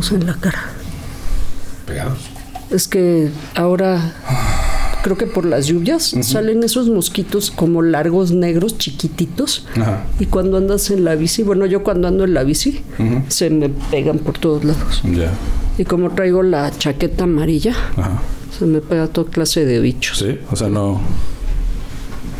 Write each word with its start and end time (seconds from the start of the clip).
pegados 0.00 0.12
en 0.12 0.26
la 0.26 0.34
cara. 0.34 0.62
Pegados. 1.86 2.18
Es 2.70 2.86
que 2.88 3.30
ahora 3.54 4.12
creo 5.02 5.16
que 5.16 5.26
por 5.26 5.44
las 5.44 5.66
lluvias 5.66 6.14
salen 6.22 6.62
esos 6.62 6.88
mosquitos 6.88 7.50
como 7.50 7.82
largos 7.82 8.32
negros 8.32 8.76
chiquititos 8.78 9.66
Ajá. 9.80 10.04
y 10.18 10.26
cuando 10.26 10.58
andas 10.58 10.90
en 10.90 11.04
la 11.04 11.14
bici, 11.16 11.42
bueno 11.42 11.64
yo 11.66 11.82
cuando 11.82 12.06
ando 12.06 12.24
en 12.24 12.34
la 12.34 12.44
bici 12.44 12.82
se 13.28 13.48
me 13.50 13.70
pegan 13.70 14.18
por 14.18 14.38
todos 14.38 14.62
lados 14.64 15.00
Ya. 15.04 15.30
y 15.78 15.84
como 15.84 16.10
traigo 16.10 16.42
la 16.42 16.70
chaqueta 16.70 17.24
amarilla 17.24 17.74
Ajá. 17.96 18.20
se 18.56 18.66
me 18.66 18.80
pega 18.80 19.08
toda 19.08 19.30
clase 19.30 19.64
de 19.64 19.80
bichos. 19.80 20.18
Sí, 20.18 20.38
o 20.50 20.54
sea, 20.56 20.68
no. 20.68 21.00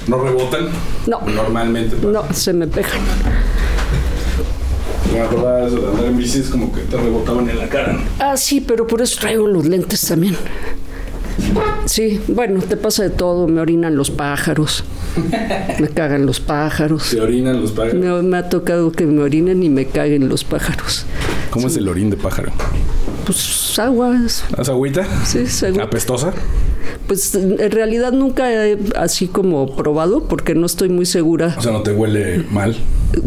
No 0.07 0.19
rebotan. 0.23 0.67
No. 1.07 1.21
Normalmente. 1.23 1.97
No, 2.07 2.23
se 2.33 2.53
me 2.53 2.67
pegan. 2.67 2.91
Me 5.13 5.21
acordaba 5.21 5.67
eso 5.67 5.81
de 5.81 5.89
andar 5.89 6.05
en 6.07 6.17
bici, 6.19 6.39
es 6.41 6.49
como 6.49 6.73
que 6.73 6.83
te 6.83 6.97
rebotaban 6.97 7.49
en 7.51 7.59
la 7.59 7.69
cara. 7.69 7.93
¿no? 7.95 8.01
Ah, 8.19 8.37
sí, 8.37 8.61
pero 8.61 8.87
por 8.87 9.03
eso 9.03 9.19
traigo 9.21 9.47
los 9.47 9.67
lentes 9.67 10.07
también. 10.07 10.37
Sí, 11.87 12.21
bueno, 12.29 12.61
te 12.61 12.77
pasa 12.77 13.03
de 13.03 13.11
todo, 13.11 13.49
me 13.49 13.61
orinan 13.61 13.97
los 13.97 14.11
pájaros, 14.11 14.85
me 15.81 15.89
cagan 15.89 16.27
los 16.27 16.39
pájaros. 16.39 17.05
Se 17.05 17.21
orinan 17.21 17.61
los 17.61 17.73
pájaros. 17.73 17.95
Me, 17.95 18.23
me 18.23 18.37
ha 18.37 18.49
tocado 18.49 18.93
que 18.93 19.07
me 19.07 19.23
orinen 19.23 19.63
y 19.63 19.69
me 19.69 19.87
caguen 19.87 20.29
los 20.29 20.45
pájaros. 20.45 21.07
¿Cómo 21.51 21.67
es 21.67 21.77
el 21.77 21.89
orín 21.89 22.11
de 22.11 22.17
pájaro? 22.17 22.53
Pues 23.31 23.79
aguas, 23.79 24.45
¿Haz 24.59 24.69
agüita? 24.69 25.07
sí, 25.25 25.47
seguro. 25.47 25.85
¿Apestosa? 25.85 26.33
Pues 27.07 27.33
en 27.37 27.71
realidad 27.71 28.11
nunca 28.13 28.53
he 28.53 28.77
así 28.97 29.29
como 29.29 29.77
probado 29.77 30.25
porque 30.27 30.57
no 30.57 30.67
estoy 30.67 30.89
muy 30.89 31.07
segura. 31.07 31.55
O 31.57 31.63
sea, 31.63 31.71
no 31.71 31.83
te 31.83 31.93
huele 31.93 32.45
mal. 32.51 32.77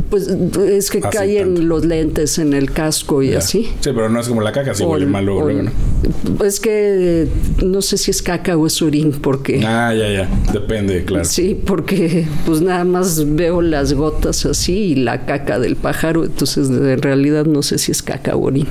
Pues 0.09 0.27
es 0.27 0.91
que 0.91 0.97
Así 0.99 1.17
cae 1.17 1.39
en 1.39 1.55
tanto. 1.55 1.61
los 1.61 1.85
lentes, 1.85 2.37
en 2.39 2.53
el 2.53 2.71
casco 2.71 3.23
y 3.23 3.29
Ya. 3.31 3.37
así. 3.37 3.63
Sí, 3.79 3.91
pero 3.95 4.09
no 4.09 4.19
es 4.19 4.27
como 4.27 4.41
la 4.41 4.51
caca, 4.51 4.73
sí 4.73 4.83
O 4.83 4.89
huele 4.89 5.05
el- 5.05 5.11
mal 5.11 5.25
luego, 5.25 5.43
luego, 5.49 5.63
¿no? 5.63 6.43
Es 6.45 6.59
que 6.59 7.27
no 7.63 7.81
sé 7.81 7.97
si 7.97 8.11
es 8.11 8.21
caca 8.21 8.57
o 8.57 8.67
es 8.67 8.81
orín, 8.81 9.11
porque... 9.13 9.61
Ah, 9.65 9.93
ya, 9.93 10.09
ya. 10.09 10.29
Depende, 10.51 11.05
claro. 11.05 11.23
Sí, 11.23 11.57
porque 11.65 12.27
pues 12.45 12.59
nada 12.61 12.83
más 12.83 13.35
veo 13.35 13.61
las 13.61 13.93
gotas 13.93 14.45
así 14.45 14.73
y 14.77 14.95
la 14.95 15.25
caca 15.25 15.59
del 15.59 15.77
pájaro, 15.77 16.25
entonces 16.25 16.69
en 16.69 17.01
realidad 17.01 17.45
no 17.45 17.61
sé 17.63 17.77
si 17.77 17.93
es 17.93 18.01
caca 18.03 18.35
o 18.35 18.47
orín. 18.47 18.67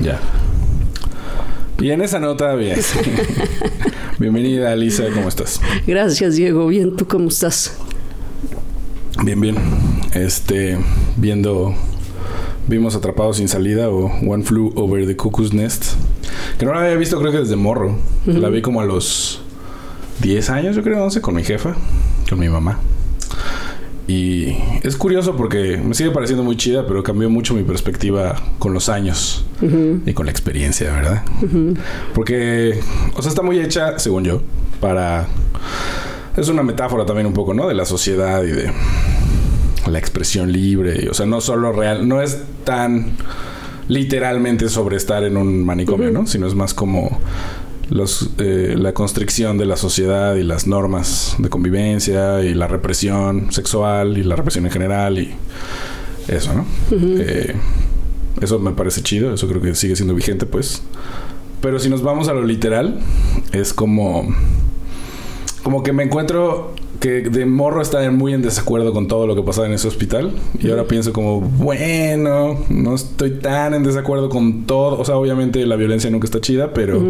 Ya. 0.00 0.18
Y 1.82 1.90
en 1.90 2.00
esa 2.00 2.20
nota, 2.20 2.54
bien. 2.54 2.78
Bienvenida, 4.20 4.70
Alisa, 4.70 5.02
¿cómo 5.12 5.28
estás? 5.28 5.60
Gracias, 5.84 6.36
Diego. 6.36 6.68
Bien, 6.68 6.94
¿tú 6.94 7.08
cómo 7.08 7.26
estás? 7.26 7.76
Bien, 9.24 9.40
bien. 9.40 9.56
Este, 10.14 10.78
viendo, 11.16 11.74
vimos 12.68 12.94
Atrapados 12.94 13.38
sin 13.38 13.48
salida 13.48 13.90
o 13.90 14.12
One 14.24 14.44
Flew 14.44 14.72
Over 14.76 15.08
the 15.08 15.16
Cuckoo's 15.16 15.52
Nest, 15.52 15.94
que 16.56 16.66
no 16.66 16.72
la 16.72 16.82
había 16.82 16.94
visto 16.94 17.18
creo 17.18 17.32
que 17.32 17.38
desde 17.38 17.56
morro. 17.56 17.96
La 18.26 18.48
vi 18.48 18.62
como 18.62 18.80
a 18.80 18.84
los 18.84 19.42
10 20.20 20.50
años, 20.50 20.76
yo 20.76 20.84
creo, 20.84 21.02
11, 21.02 21.20
con 21.20 21.34
mi 21.34 21.42
jefa, 21.42 21.74
con 22.30 22.38
mi 22.38 22.48
mamá. 22.48 22.78
Y 24.08 24.56
es 24.82 24.96
curioso 24.96 25.36
porque 25.36 25.76
me 25.76 25.94
sigue 25.94 26.10
pareciendo 26.10 26.42
muy 26.42 26.56
chida, 26.56 26.86
pero 26.86 27.02
cambió 27.02 27.30
mucho 27.30 27.54
mi 27.54 27.62
perspectiva 27.62 28.34
con 28.58 28.74
los 28.74 28.88
años 28.88 29.44
y 30.04 30.12
con 30.12 30.26
la 30.26 30.32
experiencia, 30.32 30.92
¿verdad? 30.92 31.22
Porque, 32.14 32.80
o 33.14 33.22
sea, 33.22 33.30
está 33.30 33.42
muy 33.42 33.60
hecha, 33.60 33.98
según 33.98 34.24
yo, 34.24 34.42
para... 34.80 35.28
Es 36.36 36.48
una 36.48 36.62
metáfora 36.62 37.04
también 37.04 37.26
un 37.26 37.34
poco, 37.34 37.54
¿no? 37.54 37.68
De 37.68 37.74
la 37.74 37.84
sociedad 37.84 38.42
y 38.42 38.50
de 38.50 38.72
la 39.90 39.98
expresión 39.98 40.50
libre. 40.50 41.08
o 41.10 41.14
sea, 41.14 41.26
no 41.26 41.40
solo 41.40 41.72
real, 41.72 42.08
no 42.08 42.22
es 42.22 42.42
tan 42.64 43.12
literalmente 43.88 44.68
sobre 44.68 44.96
estar 44.96 45.22
en 45.24 45.36
un 45.36 45.64
manicomio, 45.64 46.10
¿no? 46.10 46.26
Sino 46.26 46.46
es 46.46 46.54
más 46.54 46.74
como 46.74 47.20
los, 47.90 48.30
eh, 48.38 48.74
la 48.78 48.94
constricción 48.94 49.58
de 49.58 49.66
la 49.66 49.76
sociedad 49.76 50.34
y 50.36 50.42
las 50.42 50.66
normas 50.66 51.36
de 51.38 51.48
convivencia 51.48 52.42
y 52.42 52.54
la 52.54 52.66
represión 52.68 53.52
sexual 53.52 54.18
y 54.18 54.22
la 54.22 54.36
represión 54.36 54.66
en 54.66 54.72
general 54.72 55.18
y 55.18 55.34
eso, 56.28 56.54
¿no? 56.54 56.66
Eh, 56.90 57.54
eso 58.40 58.58
me 58.58 58.72
parece 58.72 59.02
chido, 59.02 59.34
eso 59.34 59.48
creo 59.48 59.60
que 59.60 59.74
sigue 59.74 59.96
siendo 59.96 60.14
vigente, 60.14 60.46
pues. 60.46 60.82
Pero 61.60 61.78
si 61.78 61.88
nos 61.88 62.02
vamos 62.02 62.28
a 62.28 62.32
lo 62.32 62.44
literal, 62.44 63.00
es 63.52 63.72
como 63.72 64.34
como 65.62 65.82
que 65.82 65.92
me 65.92 66.02
encuentro 66.02 66.74
que 67.02 67.20
de 67.22 67.46
morro 67.46 67.82
estaba 67.82 68.08
muy 68.12 68.32
en 68.32 68.42
desacuerdo 68.42 68.92
con 68.92 69.08
todo 69.08 69.26
lo 69.26 69.34
que 69.34 69.42
pasaba 69.42 69.66
en 69.66 69.72
ese 69.72 69.88
hospital. 69.88 70.30
Y 70.60 70.70
ahora 70.70 70.84
pienso 70.84 71.12
como, 71.12 71.40
bueno, 71.40 72.60
no 72.68 72.94
estoy 72.94 73.32
tan 73.32 73.74
en 73.74 73.82
desacuerdo 73.82 74.28
con 74.28 74.66
todo. 74.66 75.00
O 75.00 75.04
sea, 75.04 75.16
obviamente 75.16 75.66
la 75.66 75.74
violencia 75.74 76.08
nunca 76.10 76.26
está 76.26 76.40
chida, 76.40 76.72
pero 76.72 77.02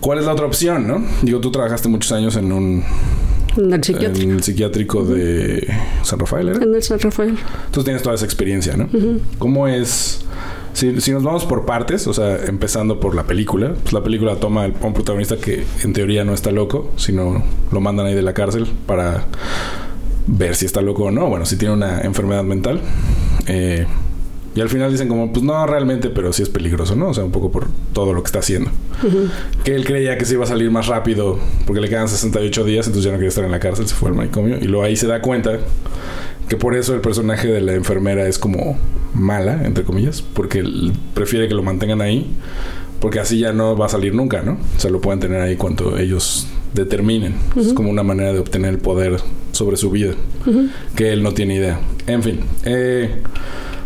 ¿cuál 0.00 0.18
es 0.18 0.26
la 0.26 0.34
otra 0.34 0.44
opción, 0.44 0.86
no? 0.86 1.02
Digo, 1.22 1.40
tú 1.40 1.50
trabajaste 1.50 1.88
muchos 1.88 2.12
años 2.12 2.36
en 2.36 2.52
un 2.52 2.84
En 3.56 3.72
el 3.72 3.82
psiquiátrico. 3.82 4.22
en 4.22 4.36
el 4.36 4.42
psiquiátrico 4.42 5.02
de 5.02 5.66
San 6.02 6.18
Rafael, 6.18 6.50
¿era? 6.50 6.62
En 6.62 6.74
el 6.74 6.82
San 6.82 7.00
Rafael. 7.00 7.30
Entonces 7.30 7.84
tienes 7.84 8.02
toda 8.02 8.16
esa 8.16 8.26
experiencia, 8.26 8.76
¿no? 8.76 8.86
¿Cómo 9.38 9.66
es? 9.66 10.26
Si, 10.78 11.00
si 11.00 11.10
nos 11.10 11.24
vamos 11.24 11.44
por 11.44 11.66
partes, 11.66 12.06
o 12.06 12.14
sea, 12.14 12.44
empezando 12.46 13.00
por 13.00 13.16
la 13.16 13.24
película, 13.24 13.74
pues 13.82 13.92
la 13.92 14.04
película 14.04 14.36
toma 14.36 14.66
a 14.66 14.86
un 14.86 14.94
protagonista 14.94 15.36
que 15.36 15.64
en 15.82 15.92
teoría 15.92 16.22
no 16.22 16.32
está 16.34 16.52
loco, 16.52 16.92
sino 16.94 17.42
lo 17.72 17.80
mandan 17.80 18.06
ahí 18.06 18.14
de 18.14 18.22
la 18.22 18.32
cárcel 18.32 18.64
para 18.86 19.24
ver 20.28 20.54
si 20.54 20.66
está 20.66 20.80
loco 20.80 21.06
o 21.06 21.10
no, 21.10 21.28
bueno, 21.28 21.46
si 21.46 21.56
tiene 21.56 21.74
una 21.74 22.02
enfermedad 22.02 22.44
mental. 22.44 22.80
Eh, 23.48 23.86
y 24.54 24.60
al 24.60 24.68
final 24.68 24.92
dicen 24.92 25.08
como, 25.08 25.32
pues 25.32 25.44
no 25.44 25.66
realmente, 25.66 26.10
pero 26.10 26.32
sí 26.32 26.44
es 26.44 26.48
peligroso, 26.48 26.94
¿no? 26.94 27.08
O 27.08 27.14
sea, 27.14 27.24
un 27.24 27.32
poco 27.32 27.50
por 27.50 27.66
todo 27.92 28.12
lo 28.12 28.22
que 28.22 28.26
está 28.26 28.38
haciendo. 28.38 28.70
Que 29.64 29.74
él 29.74 29.84
creía 29.84 30.16
que 30.16 30.24
se 30.26 30.34
iba 30.34 30.44
a 30.44 30.46
salir 30.46 30.70
más 30.70 30.86
rápido 30.86 31.40
porque 31.66 31.80
le 31.80 31.88
quedan 31.88 32.06
68 32.06 32.62
días, 32.62 32.86
entonces 32.86 33.04
ya 33.04 33.10
no 33.10 33.18
quería 33.18 33.30
estar 33.30 33.44
en 33.44 33.50
la 33.50 33.58
cárcel, 33.58 33.88
se 33.88 33.96
fue 33.96 34.10
al 34.10 34.14
manicomio. 34.14 34.58
Y 34.60 34.66
luego 34.66 34.84
ahí 34.84 34.94
se 34.94 35.08
da 35.08 35.20
cuenta 35.22 35.58
que 36.48 36.56
por 36.56 36.74
eso 36.74 36.94
el 36.94 37.00
personaje 37.00 37.48
de 37.48 37.60
la 37.60 37.74
enfermera 37.74 38.26
es 38.26 38.38
como 38.38 38.78
mala, 39.14 39.64
entre 39.64 39.84
comillas, 39.84 40.22
porque 40.22 40.60
él 40.60 40.92
prefiere 41.14 41.48
que 41.48 41.54
lo 41.54 41.62
mantengan 41.62 42.00
ahí, 42.00 42.26
porque 43.00 43.20
así 43.20 43.38
ya 43.38 43.52
no 43.52 43.76
va 43.76 43.86
a 43.86 43.88
salir 43.88 44.14
nunca, 44.14 44.42
¿no? 44.42 44.52
O 44.76 44.80
sea, 44.80 44.90
lo 44.90 45.00
pueden 45.00 45.20
tener 45.20 45.40
ahí 45.40 45.56
cuando 45.56 45.98
ellos 45.98 46.46
determinen. 46.74 47.34
Es 47.56 47.72
como 47.72 47.90
una 47.90 48.02
manera 48.02 48.32
de 48.32 48.38
obtener 48.38 48.70
el 48.70 48.78
poder 48.78 49.20
sobre 49.52 49.76
su 49.76 49.90
vida, 49.90 50.14
que 50.96 51.12
él 51.12 51.22
no 51.22 51.32
tiene 51.32 51.56
idea. 51.56 51.80
En 52.06 52.22
fin, 52.22 52.40
eh, 52.64 53.22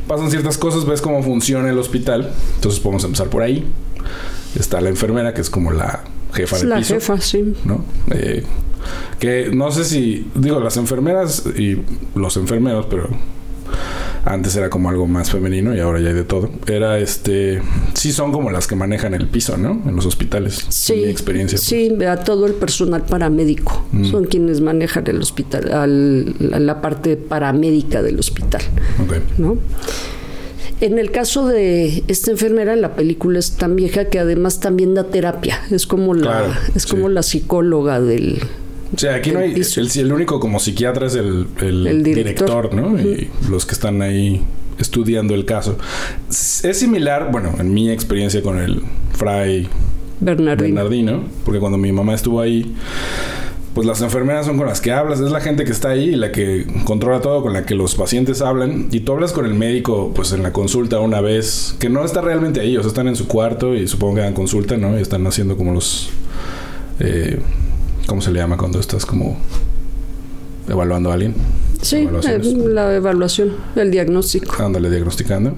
pasan 0.06 0.31
ciertas 0.31 0.56
cosas, 0.59 0.87
ves 0.87 1.00
cómo 1.00 1.23
funciona 1.23 1.69
el 1.69 1.79
hospital, 1.79 2.33
entonces 2.56 2.81
podemos 2.81 3.05
empezar 3.05 3.29
por 3.29 3.43
ahí. 3.43 3.65
Está 4.59 4.81
la 4.81 4.91
enfermera, 4.91 5.33
que 5.34 5.41
es 5.41 5.50
como 5.50 5.73
la 5.73 6.05
jefa 6.34 6.59
del 6.59 6.69
la 6.69 6.77
piso. 6.77 6.94
jefa, 6.94 7.21
sí. 7.21 7.55
¿no? 7.65 7.84
Eh, 8.11 8.44
que 9.19 9.50
no 9.53 9.70
sé 9.70 9.84
si, 9.84 10.26
digo, 10.34 10.60
las 10.60 10.76
enfermeras 10.76 11.44
y 11.56 11.78
los 12.15 12.37
enfermeros, 12.37 12.87
pero 12.91 13.09
antes 14.25 14.54
era 14.54 14.70
como 14.70 14.88
algo 14.88 15.06
más 15.09 15.31
femenino 15.31 15.75
y 15.75 15.81
ahora 15.81 15.98
ya 16.00 16.09
hay 16.10 16.15
de 16.15 16.25
todo. 16.25 16.48
Era 16.66 16.98
este, 16.98 17.60
sí 17.94 18.12
son 18.12 18.31
como 18.32 18.50
las 18.50 18.66
que 18.69 18.76
manejan 18.76 19.15
el 19.15 19.26
piso, 19.28 19.56
¿no? 19.56 19.82
En 19.87 19.97
los 19.97 20.06
hospitales. 20.06 20.65
Sí, 20.69 20.94
Mi 20.94 21.04
experiencia. 21.04 21.56
pues. 21.56 21.66
sí, 21.66 22.04
a 22.04 22.16
todo 22.19 22.47
el 22.47 22.53
personal 22.54 23.03
paramédico. 23.04 23.84
Mm. 23.93 24.04
Son 24.04 24.25
quienes 24.26 24.60
manejan 24.60 25.06
el 25.09 25.20
hospital, 25.20 25.72
al- 25.72 26.34
la, 26.38 26.81
parte 26.81 27.16
paramédica 27.16 28.03
del 28.03 28.19
hospital, 28.19 28.62
Ok. 29.04 29.14
¿no? 29.38 29.59
En 30.81 30.99
el 30.99 31.10
caso 31.12 31.47
de 31.47 32.03
esta 32.09 32.32
enfermera, 32.32 32.75
la 32.76 32.94
película 32.97 33.38
es 33.38 33.53
tan 33.53 33.76
vieja 33.76 34.06
que 34.06 34.19
además 34.19 34.59
también 34.60 34.94
da 34.94 35.04
terapia. 35.04 35.61
Es 35.70 35.87
como 35.87 36.12
la, 36.14 36.23
Claro, 36.23 36.52
es 36.75 36.87
como 36.87 37.08
la 37.08 37.23
psicóloga 37.23 38.00
del, 38.00 38.40
O 38.94 38.99
sea, 38.99 39.15
aquí 39.15 39.31
no 39.31 39.39
hay. 39.41 39.55
El, 39.55 39.91
el 40.00 40.12
único 40.12 40.39
como 40.39 40.61
psiquiatra 40.61 41.06
es 41.06 41.15
el, 41.15 41.47
el 41.61 41.87
El 41.87 42.03
director. 42.03 42.71
director. 42.71 42.75
¿no? 42.75 43.00
Y 43.00 43.31
los 43.49 43.65
que 43.67 43.73
están 43.73 44.03
ahí 44.03 44.43
estudiando 44.79 45.35
el 45.35 45.44
caso. 45.44 45.79
Es 46.29 46.79
similar, 46.79 47.29
bueno, 47.31 47.55
en 47.59 47.73
mi 47.73 47.91
experiencia 47.91 48.43
con 48.43 48.59
el 48.59 48.83
Fray 49.12 49.69
Bernardino. 50.21 50.75
Bernardino, 50.75 51.25
porque 51.44 51.61
cuando 51.61 51.79
mi 51.79 51.91
mamá 51.93 52.15
estuvo 52.15 52.41
ahí, 52.41 52.75
pues 53.75 53.87
las 53.87 54.03
enfermeras 54.03 54.44
son 54.47 54.59
con 54.59 54.67
las 54.67 54.81
que 54.81 54.93
hablas, 54.93 55.21
es 55.21 55.31
la 55.31 55.41
gente 55.41 55.65
que 55.65 55.73
está 55.73 55.91
ahí 55.91 56.11
y 56.11 56.17
la 56.17 56.31
que 56.31 56.67
controla 56.85 57.21
todo, 57.21 57.43
con 57.43 57.53
la 57.55 57.65
que 57.65 57.75
los 57.75 57.95
pacientes 57.95 58.43
hablan, 58.43 58.88
y 58.93 59.00
tú 59.00 59.12
hablas 59.12 59.33
con 59.33 59.47
el 59.47 59.55
médico, 59.55 60.12
pues 60.15 60.33
en 60.33 60.43
la 60.43 60.53
consulta 60.53 61.00
una 61.00 61.21
vez, 61.21 61.75
que 61.79 61.88
no 61.88 62.05
está 62.05 62.21
realmente 62.21 62.61
ahí, 62.61 62.77
o 62.77 62.83
sea, 62.83 62.88
están 62.88 63.09
en 63.09 63.17
su 63.17 63.27
cuarto 63.27 63.75
y 63.75 63.88
supongo 63.88 64.17
que 64.17 64.21
dan 64.21 64.35
consulta, 64.35 64.77
¿no? 64.77 64.99
Y 64.99 65.03
están 65.03 65.27
haciendo 65.27 65.56
como 65.56 65.73
los... 65.73 66.11
eh, 67.00 67.38
¿Cómo 68.06 68.20
se 68.20 68.31
le 68.31 68.38
llama 68.40 68.56
cuando 68.56 68.78
estás 68.81 69.06
como 69.06 69.37
evaluando 70.69 71.10
a 71.10 71.14
alguien? 71.14 71.34
Sí, 71.81 72.08
eh, 72.25 72.40
la 72.69 72.94
evaluación, 72.94 73.52
el 73.76 73.90
diagnóstico. 73.90 74.62
Ándale, 74.62 74.90
diagnosticando. 74.90 75.54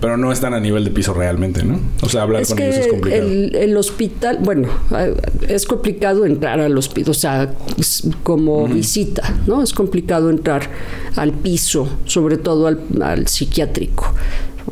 Pero 0.00 0.16
no 0.18 0.32
están 0.32 0.52
a 0.52 0.60
nivel 0.60 0.84
de 0.84 0.90
piso 0.90 1.14
realmente, 1.14 1.62
¿no? 1.64 1.78
O 2.02 2.08
sea, 2.10 2.22
hablar 2.22 2.42
Es 2.42 2.48
con 2.48 2.58
que 2.58 2.64
ellos 2.66 2.78
es 2.78 2.86
complicado. 2.88 3.22
el, 3.26 3.54
el 3.56 3.76
hospital, 3.76 4.38
bueno, 4.42 4.68
eh, 4.98 5.14
es 5.48 5.64
complicado 5.64 6.26
entrar 6.26 6.60
al 6.60 6.76
hospital, 6.76 7.10
o 7.10 7.14
sea, 7.14 7.54
como 8.22 8.66
visita, 8.68 9.22
¿no? 9.46 9.62
Es 9.62 9.72
complicado 9.72 10.28
entrar 10.28 10.68
al 11.16 11.32
piso, 11.32 11.88
sobre 12.04 12.36
todo 12.36 12.66
al, 12.66 12.80
al 13.00 13.26
psiquiátrico, 13.28 14.12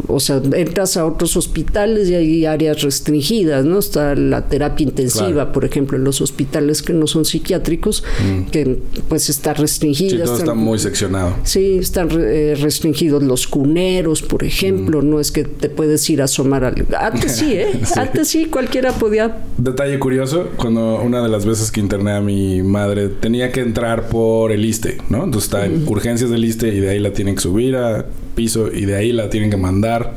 o 0.08 0.20
sea, 0.20 0.40
entras 0.54 0.96
a 0.96 1.06
otros 1.06 1.36
hospitales 1.36 2.08
y 2.08 2.14
hay 2.14 2.46
áreas 2.46 2.82
restringidas, 2.82 3.64
¿no? 3.64 3.78
Está 3.78 4.14
la 4.14 4.46
terapia 4.48 4.84
intensiva, 4.84 5.52
por 5.52 5.64
ejemplo, 5.64 5.96
en 5.96 6.04
los 6.04 6.20
hospitales 6.20 6.82
que 6.82 6.92
no 6.92 7.06
son 7.06 7.24
psiquiátricos, 7.24 8.02
mm. 8.26 8.50
que 8.50 8.78
pues 9.08 9.28
está 9.28 9.54
restringida. 9.54 10.18
Sí, 10.18 10.24
todo 10.24 10.38
está 10.38 10.54
muy 10.54 10.78
seccionado. 10.78 11.34
Sí, 11.44 11.78
están 11.78 12.08
eh, 12.12 12.56
restringidos 12.60 13.22
los 13.22 13.46
cuneros, 13.46 14.22
por 14.22 14.44
ejemplo, 14.44 15.02
mm. 15.02 15.10
no 15.10 15.20
es 15.20 15.30
que 15.30 15.44
te 15.44 15.68
puedes 15.68 16.08
ir 16.10 16.22
a 16.22 16.24
asomar 16.24 16.64
al... 16.64 16.86
Antes 16.98 17.36
sí, 17.36 17.54
¿eh? 17.54 17.80
Antes 17.96 18.28
sí, 18.28 18.46
cualquiera 18.46 18.92
podía... 18.92 19.44
Detalle 19.58 19.98
curioso, 19.98 20.48
cuando 20.56 21.00
una 21.02 21.22
de 21.22 21.28
las 21.28 21.44
veces 21.44 21.70
que 21.70 21.80
interné 21.80 22.12
a 22.12 22.20
mi 22.20 22.62
madre 22.62 23.08
tenía 23.08 23.52
que 23.52 23.60
entrar 23.60 24.08
por 24.08 24.52
el 24.52 24.64
ISTE, 24.64 24.98
¿no? 25.08 25.24
Entonces 25.24 25.44
está 25.44 25.66
en 25.66 25.86
urgencias 25.86 26.30
del 26.30 26.44
ISTE 26.44 26.68
y 26.68 26.80
de 26.80 26.90
ahí 26.90 26.98
la 26.98 27.12
tienen 27.12 27.34
que 27.34 27.42
subir 27.42 27.76
a 27.76 28.06
piso 28.34 28.70
y 28.72 28.84
de 28.84 28.96
ahí 28.96 29.12
la 29.12 29.30
tienen 29.30 29.50
que 29.50 29.56
mandar 29.56 30.16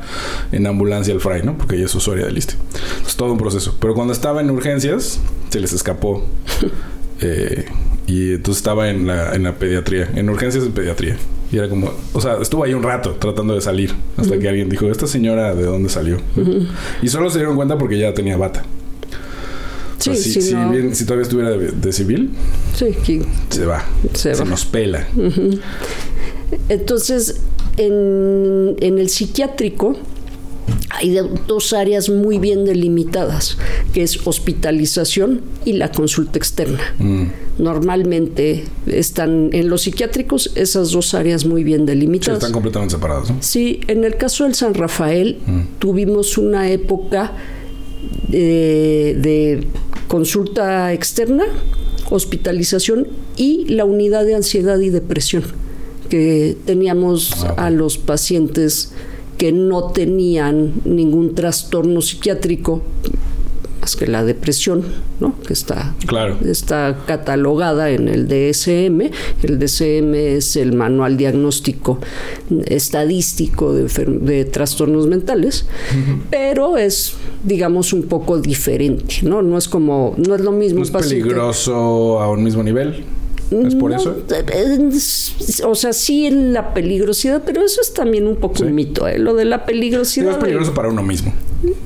en 0.52 0.66
ambulancia 0.66 1.14
al 1.14 1.20
fray, 1.20 1.42
¿no? 1.42 1.56
Porque 1.56 1.76
ella 1.76 1.86
es 1.86 1.94
usuaria 1.94 2.26
del 2.26 2.36
ISTE. 2.36 2.54
Es 3.06 3.16
todo 3.16 3.32
un 3.32 3.38
proceso. 3.38 3.76
Pero 3.80 3.94
cuando 3.94 4.12
estaba 4.12 4.40
en 4.40 4.50
urgencias, 4.50 5.20
se 5.50 5.60
les 5.60 5.72
escapó. 5.72 6.24
Eh, 7.18 7.64
y 8.06 8.34
entonces 8.34 8.58
estaba 8.58 8.90
en 8.90 9.06
la, 9.06 9.34
en 9.34 9.44
la 9.44 9.54
pediatría, 9.54 10.10
en 10.14 10.28
urgencias 10.28 10.64
de 10.64 10.68
pediatría. 10.70 11.16
Y 11.50 11.56
era 11.56 11.68
como, 11.68 11.90
o 12.12 12.20
sea, 12.20 12.36
estuvo 12.42 12.64
ahí 12.64 12.74
un 12.74 12.82
rato 12.82 13.12
tratando 13.18 13.54
de 13.54 13.60
salir 13.60 13.94
hasta 14.16 14.38
que 14.38 14.48
alguien 14.48 14.68
dijo, 14.68 14.90
¿esta 14.90 15.06
señora 15.06 15.54
de 15.54 15.62
dónde 15.62 15.88
salió? 15.88 16.18
Y 17.02 17.08
solo 17.08 17.30
se 17.30 17.38
dieron 17.38 17.56
cuenta 17.56 17.78
porque 17.78 17.98
ya 17.98 18.12
tenía 18.14 18.36
bata. 18.36 18.64
Sí, 19.98 20.14
si, 20.14 20.42
si, 20.42 20.54
bien, 20.54 20.94
si, 20.94 21.04
todavía 21.04 21.22
estuviera 21.22 21.50
de, 21.50 21.92
civil, 21.92 22.30
sí, 22.74 23.22
se 23.48 23.64
va. 23.64 23.84
Se, 24.12 24.34
se 24.34 24.44
nos 24.44 24.66
pela. 24.66 25.06
Entonces, 26.68 27.40
en, 27.76 28.76
en 28.80 28.98
el 28.98 29.08
psiquiátrico, 29.08 29.96
hay 30.90 31.18
dos 31.46 31.72
áreas 31.72 32.08
muy 32.08 32.38
bien 32.38 32.64
delimitadas, 32.64 33.58
que 33.92 34.02
es 34.02 34.26
hospitalización 34.26 35.42
y 35.64 35.74
la 35.74 35.90
consulta 35.92 36.38
externa. 36.38 36.80
Mm. 36.98 37.24
Normalmente 37.58 38.64
están 38.86 39.50
en 39.52 39.68
los 39.68 39.82
psiquiátricos 39.82 40.52
esas 40.54 40.92
dos 40.92 41.14
áreas 41.14 41.44
muy 41.44 41.64
bien 41.64 41.86
delimitadas. 41.86 42.38
están 42.38 42.52
completamente 42.52 42.94
separadas. 42.94 43.30
¿no? 43.30 43.36
Sí, 43.40 43.80
en 43.88 44.04
el 44.04 44.16
caso 44.16 44.44
del 44.44 44.54
San 44.54 44.74
Rafael 44.74 45.38
mm. 45.46 45.60
tuvimos 45.78 46.38
una 46.38 46.70
época 46.70 47.32
de, 48.28 49.16
de 49.20 49.66
consulta 50.08 50.92
externa, 50.92 51.44
hospitalización 52.10 53.08
y 53.36 53.66
la 53.66 53.84
unidad 53.84 54.24
de 54.24 54.34
ansiedad 54.34 54.78
y 54.80 54.90
depresión, 54.90 55.44
que 56.08 56.56
teníamos 56.64 57.44
ah, 57.44 57.66
a 57.66 57.70
los 57.70 57.98
pacientes 57.98 58.92
que 59.38 59.52
no 59.52 59.90
tenían 59.90 60.72
ningún 60.84 61.34
trastorno 61.34 62.00
psiquiátrico 62.00 62.82
más 63.80 63.94
que 63.94 64.06
la 64.06 64.24
depresión, 64.24 64.82
¿no? 65.20 65.34
que 65.46 65.52
está, 65.52 65.94
está 66.44 67.04
catalogada 67.06 67.90
en 67.90 68.08
el 68.08 68.26
DSM. 68.26 69.12
El 69.42 69.58
DSM 69.58 70.14
es 70.14 70.56
el 70.56 70.72
manual 70.72 71.16
diagnóstico 71.16 71.98
estadístico 72.66 73.72
de, 73.74 74.44
trastornos 74.46 75.06
mentales, 75.06 75.66
pero 76.30 76.76
es, 76.76 77.14
digamos, 77.44 77.92
un 77.92 78.04
poco 78.04 78.40
diferente, 78.40 79.16
¿no? 79.22 79.42
No 79.42 79.58
es 79.58 79.68
como, 79.68 80.14
no 80.16 80.34
es 80.34 80.40
lo 80.40 80.52
mismo. 80.52 80.78
¿No 80.78 80.84
es 80.84 80.90
peligroso 80.90 82.20
a 82.20 82.30
un 82.30 82.42
mismo 82.42 82.62
nivel? 82.62 83.04
¿Es 83.50 83.74
por 83.74 83.92
eso? 83.92 84.16
o 85.64 85.74
sea, 85.74 85.92
sí 85.92 86.30
la 86.30 86.74
peligrosidad, 86.74 87.42
pero 87.46 87.62
eso 87.64 87.80
es 87.80 87.94
también 87.94 88.26
un 88.26 88.36
poco 88.36 88.64
un 88.64 88.74
mito, 88.74 89.06
¿eh? 89.06 89.18
Lo 89.18 89.34
de 89.34 89.44
la 89.44 89.64
peligrosidad. 89.64 90.32
es 90.32 90.38
peligroso 90.38 90.74
para 90.74 90.88
uno 90.88 91.02
mismo. 91.02 91.32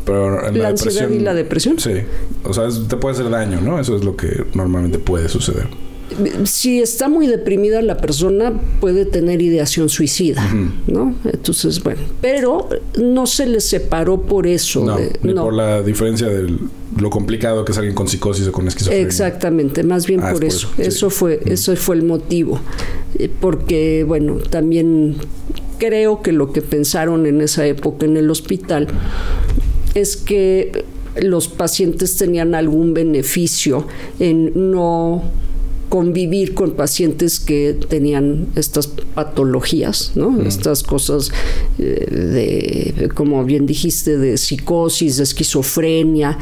Pero 0.05 0.51
la, 0.51 0.69
ansiedad 0.69 1.09
y 1.11 1.21
la 1.21 1.35
depresión. 1.35 1.79
Sí. 1.79 1.93
O 2.45 2.53
sea, 2.53 2.69
te 2.89 2.97
puede 2.97 3.15
hacer 3.15 3.31
daño, 3.31 3.61
¿no? 3.61 3.79
Eso 3.79 3.97
es 3.97 4.05
lo 4.05 4.17
que 4.17 4.45
normalmente 4.55 4.99
puede 4.99 5.29
suceder 5.29 5.69
si 6.45 6.81
está 6.81 7.09
muy 7.09 7.27
deprimida 7.27 7.83
la 7.83 7.97
persona 7.97 8.53
puede 8.81 9.05
tener 9.05 9.43
ideación 9.43 9.89
suicida, 9.89 10.43
¿no? 10.87 11.15
Entonces, 11.25 11.83
bueno, 11.83 12.01
pero 12.21 12.69
no 13.01 13.27
se 13.27 13.47
le 13.47 13.61
separó 13.61 14.23
por 14.23 14.47
eso. 14.47 14.85
No, 14.85 14.99
ni 15.23 15.35
por 15.35 15.55
la 15.55 15.83
diferencia 15.83 16.29
de 16.29 16.55
lo 16.99 17.11
complicado 17.11 17.65
que 17.65 17.73
es 17.73 17.79
alguien 17.79 17.95
con 17.95 18.09
psicosis 18.09 18.47
o 18.49 18.53
con 18.53 18.67
esquizofrenia. 18.69 19.07
Exactamente, 19.07 19.83
más 19.83 20.07
bien 20.07 20.21
ah, 20.23 20.33
por, 20.33 20.45
eso. 20.45 20.69
eso. 20.79 21.11
fue, 21.11 21.41
eso 21.47 21.75
fue 21.77 21.97
el 21.97 22.03
motivo. 22.03 22.61
Eh, 23.19 23.31
porque, 23.41 24.05
bueno, 24.07 24.37
también 24.37 25.17
creo 25.79 26.23
que 26.23 26.33
lo 26.33 26.53
que 26.53 26.63
pensaron 26.63 27.27
en 27.27 27.41
esa 27.41 27.67
época 27.67 28.07
en 28.07 28.17
el 28.17 28.31
hospital 28.31 28.89
es 29.95 30.17
que 30.17 30.85
los 31.21 31.49
pacientes 31.49 32.17
tenían 32.17 32.55
algún 32.55 32.95
beneficio 32.95 33.87
en 34.19 34.71
no 34.71 35.25
convivir 35.91 36.55
con 36.55 36.71
pacientes 36.71 37.41
que 37.41 37.77
tenían 37.89 38.47
estas 38.55 38.87
patologías, 38.87 40.13
¿no? 40.15 40.41
Estas 40.43 40.83
cosas 40.85 41.33
eh, 41.79 42.95
de, 42.95 43.09
como 43.11 43.45
bien 43.45 43.67
dijiste, 43.67 44.17
de 44.17 44.39
psicosis, 44.39 45.19
de 45.19 45.25
esquizofrenia, 45.25 46.39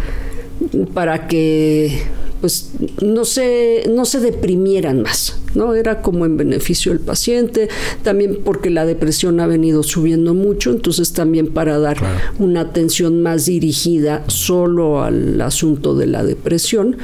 para 0.92 1.26
que 1.26 2.02
pues 2.40 2.70
no 3.02 3.24
se, 3.24 3.84
no 3.90 4.04
se 4.04 4.20
deprimieran 4.20 5.02
más, 5.02 5.36
¿no? 5.58 5.74
Era 5.74 6.00
como 6.00 6.24
en 6.24 6.36
beneficio 6.36 6.92
del 6.92 7.00
paciente, 7.00 7.68
también 8.02 8.38
porque 8.44 8.70
la 8.70 8.86
depresión 8.86 9.40
ha 9.40 9.46
venido 9.46 9.82
subiendo 9.82 10.32
mucho, 10.32 10.70
entonces 10.70 11.12
también 11.12 11.48
para 11.48 11.78
dar 11.78 11.98
una 12.38 12.60
atención 12.60 13.22
más 13.22 13.46
dirigida 13.46 14.24
solo 14.28 15.02
al 15.02 15.40
asunto 15.40 15.96
de 15.96 16.06
la 16.06 16.22
depresión 16.22 16.96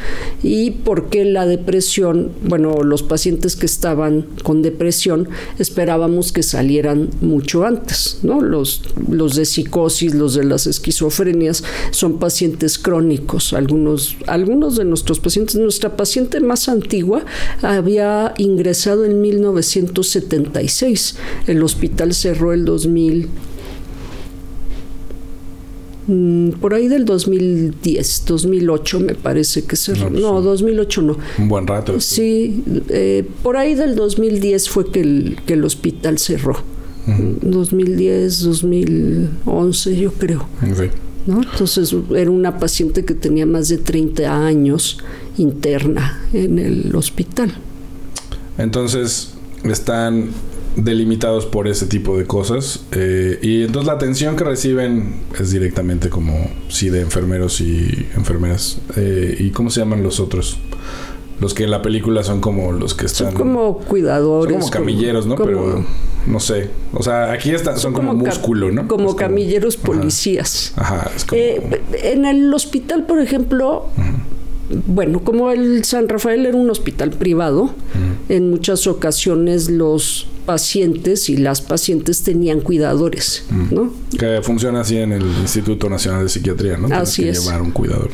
y 0.42 0.70
porque 0.70 1.24
la 1.24 1.46
depresión, 1.46 2.30
bueno, 2.44 2.82
los 2.82 3.02
pacientes 3.02 3.56
que 3.56 3.66
estaban 3.66 4.26
con 4.44 4.62
depresión 4.62 5.28
esperábamos 5.58 6.32
que 6.32 6.44
salieran 6.44 7.10
mucho 7.20 7.64
antes, 7.64 8.20
¿no? 8.22 8.40
Los, 8.40 8.82
los 9.08 9.34
de 9.34 9.44
psicosis, 9.44 10.14
los 10.14 10.34
de 10.34 10.44
las 10.44 10.68
esquizofrenias 10.68 11.64
son 11.90 12.18
pacientes 12.18 12.78
crónicos, 12.78 13.52
algunos, 13.52 14.16
algunos 14.26 14.76
de 14.76 14.84
nuestros 14.84 15.18
pacientes. 15.18 15.56
Nuestra 15.56 15.96
paciente 15.96 16.38
más 16.40 16.68
antigua 16.68 17.24
había 17.62 18.34
ingresado 18.44 19.04
en 19.04 19.20
1976. 19.20 21.16
El 21.46 21.62
hospital 21.62 22.14
cerró 22.14 22.52
el 22.52 22.64
2000 22.64 23.28
mm, 26.06 26.50
por 26.60 26.74
ahí 26.74 26.88
del 26.88 27.04
2010, 27.04 28.24
2008 28.26 29.00
me 29.00 29.14
parece 29.14 29.64
que 29.64 29.76
cerró. 29.76 30.10
No, 30.10 30.40
2008 30.40 31.02
no. 31.02 31.16
Un 31.38 31.48
buen 31.48 31.66
rato. 31.66 32.00
Sí, 32.00 32.62
eh, 32.88 33.24
por 33.42 33.56
ahí 33.56 33.74
del 33.74 33.96
2010 33.96 34.68
fue 34.68 34.90
que 34.90 35.00
el, 35.00 35.38
que 35.46 35.54
el 35.54 35.64
hospital 35.64 36.18
cerró. 36.18 36.56
2010, 37.06 38.44
2011 38.44 39.96
yo 39.96 40.12
creo. 40.12 40.48
Entonces 41.26 41.94
era 42.14 42.30
una 42.30 42.58
paciente 42.58 43.04
que 43.04 43.14
tenía 43.14 43.46
más 43.46 43.68
de 43.68 43.78
30 43.78 44.46
años 44.46 44.98
interna 45.38 46.20
en 46.32 46.58
el 46.58 46.94
hospital. 46.94 47.54
Entonces 48.58 49.34
están 49.64 50.30
delimitados 50.76 51.46
por 51.46 51.68
ese 51.68 51.86
tipo 51.86 52.18
de 52.18 52.26
cosas 52.26 52.84
eh, 52.90 53.38
y 53.40 53.62
entonces 53.62 53.86
la 53.86 53.92
atención 53.92 54.34
que 54.34 54.42
reciben 54.42 55.14
es 55.38 55.52
directamente 55.52 56.08
como 56.08 56.50
sí 56.68 56.90
de 56.90 57.00
enfermeros 57.00 57.60
y 57.60 58.08
enfermeras 58.16 58.78
eh, 58.96 59.36
y 59.38 59.50
cómo 59.50 59.70
se 59.70 59.80
llaman 59.80 60.02
los 60.02 60.18
otros 60.18 60.58
los 61.40 61.54
que 61.54 61.62
en 61.62 61.70
la 61.70 61.80
película 61.80 62.24
son 62.24 62.40
como 62.40 62.72
los 62.72 62.94
que 62.94 63.06
están 63.06 63.28
son 63.28 63.36
como 63.36 63.78
cuidadores 63.78 64.52
son 64.52 64.60
como 64.62 64.72
camilleros 64.72 65.26
no 65.26 65.36
pero 65.36 65.84
no 66.26 66.40
sé. 66.40 66.70
O 66.92 67.02
sea, 67.02 67.32
aquí 67.32 67.50
están, 67.50 67.78
son, 67.78 67.92
como, 67.92 68.14
músculo, 68.14 68.70
¿no? 68.70 68.88
Como 68.88 69.14
camilleros 69.16 69.76
policías. 69.76 70.72
Ajá. 70.76 71.10
es 71.14 71.24
como... 71.24 71.40
Eh, 71.40 71.82
en 72.02 72.24
el 72.24 72.52
hospital, 72.54 73.04
por 73.04 73.20
ejemplo, 73.20 73.88
bueno, 74.86 75.22
como 75.22 75.50
el 75.50 75.84
San 75.84 76.08
Rafael 76.08 76.46
era 76.46 76.56
un 76.56 76.70
hospital 76.70 77.10
privado, 77.10 77.70
en 78.28 78.50
muchas 78.50 78.86
ocasiones 78.86 79.70
los 79.70 80.26
pacientes 80.44 81.28
y 81.28 81.36
las 81.36 81.60
pacientes 81.60 82.22
tenían 82.22 82.60
cuidadores, 82.60 83.44
mm. 83.50 83.74
¿no? 83.74 83.92
Que 84.18 84.40
funciona 84.42 84.80
así 84.80 84.96
en 84.98 85.12
el 85.12 85.22
Instituto 85.22 85.88
Nacional 85.88 86.24
de 86.24 86.28
Psiquiatría, 86.28 86.76
¿no? 86.76 86.88
Tienes 86.88 87.16
que 87.16 87.32
llevar 87.32 87.62
un 87.62 87.70
cuidador. 87.70 88.10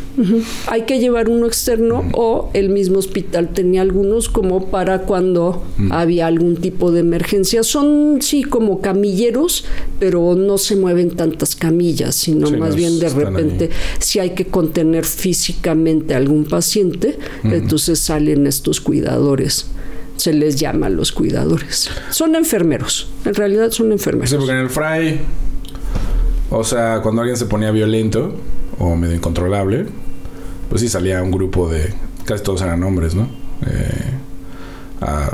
Hay 0.67 0.83
que 0.83 0.99
llevar 0.99 1.29
uno 1.29 1.47
externo 1.47 2.05
o 2.13 2.51
el 2.55 2.71
mismo 2.71 2.99
hospital 2.99 3.51
tenía 3.53 3.83
algunos 3.83 4.29
como 4.29 4.71
para 4.71 5.03
cuando 5.03 5.63
había 5.91 6.27
algún 6.27 6.57
tipo 6.57 6.93
de 6.93 7.01
emergencia. 7.01 7.63
Son 7.63 8.19
sí 8.21 8.43
como 8.43 8.81
camilleros, 8.81 9.65
pero 9.99 10.35
no 10.35 10.59
se 10.59 10.77
mueven 10.77 11.11
tantas 11.11 11.57
camillas, 11.57 12.15
sino 12.15 12.51
más 12.53 12.77
bien 12.77 12.99
de 12.99 13.09
repente 13.09 13.71
si 13.99 14.19
hay 14.19 14.31
que 14.31 14.47
contener 14.47 15.05
físicamente 15.05 16.15
a 16.15 16.19
algún 16.19 16.45
paciente, 16.45 17.19
entonces 17.45 17.99
salen 17.99 18.47
estos 18.47 18.81
cuidadores 18.81 19.67
se 20.21 20.35
les 20.35 20.57
llama 20.57 20.91
los 20.91 21.13
cuidadores. 21.13 21.91
Son 22.11 22.35
enfermeros, 22.37 23.11
en 23.25 23.35
realidad 23.35 23.71
son 23.71 23.91
enfermeros. 23.91 24.31
Sí, 24.31 24.37
porque 24.37 24.53
en 24.53 24.59
el 24.59 24.69
Fray 24.69 25.21
O 26.51 26.63
sea, 26.63 27.01
cuando 27.03 27.23
alguien 27.23 27.39
se 27.39 27.47
ponía 27.47 27.71
violento 27.71 28.35
o 28.79 28.97
medio 28.97 29.15
incontrolable, 29.15 29.87
pues 30.69 30.83
sí 30.83 30.89
salía 30.89 31.23
un 31.23 31.31
grupo 31.31 31.69
de. 31.71 31.95
Casi 32.27 32.43
todos 32.45 32.61
eran 32.61 32.83
hombres, 32.83 33.15
¿no? 33.15 33.29
Eh, 33.67 34.11
a, 35.01 35.31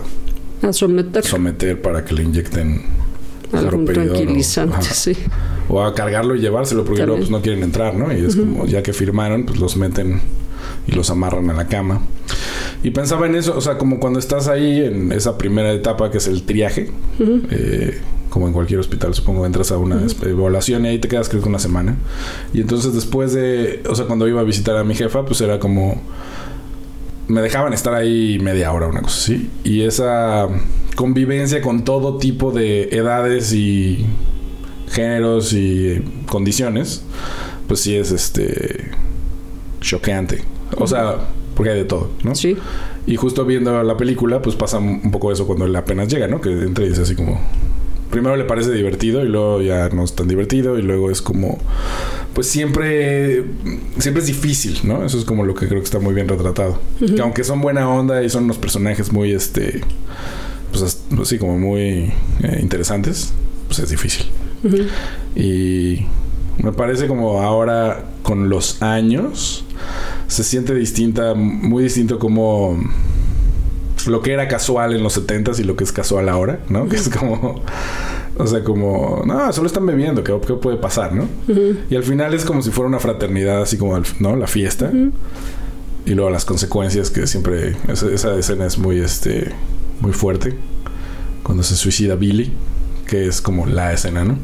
a, 0.62 0.72
someter. 0.72 1.24
Someter 1.24 1.82
para 1.82 2.04
que 2.04 2.14
le 2.14 2.22
inyecten 2.22 2.82
algún 3.52 3.86
tranquilizante, 3.86 4.76
o, 4.78 4.94
sí. 4.94 5.16
O 5.68 5.82
a 5.82 5.94
cargarlo 5.94 6.36
y 6.36 6.40
llevárselo 6.40 6.84
porque 6.84 7.04
luego 7.04 7.18
pues, 7.18 7.30
no 7.30 7.42
quieren 7.42 7.64
entrar, 7.64 7.94
¿no? 7.94 8.16
Y 8.16 8.24
es 8.24 8.36
como, 8.36 8.66
ya 8.66 8.84
que 8.84 8.92
firmaron, 8.92 9.46
pues 9.46 9.58
los 9.58 9.76
meten 9.76 10.20
y 10.86 10.92
los 10.92 11.10
amarran 11.10 11.50
a 11.50 11.54
la 11.54 11.66
cama. 11.66 12.02
Y 12.86 12.92
pensaba 12.92 13.26
en 13.26 13.34
eso, 13.34 13.56
o 13.56 13.60
sea, 13.60 13.78
como 13.78 13.98
cuando 13.98 14.20
estás 14.20 14.46
ahí 14.46 14.80
en 14.80 15.10
esa 15.10 15.36
primera 15.36 15.72
etapa 15.72 16.08
que 16.12 16.18
es 16.18 16.28
el 16.28 16.44
triaje, 16.44 16.88
eh, 17.50 18.00
como 18.30 18.46
en 18.46 18.52
cualquier 18.52 18.78
hospital, 18.78 19.12
supongo, 19.12 19.44
entras 19.44 19.72
a 19.72 19.78
una 19.78 20.00
evaluación 20.22 20.84
y 20.84 20.90
ahí 20.90 20.98
te 21.00 21.08
quedas 21.08 21.28
creo 21.28 21.42
que 21.42 21.48
una 21.48 21.58
semana. 21.58 21.96
Y 22.54 22.60
entonces 22.60 22.94
después 22.94 23.32
de, 23.32 23.82
o 23.90 23.94
sea, 23.96 24.06
cuando 24.06 24.28
iba 24.28 24.40
a 24.40 24.44
visitar 24.44 24.76
a 24.76 24.84
mi 24.84 24.94
jefa, 24.94 25.24
pues 25.24 25.40
era 25.40 25.58
como, 25.58 26.00
me 27.26 27.40
dejaban 27.40 27.72
estar 27.72 27.92
ahí 27.92 28.38
media 28.40 28.72
hora, 28.72 28.86
una 28.86 29.02
cosa 29.02 29.18
así. 29.18 29.50
Y 29.64 29.80
esa 29.80 30.46
convivencia 30.94 31.60
con 31.62 31.84
todo 31.84 32.18
tipo 32.18 32.52
de 32.52 32.90
edades 32.92 33.52
y 33.52 34.06
géneros 34.92 35.52
y 35.52 36.04
condiciones, 36.28 37.02
pues 37.66 37.80
sí 37.80 37.96
es 37.96 38.12
este 38.12 38.92
choqueante. 39.80 40.44
O 40.78 40.86
sea, 40.86 41.18
porque 41.56 41.70
hay 41.70 41.78
de 41.78 41.84
todo, 41.86 42.10
¿no? 42.22 42.34
Sí. 42.34 42.56
Y 43.06 43.16
justo 43.16 43.46
viendo 43.46 43.82
la 43.82 43.96
película, 43.96 44.42
pues 44.42 44.54
pasa 44.54 44.78
un 44.78 45.10
poco 45.10 45.32
eso 45.32 45.46
cuando 45.46 45.64
él 45.64 45.75
apenas 45.75 46.06
llega, 46.06 46.28
¿no? 46.28 46.40
Que 46.40 46.50
entra 46.50 46.84
y 46.84 46.90
dice 46.90 47.02
así 47.02 47.16
como... 47.16 47.40
Primero 48.10 48.36
le 48.36 48.44
parece 48.44 48.70
divertido 48.72 49.25
y 49.25 49.28
luego 49.28 49.60
ya 49.62 49.88
no 49.88 50.04
es 50.04 50.14
tan 50.14 50.28
divertido 50.28 50.78
y 50.78 50.82
luego 50.82 51.10
es 51.10 51.22
como... 51.22 51.58
Pues 52.34 52.46
siempre... 52.46 53.44
Siempre 53.98 54.20
es 54.20 54.26
difícil, 54.26 54.80
¿no? 54.84 55.04
Eso 55.04 55.18
es 55.18 55.25
como 55.25 55.44
lo 55.44 55.54
que 55.54 55.66
creo 55.66 55.80
que 55.80 55.86
está 55.86 55.98
muy 55.98 56.14
bien 56.14 56.28
retratado. 56.28 56.78
Que 56.98 57.22
aunque 57.22 57.42
son 57.42 57.62
buena 57.62 57.88
onda 57.88 58.22
y 58.22 58.28
son 58.28 58.44
unos 58.44 58.58
personajes 58.58 59.10
muy, 59.10 59.32
este... 59.32 59.80
Pues 60.70 61.00
así 61.18 61.38
como 61.38 61.58
muy 61.58 62.12
eh, 62.42 62.58
interesantes, 62.60 63.32
pues 63.66 63.78
es 63.78 63.88
difícil. 63.88 64.26
Y 65.34 66.04
me 66.62 66.72
parece 66.72 67.06
como 67.06 67.40
ahora 67.40 68.04
con 68.22 68.50
los 68.50 68.82
años 68.82 69.65
se 70.28 70.45
siente 70.45 70.75
distinta, 70.75 71.35
muy 71.35 71.85
distinto 71.85 72.18
como 72.18 72.78
lo 74.06 74.23
que 74.23 74.33
era 74.33 74.49
casual 74.49 74.95
en 74.95 75.02
los 75.02 75.14
70 75.14 75.52
y 75.59 75.64
lo 75.64 75.76
que 75.76 75.85
es 75.85 75.92
casual 75.92 76.28
ahora, 76.28 76.61
¿no? 76.68 76.88
Que 76.88 76.97
es 76.97 77.09
como, 77.09 77.62
o 78.37 78.47
sea, 78.47 78.62
como, 78.62 79.23
no, 79.26 79.52
solo 79.52 79.66
están 79.66 79.87
bebiendo, 79.87 80.23
¿qué, 80.23 80.33
puede 80.33 80.76
pasar, 80.76 81.12
no? 81.12 81.28
Y 81.90 81.97
al 81.97 82.02
final 82.02 82.35
es 82.35 82.45
como 82.45 82.62
si 82.62 82.71
fuera 82.71 82.88
una 82.88 83.00
fraternidad, 83.00 83.62
así 83.62 83.76
como, 83.76 84.00
¿no? 84.21 84.37
La 84.37 84.47
fiesta. 84.47 84.90
Y 86.04 86.14
luego 86.14 86.30
las 86.30 86.45
consecuencias 86.45 87.11
que 87.11 87.26
siempre, 87.26 87.76
esa, 87.88 88.37
escena 88.37 88.66
es 88.66 88.78
muy, 88.78 89.00
este, 89.00 89.52
muy 90.00 90.12
fuerte. 90.12 90.54
Cuando 91.42 91.62
se 91.62 91.76
suicida 91.76 92.14
Billy, 92.14 92.52
que 93.06 93.26
es 93.26 93.40
como 93.40 93.66
la 93.66 93.92
escena, 93.92 94.25
¿no? 94.25 94.38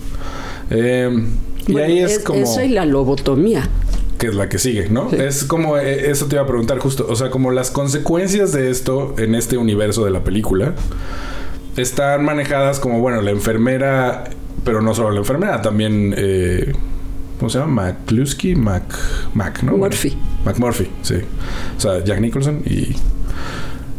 Eh, 0.71 1.25
y 1.67 1.79
ahí 1.79 1.99
es, 2.01 2.19
como... 2.21 2.41
Eso 2.41 2.62
y 2.62 2.69
la 2.69 2.85
lobotomía 2.85 3.69
que 4.23 4.29
es 4.29 4.37
la 4.37 4.49
que 4.49 4.61
sigue, 4.61 4.88
¿no? 4.88 5.11
Es 5.11 5.43
como, 5.43 5.76
eh, 5.79 6.09
eso 6.09 6.26
te 6.26 6.37
iba 6.37 6.45
a 6.45 6.47
preguntar 6.47 6.79
justo, 6.79 7.05
o 7.09 7.17
sea, 7.17 7.29
como 7.31 7.50
las 7.50 7.73
consecuencias 7.73 8.52
de 8.52 8.71
esto 8.71 9.17
en 9.19 9.35
este 9.35 9.57
universo 9.57 10.05
de 10.05 10.12
la 10.12 10.23
película 10.23 10.75
están 11.76 12.25
manejadas 12.25 12.79
como, 12.79 13.00
bueno, 13.00 13.21
la 13.21 13.33
enfermera, 13.33 14.31
pero 14.64 14.81
no 14.81 14.95
solo 14.95 15.11
la 15.11 15.19
enfermera, 15.19 15.61
también, 15.61 16.14
eh, 16.17 16.73
¿cómo 17.41 17.50
se 17.50 17.59
llama? 17.59 17.83
McCluskey, 17.83 18.55
Mac, 18.55 18.97
Mac, 19.35 19.61
¿no? 19.64 19.76
Murphy. 19.76 20.17
McMurphy, 20.45 20.88
sí. 21.02 21.17
O 21.76 21.81
sea, 21.81 22.05
Jack 22.05 22.21
Nicholson 22.21 22.62
y 22.64 22.95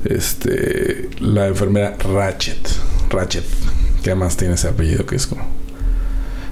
este, 0.06 1.10
la 1.20 1.48
enfermera 1.48 1.98
Ratchet, 1.98 2.66
Ratchet, 3.10 3.44
que 4.02 4.12
además 4.12 4.38
tiene 4.38 4.54
ese 4.54 4.70
apellido 4.70 5.06
que 5.06 5.18
es 5.18 5.28
como, 5.28 5.46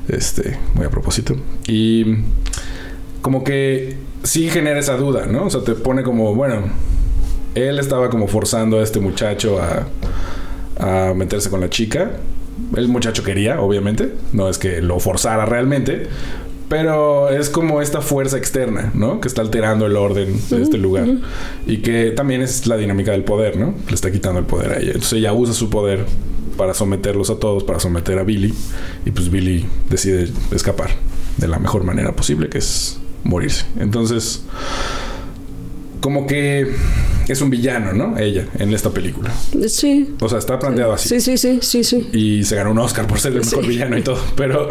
este, 0.10 0.60
muy 0.74 0.86
a 0.86 0.90
propósito. 0.90 1.38
Y 1.70 2.18
como 3.22 3.44
que 3.44 3.98
sí 4.24 4.50
genera 4.50 4.80
esa 4.80 4.98
duda, 4.98 5.26
¿no? 5.26 5.46
O 5.46 5.50
sea, 5.50 5.62
te 5.62 5.74
pone 5.74 6.04
como, 6.04 6.34
bueno, 6.36 6.64
él 7.56 7.80
estaba 7.80 8.10
como 8.10 8.28
forzando 8.28 8.80
a 8.80 8.84
este 8.84 9.00
muchacho 9.00 9.60
a, 9.60 9.88
a 11.10 11.14
meterse 11.14 11.50
con 11.50 11.62
la 11.62 11.70
chica. 11.70 12.12
El 12.76 12.88
muchacho 12.88 13.24
quería, 13.24 13.62
obviamente, 13.62 14.14
no 14.34 14.50
es 14.50 14.58
que 14.58 14.82
lo 14.82 15.00
forzara 15.00 15.46
realmente, 15.46 16.08
pero 16.72 17.30
es 17.30 17.50
como 17.50 17.82
esta 17.82 18.00
fuerza 18.00 18.38
externa, 18.38 18.92
¿no? 18.94 19.20
Que 19.20 19.28
está 19.28 19.42
alterando 19.42 19.86
el 19.86 19.98
orden 19.98 20.40
de 20.50 20.62
este 20.62 20.78
lugar. 20.78 21.06
Y 21.68 21.80
que 21.80 22.12
también 22.12 22.42
es 22.42 22.66
la 22.66 22.78
dinámica 22.78 23.12
del 23.12 23.26
poder, 23.26 23.58
¿no? 23.58 23.74
Le 23.90 23.94
está 23.94 24.10
quitando 24.10 24.40
el 24.40 24.46
poder 24.46 24.72
a 24.72 24.78
ella. 24.78 24.92
Entonces 24.94 25.14
ella 25.14 25.34
usa 25.34 25.54
su 25.54 25.70
poder 25.70 26.06
para 26.56 26.74
someterlos 26.74 27.30
a 27.30 27.36
todos, 27.40 27.66
para 27.66 27.82
someter 27.82 28.20
a 28.20 28.24
Billy. 28.24 28.54
Y 29.06 29.12
pues 29.12 29.30
Billy 29.30 29.66
decide 29.90 30.30
escapar 30.52 30.92
de 31.36 31.50
la 31.50 31.60
mejor 31.60 31.84
manera 31.84 32.16
posible, 32.16 32.48
que 32.48 32.60
es 32.60 33.01
morirse. 33.24 33.66
Entonces, 33.80 34.44
como 36.02 36.26
que 36.26 36.74
es 37.28 37.42
un 37.42 37.50
villano, 37.50 37.94
¿no? 37.94 38.18
Ella, 38.18 38.48
en 38.60 38.74
esta 38.74 38.90
película. 38.90 39.32
Sí. 39.68 40.16
O 40.20 40.28
sea, 40.28 40.40
está 40.40 40.60
planteado 40.60 40.94
así. 40.94 41.10
Sí, 41.10 41.22
sí, 41.22 41.38
sí, 41.38 41.60
sí, 41.62 41.84
sí. 41.84 42.10
Y 42.12 42.44
se 42.44 42.56
ganó 42.56 42.72
un 42.72 42.80
Oscar 42.80 43.08
por 43.08 43.20
ser 43.20 43.34
el 43.34 43.40
mejor 43.40 43.66
villano 43.66 43.98
y 43.98 44.02
todo. 44.02 44.20
Pero, 44.36 44.70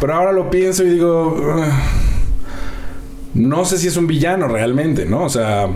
pero 0.00 0.14
ahora 0.14 0.32
lo 0.32 0.50
pienso 0.50 0.84
y 0.84 0.90
digo, 0.90 1.62
no 3.34 3.64
sé 3.64 3.78
si 3.78 3.88
es 3.88 3.96
un 3.96 4.06
villano 4.06 4.48
realmente, 4.48 5.06
¿no? 5.06 5.24
O 5.24 5.28
sea, 5.28 5.68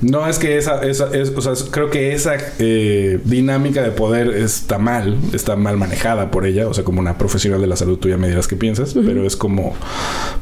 no 0.00 0.26
es 0.26 0.38
que 0.38 0.56
esa, 0.56 0.82
esa 0.82 1.14
es, 1.14 1.30
o 1.36 1.40
sea, 1.40 1.52
creo 1.70 1.90
que 1.90 2.14
esa 2.14 2.36
eh, 2.58 3.20
dinámica 3.24 3.82
de 3.82 3.90
poder 3.90 4.28
está 4.30 4.78
mal, 4.78 5.18
está 5.34 5.56
mal 5.56 5.76
manejada 5.76 6.30
por 6.30 6.46
ella, 6.46 6.68
o 6.68 6.74
sea, 6.74 6.84
como 6.84 7.00
una 7.00 7.18
profesional 7.18 7.60
de 7.60 7.66
la 7.66 7.76
salud, 7.76 7.98
tú 7.98 8.08
ya 8.08 8.16
me 8.16 8.28
dirás 8.28 8.48
qué 8.48 8.56
piensas, 8.56 8.94
pero 8.94 9.26
es 9.26 9.36
como 9.36 9.74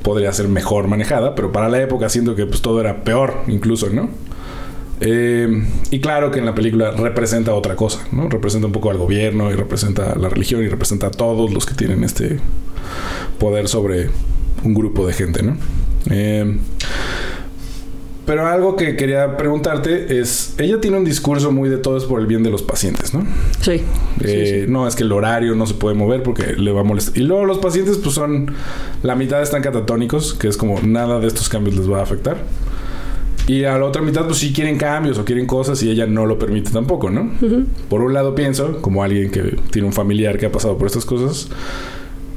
podría 0.02 0.32
ser 0.32 0.48
mejor 0.48 0.86
manejada, 0.86 1.34
pero 1.34 1.50
para 1.50 1.68
la 1.68 1.82
época 1.82 2.08
siento 2.08 2.36
que 2.36 2.46
pues 2.46 2.62
todo 2.62 2.80
era 2.80 3.02
peor, 3.02 3.42
incluso, 3.48 3.90
¿no? 3.90 4.08
Eh, 5.00 5.64
y 5.90 6.00
claro 6.00 6.30
que 6.30 6.38
en 6.38 6.46
la 6.46 6.54
película 6.54 6.92
representa 6.92 7.54
otra 7.54 7.76
cosa, 7.76 8.06
¿no? 8.12 8.28
Representa 8.28 8.66
un 8.66 8.72
poco 8.72 8.90
al 8.90 8.98
gobierno 8.98 9.50
y 9.50 9.54
representa 9.54 10.16
la 10.16 10.28
religión 10.28 10.62
y 10.62 10.68
representa 10.68 11.08
a 11.08 11.10
todos 11.10 11.52
los 11.52 11.66
que 11.66 11.74
tienen 11.74 12.04
este 12.04 12.38
poder 13.38 13.68
sobre 13.68 14.10
un 14.64 14.74
grupo 14.74 15.06
de 15.06 15.12
gente, 15.12 15.42
¿no? 15.42 15.56
Eh, 16.10 16.58
pero 18.28 18.46
algo 18.46 18.76
que 18.76 18.94
quería 18.94 19.38
preguntarte 19.38 20.20
es, 20.20 20.54
ella 20.58 20.78
tiene 20.82 20.98
un 20.98 21.04
discurso 21.06 21.50
muy 21.50 21.70
de 21.70 21.78
todo 21.78 21.96
es 21.96 22.04
por 22.04 22.20
el 22.20 22.26
bien 22.26 22.42
de 22.42 22.50
los 22.50 22.60
pacientes, 22.60 23.14
¿no? 23.14 23.26
Sí, 23.62 23.82
eh, 24.20 24.66
No, 24.68 24.86
es 24.86 24.96
que 24.96 25.04
el 25.04 25.12
horario 25.12 25.54
no 25.54 25.64
se 25.64 25.72
puede 25.72 25.96
mover 25.96 26.22
porque 26.22 26.52
le 26.52 26.70
va 26.70 26.82
a 26.82 26.84
molestar. 26.84 27.16
Y 27.16 27.22
luego 27.22 27.46
los 27.46 27.56
pacientes 27.56 27.96
pues 27.96 28.14
son, 28.14 28.52
la 29.02 29.14
mitad 29.14 29.40
están 29.40 29.62
catatónicos, 29.62 30.34
que 30.34 30.46
es 30.46 30.58
como 30.58 30.78
nada 30.82 31.20
de 31.20 31.26
estos 31.26 31.48
cambios 31.48 31.74
les 31.78 31.90
va 31.90 32.00
a 32.00 32.02
afectar. 32.02 32.36
Y 33.46 33.64
a 33.64 33.78
la 33.78 33.86
otra 33.86 34.02
mitad, 34.02 34.26
pues 34.26 34.36
sí 34.36 34.52
quieren 34.52 34.76
cambios 34.76 35.16
o 35.16 35.24
quieren 35.24 35.46
cosas 35.46 35.82
y 35.82 35.90
ella 35.90 36.04
no 36.04 36.26
lo 36.26 36.38
permite 36.38 36.70
tampoco, 36.70 37.08
¿no? 37.08 37.30
Por 37.88 38.02
un 38.02 38.12
lado 38.12 38.34
pienso, 38.34 38.82
como 38.82 39.02
alguien 39.02 39.30
que 39.30 39.56
tiene 39.70 39.88
un 39.88 39.94
familiar 39.94 40.36
que 40.36 40.44
ha 40.44 40.52
pasado 40.52 40.76
por 40.76 40.86
estas 40.86 41.06
cosas, 41.06 41.48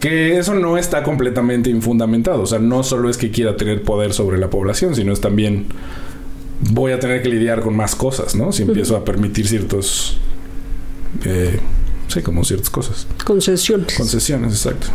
que 0.02 0.38
eso 0.38 0.56
no 0.56 0.78
está 0.78 1.04
completamente 1.04 1.70
infundamentado. 1.70 2.42
O 2.42 2.46
sea, 2.48 2.60
no 2.60 2.84
solo 2.84 3.10
es 3.10 3.18
que 3.18 3.30
quiera 3.32 3.56
tener 3.56 3.84
poder 3.84 4.14
sobre 4.14 4.38
la 4.40 4.50
población, 4.50 4.96
sino 4.96 5.14
es 5.14 5.22
también 5.22 5.68
voy 6.72 6.92
a 6.92 7.00
tener 7.00 7.22
que 7.22 7.30
lidiar 7.30 7.62
con 7.62 7.76
más 7.76 7.96
cosas, 7.96 8.36
¿no? 8.36 8.52
Si 8.52 8.64
empiezo 8.64 8.98
a 8.98 9.06
permitir 9.06 9.48
ciertos... 9.48 10.18
Eh, 11.24 11.60
sí, 12.08 12.22
como 12.22 12.44
ciertas 12.44 12.72
cosas. 12.72 13.08
Concesiones. 13.24 13.96
Concesiones, 13.96 14.54
exacto. 14.54 14.88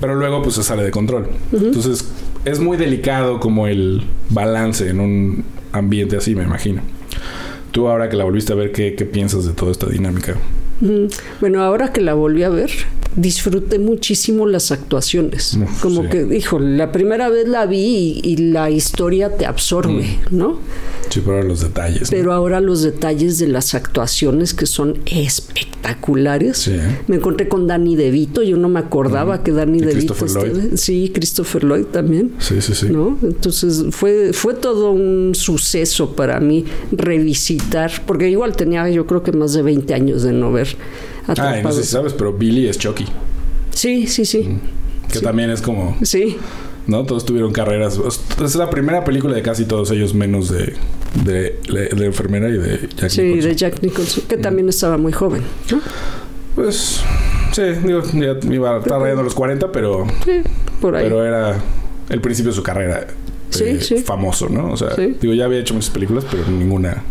Pero 0.00 0.14
luego 0.14 0.40
pues 0.40 0.54
se 0.54 0.62
sale 0.62 0.84
de 0.84 0.92
control. 0.92 1.28
Entonces 1.52 2.08
es 2.44 2.60
muy 2.60 2.76
delicado 2.76 3.40
como 3.40 3.66
el 3.66 4.04
balance 4.30 4.88
en 4.88 5.00
un 5.00 5.44
ambiente 5.72 6.16
así, 6.16 6.36
me 6.36 6.44
imagino. 6.44 6.82
Tú 7.72 7.88
ahora 7.88 8.08
que 8.08 8.16
la 8.16 8.22
volviste 8.22 8.52
a 8.52 8.56
ver, 8.56 8.70
¿qué, 8.70 8.94
qué 8.94 9.04
piensas 9.04 9.44
de 9.44 9.52
toda 9.52 9.72
esta 9.72 9.86
dinámica? 9.88 10.36
Bueno, 11.40 11.62
ahora 11.62 11.92
que 11.92 12.00
la 12.00 12.14
volví 12.14 12.42
a 12.42 12.48
ver, 12.48 12.70
disfruté 13.16 13.78
muchísimo 13.78 14.46
las 14.46 14.70
actuaciones. 14.70 15.58
Como 15.80 16.08
que, 16.08 16.24
dijo, 16.24 16.58
la 16.58 16.92
primera 16.92 17.28
vez 17.28 17.48
la 17.48 17.66
vi 17.66 18.20
y, 18.22 18.36
la 18.36 18.70
historia 18.70 19.36
te 19.36 19.46
absorbe, 19.46 20.18
¿no? 20.30 20.58
Sí, 21.10 21.20
pero 21.24 21.36
ahora 21.36 21.48
los 21.48 21.60
detalles. 21.60 22.10
Pero 22.10 22.32
ahora 22.32 22.60
los 22.60 22.82
detalles 22.82 23.38
de 23.38 23.48
las 23.48 23.74
actuaciones 23.74 24.54
que 24.54 24.66
son 24.66 24.98
espectaculares. 25.06 26.58
Sí. 26.58 26.76
Me 27.06 27.16
encontré 27.16 27.48
con 27.48 27.66
Danny 27.66 27.96
DeVito, 27.96 28.42
yo 28.42 28.56
no 28.56 28.68
me 28.68 28.78
acordaba 28.78 29.42
que 29.42 29.52
Danny 29.52 29.80
DeVito 29.80 30.14
Lloyd. 30.14 30.76
Sí, 30.76 31.10
Christopher 31.14 31.64
Lloyd 31.64 31.86
también. 31.86 32.34
Sí, 32.38 32.60
sí, 32.60 32.74
sí. 32.74 32.88
¿no? 32.90 33.18
Entonces 33.22 33.84
fue, 33.90 34.32
fue 34.32 34.54
todo 34.54 34.92
un 34.92 35.34
suceso 35.34 36.14
para 36.14 36.40
mí 36.40 36.64
revisitar, 36.92 37.90
porque 38.06 38.28
igual 38.28 38.54
tenía 38.54 38.88
yo 38.90 39.06
creo 39.06 39.22
que 39.22 39.32
más 39.32 39.54
de 39.54 39.62
20 39.62 39.94
años 39.94 40.22
de 40.22 40.32
no 40.32 40.52
ver 40.52 40.67
Ah, 41.28 41.60
no 41.62 41.72
sé 41.72 41.82
si 41.82 41.90
sabes, 41.90 42.14
pero 42.14 42.32
Billy 42.32 42.68
es 42.68 42.78
Chucky. 42.78 43.04
Sí, 43.70 44.06
sí, 44.06 44.24
sí. 44.24 44.58
Que 45.12 45.20
también 45.20 45.50
es 45.50 45.60
como. 45.60 45.96
Sí. 46.02 46.36
¿No? 46.86 47.04
Todos 47.04 47.26
tuvieron 47.26 47.52
carreras. 47.52 48.00
Es 48.42 48.54
la 48.56 48.70
primera 48.70 49.04
película 49.04 49.34
de 49.34 49.42
casi 49.42 49.66
todos 49.66 49.90
ellos, 49.90 50.14
menos 50.14 50.48
de, 50.48 50.74
de, 51.22 51.58
de, 51.68 52.06
enfermera 52.06 52.48
y 52.48 52.56
de 52.56 52.88
Jack 52.96 53.10
sí, 53.10 53.22
Nicholson. 53.22 53.42
Sí, 53.42 53.48
de 53.48 53.56
Jack 53.56 53.82
Nicholson, 53.82 54.24
que 54.26 54.36
también 54.38 54.68
estaba 54.70 54.96
muy 54.96 55.12
joven, 55.12 55.42
¿no? 55.70 55.80
Pues. 56.54 57.00
Sí, 57.52 57.62
digo, 57.84 58.02
ya 58.14 58.36
iba 58.50 58.76
a 58.76 58.78
estar 58.78 59.00
rayando 59.00 59.22
los 59.22 59.34
40, 59.34 59.70
pero. 59.70 60.06
Sí, 60.24 60.40
por 60.80 60.96
ahí. 60.96 61.04
Pero 61.04 61.24
era 61.24 61.60
el 62.08 62.20
principio 62.22 62.52
de 62.52 62.56
su 62.56 62.62
carrera. 62.62 63.06
Sí, 63.50 63.64
eh, 63.64 63.80
sí. 63.80 63.98
Famoso, 63.98 64.48
¿no? 64.48 64.72
O 64.72 64.76
sea, 64.76 64.94
digo, 64.96 65.34
ya 65.34 65.44
había 65.44 65.58
hecho 65.58 65.74
muchas 65.74 65.90
películas, 65.90 66.24
pero 66.30 66.44
ninguna 66.48 67.02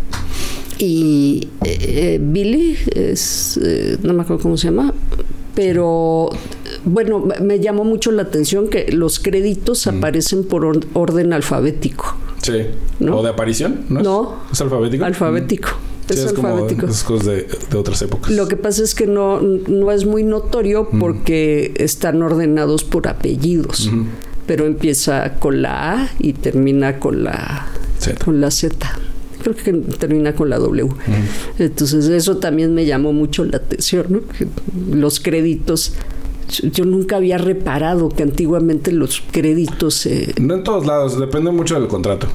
y 0.79 1.47
eh, 1.63 2.19
Billy 2.21 2.77
es, 2.93 3.59
eh, 3.63 3.97
no 4.03 4.13
me 4.13 4.21
acuerdo 4.21 4.43
cómo 4.43 4.57
se 4.57 4.67
llama, 4.67 4.93
pero 5.55 6.29
bueno, 6.85 7.27
me 7.41 7.59
llamó 7.59 7.83
mucho 7.83 8.11
la 8.11 8.23
atención 8.23 8.67
que 8.67 8.91
los 8.91 9.19
créditos 9.19 9.87
mm. 9.87 9.89
aparecen 9.89 10.43
por 10.43 10.65
orden 10.93 11.33
alfabético. 11.33 12.15
Sí. 12.43 12.67
¿O 13.11 13.23
de 13.23 13.29
aparición? 13.29 13.85
¿No? 13.89 14.35
¿Es, 14.51 14.61
alfabético? 14.61 15.05
Alfabético. 15.05 15.69
Mm. 15.69 16.13
es, 16.13 16.27
alfabético. 16.27 16.85
es 16.85 17.03
cosas 17.03 17.25
de, 17.25 17.47
otras 17.75 18.01
épocas. 18.03 18.31
Lo 18.31 18.47
que 18.47 18.55
pasa 18.55 18.83
es 18.83 18.93
que 18.93 19.07
no, 19.07 19.41
no 19.41 19.91
es 19.91 20.05
muy 20.05 20.23
notorio 20.23 20.87
mm. 20.91 20.99
porque 20.99 21.73
están 21.77 22.21
ordenados 22.21 22.83
por 22.83 23.07
apellidos. 23.07 23.89
Pero 24.45 24.65
empieza 24.65 25.39
con 25.39 25.61
la 25.61 25.93
A 25.93 26.09
y 26.19 26.33
termina 26.33 26.99
con 26.99 27.23
la 27.23 27.67
Con 28.23 28.39
la 28.39 28.49
Z 28.51 28.77
creo 29.53 29.83
que 29.83 29.95
termina 29.97 30.33
con 30.33 30.49
la 30.49 30.57
W. 30.57 30.89
Entonces 31.59 32.07
eso 32.07 32.37
también 32.37 32.73
me 32.73 32.85
llamó 32.85 33.13
mucho 33.13 33.45
la 33.45 33.57
atención, 33.57 34.05
¿no? 34.09 34.21
Los 34.95 35.19
créditos 35.19 35.93
yo 36.71 36.85
nunca 36.85 37.17
había 37.17 37.37
reparado 37.37 38.09
que 38.09 38.23
antiguamente 38.23 38.91
los 38.91 39.21
créditos... 39.31 40.05
Eh... 40.05 40.33
No 40.39 40.55
en 40.55 40.63
todos 40.63 40.85
lados, 40.85 41.19
depende 41.19 41.51
mucho 41.51 41.79
del 41.79 41.87
contrato. 41.87 42.27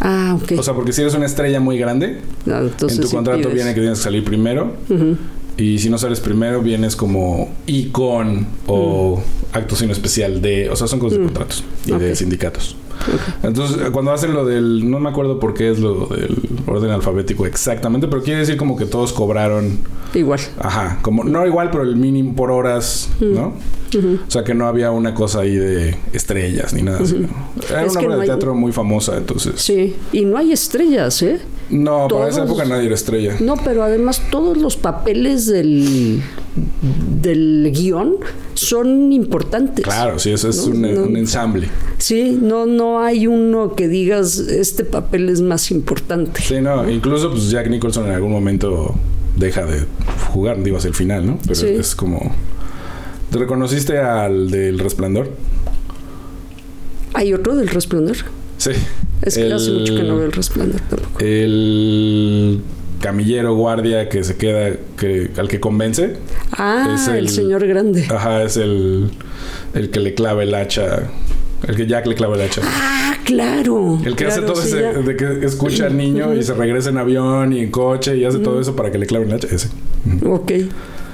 Ah, 0.00 0.38
ok. 0.40 0.58
O 0.58 0.62
sea, 0.62 0.74
porque 0.74 0.92
si 0.92 1.00
eres 1.00 1.14
una 1.14 1.26
estrella 1.26 1.60
muy 1.60 1.78
grande, 1.78 2.20
ah, 2.50 2.62
en 2.62 3.00
tu 3.00 3.08
contrato 3.08 3.48
viene 3.48 3.74
que 3.74 3.80
tienes 3.80 3.98
que 3.98 4.04
salir 4.04 4.24
primero. 4.24 4.74
Y 5.56 5.78
si 5.78 5.88
no 5.88 5.98
sales 5.98 6.20
primero, 6.20 6.60
vienes 6.62 6.96
como 6.96 7.52
icon 7.66 8.46
o 8.66 9.22
actuación 9.52 9.90
especial 9.90 10.42
de... 10.42 10.68
O 10.68 10.76
sea, 10.76 10.88
son 10.88 10.98
cosas 10.98 11.18
de 11.18 11.24
contratos 11.24 11.64
y 11.86 11.92
de 11.92 12.16
sindicatos. 12.16 12.76
Entonces, 13.42 13.90
cuando 13.90 14.12
hacen 14.12 14.34
lo 14.34 14.44
del. 14.44 14.90
No 14.90 15.00
me 15.00 15.10
acuerdo 15.10 15.38
por 15.38 15.54
qué 15.54 15.70
es 15.70 15.78
lo 15.78 16.06
del 16.06 16.36
orden 16.66 16.90
alfabético 16.90 17.46
exactamente, 17.46 18.08
pero 18.08 18.22
quiere 18.22 18.40
decir 18.40 18.56
como 18.56 18.76
que 18.76 18.86
todos 18.86 19.12
cobraron. 19.12 19.78
Igual. 20.14 20.40
Ajá, 20.58 20.98
como. 21.02 21.24
No 21.24 21.46
igual, 21.46 21.70
pero 21.70 21.82
el 21.82 21.96
mínimo 21.96 22.34
por 22.34 22.50
horas, 22.50 23.10
¿no? 23.20 23.54
O 23.96 24.30
sea 24.30 24.42
que 24.42 24.54
no 24.54 24.66
había 24.66 24.90
una 24.90 25.14
cosa 25.14 25.40
ahí 25.40 25.54
de 25.54 25.96
estrellas 26.12 26.72
ni 26.74 26.82
nada 26.82 26.98
así. 27.00 27.26
Era 27.70 27.84
una 27.84 28.00
obra 28.00 28.16
de 28.16 28.26
teatro 28.26 28.54
muy 28.54 28.72
famosa, 28.72 29.16
entonces. 29.16 29.54
Sí, 29.56 29.94
y 30.12 30.24
no 30.24 30.36
hay 30.36 30.52
estrellas, 30.52 31.22
¿eh? 31.22 31.40
No, 31.70 32.08
para 32.08 32.28
esa 32.28 32.44
época 32.44 32.64
nadie 32.64 32.86
era 32.86 32.94
estrella. 32.94 33.36
No, 33.40 33.56
pero 33.56 33.82
además 33.82 34.20
todos 34.30 34.56
los 34.56 34.76
papeles 34.76 35.46
del, 35.46 36.22
del 37.20 37.72
guion 37.74 38.16
son 38.54 39.12
importantes. 39.12 39.84
Claro, 39.84 40.18
sí, 40.18 40.30
eso 40.30 40.48
es 40.48 40.58
un, 40.64 40.84
ensamble. 40.84 41.68
Sí, 41.98 42.38
no, 42.40 42.66
no 42.66 43.00
hay 43.00 43.26
uno 43.26 43.74
que 43.74 43.88
digas 43.88 44.38
este 44.38 44.84
papel 44.84 45.28
es 45.28 45.40
más 45.40 45.70
importante. 45.70 46.40
Sí, 46.42 46.60
no, 46.60 46.88
incluso 46.88 47.30
pues 47.30 47.50
Jack 47.50 47.68
Nicholson 47.68 48.06
en 48.06 48.12
algún 48.12 48.32
momento 48.32 48.94
deja 49.36 49.66
de 49.66 49.86
jugar, 50.32 50.62
digo, 50.62 50.76
hacia 50.76 50.88
el 50.88 50.94
final, 50.94 51.26
¿no? 51.26 51.38
Pero 51.46 51.66
es 51.66 51.94
como... 51.94 52.34
¿Te 53.30 53.38
reconociste 53.38 53.98
al 53.98 54.50
del 54.50 54.78
resplandor? 54.78 55.30
¿Hay 57.14 57.32
otro 57.32 57.56
del 57.56 57.68
resplandor? 57.68 58.16
Sí. 58.58 58.70
Es 59.22 59.36
que 59.36 59.52
hace 59.52 59.72
mucho 59.72 59.94
que 59.94 60.02
no 60.02 60.16
veo 60.16 60.26
el 60.26 60.32
resplandor 60.32 60.80
tampoco. 60.82 61.18
El 61.20 62.43
camillero 63.04 63.54
guardia 63.54 64.08
que 64.08 64.24
se 64.24 64.38
queda, 64.38 64.76
que, 64.96 65.30
al 65.36 65.46
que 65.46 65.60
convence. 65.60 66.16
Ah, 66.52 66.94
es 66.94 67.06
el, 67.06 67.28
señor 67.28 67.66
grande. 67.66 68.06
Ajá, 68.08 68.42
es 68.42 68.56
el, 68.56 69.10
el 69.74 69.90
que 69.90 70.00
le 70.00 70.14
clava 70.14 70.42
el 70.42 70.54
hacha. 70.54 71.10
El 71.68 71.76
que 71.76 71.86
Jack 71.86 72.06
le 72.06 72.14
clava 72.14 72.36
el 72.36 72.40
hacha. 72.40 72.62
Ah, 72.64 73.14
claro. 73.24 74.00
El 74.02 74.16
que 74.16 74.24
hace 74.24 74.40
todo 74.40 74.62
ese, 74.62 74.76
de 74.80 75.16
que 75.16 75.44
escucha 75.44 75.84
al 75.84 75.98
niño 75.98 76.34
y 76.34 76.42
se 76.42 76.54
regresa 76.54 76.88
en 76.88 76.96
avión 76.96 77.52
y 77.52 77.60
en 77.60 77.70
coche 77.70 78.16
y 78.16 78.24
hace 78.24 78.38
todo 78.38 78.58
eso 78.58 78.74
para 78.74 78.90
que 78.90 78.96
le 78.96 79.04
claven 79.04 79.28
el 79.28 79.34
hacha. 79.34 79.48
Ese. 79.54 79.68
Ok. 80.24 80.52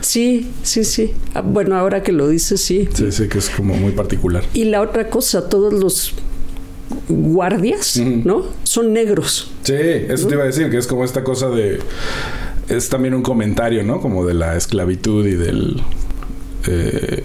Sí, 0.00 0.48
sí, 0.62 0.85
sí. 0.85 1.12
Ah, 1.35 1.40
bueno, 1.40 1.76
ahora 1.76 2.05
que 2.05 2.12
lo 2.12 2.29
dices, 2.29 2.61
sí. 2.61 2.88
Sí, 2.94 3.11
sí, 3.11 3.29
que 3.29 3.38
es 3.38 3.50
como 3.50 3.74
muy 3.74 3.90
particular. 3.90 4.44
Y 4.55 4.64
la 4.64 4.81
otra 4.81 5.11
cosa, 5.11 5.48
todos 5.48 5.72
los 5.72 6.14
guardias, 7.09 7.96
¿no? 7.98 8.44
Son 8.64 8.92
negros. 8.92 9.50
Sí, 9.62 9.74
eso 9.74 10.26
te 10.26 10.35
iba 10.35 10.44
a 10.44 10.46
decir, 10.46 10.70
que 10.70 10.79
es 10.79 10.87
como 10.87 11.05
esta 11.05 11.24
cosa 11.24 11.48
de... 11.48 11.79
Es 12.68 12.88
también 12.88 13.14
un 13.14 13.22
comentario, 13.22 13.83
¿no? 13.83 14.00
Como 14.00 14.24
de 14.24 14.35
la 14.35 14.57
esclavitud 14.57 15.26
y 15.26 15.35
del... 15.35 15.83
Eh, 16.66 17.24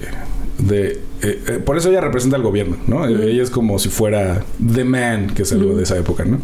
de 0.58 1.01
eh, 1.21 1.43
eh, 1.47 1.62
por 1.63 1.78
eso 1.78 1.89
ella 1.89 2.01
representa 2.01 2.38
al 2.38 2.43
gobierno, 2.43 2.78
¿no? 2.88 3.08
Ella 3.08 3.43
es 3.43 3.49
como 3.49 3.78
si 3.80 3.89
fuera 3.89 4.43
The 4.73 4.84
Man, 4.84 5.28
que 5.28 5.43
es 5.43 5.51
algo 5.51 5.75
de 5.75 5.84
esa 5.84 5.97
época, 5.97 6.23
¿no? 6.25 6.39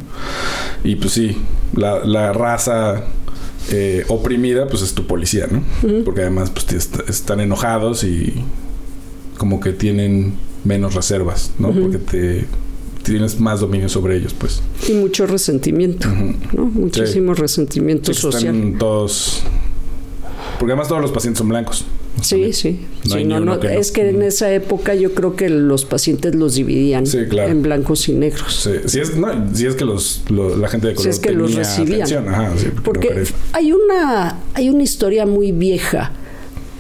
Y 0.84 0.96
pues 0.96 1.14
sí, 1.14 1.38
la, 1.76 2.34
raza 2.34 3.06
oprimida, 4.08 4.68
pues 4.68 4.82
es 4.82 4.94
tu 4.94 5.08
policía, 5.08 5.48
¿no? 5.50 5.64
Porque 6.04 6.22
además, 6.22 6.52
pues 6.52 6.90
están 7.08 7.40
enojados 7.40 8.04
y 8.04 8.44
como 9.38 9.60
que 9.60 9.72
tienen 9.72 10.36
menos 10.64 10.96
reservas, 10.96 11.52
¿no? 11.58 11.72
Porque 11.72 11.98
te 11.98 12.46
tienes 13.04 13.40
más 13.40 13.60
dominio 13.60 13.90
sobre 13.90 14.18
ellos, 14.18 14.34
pues. 14.34 14.62
Y 14.88 14.94
mucho 14.94 15.26
resentimiento, 15.28 16.08
¿no? 16.54 16.66
Muchísimo 16.66 17.34
resentimiento 17.34 18.14
social. 18.14 18.56
Están 18.56 18.78
todos... 18.78 19.44
Porque 20.60 20.74
además 20.74 20.90
todos 20.90 21.02
los 21.02 21.12
pacientes 21.12 21.40
son 21.40 21.50
blancos. 21.50 21.86
Sí, 22.22 22.54
sí. 22.54 22.80
es 23.64 23.92
que 23.92 24.10
en 24.10 24.22
esa 24.22 24.54
época 24.54 24.94
yo 24.94 25.14
creo 25.14 25.36
que 25.36 25.50
los 25.50 25.86
pacientes 25.86 26.36
los 26.36 26.56
dividían 26.56 27.06
en 27.08 27.62
blancos 27.64 28.08
y 28.10 28.14
negros. 28.14 28.62
Sí. 28.64 28.72
Si, 28.86 29.00
es, 29.00 29.14
si 29.54 29.66
es 29.66 29.76
que 29.76 29.86
los, 29.86 30.24
la 30.30 30.68
gente 30.68 30.88
de 30.88 30.94
color 30.94 31.04
si 31.04 31.10
es 31.10 31.20
que 31.20 31.32
los 31.32 31.56
recibían. 31.56 32.08
porque 32.84 33.24
hay 33.54 33.72
una, 33.72 34.40
hay 34.54 34.70
una 34.70 34.84
historia 34.84 35.26
muy 35.26 35.52
vieja 35.52 36.12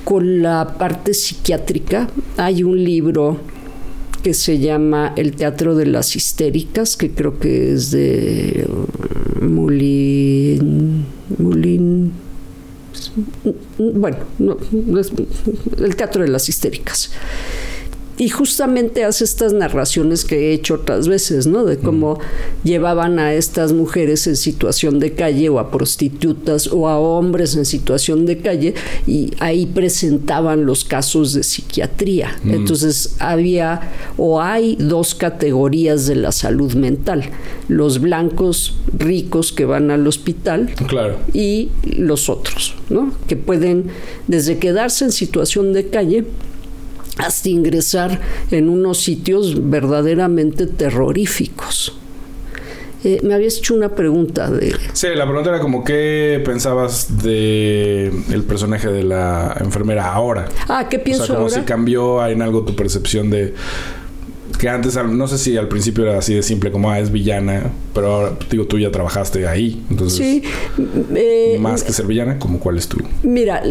con 0.03 0.43
la 0.43 0.77
parte 0.77 1.13
psiquiátrica. 1.13 2.09
Hay 2.37 2.63
un 2.63 2.83
libro 2.83 3.39
que 4.21 4.33
se 4.33 4.59
llama 4.59 5.13
El 5.15 5.35
Teatro 5.35 5.75
de 5.75 5.85
las 5.85 6.15
Histéricas, 6.15 6.95
que 6.97 7.11
creo 7.11 7.39
que 7.39 7.73
es 7.73 7.91
de 7.91 8.67
Mulin, 9.41 11.05
Mulin 11.37 12.11
bueno, 13.77 14.17
el 15.79 15.95
Teatro 15.95 16.23
de 16.23 16.29
las 16.29 16.47
Histéricas 16.49 17.11
y 18.21 18.29
justamente 18.29 19.03
hace 19.03 19.23
estas 19.23 19.51
narraciones 19.51 20.25
que 20.25 20.35
he 20.35 20.53
hecho 20.53 20.75
otras 20.75 21.07
veces, 21.07 21.47
¿no? 21.47 21.65
De 21.65 21.79
cómo 21.79 22.19
llevaban 22.63 23.17
a 23.17 23.33
estas 23.33 23.73
mujeres 23.73 24.27
en 24.27 24.35
situación 24.35 24.99
de 24.99 25.13
calle 25.13 25.49
o 25.49 25.57
a 25.57 25.71
prostitutas 25.71 26.67
o 26.71 26.87
a 26.87 26.99
hombres 26.99 27.55
en 27.55 27.65
situación 27.65 28.27
de 28.27 28.37
calle 28.37 28.75
y 29.07 29.31
ahí 29.39 29.65
presentaban 29.65 30.67
los 30.67 30.85
casos 30.85 31.33
de 31.33 31.41
psiquiatría. 31.41 32.37
Mm. 32.43 32.53
Entonces 32.53 33.15
había 33.17 33.89
o 34.17 34.39
hay 34.39 34.75
dos 34.75 35.15
categorías 35.15 36.05
de 36.05 36.17
la 36.17 36.31
salud 36.31 36.75
mental, 36.75 37.23
los 37.69 37.99
blancos 38.01 38.75
ricos 38.95 39.51
que 39.51 39.65
van 39.65 39.89
al 39.89 40.05
hospital 40.05 40.69
claro. 40.87 41.17
y 41.33 41.69
los 41.83 42.29
otros, 42.29 42.75
¿no? 42.91 43.15
Que 43.27 43.35
pueden 43.35 43.85
desde 44.27 44.59
quedarse 44.59 45.05
en 45.05 45.11
situación 45.11 45.73
de 45.73 45.87
calle 45.87 46.25
hasta 47.21 47.49
ingresar 47.49 48.19
en 48.51 48.69
unos 48.69 48.99
sitios 48.99 49.69
verdaderamente 49.69 50.67
terroríficos. 50.67 51.97
Eh, 53.03 53.19
me 53.23 53.33
habías 53.33 53.57
hecho 53.57 53.73
una 53.73 53.89
pregunta 53.95 54.49
de... 54.49 54.75
Sí, 54.93 55.07
la 55.15 55.25
pregunta 55.25 55.49
era 55.49 55.59
como 55.59 55.83
qué 55.83 56.41
pensabas 56.45 57.23
de 57.23 58.11
el 58.31 58.43
personaje 58.43 58.89
de 58.89 59.03
la 59.03 59.57
enfermera 59.59 60.13
ahora. 60.13 60.47
Ah, 60.67 60.87
¿qué 60.87 60.99
pienso 60.99 61.23
o 61.23 61.25
sea, 61.25 61.35
como 61.35 61.49
si 61.49 61.61
cambió 61.61 62.25
en 62.27 62.43
algo 62.43 62.63
tu 62.63 62.75
percepción 62.75 63.31
de 63.31 63.55
que 64.59 64.69
antes 64.69 64.95
no 64.95 65.27
sé 65.27 65.39
si 65.39 65.57
al 65.57 65.67
principio 65.67 66.03
era 66.03 66.19
así 66.19 66.35
de 66.35 66.43
simple 66.43 66.71
como 66.71 66.91
ah, 66.91 66.99
es 66.99 67.11
villana, 67.11 67.71
pero 67.95 68.13
ahora 68.13 68.37
digo 68.47 68.65
tú 68.65 68.77
ya 68.77 68.91
trabajaste 68.91 69.47
ahí, 69.47 69.83
entonces 69.89 70.19
sí, 70.19 70.43
eh, 71.15 71.57
más 71.59 71.83
que 71.83 71.91
ser 71.91 72.05
villana, 72.05 72.37
como 72.37 72.59
cuál 72.59 72.77
es 72.77 72.87
tu. 72.87 72.99
Mira, 73.23 73.63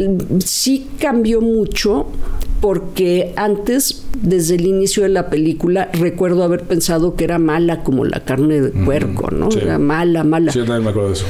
sí 0.44 0.88
cambió 0.98 1.40
mucho 1.40 2.08
porque 2.60 3.32
antes, 3.36 4.04
desde 4.20 4.56
el 4.56 4.66
inicio 4.66 5.02
de 5.04 5.08
la 5.08 5.30
película, 5.30 5.90
recuerdo 5.92 6.42
haber 6.42 6.62
pensado 6.62 7.16
que 7.16 7.24
era 7.24 7.38
mala 7.38 7.82
como 7.82 8.04
la 8.04 8.24
carne 8.24 8.60
de 8.60 8.70
puerco, 8.70 9.30
¿no? 9.30 9.48
Era 9.50 9.78
mala, 9.78 10.24
mala. 10.24 10.52
Sí, 10.52 10.58
yo 10.58 10.64
también 10.64 10.84
me 10.84 10.90
acuerdo 10.90 11.08
de 11.08 11.14
eso. 11.14 11.26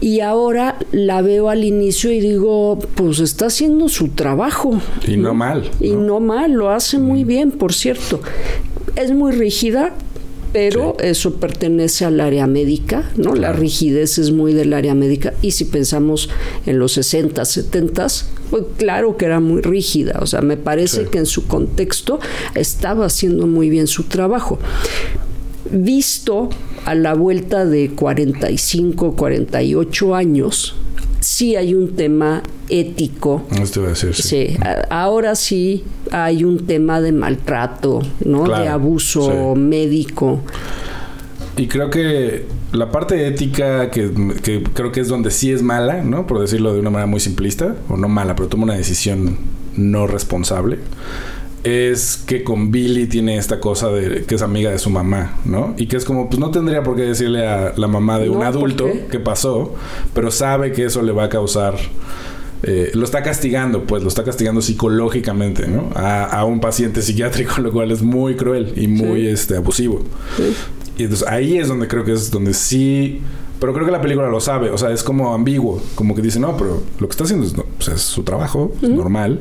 Y 0.00 0.20
ahora 0.20 0.76
la 0.92 1.22
veo 1.22 1.48
al 1.48 1.64
inicio 1.64 2.12
y 2.12 2.20
digo, 2.20 2.78
pues 2.94 3.20
está 3.20 3.46
haciendo 3.46 3.88
su 3.88 4.08
trabajo. 4.08 4.78
Y 5.06 5.16
no, 5.16 5.32
mal. 5.32 5.70
Y 5.80 5.92
no 5.92 6.20
mal, 6.20 6.52
lo 6.52 6.70
hace 6.70 6.98
muy 6.98 7.24
bien, 7.24 7.52
por 7.52 7.72
cierto. 7.72 8.20
Es 8.96 9.12
muy 9.12 9.32
rígida, 9.32 9.94
pero 10.52 10.96
eso 11.00 11.34
pertenece 11.36 12.04
al 12.04 12.20
área 12.20 12.46
médica, 12.46 13.10
¿no? 13.16 13.34
La 13.34 13.52
rigidez 13.52 14.18
es 14.18 14.30
muy 14.30 14.52
del 14.52 14.72
área 14.72 14.94
médica 14.94 15.34
y 15.42 15.50
si 15.50 15.64
pensamos 15.64 16.28
en 16.64 16.78
los 16.78 16.92
60, 16.92 17.44
70, 17.44 18.06
pues 18.54 18.66
claro 18.76 19.16
que 19.16 19.24
era 19.24 19.40
muy 19.40 19.62
rígida, 19.62 20.20
o 20.22 20.26
sea, 20.26 20.40
me 20.40 20.56
parece 20.56 21.06
que 21.06 21.18
en 21.18 21.26
su 21.26 21.48
contexto 21.48 22.20
estaba 22.54 23.06
haciendo 23.06 23.48
muy 23.48 23.68
bien 23.68 23.88
su 23.88 24.04
trabajo. 24.04 24.60
Visto 25.72 26.50
a 26.84 26.94
la 26.94 27.14
vuelta 27.14 27.66
de 27.66 27.90
45, 27.90 29.16
48 29.16 30.14
años, 30.14 30.76
sí 31.18 31.56
hay 31.56 31.74
un 31.74 31.96
tema 31.96 32.44
ético. 32.68 33.42
Esto 33.60 33.82
a 33.86 33.88
decir, 33.88 34.14
sí. 34.14 34.56
ahora 34.88 35.34
sí 35.34 35.82
hay 36.12 36.44
un 36.44 36.64
tema 36.64 37.00
de 37.00 37.10
maltrato, 37.10 38.02
¿no? 38.24 38.44
de 38.44 38.68
abuso 38.68 39.56
médico. 39.56 40.42
Y 41.56 41.68
creo 41.68 41.90
que 41.90 42.46
la 42.72 42.90
parte 42.90 43.26
ética, 43.26 43.90
que, 43.90 44.10
que, 44.42 44.62
creo 44.62 44.90
que 44.90 45.00
es 45.00 45.08
donde 45.08 45.30
sí 45.30 45.52
es 45.52 45.62
mala, 45.62 46.02
¿no? 46.02 46.26
Por 46.26 46.40
decirlo 46.40 46.72
de 46.74 46.80
una 46.80 46.90
manera 46.90 47.06
muy 47.06 47.20
simplista, 47.20 47.76
o 47.88 47.96
no 47.96 48.08
mala, 48.08 48.34
pero 48.34 48.48
toma 48.48 48.64
una 48.64 48.74
decisión 48.74 49.38
no 49.76 50.06
responsable 50.06 50.78
es 51.64 52.22
que 52.26 52.44
con 52.44 52.70
Billy 52.70 53.06
tiene 53.06 53.38
esta 53.38 53.58
cosa 53.58 53.88
de 53.88 54.24
que 54.24 54.34
es 54.34 54.42
amiga 54.42 54.70
de 54.70 54.78
su 54.78 54.90
mamá, 54.90 55.38
¿no? 55.46 55.74
Y 55.78 55.86
que 55.86 55.96
es 55.96 56.04
como, 56.04 56.28
pues 56.28 56.38
no 56.38 56.50
tendría 56.50 56.82
por 56.82 56.94
qué 56.94 57.02
decirle 57.02 57.46
a 57.46 57.72
la 57.76 57.88
mamá 57.88 58.18
de 58.18 58.28
un 58.28 58.42
adulto 58.42 58.86
qué 59.10 59.18
pasó, 59.18 59.74
pero 60.12 60.30
sabe 60.30 60.72
que 60.72 60.84
eso 60.84 61.02
le 61.02 61.12
va 61.12 61.24
a 61.24 61.28
causar... 61.28 61.74
Eh, 62.66 62.92
lo 62.94 63.04
está 63.04 63.22
castigando, 63.22 63.84
pues 63.84 64.02
lo 64.02 64.08
está 64.08 64.24
castigando 64.24 64.62
psicológicamente, 64.62 65.66
¿no? 65.66 65.90
A, 65.94 66.44
un 66.46 66.60
paciente 66.60 67.02
psiquiátrico, 67.02 67.60
lo 67.60 67.72
cual 67.72 67.90
es 67.90 68.02
muy 68.02 68.36
cruel 68.36 68.72
y 68.76 68.86
muy 68.86 69.26
este, 69.26 69.56
abusivo. 69.56 70.02
Y 70.96 71.04
entonces 71.04 71.26
ahí 71.26 71.58
es 71.58 71.68
donde 71.68 71.88
creo 71.88 72.04
que 72.04 72.12
es 72.12 72.30
donde 72.30 72.54
sí 72.54 73.20
pero 73.64 73.72
creo 73.72 73.86
que 73.86 73.92
la 73.92 74.02
película 74.02 74.28
lo 74.28 74.40
sabe, 74.40 74.68
o 74.68 74.76
sea, 74.76 74.90
es 74.90 75.02
como 75.02 75.32
ambiguo, 75.32 75.80
como 75.94 76.14
que 76.14 76.20
dice, 76.20 76.38
no, 76.38 76.54
pero 76.56 76.82
lo 76.98 77.08
que 77.08 77.12
está 77.12 77.24
haciendo 77.24 77.46
es, 77.46 77.54
pues, 77.82 78.00
su 78.00 78.22
trabajo, 78.22 78.74
es 78.82 78.90
normal. 78.90 79.40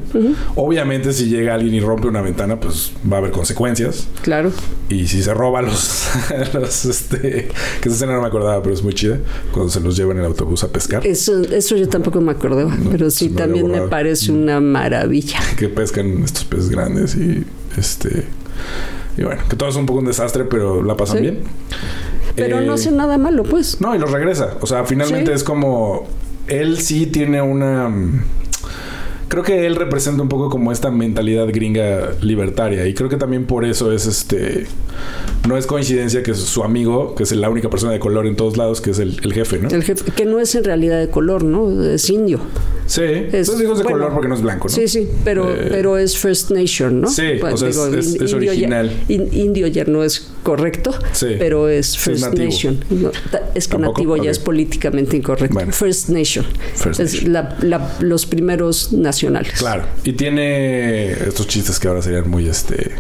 Obviamente 0.56 1.12
si 1.12 1.26
llega 1.26 1.56
alguien 1.56 1.74
y 1.74 1.82
rompe 1.82 2.08
una 2.08 2.22
ventana, 2.22 2.58
pues 2.58 2.94
va 3.12 3.18
a 3.18 3.20
haber 3.20 3.32
consecuencias. 3.32 4.08
Claro. 4.22 4.52
Y 4.88 5.08
si 5.08 5.22
se 5.22 5.34
roba 5.34 5.62
los, 5.62 6.08
los 6.54 6.86
este, 6.86 7.50
que 7.82 7.90
esa 7.90 7.96
escena 7.96 8.14
no 8.14 8.22
me 8.22 8.28
acordaba, 8.28 8.62
pero 8.64 8.74
es 8.74 8.82
muy 8.82 8.94
chida, 8.94 9.20
cuando 9.52 9.70
se 9.70 9.82
los 9.82 9.98
llevan 9.98 10.16
en 10.16 10.24
el 10.24 10.28
autobús 10.30 10.64
a 10.64 10.70
pescar. 10.70 11.06
Eso, 11.06 11.42
eso 11.42 11.76
yo 11.76 11.90
tampoco 11.90 12.22
me 12.22 12.32
acordaba, 12.32 12.74
pero 12.92 13.10
sí 13.10 13.28
también 13.28 13.70
me 13.70 13.82
parece 13.82 14.32
una 14.32 14.62
maravilla. 14.62 15.40
Que 15.58 15.68
pescan 15.68 16.24
estos 16.24 16.46
peces 16.46 16.70
grandes 16.70 17.16
y 17.16 17.44
este... 17.78 18.26
Y 19.18 19.24
bueno, 19.24 19.42
que 19.50 19.56
todo 19.56 19.70
es 19.70 19.76
un 19.76 19.86
poco 19.86 20.00
un 20.00 20.06
desastre, 20.06 20.46
pero 20.46 20.84
la 20.84 20.98
pasan 20.98 21.22
bien. 21.22 21.44
Pero 22.36 22.62
no 22.62 22.74
hace 22.74 22.92
nada 22.92 23.18
malo, 23.18 23.44
pues. 23.44 23.80
No, 23.80 23.96
y 23.96 24.00
lo 24.00 24.08
regresa. 24.08 24.58
O 24.62 24.68
sea, 24.68 24.86
finalmente 24.86 25.34
es 25.34 25.44
como. 25.44 26.08
Él 26.48 26.80
sí 26.80 27.06
tiene 27.08 27.42
una. 27.42 27.92
Creo 29.34 29.44
que 29.44 29.66
él 29.66 29.76
representa 29.76 30.22
un 30.22 30.30
poco 30.30 30.48
como 30.48 30.72
esta 30.72 30.92
mentalidad 30.92 31.48
gringa 31.48 32.12
libertaria. 32.22 32.86
Y 32.86 32.94
creo 32.94 33.10
que 33.10 33.18
también 33.18 33.46
por 33.46 33.66
eso 33.66 33.92
es 33.92 34.06
este. 34.06 34.68
No 35.48 35.58
es 35.58 35.66
coincidencia 35.66 36.22
que 36.22 36.36
su 36.36 36.64
amigo, 36.64 37.16
que 37.16 37.24
es 37.24 37.32
la 37.32 37.50
única 37.50 37.68
persona 37.68 37.94
de 37.94 37.98
color 38.00 38.28
en 38.28 38.36
todos 38.36 38.58
lados, 38.58 38.80
que 38.80 38.92
es 38.92 39.00
el, 39.00 39.34
jefe, 39.34 39.58
¿no? 39.58 39.70
El 39.70 39.82
jefe, 39.82 40.12
que 40.12 40.26
no 40.26 40.40
es 40.40 40.54
en 40.54 40.64
realidad 40.64 41.00
de 41.00 41.10
color, 41.10 41.44
¿no? 41.44 41.84
Es 41.84 42.12
indio. 42.12 42.42
Sí, 42.86 43.02
es, 43.02 43.50
pues 43.50 43.58
de 43.58 43.84
color 43.84 44.14
porque 44.14 44.28
no 44.28 44.36
es 44.36 44.42
blanco, 44.44 44.68
¿no? 44.68 44.74
Sí, 44.74 44.88
sí, 44.88 45.10
pero, 45.24 45.52
eh, 45.52 45.68
pero 45.68 45.98
es 45.98 46.16
First 46.16 46.52
Nation, 46.52 47.02
¿no? 47.02 47.10
Sí, 47.10 47.40
o 47.42 47.58
sea, 47.58 47.70
es, 47.70 48.34
original. 48.34 48.92
indio 49.08 49.66
ya 49.66 49.86
no 49.86 50.04
es 50.04 50.30
correcto, 50.44 50.94
pero 51.40 51.70
es 51.70 51.98
First 51.98 52.34
Nation. 52.36 52.86
es 53.56 53.68
que 53.68 53.78
nativo 53.80 54.16
ya 54.18 54.30
es 54.30 54.38
políticamente 54.38 55.18
incorrecto. 55.18 55.60
First 55.72 56.10
Nation. 56.10 56.46
es 57.00 57.24
los 58.00 58.26
primeros 58.28 58.94
nacionales. 58.94 59.23
Claro. 59.58 59.84
Y 60.04 60.14
tiene 60.14 61.12
estos 61.12 61.48
chistes 61.48 61.80
que 61.80 61.88
ahora 61.88 62.02
serían 62.02 62.30
muy 62.30 62.48
este 62.48 62.92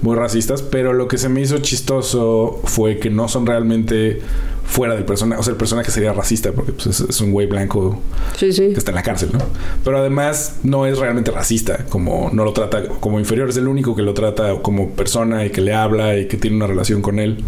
muy 0.00 0.14
racistas, 0.14 0.62
pero 0.62 0.92
lo 0.92 1.08
que 1.08 1.18
se 1.18 1.28
me 1.28 1.40
hizo 1.40 1.58
chistoso 1.58 2.60
fue 2.64 2.98
que 2.98 3.10
no 3.10 3.28
son 3.28 3.46
realmente 3.46 4.20
fuera 4.64 4.94
del 4.94 5.04
personaje. 5.04 5.40
O 5.40 5.42
sea, 5.42 5.52
el 5.52 5.56
personaje 5.56 5.90
sería 5.90 6.12
racista 6.12 6.52
porque 6.52 6.72
pues, 6.72 7.00
es, 7.00 7.20
un 7.20 7.32
güey 7.32 7.46
blanco 7.46 8.00
que 8.38 8.48
está 8.48 8.90
en 8.90 8.94
la 8.94 9.02
cárcel, 9.02 9.30
¿no? 9.32 9.40
Pero 9.82 9.98
además 9.98 10.58
no 10.62 10.86
es 10.86 10.98
realmente 10.98 11.30
racista, 11.30 11.86
como 11.88 12.30
no 12.32 12.44
lo 12.44 12.52
trata 12.52 12.86
como 12.86 13.18
inferior, 13.18 13.48
es 13.48 13.56
el 13.56 13.66
único 13.66 13.96
que 13.96 14.02
lo 14.02 14.14
trata 14.14 14.54
como 14.62 14.90
persona 14.90 15.44
y 15.46 15.50
que 15.50 15.62
le 15.62 15.74
habla 15.74 16.16
y 16.16 16.28
que 16.28 16.36
tiene 16.36 16.56
una 16.56 16.66
relación 16.66 17.02
con 17.02 17.18
él 17.18 17.38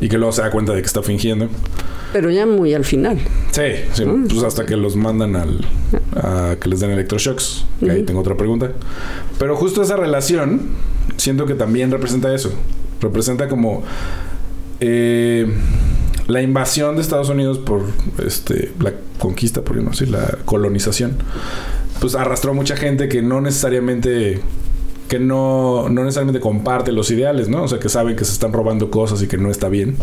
y 0.00 0.08
que 0.08 0.16
luego 0.16 0.32
se 0.32 0.42
da 0.42 0.50
cuenta 0.50 0.72
de 0.72 0.80
que 0.80 0.86
está 0.86 1.02
fingiendo. 1.02 1.48
Pero 2.12 2.30
ya 2.30 2.46
muy 2.46 2.74
al 2.74 2.84
final. 2.84 3.18
Sí, 3.52 3.62
sí 3.92 4.04
ah. 4.06 4.14
pues 4.28 4.42
hasta 4.42 4.66
que 4.66 4.76
los 4.76 4.96
mandan 4.96 5.36
al, 5.36 5.64
a 6.14 6.56
que 6.60 6.68
les 6.68 6.80
den 6.80 6.90
electroshocks. 6.90 7.64
ahí 7.88 8.02
tengo 8.02 8.20
otra 8.20 8.36
pregunta. 8.36 8.72
Pero 9.38 9.56
justo 9.56 9.82
esa 9.82 9.96
relación, 9.96 10.62
siento 11.16 11.46
que 11.46 11.54
también 11.54 11.90
representa 11.90 12.34
eso. 12.34 12.52
Representa 13.00 13.48
como... 13.48 13.82
Eh, 14.80 15.46
la 16.30 16.42
invasión 16.42 16.94
de 16.94 17.02
Estados 17.02 17.28
Unidos 17.28 17.58
por 17.58 17.82
este 18.24 18.72
la 18.80 18.92
conquista, 19.18 19.62
por 19.62 19.76
no 19.76 19.92
sé, 19.92 20.06
la 20.06 20.38
colonización, 20.44 21.16
pues 22.00 22.14
arrastró 22.14 22.52
a 22.52 22.54
mucha 22.54 22.76
gente 22.76 23.08
que 23.08 23.20
no 23.20 23.40
necesariamente 23.40 24.40
que 25.10 25.18
no, 25.18 25.88
no 25.88 26.04
necesariamente 26.04 26.38
comparte 26.38 26.92
los 26.92 27.10
ideales, 27.10 27.48
¿no? 27.48 27.64
O 27.64 27.68
sea, 27.68 27.80
que 27.80 27.88
saben 27.88 28.14
que 28.14 28.24
se 28.24 28.30
están 28.30 28.52
robando 28.52 28.92
cosas 28.92 29.20
y 29.20 29.26
que 29.26 29.38
no 29.38 29.50
está 29.50 29.68
bien. 29.68 29.96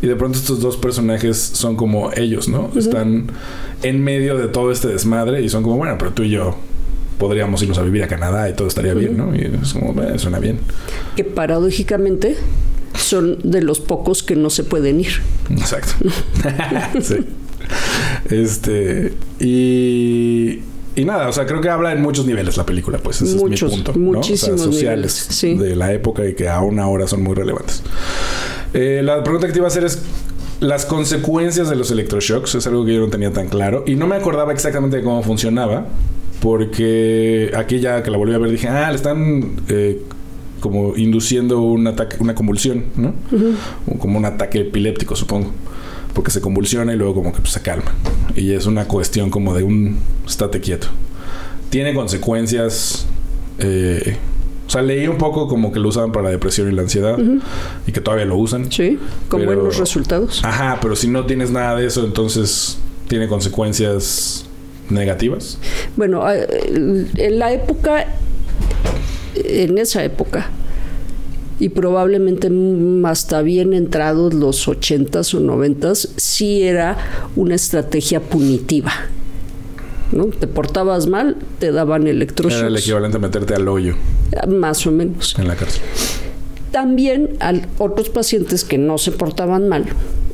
Y 0.00 0.06
de 0.06 0.14
pronto 0.14 0.38
estos 0.38 0.60
dos 0.60 0.76
personajes 0.76 1.36
son 1.36 1.74
como 1.74 2.12
ellos, 2.12 2.48
¿no? 2.48 2.70
Están 2.76 3.26
en 3.82 4.04
medio 4.04 4.38
de 4.38 4.46
todo 4.46 4.70
este 4.70 4.86
desmadre 4.86 5.42
y 5.42 5.48
son 5.48 5.64
como, 5.64 5.76
bueno, 5.76 5.96
pero 5.98 6.12
tú 6.12 6.22
y 6.22 6.30
yo 6.30 6.54
podríamos 7.18 7.60
irnos 7.62 7.78
a 7.78 7.82
vivir 7.82 8.04
a 8.04 8.06
Canadá 8.06 8.48
y 8.48 8.52
todo 8.52 8.68
estaría 8.68 8.94
bien, 8.94 9.16
¿no? 9.16 9.34
Y 9.34 9.40
es 9.60 9.72
como, 9.72 10.00
eh, 10.00 10.20
suena 10.20 10.38
bien. 10.38 10.60
Que 11.16 11.24
paradójicamente 11.24 12.36
son 12.96 13.38
de 13.42 13.60
los 13.60 13.80
pocos 13.80 14.22
que 14.22 14.36
no 14.36 14.50
se 14.50 14.62
pueden 14.62 15.00
ir. 15.00 15.20
Exacto. 15.50 15.94
sí. 17.02 17.16
Este. 18.30 19.14
Y. 19.40 20.60
Y 20.96 21.04
nada, 21.04 21.28
o 21.28 21.32
sea, 21.32 21.46
creo 21.46 21.60
que 21.60 21.68
habla 21.68 21.92
en 21.92 22.00
muchos 22.00 22.26
niveles 22.26 22.56
la 22.56 22.64
película, 22.64 22.98
pues 22.98 23.20
ese 23.20 23.36
es 23.36 23.42
mi 23.42 23.56
punto. 23.56 23.92
Muchísimos 23.94 24.60
sociales 24.60 25.28
de 25.42 25.76
la 25.76 25.92
época 25.92 26.26
y 26.26 26.34
que 26.34 26.48
aún 26.48 26.78
ahora 26.78 27.06
son 27.06 27.22
muy 27.22 27.34
relevantes. 27.34 27.82
Eh, 28.72 29.02
la 29.04 29.22
pregunta 29.22 29.46
que 29.46 29.52
te 29.52 29.58
iba 29.58 29.66
a 29.66 29.68
hacer 29.68 29.84
es 29.84 30.02
las 30.60 30.86
consecuencias 30.86 31.68
de 31.68 31.76
los 31.76 31.90
electroshocks. 31.90 32.54
Es 32.54 32.66
algo 32.66 32.84
que 32.84 32.94
yo 32.94 33.00
no 33.00 33.08
tenía 33.08 33.32
tan 33.32 33.48
claro 33.48 33.84
y 33.86 33.96
no 33.96 34.06
me 34.06 34.16
acordaba 34.16 34.52
exactamente 34.52 34.98
de 34.98 35.02
cómo 35.02 35.22
funcionaba. 35.22 35.86
Porque 36.40 37.52
aquí 37.56 37.80
ya 37.80 38.02
que 38.02 38.10
la 38.10 38.18
volví 38.18 38.34
a 38.34 38.38
ver 38.38 38.50
dije, 38.50 38.68
ah, 38.68 38.90
le 38.90 38.96
están 38.96 39.52
eh, 39.68 40.02
como 40.60 40.94
induciendo 40.96 41.60
un 41.60 41.86
ataque, 41.86 42.16
una 42.20 42.34
convulsión, 42.34 42.84
¿no? 42.96 43.14
Como 43.98 44.18
un 44.18 44.26
ataque 44.26 44.60
epiléptico, 44.60 45.16
supongo. 45.16 45.52
Porque 46.14 46.30
se 46.30 46.40
convulsiona 46.40 46.94
y 46.94 46.96
luego 46.96 47.14
como 47.14 47.32
que 47.32 47.40
pues, 47.40 47.52
se 47.52 47.62
calma. 47.62 47.92
Y 48.34 48.52
es 48.52 48.66
una 48.66 48.86
cuestión 48.86 49.30
como 49.30 49.54
de 49.54 49.62
un 49.62 49.98
estate 50.26 50.60
quieto. 50.60 50.88
Tiene 51.70 51.92
consecuencias. 51.94 53.06
Eh, 53.58 54.16
o 54.66 54.70
sea, 54.70 54.80
leí 54.80 55.06
un 55.08 55.18
poco 55.18 55.46
como 55.48 55.72
que 55.72 55.78
lo 55.78 55.88
usaban 55.88 56.12
para 56.12 56.24
la 56.24 56.30
depresión 56.30 56.70
y 56.70 56.74
la 56.74 56.82
ansiedad 56.82 57.18
y 57.86 57.92
que 57.92 58.00
todavía 58.00 58.24
lo 58.24 58.36
usan. 58.36 58.72
Sí, 58.72 58.98
con 59.28 59.44
buenos 59.44 59.76
resultados. 59.76 60.42
Ajá, 60.42 60.78
pero 60.80 60.96
si 60.96 61.08
no 61.08 61.26
tienes 61.26 61.50
nada 61.50 61.76
de 61.76 61.86
eso, 61.86 62.04
entonces 62.04 62.78
tiene 63.08 63.28
consecuencias 63.28 64.46
negativas. 64.88 65.58
Bueno, 65.96 66.24
en 66.30 67.38
la 67.38 67.52
época 67.52 68.06
en 69.34 69.78
esa 69.78 70.04
época 70.04 70.48
y 71.60 71.68
probablemente 71.68 72.50
hasta 73.04 73.42
bien 73.42 73.74
entrados 73.74 74.34
los 74.34 74.66
ochentas 74.68 75.34
o 75.34 75.40
noventas, 75.40 76.08
sí 76.16 76.62
era 76.62 76.96
una 77.36 77.54
estrategia 77.54 78.20
punitiva. 78.20 78.92
¿no? 80.12 80.26
Te 80.26 80.46
portabas 80.46 81.06
mal, 81.06 81.36
te 81.58 81.72
daban 81.72 82.06
electroshocks. 82.06 82.58
Era 82.58 82.68
el 82.68 82.76
equivalente 82.76 83.16
a 83.16 83.20
meterte 83.20 83.54
al 83.54 83.68
hoyo. 83.68 83.94
Más 84.48 84.86
o 84.86 84.92
menos. 84.92 85.34
En 85.38 85.48
la 85.48 85.56
cárcel. 85.56 85.82
También 86.70 87.36
a 87.40 87.52
otros 87.78 88.08
pacientes 88.08 88.64
que 88.64 88.78
no 88.78 88.98
se 88.98 89.12
portaban 89.12 89.68
mal, 89.68 89.84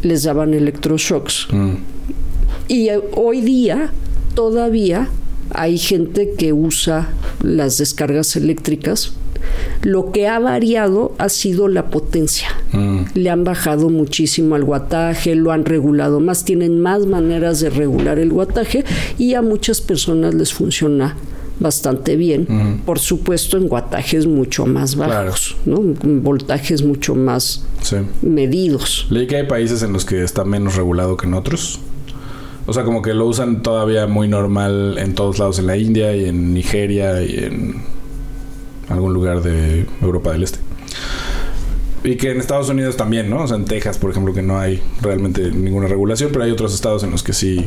les 0.02 0.22
daban 0.22 0.54
electroshocks. 0.54 1.48
Mm. 1.50 1.74
Y 2.68 2.88
hoy 3.14 3.40
día 3.42 3.92
todavía 4.34 5.08
hay 5.52 5.76
gente 5.76 6.32
que 6.38 6.52
usa 6.52 7.08
las 7.42 7.78
descargas 7.78 8.36
eléctricas 8.36 9.12
Lo 9.82 10.12
que 10.12 10.28
ha 10.28 10.38
variado 10.38 11.14
ha 11.18 11.28
sido 11.28 11.68
la 11.68 11.90
potencia. 11.90 12.48
Mm. 12.72 13.00
Le 13.14 13.30
han 13.30 13.44
bajado 13.44 13.88
muchísimo 13.88 14.54
al 14.54 14.64
guataje, 14.64 15.34
lo 15.34 15.52
han 15.52 15.64
regulado 15.64 16.20
más, 16.20 16.44
tienen 16.44 16.80
más 16.80 17.06
maneras 17.06 17.60
de 17.60 17.70
regular 17.70 18.18
el 18.18 18.30
guataje 18.30 18.84
y 19.18 19.34
a 19.34 19.42
muchas 19.42 19.80
personas 19.80 20.34
les 20.34 20.52
funciona 20.52 21.16
bastante 21.60 22.16
bien. 22.16 22.80
Por 22.84 22.98
supuesto, 22.98 23.56
en 23.56 23.68
guatajes 23.68 24.26
mucho 24.26 24.66
más 24.66 24.96
bajos, 24.96 25.56
¿no? 25.66 25.78
voltajes 26.02 26.82
mucho 26.82 27.14
más 27.14 27.64
medidos. 28.22 29.06
Leí 29.10 29.26
que 29.26 29.36
hay 29.36 29.46
países 29.46 29.82
en 29.82 29.92
los 29.92 30.04
que 30.04 30.24
está 30.24 30.44
menos 30.44 30.74
regulado 30.74 31.16
que 31.16 31.26
en 31.26 31.34
otros. 31.34 31.80
O 32.66 32.72
sea, 32.72 32.84
como 32.84 33.02
que 33.02 33.14
lo 33.14 33.26
usan 33.26 33.62
todavía 33.62 34.06
muy 34.06 34.28
normal 34.28 34.96
en 34.98 35.14
todos 35.14 35.38
lados, 35.38 35.58
en 35.58 35.66
la 35.66 35.76
India 35.76 36.14
y 36.16 36.24
en 36.26 36.54
Nigeria 36.54 37.22
y 37.22 37.36
en 37.44 37.82
algún 38.90 39.14
lugar 39.14 39.42
de 39.42 39.86
Europa 40.02 40.32
del 40.32 40.42
Este. 40.42 40.58
Y 42.02 42.16
que 42.16 42.30
en 42.30 42.40
Estados 42.40 42.68
Unidos 42.70 42.96
también, 42.96 43.28
¿no? 43.28 43.42
O 43.42 43.46
sea, 43.46 43.56
en 43.56 43.64
Texas, 43.64 43.98
por 43.98 44.10
ejemplo, 44.10 44.32
que 44.32 44.42
no 44.42 44.58
hay 44.58 44.82
realmente 45.02 45.50
ninguna 45.50 45.86
regulación, 45.86 46.30
pero 46.32 46.44
hay 46.44 46.50
otros 46.50 46.74
estados 46.74 47.02
en 47.02 47.10
los 47.10 47.22
que 47.22 47.32
sí 47.32 47.66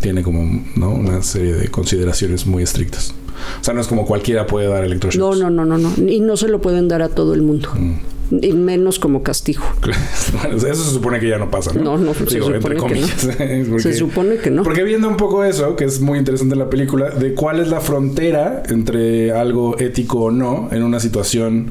tiene 0.00 0.22
como 0.22 0.64
¿no? 0.76 0.92
una 0.92 1.22
serie 1.22 1.54
de 1.54 1.68
consideraciones 1.68 2.46
muy 2.46 2.62
estrictas. 2.62 3.14
O 3.60 3.64
sea, 3.64 3.74
no 3.74 3.80
es 3.80 3.86
como 3.86 4.06
cualquiera 4.06 4.46
puede 4.46 4.68
dar 4.68 4.84
electroshocks. 4.84 5.18
No, 5.18 5.50
no, 5.50 5.50
no, 5.50 5.64
no, 5.64 5.78
no. 5.78 6.10
Y 6.10 6.20
no 6.20 6.36
se 6.36 6.48
lo 6.48 6.60
pueden 6.60 6.88
dar 6.88 7.02
a 7.02 7.08
todo 7.08 7.34
el 7.34 7.42
mundo. 7.42 7.68
Mm. 7.74 8.15
Y 8.30 8.52
menos 8.52 8.98
como 8.98 9.22
castigo. 9.22 9.62
eso 10.56 10.74
se 10.74 10.92
supone 10.92 11.20
que 11.20 11.28
ya 11.28 11.38
no 11.38 11.50
pasa, 11.50 11.72
¿no? 11.72 11.82
No, 11.82 11.98
no, 11.98 12.14
se, 12.14 12.40
supone 12.40 12.76
que 12.76 13.64
no. 13.64 13.78
se 13.78 13.94
supone 13.94 14.36
que 14.36 14.50
no. 14.50 14.62
Porque 14.62 14.82
viendo 14.82 15.08
un 15.08 15.16
poco 15.16 15.44
eso, 15.44 15.76
que 15.76 15.84
es 15.84 16.00
muy 16.00 16.18
interesante 16.18 16.56
la 16.56 16.68
película, 16.68 17.10
de 17.10 17.34
cuál 17.34 17.60
es 17.60 17.68
la 17.68 17.80
frontera 17.80 18.62
entre 18.68 19.32
algo 19.32 19.78
ético 19.78 20.24
o 20.24 20.30
no 20.30 20.68
en 20.72 20.82
una 20.82 21.00
situación 21.00 21.70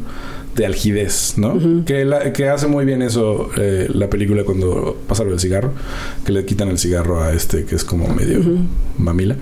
de 0.56 0.66
algidez, 0.66 1.34
¿no? 1.38 1.60
que, 1.86 2.32
que 2.34 2.50
hace 2.50 2.68
muy 2.68 2.86
bien 2.86 3.02
eso 3.02 3.50
eh, 3.58 3.90
la 3.94 4.10
película 4.10 4.44
cuando 4.46 4.98
pasa 5.08 5.24
lo 5.24 5.32
del 5.32 5.40
cigarro, 5.40 5.74
que 6.26 6.32
le 6.32 6.46
quitan 6.46 6.70
el 6.70 6.78
cigarro 6.78 7.22
a 7.22 7.34
este 7.34 7.66
que 7.66 7.76
es 7.76 7.84
como 7.84 8.08
medio 8.08 8.40
mamila 8.98 9.36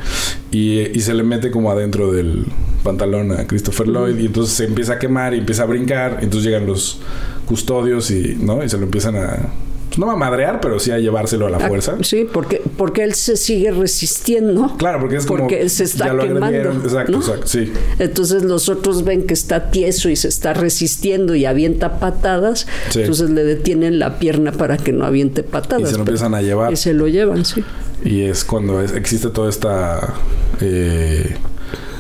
y, 0.52 0.80
y, 0.80 1.00
se 1.02 1.14
le 1.14 1.24
mete 1.24 1.52
como 1.52 1.72
adentro 1.72 2.12
del 2.12 2.46
pantalón 2.84 3.32
a 3.32 3.46
Christopher 3.46 3.88
Lloyd 3.88 4.18
y 4.18 4.26
entonces 4.26 4.56
se 4.56 4.66
empieza 4.66 4.94
a 4.94 5.00
quemar 5.00 5.36
y 5.36 5.40
empieza 5.40 5.64
a 5.64 5.66
brincar, 5.68 6.18
y 6.22 6.26
entonces 6.26 6.50
llegan 6.50 6.66
los 6.66 7.00
custodios 7.46 8.10
y, 8.10 8.36
¿no? 8.40 8.64
y 8.64 8.70
se 8.70 8.78
lo 8.78 8.84
empiezan 8.84 9.16
a 9.16 9.50
pues, 9.94 10.00
no 10.00 10.08
va 10.08 10.14
a 10.14 10.16
madrear, 10.16 10.60
pero 10.60 10.80
sí 10.80 10.90
a 10.90 10.98
llevárselo 10.98 11.46
a 11.46 11.52
la 11.52 11.58
ah, 11.58 11.68
fuerza. 11.68 11.98
Sí, 12.02 12.28
porque, 12.32 12.64
porque 12.78 13.04
él 13.04 13.14
se 13.14 13.38
sigue 13.38 13.70
resistiendo. 13.70 14.76
Claro, 14.78 15.00
porque 15.00 15.18
es 15.18 15.26
como. 15.28 15.42
Porque 15.42 15.62
él 15.62 15.70
se 15.70 15.84
está 15.84 16.18
quemando. 16.18 16.72
Exacto, 16.84 17.18
exacto, 17.18 17.48
sí. 17.48 17.72
Entonces 18.00 18.42
los 18.42 18.70
otros 18.70 19.04
ven 19.04 19.28
que 19.28 19.36
está 19.36 19.70
tieso 19.70 20.10
y 20.10 20.16
se 20.16 20.30
está 20.30 20.54
resistiendo 20.54 21.36
y 21.36 21.46
avienta 21.46 22.00
patadas. 22.00 22.66
Entonces 22.96 23.30
le 23.30 23.44
detienen 23.44 24.00
la 24.00 24.18
pierna 24.18 24.52
para 24.52 24.78
que 24.78 24.92
no 24.94 25.06
aviente 25.06 25.44
patadas. 25.44 25.90
Y 25.90 25.92
se 25.92 25.98
lo 25.98 26.00
empiezan 26.00 26.34
a 26.34 26.42
llevar. 26.42 26.74
Y 26.74 26.76
se 26.76 26.94
lo 26.94 27.08
llevan, 27.08 27.46
sí. 27.46 27.64
Y 28.04 28.24
es 28.24 28.44
cuando 28.44 28.82
existe 28.82 29.30
toda 29.30 29.50
esta. 29.50 30.16
Eh, 30.60 31.36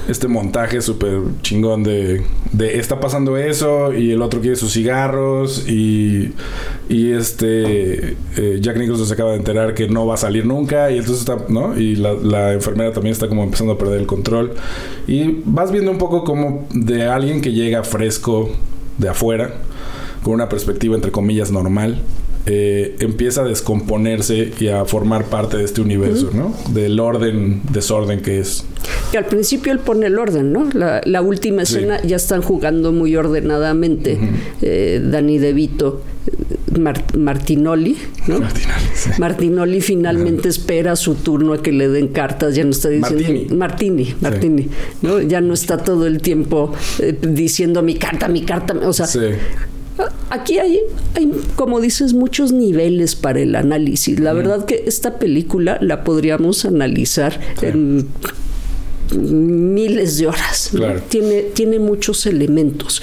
este 0.08 0.28
montaje 0.28 0.82
súper 0.82 1.20
chingón 1.42 1.84
de, 1.84 2.24
de 2.52 2.80
está 2.80 3.00
pasando 3.00 3.38
eso 3.38 3.94
y 3.94 4.12
el 4.12 4.22
otro 4.22 4.42
quiere 4.42 4.56
sus 4.56 4.74
cigarros 4.74 5.68
y, 5.68 6.34
y 6.90 7.12
este 7.12 8.18
eh, 8.36 8.60
Jack 8.60 8.78
Nicholson 8.78 9.08
se 9.08 9.14
acaba 9.14 9.32
de 9.32 9.38
enterar 9.38 9.74
que 9.74 9.88
no 9.88 10.06
va 10.06 10.16
a 10.16 10.18
salir 10.18 10.46
nunca 10.46 10.92
y 10.92 10.98
entonces 10.98 11.20
está, 11.20 11.38
¿no? 11.50 11.78
Y 11.80 11.96
la, 11.96 12.14
la, 12.14 12.54
enfermera 12.54 12.92
también 12.92 13.14
está 13.14 13.28
como 13.28 13.44
empezando 13.44 13.74
a 13.74 13.78
perder 13.78 14.02
el 14.02 14.08
control 14.08 14.54
y 15.08 15.42
vas 15.46 15.72
viendo 15.72 15.92
un 15.92 15.98
poco 15.98 16.24
como 16.24 16.68
de 16.74 17.06
alguien 17.06 17.42
que 17.42 17.52
llega 17.52 17.84
fresco 17.84 18.50
de 18.98 19.10
afuera 19.10 19.54
con 20.22 20.34
una 20.34 20.50
perspectiva 20.50 20.96
entre 20.96 21.12
comillas 21.12 21.52
normal 21.52 22.02
eh, 22.46 22.98
empieza 23.00 23.42
a 23.42 23.46
descomponerse 23.46 24.52
y 24.60 24.68
a 24.68 24.84
formar 24.84 25.26
parte 25.26 25.58
de 25.58 25.64
este 25.64 25.80
universo, 25.80 26.30
¿no? 26.34 26.54
Del 26.74 27.00
orden, 27.00 27.62
desorden 27.72 28.22
que 28.22 28.40
es. 28.40 28.66
Que 29.12 29.18
al 29.18 29.26
principio 29.26 29.72
él 29.72 29.80
pone 29.80 30.08
el 30.08 30.20
orden, 30.20 30.52
¿no? 30.52 30.68
La, 30.74 31.22
última 31.22 31.62
escena 31.62 32.02
ya 32.04 32.18
están 32.18 32.42
jugando 32.42 32.92
muy 32.92 33.16
ordenadamente. 33.16 34.20
Eh, 34.62 35.02
Dani 35.04 35.38
De 35.38 35.54
Vito. 35.54 36.02
Martinoli, 37.18 37.98
¿no? 38.28 38.40
Martinoli, 39.20 39.80
finalmente 39.80 40.50
espera 40.50 40.96
su 40.96 41.16
turno 41.16 41.54
a 41.54 41.62
que 41.62 41.72
le 41.72 41.88
den 41.88 42.08
cartas, 42.08 42.56
ya 42.56 42.64
no 42.64 42.72
está 42.72 42.90
diciendo 42.90 43.56
Martini, 43.56 44.16
Martini, 44.22 44.70
¿no? 45.02 45.22
Ya 45.22 45.40
no 45.40 45.54
está 45.54 45.78
todo 45.78 46.08
el 46.08 46.22
tiempo 46.22 46.74
eh, 47.00 47.16
diciendo 47.22 47.84
mi 47.84 47.96
carta, 47.96 48.28
mi 48.28 48.42
carta, 48.42 48.74
o 48.74 48.94
sea, 48.94 49.08
Aquí 50.30 50.58
hay, 50.58 50.80
hay, 51.16 51.32
como 51.56 51.80
dices, 51.80 52.14
muchos 52.14 52.52
niveles 52.52 53.16
para 53.16 53.40
el 53.40 53.56
análisis. 53.56 54.20
La 54.20 54.34
verdad 54.34 54.66
que 54.66 54.84
esta 54.88 55.20
película 55.20 55.78
la 55.82 56.04
podríamos 56.04 56.66
analizar 56.66 57.40
en 57.62 58.08
miles 59.12 60.18
de 60.18 60.28
horas. 60.28 60.72
Tiene, 61.10 61.42
tiene 61.42 61.80
muchos 61.80 62.26
elementos. 62.26 63.02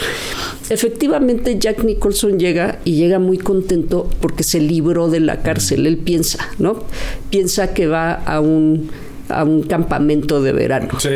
Efectivamente, 0.69 1.59
Jack 1.59 1.85
Nicholson 1.85 2.39
llega 2.39 2.79
y 2.85 2.95
llega 2.95 3.19
muy 3.19 3.39
contento 3.39 4.09
porque 4.21 4.43
se 4.43 4.61
libró 4.61 5.09
de 5.09 5.21
la 5.21 5.43
cárcel. 5.43 5.87
Él 5.87 5.99
piensa, 5.99 6.49
¿no? 6.59 6.85
Piensa 7.31 7.75
que 7.75 7.87
va 7.87 8.13
a 8.13 8.41
un 8.41 8.91
a 9.31 9.45
un 9.45 9.63
campamento 9.63 10.43
de 10.43 10.53
verano. 10.53 10.89
Sí. 10.99 11.11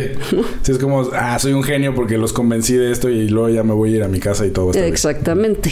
sí. 0.62 0.72
es 0.72 0.79
como, 0.79 1.03
ah, 1.12 1.38
soy 1.38 1.53
un 1.53 1.62
genio 1.62 1.94
porque 1.94 2.18
los 2.18 2.33
convencí 2.33 2.74
de 2.74 2.90
esto 2.92 3.09
y 3.09 3.29
luego 3.29 3.48
ya 3.48 3.62
me 3.62 3.72
voy 3.72 3.92
a 3.92 3.96
ir 3.96 4.03
a 4.03 4.09
mi 4.09 4.20
casa 4.20 4.46
y 4.46 4.50
todo. 4.50 4.72
Exactamente. 4.72 5.70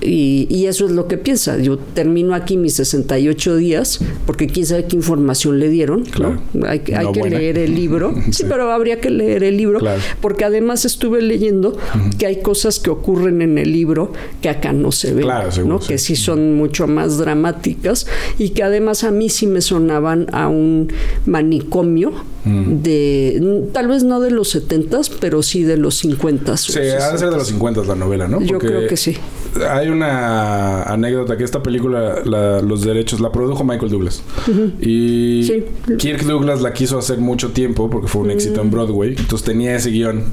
Y, 0.00 0.46
y, 0.48 0.66
eso 0.66 0.86
es 0.86 0.92
lo 0.92 1.06
que 1.06 1.18
piensa. 1.18 1.58
Yo 1.58 1.78
termino 1.78 2.34
aquí 2.34 2.56
mis 2.56 2.74
68 2.74 3.56
días 3.56 4.00
porque 4.26 4.46
quién 4.46 4.66
sabe 4.66 4.86
qué 4.86 4.96
información 4.96 5.58
le 5.58 5.68
dieron. 5.68 6.04
Claro. 6.04 6.40
Hay, 6.66 6.82
hay 6.94 7.12
que 7.12 7.28
leer 7.28 7.58
el 7.58 7.74
libro. 7.74 8.14
sí. 8.30 8.44
pero 8.48 8.70
habría 8.70 9.00
que 9.00 9.10
leer 9.10 9.44
el 9.44 9.56
libro 9.56 9.80
porque 10.20 10.44
además 10.44 10.84
estuve 10.84 11.22
leyendo 11.22 11.76
que 12.18 12.26
hay 12.26 12.40
cosas 12.40 12.78
que 12.78 12.90
ocurren 12.90 13.42
en 13.42 13.58
el 13.58 13.72
libro 13.72 14.12
que 14.40 14.48
acá 14.48 14.72
no 14.72 14.92
se 14.92 15.12
ven. 15.12 15.24
Claro, 15.24 15.50
¿no? 15.64 15.80
Que 15.80 15.98
sí 15.98 16.16
son 16.16 16.54
mucho 16.54 16.86
más 16.86 17.18
dramáticas 17.18 18.06
y 18.38 18.50
que 18.50 18.62
además 18.62 19.04
a 19.04 19.10
mí 19.10 19.28
sí 19.28 19.46
me 19.46 19.60
sonaban 19.60 20.26
a 20.32 20.48
un 20.48 20.92
manicomio 21.26 21.79
Mm. 21.82 22.82
de 22.82 23.68
tal 23.72 23.88
vez 23.88 24.02
no 24.02 24.18
de 24.18 24.30
los 24.30 24.48
70 24.48 25.00
pero 25.20 25.42
sí 25.42 25.62
de 25.62 25.76
los 25.76 25.96
50 25.96 26.56
Sí, 26.56 26.78
ha 26.78 27.12
de 27.12 27.18
ser 27.18 27.30
de 27.30 27.36
los 27.36 27.48
50 27.48 27.84
la 27.84 27.94
novela, 27.94 28.28
¿no? 28.28 28.40
Yo 28.40 28.58
creo 28.58 28.88
que 28.88 28.96
sí. 28.96 29.16
Hay 29.68 29.88
una 29.88 30.82
anécdota 30.84 31.36
que 31.36 31.44
esta 31.44 31.62
película, 31.62 32.22
los 32.24 32.82
derechos, 32.82 33.20
la 33.20 33.32
produjo 33.32 33.64
Michael 33.64 33.90
Douglas. 33.90 34.22
Y 34.80 35.62
Kirk 35.98 36.24
Douglas 36.24 36.62
la 36.62 36.72
quiso 36.72 36.98
hacer 36.98 37.18
mucho 37.18 37.50
tiempo 37.50 37.90
porque 37.90 38.08
fue 38.08 38.22
un 38.22 38.30
éxito 38.30 38.60
en 38.60 38.68
mm. 38.68 38.70
Broadway. 38.70 39.14
Entonces 39.18 39.44
tenía 39.44 39.74
ese 39.76 39.90
guion. 39.90 40.24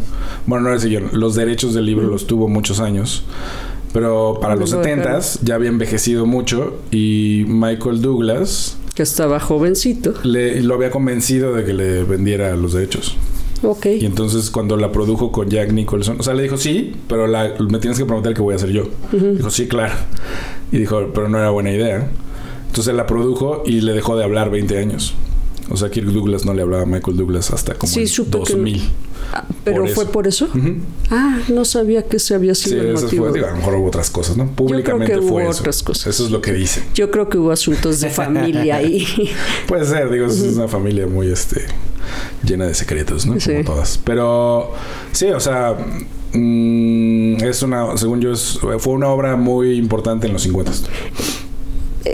Bueno, 0.46 0.64
no 0.64 0.70
era 0.70 0.78
ese 0.78 0.90
guion. 0.90 1.10
Los 1.14 1.36
derechos 1.36 1.74
del 1.74 1.86
libro 1.86 2.08
los 2.08 2.28
tuvo 2.28 2.48
muchos 2.48 2.80
años. 2.80 3.24
Pero 3.94 4.40
para 4.42 4.56
los 4.56 4.70
70 4.70 5.20
ya 5.44 5.56
había 5.56 5.70
envejecido 5.70 6.26
mucho 6.26 6.76
y 6.92 7.46
Michael 7.48 8.02
Douglas 8.02 8.78
que 8.98 9.04
estaba 9.04 9.40
jovencito. 9.40 10.16
Le, 10.24 10.60
lo 10.64 10.74
había 10.74 10.90
convencido 10.90 11.54
de 11.54 11.64
que 11.64 11.72
le 11.72 12.04
vendiera 12.04 12.56
los 12.56 12.74
derechos. 12.74 13.16
Ok. 13.62 13.86
Y 13.86 14.08
entonces 14.08 14.50
cuando 14.50 14.76
la 14.76 14.92
produjo 14.92 15.32
con 15.32 15.52
Jack 15.52 15.72
Nicholson, 15.72 16.20
o 16.20 16.24
sea, 16.24 16.34
le 16.34 16.42
dijo 16.42 16.58
sí, 16.58 16.96
pero 17.08 17.28
la, 17.28 17.54
me 17.60 17.78
tienes 17.78 18.00
que 18.00 18.06
prometer 18.06 18.34
que 18.34 18.42
voy 18.42 18.54
a 18.54 18.56
hacer 18.56 18.72
yo. 18.72 18.86
Dijo 19.12 19.52
sí, 19.52 19.68
claro. 19.68 19.94
Y 20.72 20.80
dijo, 20.80 21.12
pero 21.14 21.30
no 21.30 21.38
era 21.38 21.52
buena 21.52 21.72
idea. 21.72 22.10
Entonces 22.66 22.96
la 22.96 23.06
produjo 23.06 23.62
y 23.68 23.82
le 23.82 23.94
dejó 23.94 24.18
de 24.18 24.24
hablar 24.24 24.50
20 24.50 24.80
años. 24.80 25.14
O 25.70 25.78
sea, 25.78 25.92
Kirk 25.92 26.08
Douglas 26.08 26.44
no 26.44 26.56
le 26.56 26.64
hablaba 26.64 26.82
a 26.82 26.88
Michael 26.88 27.18
Douglas 27.18 27.52
hasta 27.52 27.76
como 27.76 27.94
en 27.94 28.32
2000. 28.32 28.82
Ah, 29.34 29.46
¿Pero 29.64 29.88
fue 29.88 30.06
por 30.06 30.28
eso? 30.28 30.50
Ah, 31.10 31.40
no 31.50 31.66
sabía 31.66 32.04
que 32.04 32.20
se 32.20 32.34
había 32.34 32.56
sido 32.56 32.82
sí, 32.82 32.88
el 32.88 32.94
motivo. 32.94 33.26
Fue, 33.26 33.34
digo, 33.34 33.48
a 33.48 33.52
lo 33.52 33.58
mejor 33.58 33.76
hubo 33.76 33.88
otras 33.88 34.10
cosas, 34.10 34.38
¿no? 34.38 34.48
Públicamente 34.48 35.14
Yo 35.14 35.20
creo 35.20 35.28
que 35.28 35.44
hubo 35.44 35.50
otras 35.50 35.84
cosas. 35.84 36.08
Eso 36.08 36.26
es 36.26 36.32
lo 36.32 36.42
que 36.42 36.54
dice. 36.54 36.84
Yo 36.94 37.12
creo 37.12 37.30
que 37.30 37.38
hubo 37.38 37.52
asuntos 37.52 38.00
de 38.00 38.10
familia 38.10 38.78
ahí. 38.78 39.06
Puede 39.68 39.86
ser, 39.86 40.10
digo, 40.10 40.28
es 40.28 40.40
una 40.42 40.68
familia 40.68 41.08
muy 41.08 41.28
este 41.28 41.66
llena 42.44 42.66
de 42.66 42.74
secretos, 42.74 43.26
¿no? 43.26 43.36
Como 43.44 43.64
todas. 43.64 44.00
Pero 44.04 44.72
sí, 45.12 45.26
o 45.26 45.40
sea, 45.40 45.76
mm, 46.34 47.44
es 47.44 47.62
una, 47.64 47.98
según 47.98 48.22
yo, 48.22 48.36
fue 48.36 48.94
una 48.94 49.10
obra 49.10 49.36
muy 49.36 49.74
importante 49.74 50.28
en 50.28 50.34
los 50.34 50.44
50 50.44 50.72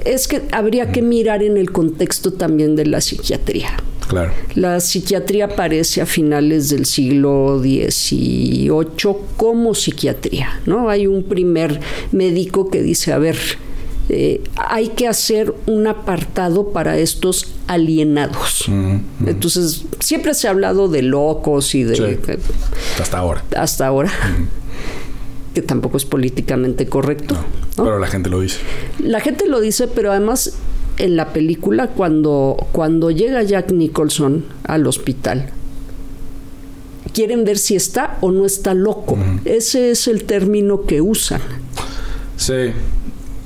es 0.06 0.28
que 0.28 0.41
habría 0.52 0.91
que 0.91 1.02
mirar 1.02 1.43
en 1.43 1.58
el 1.58 1.71
contexto 1.71 2.34
también 2.34 2.76
de 2.76 2.86
la 2.86 3.02
psiquiatría. 3.02 3.78
Claro. 4.08 4.32
La 4.56 4.80
psiquiatría 4.80 5.46
aparece 5.46 6.02
a 6.02 6.06
finales 6.06 6.70
del 6.70 6.86
siglo 6.86 7.60
XVIII 7.60 8.70
como 9.38 9.74
psiquiatría, 9.76 10.62
¿no? 10.66 10.89
Hay 10.89 11.08
un 11.08 11.24
primer 11.24 11.80
médico 12.12 12.70
que 12.70 12.82
dice, 12.82 13.13
a 13.13 13.18
ver, 13.18 13.38
eh, 14.10 14.42
hay 14.56 14.89
que 14.89 15.08
hacer 15.08 15.54
un 15.66 15.88
apartado 15.88 16.70
para 16.70 16.98
estos 16.98 17.54
alienados. 17.68 18.66
Entonces, 19.26 19.84
siempre 20.00 20.34
se 20.34 20.48
ha 20.48 20.52
hablado 20.52 20.89
de 20.89 21.02
locos 21.02 21.74
y 21.74 21.84
de... 21.84 22.39
hasta 23.00 23.18
ahora. 23.18 23.44
Hasta 23.56 23.88
ahora. 23.88 24.12
Que 25.54 25.62
tampoco 25.62 25.98
es 25.98 26.06
políticamente 26.06 26.88
correcto. 26.88 27.36
Pero 27.78 28.00
la 28.00 28.08
gente 28.08 28.30
lo 28.30 28.42
dice. 28.42 28.58
La 29.00 29.20
gente 29.20 29.48
lo 29.48 29.62
dice, 29.62 29.88
pero 29.88 30.12
además 30.12 30.54
en 30.98 31.16
la 31.16 31.34
película 31.34 31.88
cuando, 31.88 32.58
cuando 32.72 33.12
llega 33.12 33.44
Jack 33.44 33.72
Nicholson 33.72 34.46
al 34.64 34.88
hospital, 34.88 35.50
quieren 37.14 37.44
ver 37.44 37.58
si 37.58 37.76
está 37.76 38.18
o 38.22 38.32
no 38.32 38.46
está 38.46 38.74
loco. 38.74 39.18
Ese 39.46 39.92
es 39.92 40.08
el 40.08 40.24
término 40.26 40.84
que 40.84 41.02
usan. 41.02 41.42
Sí. 42.38 42.72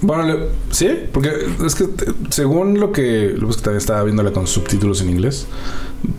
Bueno, 0.07 0.35
sí, 0.71 0.87
porque 1.11 1.31
es 1.65 1.75
que 1.75 1.85
según 2.29 2.79
lo 2.79 2.93
que, 2.93 3.35
lo 3.37 3.49
que 3.49 3.55
también 3.55 3.77
estaba 3.77 4.03
viéndola 4.03 4.31
con 4.31 4.47
subtítulos 4.47 5.01
en 5.01 5.09
inglés, 5.09 5.47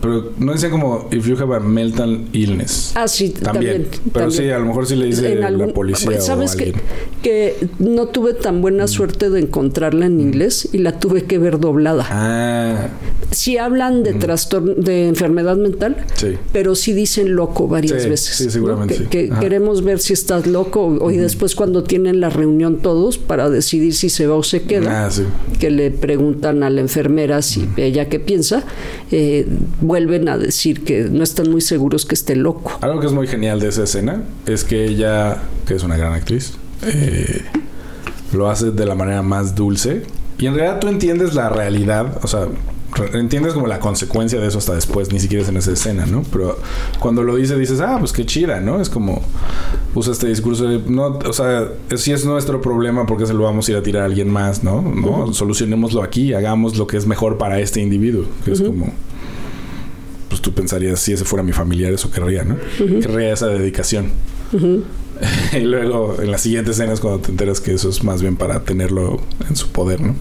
pero 0.01 0.31
no 0.37 0.51
decía 0.51 0.69
como 0.69 1.07
if 1.11 1.25
you 1.25 1.35
have 1.37 1.55
a 1.55 1.59
mental 1.59 2.25
illness. 2.31 2.91
Ah, 2.95 3.07
sí, 3.07 3.29
también. 3.29 3.87
pero 4.13 4.29
sí, 4.29 4.49
a 4.49 4.59
lo 4.59 4.65
mejor 4.65 4.85
sí 4.85 4.95
le 4.95 5.07
dice 5.07 5.35
la 5.35 5.67
policía 5.73 6.21
¿sabes 6.21 6.51
o 6.51 6.53
alguien. 6.53 6.75
Que, 7.23 7.55
que 7.59 7.69
no 7.79 8.07
tuve 8.07 8.33
tan 8.33 8.61
buena 8.61 8.85
mm. 8.85 8.89
suerte 8.89 9.29
de 9.29 9.39
encontrarla 9.39 10.05
en 10.05 10.17
mm. 10.17 10.21
inglés 10.21 10.69
y 10.71 10.79
la 10.79 10.99
tuve 10.99 11.23
que 11.23 11.39
ver 11.39 11.59
doblada. 11.59 12.05
Ah. 12.09 12.89
Sí 13.31 13.57
hablan 13.57 14.03
de 14.03 14.13
mm. 14.13 14.19
trastorno, 14.19 14.73
de 14.75 15.07
enfermedad 15.07 15.57
mental, 15.57 15.97
sí. 16.15 16.37
pero 16.53 16.75
sí 16.75 16.93
dicen 16.93 17.35
loco 17.35 17.67
varias 17.67 18.07
veces. 18.07 18.35
Sí, 18.35 18.49
seguramente. 18.51 19.07
Que, 19.09 19.29
queremos 19.39 19.83
ver 19.83 19.99
si 19.99 20.13
estás 20.13 20.45
loco 20.45 20.85
o, 20.85 21.11
y 21.11 21.17
después 21.17 21.55
cuando 21.55 21.83
tienen 21.83 22.19
la 22.19 22.29
reunión 22.29 22.77
todos 22.77 23.17
para 23.17 23.49
decidir 23.79 23.93
si 23.93 24.09
se 24.09 24.27
va 24.27 24.35
o 24.35 24.43
se 24.43 24.63
queda, 24.63 25.07
ah, 25.07 25.09
que 25.59 25.69
le 25.69 25.91
preguntan 25.91 26.63
a 26.63 26.69
la 26.69 26.81
enfermera 26.81 27.41
si 27.41 27.67
ella 27.77 28.09
qué 28.09 28.19
piensa. 28.19 28.63
Eh, 29.11 29.47
vuelven 29.81 30.29
a 30.29 30.37
decir 30.37 30.83
que 30.83 31.03
no 31.03 31.23
están 31.23 31.49
muy 31.49 31.61
seguros 31.61 32.05
que 32.05 32.15
esté 32.15 32.35
loco. 32.35 32.77
Algo 32.81 32.99
que 32.99 33.07
es 33.07 33.13
muy 33.13 33.27
genial 33.27 33.59
de 33.59 33.69
esa 33.69 33.83
escena 33.83 34.23
es 34.45 34.63
que 34.63 34.85
ella, 34.85 35.37
que 35.65 35.75
es 35.75 35.83
una 35.83 35.97
gran 35.97 36.13
actriz, 36.13 36.53
eh, 36.83 37.43
lo 38.33 38.49
hace 38.49 38.71
de 38.71 38.85
la 38.85 38.95
manera 38.95 39.21
más 39.21 39.55
dulce. 39.55 40.03
Y 40.37 40.47
en 40.47 40.55
realidad 40.55 40.79
tú 40.79 40.87
entiendes 40.87 41.35
la 41.35 41.49
realidad, 41.49 42.19
o 42.23 42.27
sea, 42.27 42.47
entiendes 43.13 43.53
como 43.53 43.67
la 43.67 43.79
consecuencia 43.79 44.39
de 44.39 44.47
eso 44.47 44.57
hasta 44.57 44.73
después, 44.73 45.11
ni 45.11 45.19
siquiera 45.19 45.43
es 45.43 45.49
en 45.49 45.57
esa 45.57 45.71
escena, 45.71 46.05
¿no? 46.05 46.23
Pero 46.31 46.57
cuando 46.99 47.23
lo 47.23 47.35
dice, 47.35 47.57
dices, 47.57 47.79
ah, 47.81 47.97
pues 47.99 48.11
qué 48.11 48.25
chida, 48.25 48.59
¿no? 48.59 48.81
Es 48.81 48.89
como, 48.89 49.21
usa 49.95 50.13
este 50.13 50.27
discurso 50.27 50.65
de, 50.65 50.79
no, 50.87 51.19
o 51.19 51.33
sea, 51.33 51.69
si 51.95 52.11
es 52.11 52.25
nuestro 52.25 52.61
problema, 52.61 53.05
porque 53.05 53.25
se 53.25 53.33
lo 53.33 53.43
vamos 53.43 53.67
a 53.67 53.71
ir 53.71 53.77
a 53.77 53.83
tirar 53.83 54.03
a 54.03 54.05
alguien 54.05 54.29
más, 54.29 54.63
¿no? 54.63 54.81
¿No? 54.81 55.33
Solucionémoslo 55.33 56.03
aquí, 56.03 56.33
hagamos 56.33 56.77
lo 56.77 56.87
que 56.87 56.97
es 56.97 57.05
mejor 57.05 57.37
para 57.37 57.59
este 57.59 57.81
individuo, 57.81 58.25
que 58.45 58.51
es 58.51 58.61
como 58.61 58.93
pues 60.29 60.41
tú 60.41 60.53
pensarías, 60.53 60.99
si 60.99 61.11
ese 61.11 61.25
fuera 61.25 61.43
mi 61.43 61.51
familiar, 61.51 61.91
eso 61.91 62.11
querría, 62.11 62.43
¿no? 62.43 62.55
Querría 62.77 63.33
esa 63.33 63.47
dedicación. 63.47 64.11
y 65.53 65.59
luego 65.59 66.15
en 66.21 66.31
las 66.31 66.41
siguientes 66.41 66.77
escenas 66.77 66.99
cuando 66.99 67.19
te 67.19 67.31
enteras 67.31 67.59
que 67.59 67.73
eso 67.73 67.89
es 67.89 68.03
más 68.03 68.21
bien 68.21 68.35
para 68.35 68.61
tenerlo 68.61 69.19
en 69.47 69.55
su 69.55 69.69
poder, 69.69 70.01
¿no? 70.01 70.15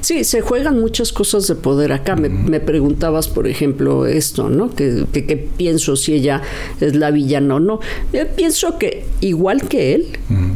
Sí, 0.00 0.24
se 0.24 0.40
juegan 0.40 0.80
muchas 0.80 1.12
cosas 1.12 1.46
de 1.46 1.54
poder 1.54 1.92
acá. 1.92 2.16
me, 2.16 2.60
preguntabas, 2.60 3.28
por 3.28 3.46
ejemplo, 3.46 4.06
esto, 4.06 4.48
¿no? 4.48 4.74
¿Qué, 4.74 5.48
pienso 5.56 5.96
si 5.96 6.14
ella 6.14 6.42
es 6.80 6.94
la 6.94 7.10
villana 7.10 7.56
o 7.56 7.60
no? 7.60 7.80
Yo 8.12 8.26
pienso 8.28 8.78
que 8.78 9.04
igual 9.20 9.68
que 9.68 9.94
él, 9.94 10.06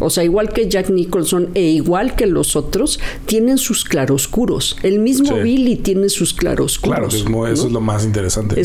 o 0.00 0.10
sea, 0.10 0.24
igual 0.24 0.50
que 0.52 0.68
Jack 0.68 0.90
Nicholson 0.90 1.50
e 1.54 1.62
igual 1.62 2.14
que 2.14 2.26
los 2.26 2.56
otros, 2.56 3.00
tienen 3.26 3.58
sus 3.58 3.84
claroscuros. 3.84 4.76
El 4.82 4.98
mismo 4.98 5.36
Billy 5.36 5.76
tiene 5.76 6.08
sus 6.08 6.32
claroscuros. 6.32 7.24
Claro, 7.24 7.46
eso 7.46 7.66
es 7.66 7.72
lo 7.72 7.80
más 7.80 8.04
interesante. 8.04 8.62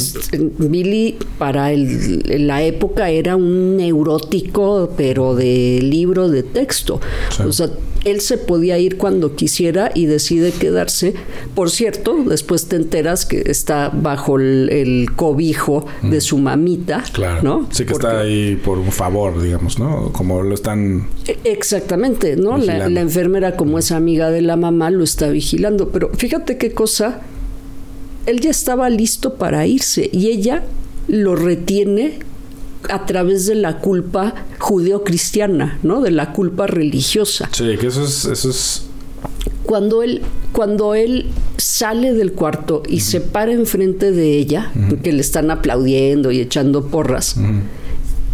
Billy 0.58 1.17
para 1.38 1.71
la 1.73 2.63
época 2.63 3.10
era 3.10 3.36
un 3.36 3.78
neurótico, 3.78 4.91
pero 4.95 5.36
de 5.36 5.80
libro 5.82 6.30
de 6.30 6.43
texto. 6.43 7.02
O 7.45 7.52
sea, 7.52 7.69
él 8.05 8.21
se 8.21 8.38
podía 8.38 8.77
ir 8.77 8.97
cuando 8.97 9.35
quisiera 9.35 9.91
y 9.93 10.05
decide 10.05 10.51
quedarse. 10.51 11.13
Por 11.55 11.69
cierto, 11.69 12.15
después 12.25 12.67
te 12.67 12.75
enteras 12.75 13.25
que 13.25 13.43
está 13.45 13.89
bajo 13.89 14.39
el, 14.39 15.09
cobijo 15.15 15.85
de 16.01 16.17
mm. 16.17 16.21
su 16.21 16.38
mamita. 16.38 17.03
Claro. 17.12 17.41
¿no? 17.41 17.67
Sí, 17.71 17.85
que 17.85 17.93
está 17.93 18.21
ahí 18.21 18.55
por 18.55 18.77
un 18.77 18.91
favor, 18.91 19.41
digamos, 19.41 19.79
¿no? 19.79 20.12
Como 20.12 20.41
lo 20.43 20.55
están. 20.55 21.07
E, 21.27 21.38
exactamente, 21.43 22.35
¿no? 22.35 22.57
La, 22.57 22.89
la, 22.89 23.01
enfermera, 23.01 23.55
como 23.55 23.79
es 23.79 23.91
amiga 23.91 24.29
de 24.31 24.41
la 24.41 24.55
mamá, 24.55 24.91
lo 24.91 25.03
está 25.03 25.29
vigilando. 25.29 25.89
Pero 25.89 26.12
fíjate 26.15 26.57
qué 26.57 26.71
cosa. 26.71 27.21
Él 28.25 28.41
ya 28.41 28.51
estaba 28.51 28.89
listo 28.89 29.35
para 29.35 29.65
irse 29.65 30.09
y 30.12 30.27
ella 30.27 30.63
lo 31.07 31.35
retiene 31.35 32.19
a 32.89 33.06
través 33.06 33.46
de 33.46 33.56
la 33.56 33.80
culpa 33.80 34.34
judeocristiana, 34.58 35.80
¿no? 35.84 36.02
De 36.02 36.12
la 36.12 36.32
culpa 36.34 36.68
religiosa. 36.68 37.50
Sí, 37.52 37.76
que 37.80 37.88
eso 37.88 38.04
es, 38.04 38.26
eso 38.26 38.50
es... 38.50 38.84
Cuando 39.63 40.02
él, 40.02 40.22
cuando 40.52 40.96
él 40.96 41.28
sale 41.58 42.13
del 42.13 42.34
cuarto 42.34 42.82
y 42.88 43.02
se 43.02 43.22
para 43.22 43.52
enfrente 43.52 44.12
de 44.12 44.38
ella, 44.38 44.72
que 45.04 45.12
le 45.12 45.22
están 45.22 45.52
aplaudiendo 45.52 46.32
y 46.32 46.39
echando 46.39 46.88
porras, 46.88 47.36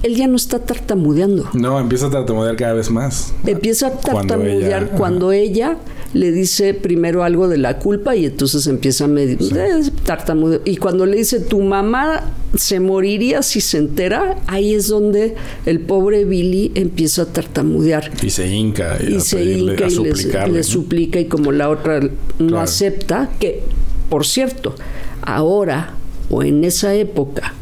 él 0.06 0.16
ya 0.16 0.28
no 0.28 0.36
está 0.36 0.60
tartamudeando. 0.60 1.50
No, 1.54 1.80
empieza 1.80 2.08
a 2.08 2.10
tartamudear 2.12 2.56
cada 2.56 2.74
vez 2.74 2.92
más. 2.92 3.34
Empieza 3.44 3.88
a 3.88 3.92
tartamudear 3.92 4.92
cuando 4.92 5.32
ella, 5.32 5.78
le 6.14 6.32
dice 6.32 6.76
primero 6.76 7.24
algo 7.24 7.48
de 7.48 7.58
la 7.58 7.80
culpa 7.80 8.16
y 8.16 8.26
entonces 8.26 8.68
empieza 8.68 9.06
a 9.06 9.08
medir 9.08 9.40
eh, 9.58 9.92
tartamudear. 10.04 10.62
Y 10.64 10.78
cuando 10.78 11.08
le 11.08 11.18
dice 11.18 11.40
tu 11.40 11.60
mamá 11.60 12.24
se 12.56 12.80
moriría 12.80 13.42
si 13.42 13.62
se 13.62 13.80
entera, 13.80 14.38
ahí 14.46 14.76
es 14.76 14.88
donde 14.88 15.36
el 15.66 15.80
pobre 15.80 16.24
Billy 16.24 16.72
empieza 16.76 17.24
a 17.24 17.26
tartamudear. 17.26 18.12
Y 18.22 18.30
se 18.30 18.48
hinca 18.48 19.00
y, 19.02 19.20
se 19.22 19.44
hinca 19.44 19.88
y 19.88 20.52
le, 20.52 20.64
suplica 20.64 21.20
y 21.20 21.26
como 21.26 21.52
la 21.52 21.70
otra 21.70 22.00
no 22.38 22.62
acepta, 22.62 23.32
que 23.40 23.64
por 24.10 24.24
cierto, 24.24 24.76
ahora 25.24 25.96
o 26.30 26.44
en 26.44 26.64
esa 26.64 26.94
época 26.94 27.54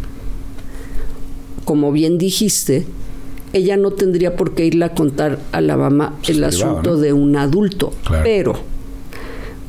como 1.65 1.91
bien 1.91 2.17
dijiste, 2.17 2.85
ella 3.53 3.77
no 3.77 3.91
tendría 3.91 4.35
por 4.35 4.55
qué 4.55 4.65
irle 4.65 4.85
a 4.85 4.93
contar 4.93 5.39
a 5.51 5.61
la 5.61 5.77
mamá 5.77 6.17
el 6.27 6.43
asunto 6.43 6.97
de 6.97 7.13
un 7.13 7.35
adulto. 7.35 7.93
Pero 8.23 8.55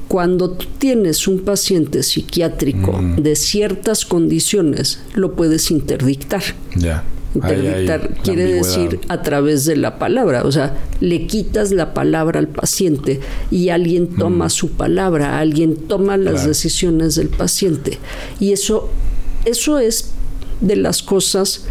cuando 0.08 0.50
tú 0.50 0.66
tienes 0.78 1.28
un 1.28 1.40
paciente 1.40 2.02
psiquiátrico 2.02 2.92
mm. 2.92 3.16
de 3.16 3.36
ciertas 3.36 4.04
condiciones, 4.06 5.00
lo 5.14 5.34
puedes 5.34 5.70
interdictar. 5.70 6.42
Ya. 6.76 7.04
Interdictar 7.34 8.14
quiere 8.22 8.44
decir 8.44 9.00
a 9.08 9.22
través 9.22 9.64
de 9.64 9.74
la 9.74 9.98
palabra, 9.98 10.44
o 10.44 10.52
sea, 10.52 10.76
le 11.00 11.26
quitas 11.26 11.72
la 11.72 11.92
palabra 11.92 12.38
al 12.38 12.46
paciente 12.46 13.18
y 13.50 13.70
alguien 13.70 14.06
toma 14.06 14.46
mm. 14.46 14.50
su 14.50 14.70
palabra, 14.70 15.40
alguien 15.40 15.76
toma 15.76 16.16
las 16.16 16.46
decisiones 16.46 17.16
del 17.16 17.28
paciente. 17.28 17.98
Y 18.38 18.52
eso, 18.52 18.88
eso 19.44 19.80
es 19.80 20.13
de 20.60 20.76
las 20.76 21.02
cosas 21.02 21.66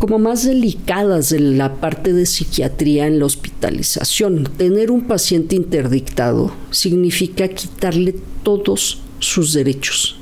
como 0.00 0.18
más 0.18 0.44
delicadas 0.44 1.28
de 1.28 1.40
la 1.40 1.74
parte 1.74 2.14
de 2.14 2.24
psiquiatría 2.24 3.06
en 3.06 3.18
la 3.18 3.26
hospitalización. 3.26 4.48
Tener 4.56 4.90
un 4.90 5.02
paciente 5.02 5.56
interdictado 5.56 6.52
significa 6.70 7.48
quitarle 7.48 8.14
todos 8.42 9.02
sus 9.18 9.52
derechos. 9.52 10.16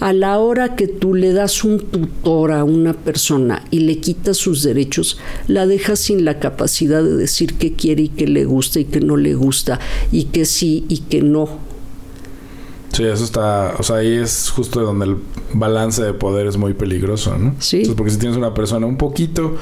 A 0.00 0.12
la 0.12 0.38
hora 0.38 0.76
que 0.76 0.86
tú 0.86 1.14
le 1.14 1.32
das 1.32 1.64
un 1.64 1.80
tutor 1.80 2.52
a 2.52 2.62
una 2.64 2.92
persona 2.92 3.64
y 3.70 3.80
le 3.80 3.98
quitas 4.00 4.36
sus 4.36 4.62
derechos, 4.62 5.18
la 5.48 5.66
dejas 5.66 5.98
sin 5.98 6.26
la 6.26 6.38
capacidad 6.38 7.02
de 7.02 7.16
decir 7.16 7.54
qué 7.54 7.72
quiere 7.72 8.02
y 8.02 8.08
qué 8.08 8.26
le 8.26 8.44
gusta 8.44 8.80
y 8.80 8.84
qué 8.84 9.00
no 9.00 9.16
le 9.16 9.34
gusta 9.34 9.80
y 10.12 10.24
que 10.24 10.44
sí 10.44 10.84
y 10.88 10.98
que 10.98 11.22
no 11.22 11.69
Sí, 13.00 13.06
eso 13.06 13.24
está, 13.24 13.76
o 13.78 13.82
sea, 13.82 13.96
ahí 13.96 14.12
es 14.12 14.50
justo 14.50 14.78
donde 14.82 15.06
el 15.06 15.16
balance 15.54 16.02
de 16.02 16.12
poder 16.12 16.46
es 16.46 16.58
muy 16.58 16.74
peligroso, 16.74 17.34
¿no? 17.38 17.54
Sí. 17.58 17.90
porque 17.96 18.10
si 18.10 18.18
tienes 18.18 18.36
una 18.36 18.52
persona 18.52 18.84
un 18.84 18.98
poquito 18.98 19.56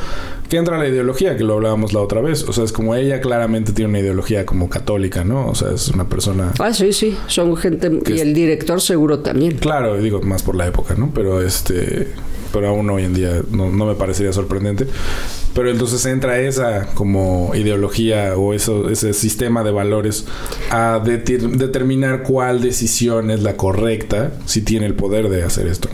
que 0.48 0.56
entra 0.56 0.74
en 0.74 0.82
la 0.82 0.88
ideología, 0.88 1.36
que 1.36 1.44
lo 1.44 1.54
hablábamos 1.54 1.92
la 1.92 2.00
otra 2.00 2.20
vez, 2.20 2.42
o 2.48 2.52
sea, 2.52 2.64
es 2.64 2.72
como 2.72 2.96
ella 2.96 3.20
claramente 3.20 3.72
tiene 3.72 3.90
una 3.90 4.00
ideología 4.00 4.44
como 4.44 4.68
católica, 4.68 5.22
¿no? 5.22 5.46
O 5.46 5.54
sea, 5.54 5.70
es 5.70 5.86
una 5.86 6.08
persona... 6.08 6.52
Ah, 6.58 6.74
sí, 6.74 6.92
sí, 6.92 7.16
son 7.28 7.56
gente, 7.56 7.92
y 8.08 8.18
el 8.18 8.34
director 8.34 8.80
seguro 8.80 9.20
también. 9.20 9.58
Claro, 9.58 9.96
digo, 9.98 10.20
más 10.20 10.42
por 10.42 10.56
la 10.56 10.66
época, 10.66 10.96
¿no? 10.96 11.12
Pero 11.14 11.40
este 11.40 12.08
pero 12.52 12.68
aún 12.68 12.88
hoy 12.90 13.04
en 13.04 13.14
día 13.14 13.42
no, 13.50 13.70
no 13.70 13.86
me 13.86 13.94
parecería 13.94 14.32
sorprendente. 14.32 14.86
Pero 15.54 15.70
entonces 15.70 16.04
entra 16.06 16.40
esa 16.40 16.86
como 16.94 17.52
ideología 17.54 18.36
o 18.36 18.54
eso, 18.54 18.90
ese 18.90 19.12
sistema 19.12 19.64
de 19.64 19.72
valores 19.72 20.24
a 20.70 21.02
determinar 21.02 22.22
cuál 22.22 22.60
decisión 22.60 23.30
es 23.30 23.42
la 23.42 23.56
correcta 23.56 24.32
si 24.44 24.62
tiene 24.62 24.86
el 24.86 24.94
poder 24.94 25.28
de 25.28 25.42
hacer 25.42 25.66
esto. 25.66 25.88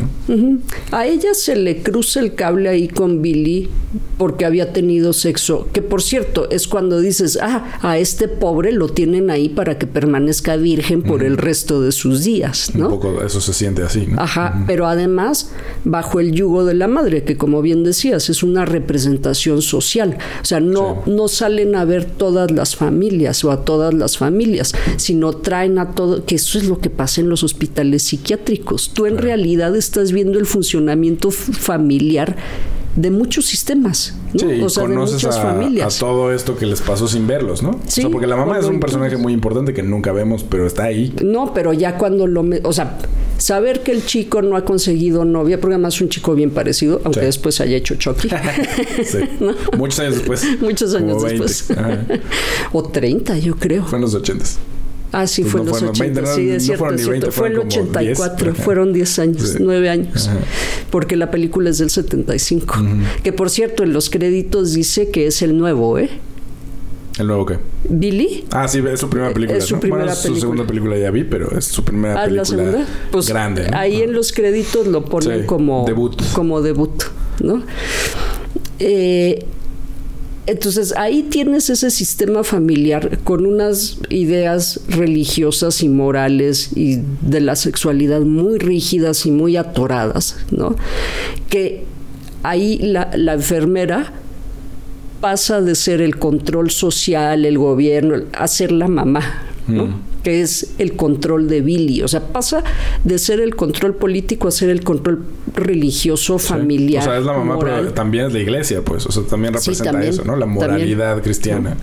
A 0.90 1.07
ella 1.07 1.34
se 1.34 1.57
le 1.57 1.82
cruza 1.82 2.20
el 2.20 2.34
cable 2.34 2.68
ahí 2.68 2.88
con 2.88 3.22
Billy 3.22 3.70
porque 4.18 4.44
había 4.44 4.72
tenido 4.72 5.12
sexo, 5.12 5.68
que 5.72 5.82
por 5.82 6.02
cierto 6.02 6.50
es 6.50 6.68
cuando 6.68 7.00
dices, 7.00 7.38
ah, 7.40 7.78
a 7.80 7.98
este 7.98 8.28
pobre 8.28 8.72
lo 8.72 8.88
tienen 8.88 9.30
ahí 9.30 9.48
para 9.48 9.78
que 9.78 9.86
permanezca 9.86 10.57
virgen 10.57 11.02
por 11.02 11.22
el 11.22 11.36
resto 11.36 11.80
de 11.80 11.92
sus 11.92 12.24
días, 12.24 12.74
¿no? 12.74 12.88
Un 12.88 13.00
poco 13.00 13.22
eso 13.22 13.40
se 13.40 13.52
siente 13.52 13.82
así, 13.82 14.07
¿no? 14.07 14.20
Ajá, 14.20 14.62
pero 14.66 14.86
además 14.86 15.50
bajo 15.84 16.20
el 16.20 16.32
yugo 16.45 16.64
de 16.64 16.74
la 16.74 16.88
madre, 16.88 17.24
que 17.24 17.36
como 17.36 17.62
bien 17.62 17.84
decías, 17.84 18.28
es 18.28 18.42
una 18.42 18.64
representación 18.66 19.62
social. 19.62 20.18
O 20.42 20.45
sea, 20.45 20.61
no, 20.61 21.03
no 21.07 21.28
salen 21.28 21.74
a 21.74 21.84
ver 21.84 22.05
todas 22.05 22.51
las 22.51 22.76
familias 22.76 23.42
o 23.45 23.51
a 23.51 23.64
todas 23.64 23.95
las 23.95 24.18
familias, 24.18 24.74
sino 24.97 25.32
traen 25.32 25.78
a 25.78 25.92
todo, 25.92 26.24
que 26.24 26.34
eso 26.34 26.59
es 26.59 26.66
lo 26.66 26.78
que 26.78 26.90
pasa 26.90 27.20
en 27.20 27.28
los 27.28 27.42
hospitales 27.42 28.03
psiquiátricos. 28.03 28.90
Tú 28.92 29.07
en 29.07 29.18
realidad 29.18 29.74
estás 29.74 30.12
viendo 30.12 30.38
el 30.38 30.47
funcionamiento 30.47 31.30
familiar 31.30 32.36
de 32.97 33.11
muchos 33.11 33.47
sistemas, 33.47 34.14
¿no? 34.32 34.64
o 34.64 34.68
sea, 34.68 34.86
de 34.86 34.97
muchas 34.97 35.36
a, 35.36 35.42
familias. 35.42 35.97
A 35.97 35.99
todo 35.99 36.32
esto 36.32 36.57
que 36.57 36.66
les 36.66 36.80
pasó 36.80 37.09
sin 37.09 37.26
verlos, 37.26 37.62
¿no? 37.62 37.80
Sí, 37.86 38.01
o 38.01 38.05
sea, 38.05 38.11
porque 38.11 38.26
la 38.26 38.36
mamá 38.36 38.59
es 38.59 38.66
un 38.66 38.78
personaje 38.78 39.16
muy 39.16 39.32
importante 39.32 39.74
que 39.74 39.82
nunca 39.82 40.12
vemos, 40.12 40.45
pero 40.45 40.66
está 40.66 40.84
ahí. 40.84 41.14
No, 41.22 41.53
pero 41.53 41.72
ya 41.72 41.99
cuando 41.99 42.26
lo... 42.26 42.45
o 42.62 42.72
sea, 42.72 42.99
saber 43.38 43.82
que 43.82 43.92
el 43.92 44.07
chico 44.07 44.42
no 44.42 44.57
ha 44.57 44.64
conseguido 44.64 45.24
novia, 45.24 45.61
porque 45.61 45.74
además 45.74 45.95
es 45.95 46.01
un 46.03 46.09
chico 46.09 46.34
bien 46.34 46.51
parecido, 46.51 47.01
aunque 47.05 47.20
después 47.20 47.61
haya 47.61 47.76
hecho 47.76 47.97
Chucky. 47.97 48.28
sí. 49.05 49.18
Muchos 49.76 50.01
años 50.01 50.14
después. 50.14 50.47
Muchos 50.61 50.95
años 50.95 51.22
después. 51.22 51.68
o 52.72 52.82
30, 52.82 53.38
yo 53.38 53.57
creo. 53.57 53.84
Fue 53.84 53.99
en 53.99 54.03
los 54.03 54.14
ochentas. 54.14 54.59
Ah, 55.16 55.28
sí, 55.28 55.44
fue 55.44 55.60
en 55.60 55.66
los 55.66 55.80
80. 55.80 56.26
sí, 56.26 56.50
es 56.50 56.66
cierto, 56.66 56.86
fue 57.30 57.46
en 57.46 57.52
el 57.52 57.58
84, 57.60 58.54
fueron 58.56 58.92
10 58.92 59.18
años, 59.20 59.56
9 59.60 59.88
años. 59.88 60.28
Porque 60.90 61.16
la 61.16 61.30
película 61.30 61.70
es 61.70 61.78
del 61.78 61.90
75. 61.90 62.74
Que 63.22 63.32
por 63.32 63.48
cierto, 63.48 63.84
en 63.84 63.92
los 63.92 64.10
créditos 64.10 64.72
dice 64.72 65.10
que 65.10 65.28
es 65.28 65.40
el 65.42 65.56
nuevo, 65.56 65.98
¿eh? 66.00 66.10
¿El 67.16 67.28
nuevo 67.28 67.46
qué? 67.46 67.58
¿Billy? 67.88 68.44
Ah, 68.50 68.66
sí, 68.66 68.82
es 68.90 68.98
su 68.98 69.08
primera 69.08 69.32
película. 69.32 69.56
Es 69.56 69.66
su 69.66 69.78
primera 69.78 70.02
bueno, 70.02 70.12
es 70.12 70.18
su 70.18 70.34
segunda 70.34 70.66
película 70.66 70.98
ya 70.98 71.12
vi, 71.12 71.22
pero 71.22 71.56
es 71.56 71.66
su 71.66 71.84
primera 71.84 72.14
ah, 72.14 72.24
película 72.24 72.42
la 72.42 72.44
segunda? 72.44 72.86
Pues 73.12 73.28
grande. 73.28 73.70
Ahí 73.72 74.02
en 74.02 74.12
los 74.12 74.32
créditos 74.32 74.88
lo 74.88 75.04
ponen 75.04 75.46
como 75.46 75.84
debut. 75.86 76.20
Como 76.32 76.60
debut, 76.60 77.04
¿no? 77.40 77.62
Eh, 78.80 79.46
entonces 80.47 80.95
ahí 80.97 81.22
tienes 81.22 81.70
ese 81.70 81.90
sistema 81.90 82.45
familiar 82.45 83.18
con 83.24 83.47
unas 83.47 83.99
ideas 84.11 84.80
religiosas 84.88 85.82
y 85.82 85.88
morales 85.88 86.70
y 86.76 87.01
de 87.22 87.40
la 87.40 87.57
sexualidad 87.57 88.20
muy 88.20 88.59
rígidas 88.59 89.26
y 89.26 89.30
muy 89.30 89.57
atoradas, 89.57 90.36
¿no? 90.51 90.76
Que 91.49 91.84
ahí 92.42 92.78
la, 92.78 93.11
la 93.16 93.34
enfermera 93.34 94.12
pasa 95.20 95.61
de 95.62 95.74
ser 95.74 96.03
el 96.03 96.18
control 96.18 96.70
social, 96.70 97.47
el 97.47 97.57
gobierno, 97.57 98.16
a 98.32 98.47
ser 98.47 98.72
la 98.72 98.88
mamá, 98.88 99.22
¿no? 99.66 99.86
Mm 99.86 100.13
que 100.25 100.41
es 100.41 100.75
el 100.79 100.97
control 100.97 101.49
de 101.49 101.61
Billy. 101.61 102.03
O 102.03 102.09
sea, 102.09 102.29
pasa 102.29 102.64
de 103.05 103.18
ser 103.18 103.41
el 103.41 103.55
control 103.55 103.95
político 103.95 104.49
a 104.49 104.51
ser 104.51 104.70
el 104.70 104.83
control 104.83 105.22
religioso, 105.55 106.39
familiar. 106.39 107.03
O 107.03 107.05
sea, 107.05 107.18
es 107.18 107.25
la 107.25 107.35
mamá, 107.35 107.59
pero 107.61 107.93
también 107.93 108.27
es 108.27 108.33
la 108.33 108.41
iglesia, 108.41 108.83
pues. 108.83 109.07
O 109.07 109.12
sea, 109.12 109.22
también 109.22 109.55
representa 109.55 110.03
eso, 110.03 110.25
¿no? 110.25 110.35
La 110.35 110.47
moralidad 110.47 111.22
cristiana. 111.22 111.77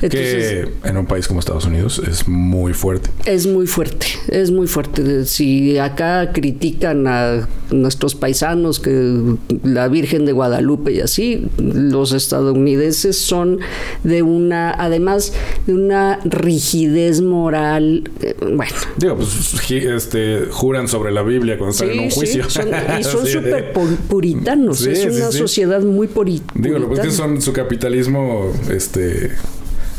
que 0.00 0.68
en 0.84 0.96
un 0.96 1.06
país 1.06 1.26
como 1.28 1.40
Estados 1.40 1.66
Unidos 1.66 2.00
es 2.08 2.26
muy 2.28 2.72
fuerte. 2.72 3.10
Es 3.26 3.46
muy 3.46 3.66
fuerte, 3.66 4.06
es 4.28 4.50
muy 4.50 4.68
fuerte. 4.68 5.26
Si 5.26 5.76
acá 5.76 6.32
critican 6.32 7.06
a 7.08 7.48
nuestros 7.70 8.14
paisanos 8.14 8.78
que 8.78 9.36
la 9.64 9.88
Virgen 9.88 10.24
de 10.26 10.32
Guadalupe 10.32 10.92
y 10.92 11.00
así, 11.00 11.48
los 11.58 12.12
estadounidenses 12.12 13.18
son 13.18 13.58
de 14.04 14.22
una, 14.22 14.70
además 14.70 15.32
de 15.66 15.74
una 15.74 16.20
rigidez 16.24 17.20
moral 17.20 17.79
eh, 18.20 18.34
bueno. 18.40 18.72
Digo, 18.96 19.16
pues 19.16 19.70
este, 19.70 20.46
juran 20.50 20.88
sobre 20.88 21.12
la 21.12 21.22
Biblia 21.22 21.58
cuando 21.58 21.72
están 21.72 21.90
en 21.90 22.00
un 22.00 22.10
juicio. 22.10 22.44
y 22.46 22.50
son 23.04 23.26
súper 23.26 23.72
puritanos. 24.08 24.86
es 24.86 25.04
una 25.04 25.32
sociedad 25.32 25.82
muy 25.82 26.06
puritana. 26.06 26.52
Digo, 26.54 26.78
lo 26.78 26.90
que 26.90 27.10
son 27.10 27.40
su 27.40 27.52
capitalismo, 27.52 28.52
este 28.70 29.30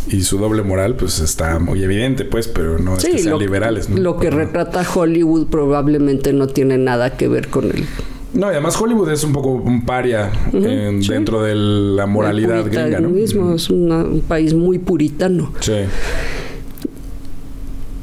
y 0.07 0.23
su 0.23 0.39
doble 0.39 0.63
moral 0.63 0.95
pues 0.95 1.19
está 1.19 1.59
muy 1.59 1.83
evidente 1.83 2.25
pues 2.25 2.47
pero 2.47 2.79
no 2.79 2.97
es 2.97 3.05
que 3.05 3.19
sean 3.19 3.37
liberales 3.37 3.87
lo 3.87 4.17
que 4.17 4.31
retrata 4.31 4.83
Hollywood 4.95 5.45
probablemente 5.45 6.33
no 6.33 6.47
tiene 6.47 6.79
nada 6.79 7.15
que 7.17 7.27
ver 7.27 7.49
con 7.49 7.65
el 7.65 7.85
no, 8.33 8.47
y 8.47 8.51
además 8.51 8.79
Hollywood 8.79 9.11
es 9.11 9.23
un 9.25 9.33
poco 9.33 9.49
un 9.49 9.85
paria 9.85 10.31
dentro 10.53 11.43
de 11.43 11.53
la 11.53 12.05
moralidad 12.05 12.63
gringa, 12.65 13.01
¿no? 13.01 13.09
mismo 13.09 13.53
es 13.53 13.69
un 13.69 14.23
país 14.25 14.53
muy 14.53 14.79
puritano. 14.79 15.51
Sí. 15.59 15.73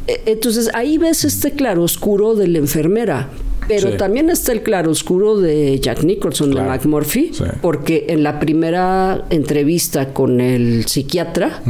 E, 0.08 0.22
entonces 0.26 0.70
ahí 0.74 0.98
ves 0.98 1.24
este 1.24 1.52
claroscuro 1.52 2.34
de 2.34 2.48
la 2.48 2.58
enfermera. 2.58 3.28
Pero 3.68 3.98
también 3.98 4.30
está 4.30 4.52
el 4.52 4.62
claroscuro 4.62 5.38
de 5.38 5.78
Jack 5.78 6.02
Nicholson, 6.02 6.52
de 6.52 6.62
McMurphy, 6.62 7.32
porque 7.60 8.06
en 8.08 8.22
la 8.22 8.40
primera 8.40 9.26
entrevista 9.28 10.14
con 10.14 10.40
el 10.40 10.86
psiquiatra, 10.86 11.62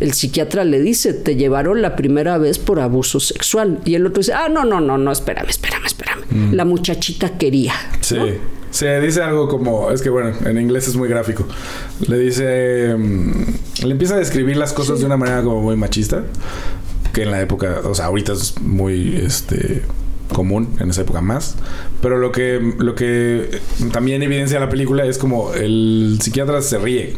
el 0.00 0.12
psiquiatra 0.14 0.64
le 0.64 0.80
dice, 0.80 1.14
te 1.14 1.36
llevaron 1.36 1.80
la 1.80 1.94
primera 1.94 2.38
vez 2.38 2.58
por 2.58 2.80
abuso 2.80 3.20
sexual. 3.20 3.78
Y 3.84 3.94
el 3.94 4.04
otro 4.04 4.18
dice, 4.18 4.32
ah, 4.32 4.48
no, 4.48 4.64
no, 4.64 4.80
no, 4.80 4.98
no, 4.98 5.12
espérame, 5.12 5.48
espérame, 5.48 5.86
espérame. 5.86 6.52
La 6.52 6.64
muchachita 6.64 7.38
quería. 7.38 7.74
Sí. 8.00 8.18
Se 8.72 9.00
dice 9.00 9.22
algo 9.22 9.48
como, 9.48 9.90
es 9.90 10.00
que 10.00 10.08
bueno, 10.08 10.32
en 10.46 10.58
inglés 10.58 10.88
es 10.88 10.96
muy 10.96 11.06
gráfico. 11.06 11.46
Le 12.08 12.18
dice, 12.18 12.96
mm, 12.96 13.84
le 13.84 13.90
empieza 13.92 14.14
a 14.14 14.18
describir 14.18 14.56
las 14.56 14.72
cosas 14.72 14.98
de 15.00 15.04
una 15.04 15.18
manera 15.18 15.42
como 15.42 15.60
muy 15.60 15.76
machista 15.76 16.24
que 17.12 17.22
en 17.22 17.30
la 17.30 17.40
época, 17.40 17.80
o 17.84 17.94
sea, 17.94 18.06
ahorita 18.06 18.32
es 18.32 18.60
muy 18.60 19.16
este 19.16 19.82
común, 20.32 20.76
en 20.80 20.90
esa 20.90 21.02
época 21.02 21.20
más. 21.20 21.56
Pero 22.00 22.18
lo 22.18 22.32
que, 22.32 22.74
lo 22.78 22.94
que 22.94 23.60
también 23.92 24.22
evidencia 24.22 24.58
la 24.58 24.68
película 24.68 25.04
es 25.04 25.18
como 25.18 25.52
el 25.54 26.18
psiquiatra 26.20 26.62
se 26.62 26.78
ríe. 26.78 27.16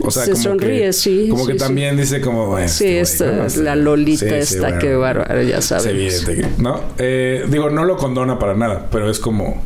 O 0.00 0.10
sea, 0.10 0.24
se 0.24 0.32
como 0.32 0.42
sonríe, 0.42 0.86
que, 0.86 0.92
sí. 0.92 1.28
Como 1.30 1.46
que 1.46 1.54
también 1.54 1.96
dice 1.96 2.20
como... 2.20 2.58
sí, 2.68 2.98
esta, 2.98 3.46
la 3.56 3.76
Lolita 3.76 4.36
esta, 4.36 4.78
que 4.78 4.94
bárbaro, 4.94 5.40
ya 5.42 5.62
sabes. 5.62 5.86
evidente, 5.86 6.48
¿no? 6.58 6.80
Eh, 6.98 7.46
digo, 7.48 7.70
no 7.70 7.84
lo 7.84 7.96
condona 7.96 8.38
para 8.38 8.54
nada, 8.54 8.88
pero 8.90 9.10
es 9.10 9.18
como... 9.18 9.62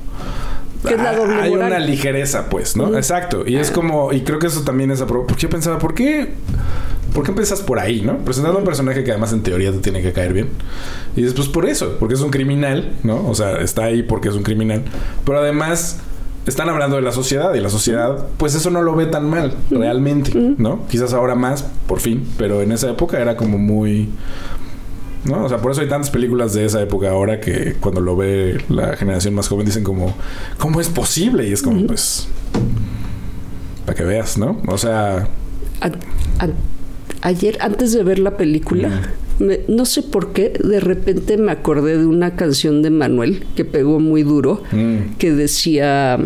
Que 0.86 0.94
es 0.94 1.02
la 1.02 1.14
doble 1.14 1.34
Hay 1.34 1.52
una 1.52 1.78
ligereza, 1.78 2.48
pues, 2.48 2.74
¿no? 2.76 2.96
Exacto. 2.96 3.44
Y 3.46 3.56
es 3.56 3.70
como... 3.70 4.12
Y 4.12 4.22
creo 4.22 4.38
que 4.38 4.46
eso 4.46 4.62
también 4.62 4.90
es... 4.90 5.02
Porque 5.02 5.34
yo 5.36 5.50
pensaba, 5.50 5.78
¿por 5.78 5.94
qué 5.94 6.32
¿por 7.12 7.24
qué 7.24 7.30
empiezas 7.30 7.60
por 7.60 7.78
ahí, 7.78 8.02
no? 8.02 8.18
Presentando 8.18 8.58
a 8.58 8.60
un 8.60 8.66
personaje 8.66 9.04
que 9.04 9.10
además 9.10 9.32
en 9.32 9.42
teoría 9.42 9.72
te 9.72 9.78
tiene 9.78 10.02
que 10.02 10.12
caer 10.12 10.32
bien. 10.32 10.48
Y 11.16 11.22
después 11.22 11.48
por 11.48 11.66
eso, 11.66 11.96
porque 11.98 12.14
es 12.14 12.20
un 12.20 12.30
criminal, 12.30 12.92
¿no? 13.02 13.28
O 13.28 13.34
sea, 13.34 13.58
está 13.60 13.84
ahí 13.84 14.02
porque 14.02 14.28
es 14.28 14.34
un 14.34 14.42
criminal. 14.42 14.82
Pero 15.24 15.38
además 15.38 15.98
están 16.46 16.68
hablando 16.68 16.96
de 16.96 17.02
la 17.02 17.12
sociedad 17.12 17.54
y 17.54 17.60
la 17.60 17.68
sociedad, 17.68 18.26
pues 18.36 18.54
eso 18.54 18.70
no 18.70 18.82
lo 18.82 18.94
ve 18.94 19.06
tan 19.06 19.28
mal, 19.28 19.54
realmente, 19.70 20.32
¿no? 20.34 20.86
Quizás 20.88 21.12
ahora 21.12 21.34
más, 21.34 21.64
por 21.86 22.00
fin, 22.00 22.26
pero 22.36 22.62
en 22.62 22.72
esa 22.72 22.90
época 22.90 23.20
era 23.20 23.36
como 23.36 23.58
muy... 23.58 24.08
¿No? 25.22 25.44
O 25.44 25.48
sea, 25.50 25.58
por 25.58 25.70
eso 25.70 25.82
hay 25.82 25.88
tantas 25.88 26.08
películas 26.08 26.54
de 26.54 26.64
esa 26.64 26.80
época 26.80 27.10
ahora 27.10 27.40
que 27.40 27.76
cuando 27.78 28.00
lo 28.00 28.16
ve 28.16 28.64
la 28.70 28.96
generación 28.96 29.34
más 29.34 29.48
joven 29.48 29.66
dicen 29.66 29.84
como, 29.84 30.14
¿cómo 30.56 30.80
es 30.80 30.88
posible? 30.88 31.46
Y 31.46 31.52
es 31.52 31.60
como, 31.62 31.86
pues, 31.86 32.26
para 33.84 33.94
que 33.94 34.02
veas, 34.02 34.38
¿no? 34.38 34.62
O 34.66 34.78
sea 34.78 35.28
ayer, 37.22 37.58
antes 37.60 37.92
de 37.92 38.02
ver 38.02 38.18
la 38.18 38.36
película, 38.36 39.12
no 39.68 39.86
sé 39.86 40.02
por 40.02 40.32
qué, 40.32 40.52
de 40.62 40.80
repente 40.80 41.36
me 41.36 41.52
acordé 41.52 41.98
de 41.98 42.06
una 42.06 42.36
canción 42.36 42.82
de 42.82 42.90
Manuel 42.90 43.44
que 43.56 43.64
pegó 43.64 44.00
muy 44.00 44.22
duro, 44.22 44.62
mm. 44.72 45.16
que 45.18 45.32
decía 45.32 46.18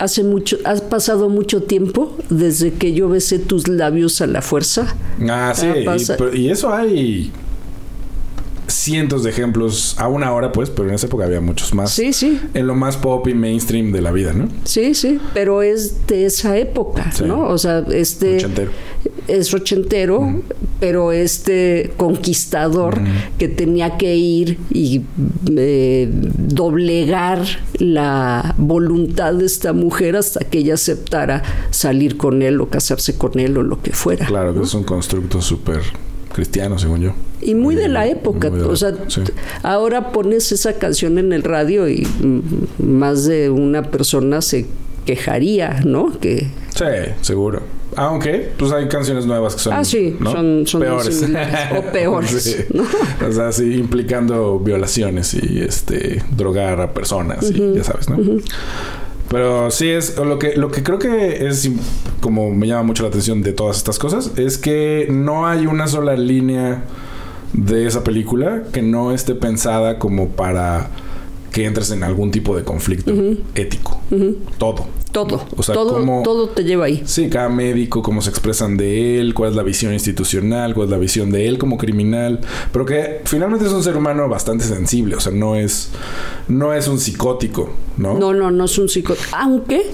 hace 0.00 0.24
mucho, 0.24 0.56
has 0.64 0.80
pasado 0.80 1.28
mucho 1.28 1.62
tiempo 1.62 2.16
desde 2.30 2.72
que 2.72 2.94
yo 2.94 3.08
besé 3.08 3.38
tus 3.38 3.68
labios 3.68 4.20
a 4.22 4.26
la 4.26 4.42
fuerza. 4.42 4.96
Ah, 5.28 5.52
sí, 5.54 5.66
y, 6.32 6.48
eso 6.48 6.72
hay 6.72 7.30
cientos 8.80 9.22
de 9.24 9.30
ejemplos 9.30 9.94
a 9.98 10.08
una 10.08 10.32
hora, 10.32 10.52
pues, 10.52 10.70
pero 10.70 10.88
en 10.88 10.94
esa 10.94 11.06
época 11.06 11.24
había 11.24 11.40
muchos 11.40 11.74
más. 11.74 11.92
Sí, 11.92 12.12
sí. 12.12 12.40
En 12.54 12.66
lo 12.66 12.74
más 12.74 12.96
pop 12.96 13.26
y 13.28 13.34
mainstream 13.34 13.92
de 13.92 14.00
la 14.00 14.10
vida, 14.10 14.32
¿no? 14.32 14.48
Sí, 14.64 14.94
sí, 14.94 15.20
pero 15.34 15.62
es 15.62 16.06
de 16.06 16.26
esa 16.26 16.56
época, 16.56 17.12
¿no? 17.24 17.48
O 17.48 17.58
sea, 17.58 17.84
este... 17.92 18.36
Ochentero. 18.36 18.70
Es 19.28 19.54
ochentero, 19.54 20.42
pero 20.78 21.12
este 21.12 21.92
conquistador 21.96 23.00
que 23.38 23.48
tenía 23.48 23.96
que 23.96 24.16
ir 24.16 24.58
y 24.70 25.02
eh, 25.56 26.08
doblegar 26.10 27.44
la 27.78 28.54
voluntad 28.58 29.34
de 29.34 29.46
esta 29.46 29.72
mujer 29.72 30.16
hasta 30.16 30.40
que 30.40 30.58
ella 30.58 30.74
aceptara 30.74 31.42
salir 31.70 32.16
con 32.16 32.42
él 32.42 32.60
o 32.60 32.68
casarse 32.68 33.16
con 33.16 33.38
él 33.38 33.56
o 33.56 33.62
lo 33.62 33.80
que 33.80 33.92
fuera. 33.92 34.26
Claro, 34.26 34.52
que 34.52 34.62
es 34.62 34.74
un 34.74 34.84
constructo 34.84 35.40
súper 35.40 35.80
cristiano, 36.32 36.78
según 36.78 37.00
yo. 37.00 37.12
Y 37.40 37.54
muy 37.54 37.74
de 37.74 37.88
la 37.88 38.06
época. 38.06 38.48
o 38.48 38.76
sea, 38.76 38.94
ahora 39.62 40.12
pones 40.12 40.52
esa 40.52 40.74
canción 40.74 41.18
en 41.18 41.32
el 41.32 41.42
radio 41.42 41.88
y 41.88 42.06
más 42.78 43.24
de 43.24 43.50
una 43.50 43.82
persona 43.82 44.42
se 44.42 44.66
quejaría, 45.04 45.80
¿no? 45.84 46.18
Que... 46.20 46.48
Sí, 46.74 46.84
seguro. 47.22 47.62
Aunque, 47.96 48.52
pues 48.56 48.70
hay 48.72 48.88
canciones 48.88 49.26
nuevas 49.26 49.54
que 49.54 49.60
son, 49.60 49.72
ah, 49.72 49.84
sí, 49.84 50.16
son, 50.22 50.64
peores. 50.80 51.24
o 51.76 51.82
peores. 51.92 52.66
O 53.28 53.32
sea, 53.32 53.50
sí, 53.52 53.74
implicando 53.74 54.58
violaciones 54.60 55.34
y 55.34 55.60
este 55.60 56.22
drogar 56.36 56.80
a 56.80 56.94
personas 56.94 57.50
y 57.50 57.74
ya 57.74 57.84
sabes, 57.84 58.08
¿no? 58.08 58.18
Pero 59.30 59.70
sí 59.70 59.88
es 59.88 60.16
lo 60.18 60.40
que 60.40 60.56
lo 60.56 60.72
que 60.72 60.82
creo 60.82 60.98
que 60.98 61.46
es 61.46 61.70
como 62.20 62.50
me 62.50 62.66
llama 62.66 62.82
mucho 62.82 63.04
la 63.04 63.10
atención 63.10 63.42
de 63.42 63.52
todas 63.52 63.76
estas 63.76 63.96
cosas 63.96 64.32
es 64.36 64.58
que 64.58 65.06
no 65.08 65.46
hay 65.46 65.66
una 65.66 65.86
sola 65.86 66.16
línea 66.16 66.82
de 67.52 67.86
esa 67.86 68.02
película 68.02 68.64
que 68.72 68.82
no 68.82 69.12
esté 69.12 69.36
pensada 69.36 70.00
como 70.00 70.30
para 70.30 70.90
que 71.50 71.64
entres 71.64 71.90
en 71.90 72.02
algún 72.02 72.30
tipo 72.30 72.56
de 72.56 72.64
conflicto 72.64 73.12
ético. 73.54 74.00
Todo. 74.58 74.86
Todo. 75.12 75.44
O 75.56 75.62
sea, 75.64 75.74
todo, 75.74 76.22
todo 76.22 76.48
te 76.50 76.62
lleva 76.62 76.84
ahí. 76.84 77.02
Sí, 77.04 77.28
cada 77.28 77.48
médico, 77.48 78.00
cómo 78.00 78.22
se 78.22 78.30
expresan 78.30 78.76
de 78.76 79.18
él, 79.18 79.34
cuál 79.34 79.50
es 79.50 79.56
la 79.56 79.64
visión 79.64 79.92
institucional, 79.92 80.72
cuál 80.72 80.84
es 80.86 80.90
la 80.92 80.98
visión 80.98 81.32
de 81.32 81.48
él 81.48 81.58
como 81.58 81.78
criminal. 81.78 82.40
Pero 82.72 82.86
que 82.86 83.20
finalmente 83.24 83.66
es 83.66 83.72
un 83.72 83.82
ser 83.82 83.96
humano 83.96 84.28
bastante 84.28 84.64
sensible. 84.64 85.16
O 85.16 85.20
sea, 85.20 85.32
no 85.32 85.56
es, 85.56 85.90
no 86.46 86.72
es 86.74 86.86
un 86.86 87.00
psicótico, 87.00 87.70
¿no? 87.96 88.18
No, 88.18 88.32
no, 88.32 88.52
no 88.52 88.64
es 88.64 88.78
un 88.78 88.88
psicótico. 88.88 89.36
Aunque 89.36 89.90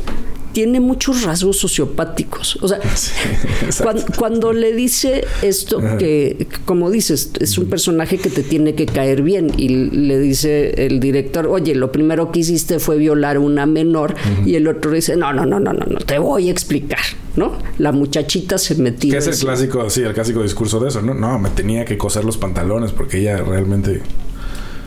tiene 0.57 0.81
muchos 0.81 1.23
rasgos 1.23 1.59
sociopáticos. 1.59 2.57
O 2.63 2.69
sea, 2.69 2.81
cuando, 4.17 4.55
le 4.55 4.73
dice 4.73 5.27
esto, 5.43 5.83
que 5.99 6.47
como 6.65 6.91
dices, 6.91 7.33
es 7.41 7.59
un 7.59 7.67
personaje 7.67 8.17
que 8.17 8.31
te 8.31 8.43
tiene 8.43 8.75
que 8.75 8.87
caer 8.87 9.21
bien 9.21 9.53
y 9.59 9.69
le 9.69 10.19
dice 10.19 10.87
el 10.87 10.99
director, 10.99 11.47
oye, 11.47 11.75
lo 11.75 11.93
primero 11.93 12.33
que 12.33 12.39
hiciste 12.39 12.79
fue 12.79 12.97
violar 12.97 13.37
a 13.37 13.41
una 13.41 13.67
menor 13.67 14.15
y 14.47 14.55
el 14.55 14.67
otro 14.67 14.93
dice, 14.93 15.15
no, 15.15 15.31
no, 15.35 15.45
no, 15.45 15.61
no, 15.61 15.75
no, 15.75 15.85
no, 15.85 15.99
te 15.99 16.19
voy 16.19 16.49
a 16.49 16.53
explicar. 16.53 17.01
¿no? 17.37 17.53
La 17.77 17.93
muchachita 17.93 18.57
se 18.57 18.77
metió. 18.77 19.13
Que 19.13 19.19
es 19.19 19.27
el 19.27 19.37
clásico, 19.37 19.91
sí, 19.91 20.01
el 20.01 20.15
clásico 20.15 20.43
discurso 20.43 20.81
de 20.81 20.89
eso, 20.89 21.03
¿no? 21.03 21.13
No, 21.13 21.39
me 21.39 21.51
tenía 21.51 21.85
que 21.85 21.99
coser 21.99 22.25
los 22.25 22.39
pantalones 22.39 22.93
porque 22.93 23.19
ella 23.19 23.37
realmente 23.37 24.01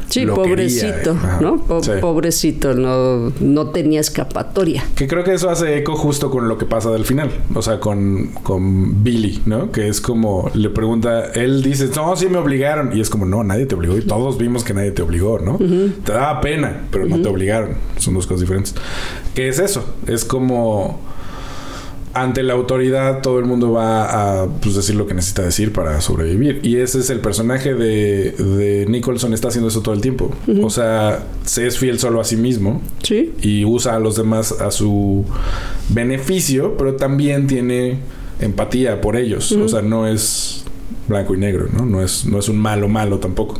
Sí, 0.09 0.25
pobrecito, 0.25 1.15
¿no? 1.39 1.63
Pobrecito, 2.01 2.73
no, 2.73 3.31
no 3.39 3.67
tenía 3.67 3.99
escapatoria. 3.99 4.83
Que 4.95 5.07
creo 5.07 5.23
que 5.23 5.33
eso 5.33 5.49
hace 5.49 5.77
eco 5.77 5.95
justo 5.95 6.31
con 6.31 6.47
lo 6.47 6.57
que 6.57 6.65
pasa 6.65 6.89
del 6.89 7.05
final. 7.05 7.29
O 7.53 7.61
sea, 7.61 7.79
con, 7.79 8.31
con 8.43 9.03
Billy, 9.03 9.41
¿no? 9.45 9.71
Que 9.71 9.87
es 9.87 10.01
como, 10.01 10.49
le 10.53 10.69
pregunta, 10.69 11.25
él 11.33 11.61
dice, 11.61 11.89
no, 11.95 12.15
sí 12.15 12.27
me 12.27 12.37
obligaron. 12.37 12.95
Y 12.95 13.01
es 13.01 13.09
como, 13.09 13.25
no, 13.25 13.43
nadie 13.43 13.65
te 13.65 13.75
obligó. 13.75 13.97
Y 13.97 14.01
todos 14.01 14.37
vimos 14.37 14.63
que 14.63 14.73
nadie 14.73 14.91
te 14.91 15.01
obligó, 15.01 15.39
¿no? 15.39 15.57
Te 15.57 16.11
daba 16.11 16.41
pena, 16.41 16.87
pero 16.91 17.05
no 17.05 17.21
te 17.21 17.27
obligaron. 17.27 17.75
Son 17.97 18.13
dos 18.13 18.25
cosas 18.25 18.41
diferentes. 18.41 18.75
¿Qué 19.35 19.47
es 19.47 19.59
eso? 19.59 19.85
Es 20.07 20.25
como 20.25 20.99
ante 22.13 22.43
la 22.43 22.53
autoridad 22.53 23.21
todo 23.21 23.39
el 23.39 23.45
mundo 23.45 23.71
va 23.71 24.41
a 24.41 24.47
pues, 24.47 24.75
decir 24.75 24.95
lo 24.95 25.05
que 25.05 25.13
necesita 25.13 25.43
decir 25.43 25.71
para 25.71 26.01
sobrevivir. 26.01 26.59
Y 26.63 26.77
ese 26.77 26.99
es 26.99 27.09
el 27.09 27.19
personaje 27.19 27.73
de, 27.75 28.31
de 28.31 28.85
Nicholson, 28.87 29.33
está 29.33 29.49
haciendo 29.49 29.67
eso 29.67 29.81
todo 29.81 29.93
el 29.93 30.01
tiempo. 30.01 30.31
O 30.61 30.69
sea, 30.69 31.25
se 31.45 31.67
es 31.67 31.77
fiel 31.77 31.99
solo 31.99 32.19
a 32.19 32.23
sí 32.23 32.35
mismo. 32.35 32.81
Sí. 33.03 33.33
Y 33.41 33.65
usa 33.65 33.95
a 33.95 33.99
los 33.99 34.15
demás 34.15 34.51
a 34.53 34.71
su 34.71 35.25
beneficio, 35.89 36.75
pero 36.77 36.95
también 36.95 37.47
tiene 37.47 37.99
empatía 38.39 39.01
por 39.01 39.15
ellos. 39.15 39.51
O 39.51 39.67
sea, 39.67 39.81
no 39.81 40.07
es 40.07 40.65
blanco 41.09 41.35
y 41.35 41.37
negro, 41.37 41.67
¿no? 41.73 41.85
No 41.85 42.01
es, 42.01 42.25
no 42.25 42.39
es 42.39 42.47
un 42.47 42.57
malo 42.57 42.87
malo 42.87 43.19
tampoco. 43.19 43.59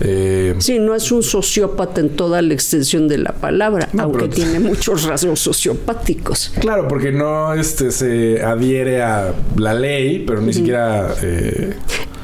Eh, 0.00 0.54
sí, 0.58 0.78
no 0.78 0.94
es 0.94 1.12
un 1.12 1.22
sociópata 1.22 2.00
en 2.00 2.10
toda 2.10 2.42
la 2.42 2.54
extensión 2.54 3.06
de 3.06 3.18
la 3.18 3.32
palabra, 3.32 3.88
aunque 3.98 4.28
tiene 4.28 4.58
muchos 4.58 5.04
rasgos 5.04 5.40
sociopáticos. 5.40 6.52
Claro, 6.60 6.88
porque 6.88 7.12
no 7.12 7.54
este, 7.54 7.92
se 7.92 8.42
adhiere 8.42 9.02
a 9.02 9.34
la 9.56 9.74
ley, 9.74 10.24
pero 10.26 10.40
ni 10.40 10.52
siquiera... 10.52 11.14
Eh, 11.22 11.74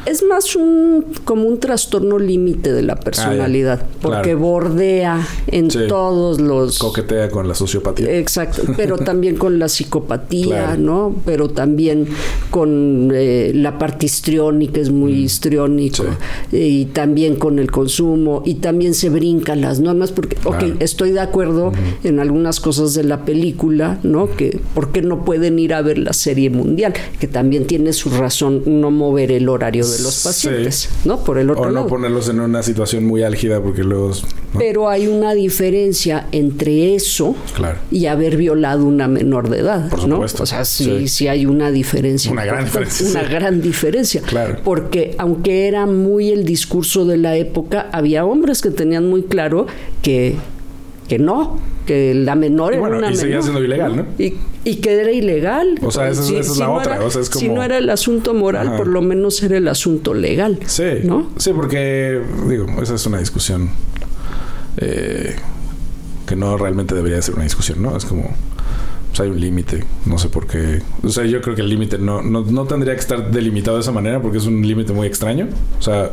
es 0.06 0.22
más 0.22 0.54
un 0.56 1.04
como 1.24 1.44
un 1.44 1.58
trastorno 1.58 2.18
límite 2.18 2.72
de 2.72 2.82
la 2.82 2.94
ah, 2.94 3.00
personalidad, 3.00 3.84
porque 4.00 4.34
bordea 4.34 5.26
en 5.48 5.68
todos 5.68 6.40
los 6.40 6.78
coquetea 6.78 7.28
con 7.28 7.48
la 7.48 7.54
sociopatía. 7.54 8.16
Exacto, 8.16 8.62
pero 8.76 8.98
también 9.04 9.36
con 9.36 9.58
la 9.58 9.68
psicopatía, 9.68 10.76
¿no? 10.76 11.14
Pero 11.24 11.48
también 11.48 12.06
con 12.50 13.10
eh, 13.12 13.52
la 13.54 13.78
parte 13.78 14.06
histriónica, 14.06 14.80
es 14.80 14.90
muy 14.90 15.12
mm. 15.12 15.24
histriónico, 15.24 16.04
y 16.52 16.86
también 16.86 17.36
con 17.36 17.58
el 17.58 17.70
consumo, 17.70 18.42
y 18.44 18.54
también 18.54 18.94
se 18.94 19.10
brincan 19.10 19.60
las 19.60 19.80
normas, 19.80 20.12
porque, 20.12 20.36
ok, 20.44 20.80
estoy 20.80 21.10
de 21.10 21.20
acuerdo 21.20 21.72
en 22.04 22.20
algunas 22.20 22.60
cosas 22.60 22.94
de 22.94 23.04
la 23.04 23.24
película, 23.24 23.98
¿no? 24.02 24.28
Que, 24.30 24.60
¿por 24.74 24.92
qué 24.92 25.02
no 25.02 25.24
pueden 25.24 25.58
ir 25.58 25.74
a 25.74 25.82
ver 25.82 25.98
la 25.98 26.12
serie 26.12 26.50
mundial? 26.50 26.94
Que 27.18 27.26
también 27.26 27.66
tiene 27.66 27.92
su 27.92 28.10
razón 28.10 28.62
no 28.66 28.90
mover 28.90 29.32
el 29.32 29.48
horario 29.48 29.86
de 29.86 29.95
los 30.02 30.22
pacientes, 30.22 30.88
¿no? 31.04 31.22
Por 31.24 31.38
el 31.38 31.50
otro 31.50 31.64
o 31.64 31.70
no 31.70 31.86
ponerlos 31.86 32.28
en 32.28 32.40
una 32.40 32.62
situación 32.62 33.04
muy 33.04 33.22
álgida 33.22 33.60
porque 33.60 33.84
los... 33.84 34.24
Pero 34.58 34.88
hay 34.88 35.06
una 35.06 35.34
diferencia 35.34 36.26
entre 36.32 36.94
eso 36.94 37.34
y 37.90 38.06
haber 38.06 38.36
violado 38.36 38.84
una 38.84 39.08
menor 39.08 39.50
de 39.50 39.58
edad, 39.58 39.90
Por 39.90 40.00
supuesto. 40.00 40.38
¿no? 40.38 40.44
O 40.44 40.46
sea, 40.46 40.64
sí, 40.64 41.08
sí, 41.08 41.28
hay 41.28 41.46
una 41.46 41.70
diferencia. 41.70 42.30
Una 42.30 42.44
gran 42.44 42.64
diferencia. 42.64 43.10
Una 43.10 43.22
gran 43.24 43.60
diferencia. 43.60 44.22
Claro. 44.22 44.58
Porque 44.64 45.14
aunque 45.18 45.68
era 45.68 45.86
muy 45.86 46.30
el 46.30 46.44
discurso 46.44 47.04
de 47.04 47.18
la 47.18 47.36
época, 47.36 47.88
había 47.92 48.24
hombres 48.24 48.62
que 48.62 48.70
tenían 48.70 49.08
muy 49.08 49.22
claro 49.22 49.66
que, 50.02 50.36
que 51.08 51.18
no, 51.18 51.58
que 51.86 52.14
la 52.14 52.34
menor 52.34 52.74
era 52.74 52.82
una 52.82 53.10
y 53.10 53.16
siendo 53.16 53.62
ilegal, 53.62 53.96
¿no? 53.96 54.06
Y, 54.18 54.76
que 54.76 54.92
era 54.92 55.12
ilegal. 55.12 55.78
O 55.82 55.90
sea, 55.90 56.08
esa, 56.08 56.36
es 56.36 56.56
la 56.58 56.70
otra. 56.70 57.02
o 57.04 57.10
sea, 57.10 57.22
es 57.22 57.30
como... 57.30 57.40
Si 57.40 57.48
no 57.48 57.62
era 57.62 57.78
el 57.78 57.88
asunto 57.88 58.34
moral, 58.34 58.76
por 58.76 58.88
lo 58.88 59.00
menos 59.00 59.42
era 59.42 59.56
el 59.56 59.68
asunto 59.68 60.12
legal. 60.12 60.58
Sí. 60.66 60.84
¿no? 61.04 61.30
Sí, 61.36 61.52
porque, 61.54 62.20
digo, 62.48 62.66
esa 62.82 62.96
es 62.96 63.06
una 63.06 63.20
discusión 63.20 63.70
eh, 64.78 65.36
que 66.26 66.36
no 66.36 66.56
realmente 66.56 66.94
debería 66.94 67.22
ser 67.22 67.36
una 67.36 67.44
discusión, 67.44 67.80
¿no? 67.80 67.96
Es 67.96 68.04
como 68.04 68.34
pues 69.16 69.20
hay 69.20 69.30
un 69.30 69.40
límite, 69.40 69.84
no 70.04 70.18
sé 70.18 70.28
por 70.28 70.46
qué. 70.46 70.82
O 71.02 71.08
sea, 71.08 71.24
yo 71.24 71.40
creo 71.40 71.54
que 71.54 71.62
el 71.62 71.70
límite 71.70 71.96
no, 71.96 72.20
no, 72.20 72.42
no, 72.42 72.64
tendría 72.66 72.92
que 72.92 73.00
estar 73.00 73.30
delimitado 73.30 73.78
de 73.78 73.80
esa 73.80 73.92
manera 73.92 74.20
porque 74.20 74.36
es 74.36 74.44
un 74.44 74.66
límite 74.66 74.92
muy 74.92 75.06
extraño. 75.06 75.48
O 75.78 75.82
sea, 75.82 76.10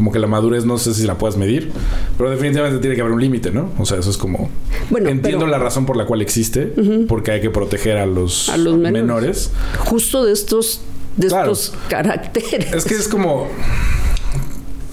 como 0.00 0.12
que 0.12 0.18
la 0.18 0.26
madurez 0.26 0.64
no 0.64 0.78
sé 0.78 0.94
si 0.94 1.04
la 1.04 1.18
puedes 1.18 1.36
medir, 1.36 1.72
pero 2.16 2.30
definitivamente 2.30 2.80
tiene 2.80 2.96
que 2.96 3.02
haber 3.02 3.12
un 3.12 3.20
límite, 3.20 3.50
¿no? 3.50 3.70
O 3.76 3.84
sea, 3.84 3.98
eso 3.98 4.08
es 4.08 4.16
como... 4.16 4.48
Bueno, 4.88 5.10
Entiendo 5.10 5.46
la 5.46 5.58
razón 5.58 5.84
por 5.84 5.94
la 5.94 6.06
cual 6.06 6.22
existe, 6.22 6.72
porque 7.06 7.32
hay 7.32 7.42
que 7.42 7.50
proteger 7.50 7.98
a 7.98 8.06
los, 8.06 8.48
a 8.48 8.56
los 8.56 8.78
menores. 8.78 9.50
Justo 9.80 10.24
de 10.24 10.32
estos, 10.32 10.80
de 11.18 11.26
estos 11.26 11.74
caracteres. 11.90 12.72
Es 12.72 12.86
que 12.86 12.94
es 12.94 13.08
como... 13.08 13.48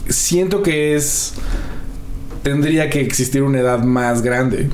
Siento 0.10 0.62
que 0.62 0.98
es... 0.98 1.36
Tendría 2.44 2.90
que 2.90 3.00
existir 3.00 3.44
una 3.44 3.60
edad 3.60 3.82
más 3.86 4.22
grande 4.22 4.70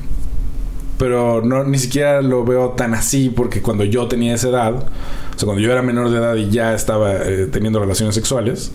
pero 0.96 1.42
no 1.42 1.64
ni 1.64 1.78
siquiera 1.78 2.22
lo 2.22 2.44
veo 2.44 2.70
tan 2.70 2.94
así 2.94 3.28
porque 3.28 3.60
cuando 3.60 3.82
yo 3.82 4.06
tenía 4.06 4.34
esa 4.34 4.48
edad, 4.48 4.74
o 4.74 5.38
sea, 5.38 5.44
cuando 5.44 5.60
yo 5.60 5.72
era 5.72 5.82
menor 5.82 6.08
de 6.08 6.18
edad 6.18 6.36
y 6.36 6.50
ya 6.50 6.72
estaba 6.72 7.12
eh, 7.16 7.48
teniendo 7.50 7.80
relaciones 7.80 8.14
sexuales, 8.14 8.70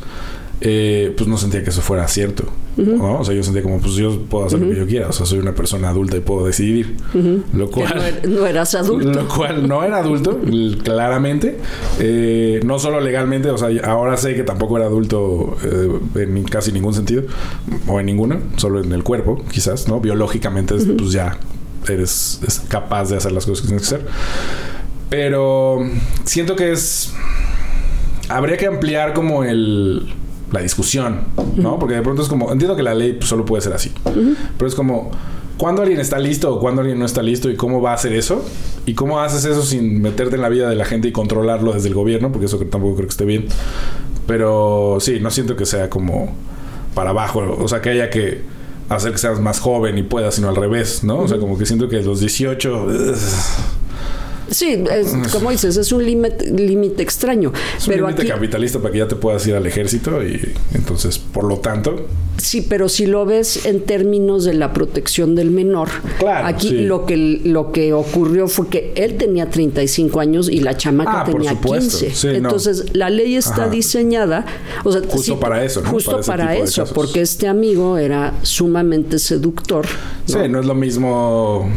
eh, 0.61 1.13
pues 1.15 1.29
no 1.29 1.37
sentía 1.37 1.63
que 1.63 1.69
eso 1.69 1.81
fuera 1.81 2.07
cierto. 2.07 2.45
O 3.01 3.25
sea, 3.25 3.35
yo 3.35 3.43
sentía 3.43 3.61
como, 3.61 3.79
pues 3.79 3.95
yo 3.95 4.21
puedo 4.23 4.45
hacer 4.45 4.59
lo 4.59 4.69
que 4.69 4.75
yo 4.77 4.87
quiera. 4.87 5.09
O 5.09 5.11
sea, 5.11 5.25
soy 5.25 5.39
una 5.39 5.53
persona 5.53 5.89
adulta 5.89 6.15
y 6.15 6.21
puedo 6.21 6.45
decidir. 6.45 6.95
Lo 7.53 7.69
cual... 7.69 8.21
No, 8.27 8.45
eras 8.45 8.73
adulto. 8.75 9.11
Lo 9.11 9.27
cual 9.27 9.67
no 9.67 9.83
era 9.83 9.97
adulto, 9.97 10.39
claramente. 10.83 11.57
Eh, 11.99 12.61
no 12.65 12.79
solo 12.79 13.01
legalmente, 13.01 13.49
o 13.49 13.57
sea, 13.57 13.69
ahora 13.83 14.15
sé 14.15 14.33
que 14.35 14.43
tampoco 14.43 14.77
era 14.77 14.85
adulto 14.85 15.57
eh, 15.63 16.21
en 16.23 16.43
casi 16.45 16.71
ningún 16.71 16.93
sentido. 16.93 17.23
O 17.87 17.99
en 17.99 18.05
ninguno, 18.05 18.39
solo 18.55 18.81
en 18.81 18.93
el 18.93 19.03
cuerpo, 19.03 19.43
quizás, 19.51 19.87
¿no? 19.87 19.99
Biológicamente, 19.99 20.75
pues 20.75 21.11
ya 21.11 21.37
eres 21.87 22.39
capaz 22.69 23.09
de 23.09 23.17
hacer 23.17 23.31
las 23.31 23.45
cosas 23.45 23.61
que 23.61 23.67
tienes 23.67 23.89
que 23.89 23.95
hacer. 23.95 24.07
Pero 25.09 25.79
siento 26.23 26.55
que 26.55 26.71
es... 26.71 27.13
Habría 28.29 28.57
que 28.57 28.67
ampliar 28.67 29.13
como 29.13 29.43
el 29.43 30.13
la 30.51 30.61
discusión, 30.61 31.25
¿no? 31.55 31.79
Porque 31.79 31.95
de 31.95 32.01
pronto 32.01 32.21
es 32.21 32.27
como, 32.27 32.51
entiendo 32.51 32.75
que 32.75 32.83
la 32.83 32.93
ley 32.93 33.13
pues, 33.13 33.29
solo 33.29 33.45
puede 33.45 33.61
ser 33.61 33.73
así, 33.73 33.91
pero 34.57 34.67
es 34.67 34.75
como, 34.75 35.11
¿cuándo 35.57 35.81
alguien 35.81 35.99
está 35.99 36.19
listo 36.19 36.53
o 36.55 36.59
cuándo 36.59 36.81
alguien 36.81 36.99
no 36.99 37.05
está 37.05 37.21
listo 37.21 37.49
y 37.49 37.55
cómo 37.55 37.81
va 37.81 37.91
a 37.91 37.95
hacer 37.95 38.13
eso? 38.13 38.43
¿Y 38.85 38.93
cómo 38.93 39.19
haces 39.19 39.45
eso 39.45 39.61
sin 39.61 40.01
meterte 40.01 40.35
en 40.35 40.41
la 40.41 40.49
vida 40.49 40.69
de 40.69 40.75
la 40.75 40.85
gente 40.85 41.07
y 41.07 41.11
controlarlo 41.11 41.73
desde 41.73 41.89
el 41.89 41.93
gobierno? 41.93 42.31
Porque 42.31 42.45
eso 42.45 42.57
tampoco 42.57 42.95
creo 42.95 43.07
que 43.07 43.11
esté 43.11 43.25
bien. 43.25 43.45
Pero 44.25 44.97
sí, 44.99 45.19
no 45.19 45.29
siento 45.29 45.55
que 45.55 45.65
sea 45.65 45.89
como 45.89 46.33
para 46.95 47.11
abajo. 47.11 47.57
O 47.59 47.67
sea, 47.67 47.81
que 47.81 47.89
haya 47.89 48.09
que 48.09 48.41
hacer 48.89 49.11
que 49.11 49.17
seas 49.17 49.39
más 49.39 49.59
joven 49.59 49.97
y 49.97 50.03
puedas, 50.03 50.35
sino 50.35 50.49
al 50.49 50.55
revés, 50.55 51.03
¿no? 51.03 51.19
O 51.19 51.27
sea, 51.27 51.37
como 51.37 51.57
que 51.57 51.65
siento 51.65 51.87
que 51.89 52.01
los 52.01 52.19
18... 52.19 52.87
Sí, 54.51 54.83
como 55.31 55.51
dices, 55.51 55.77
es 55.77 55.91
un 55.91 56.05
límite 56.05 57.03
extraño. 57.03 57.51
Es 57.77 57.87
un 57.87 57.95
límite 57.95 58.25
capitalista 58.25 58.79
para 58.79 58.91
que 58.91 58.99
ya 58.99 59.07
te 59.07 59.15
puedas 59.15 59.45
ir 59.47 59.55
al 59.55 59.65
ejército 59.65 60.23
y 60.23 60.53
entonces, 60.73 61.17
por 61.17 61.43
lo 61.43 61.57
tanto... 61.57 62.07
Sí, 62.37 62.61
pero 62.61 62.87
si 62.87 63.05
lo 63.05 63.25
ves 63.25 63.65
en 63.65 63.81
términos 63.81 64.45
de 64.45 64.53
la 64.53 64.71
protección 64.71 65.35
del 65.35 65.51
menor, 65.51 65.89
claro, 66.19 66.47
aquí 66.47 66.71
lo, 66.71 67.05
que, 67.05 67.17
lo 67.17 67.73
que 67.73 67.91
ocurrió 67.91 68.47
fue 68.47 68.69
que 68.69 68.93
él 68.95 69.17
tenía 69.17 69.49
35 69.49 70.21
años 70.21 70.47
y 70.49 70.61
la 70.61 70.77
chamaca 70.77 71.21
ah, 71.21 71.23
tenía 71.25 71.59
15. 71.59 72.37
entonces, 72.37 72.95
la 72.95 73.09
ley 73.09 73.35
está 73.35 73.67
diseñada... 73.67 74.45
O 74.85 74.91
sea, 74.91 75.01
justo 75.05 75.37
para 75.37 75.65
eso, 75.65 75.81
¿no? 75.81 75.89
Justo 75.89 76.21
para, 76.25 76.55
eso, 76.55 76.85
porque 76.93 77.19
este 77.19 77.47
amigo 77.47 77.97
era 77.97 78.33
sumamente 78.43 79.19
seductor. 79.19 79.85
Sí, 80.25 80.37
no 80.49 80.61
es 80.61 80.65
lo 80.65 80.75
mismo 80.75 81.69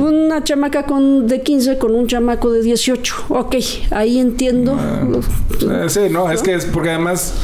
una 0.00 0.42
chamaca 0.42 0.84
con 0.84 1.26
de 1.26 1.42
15 1.42 1.78
con 1.78 1.94
un 1.94 2.06
chamaco 2.06 2.50
de 2.50 2.62
18. 2.62 3.14
Ok, 3.28 3.56
ahí 3.90 4.18
entiendo. 4.18 4.76
Ah, 4.78 5.88
sí, 5.88 6.00
no, 6.10 6.30
es 6.30 6.42
que 6.42 6.54
es 6.54 6.64
porque 6.66 6.90
además 6.90 7.34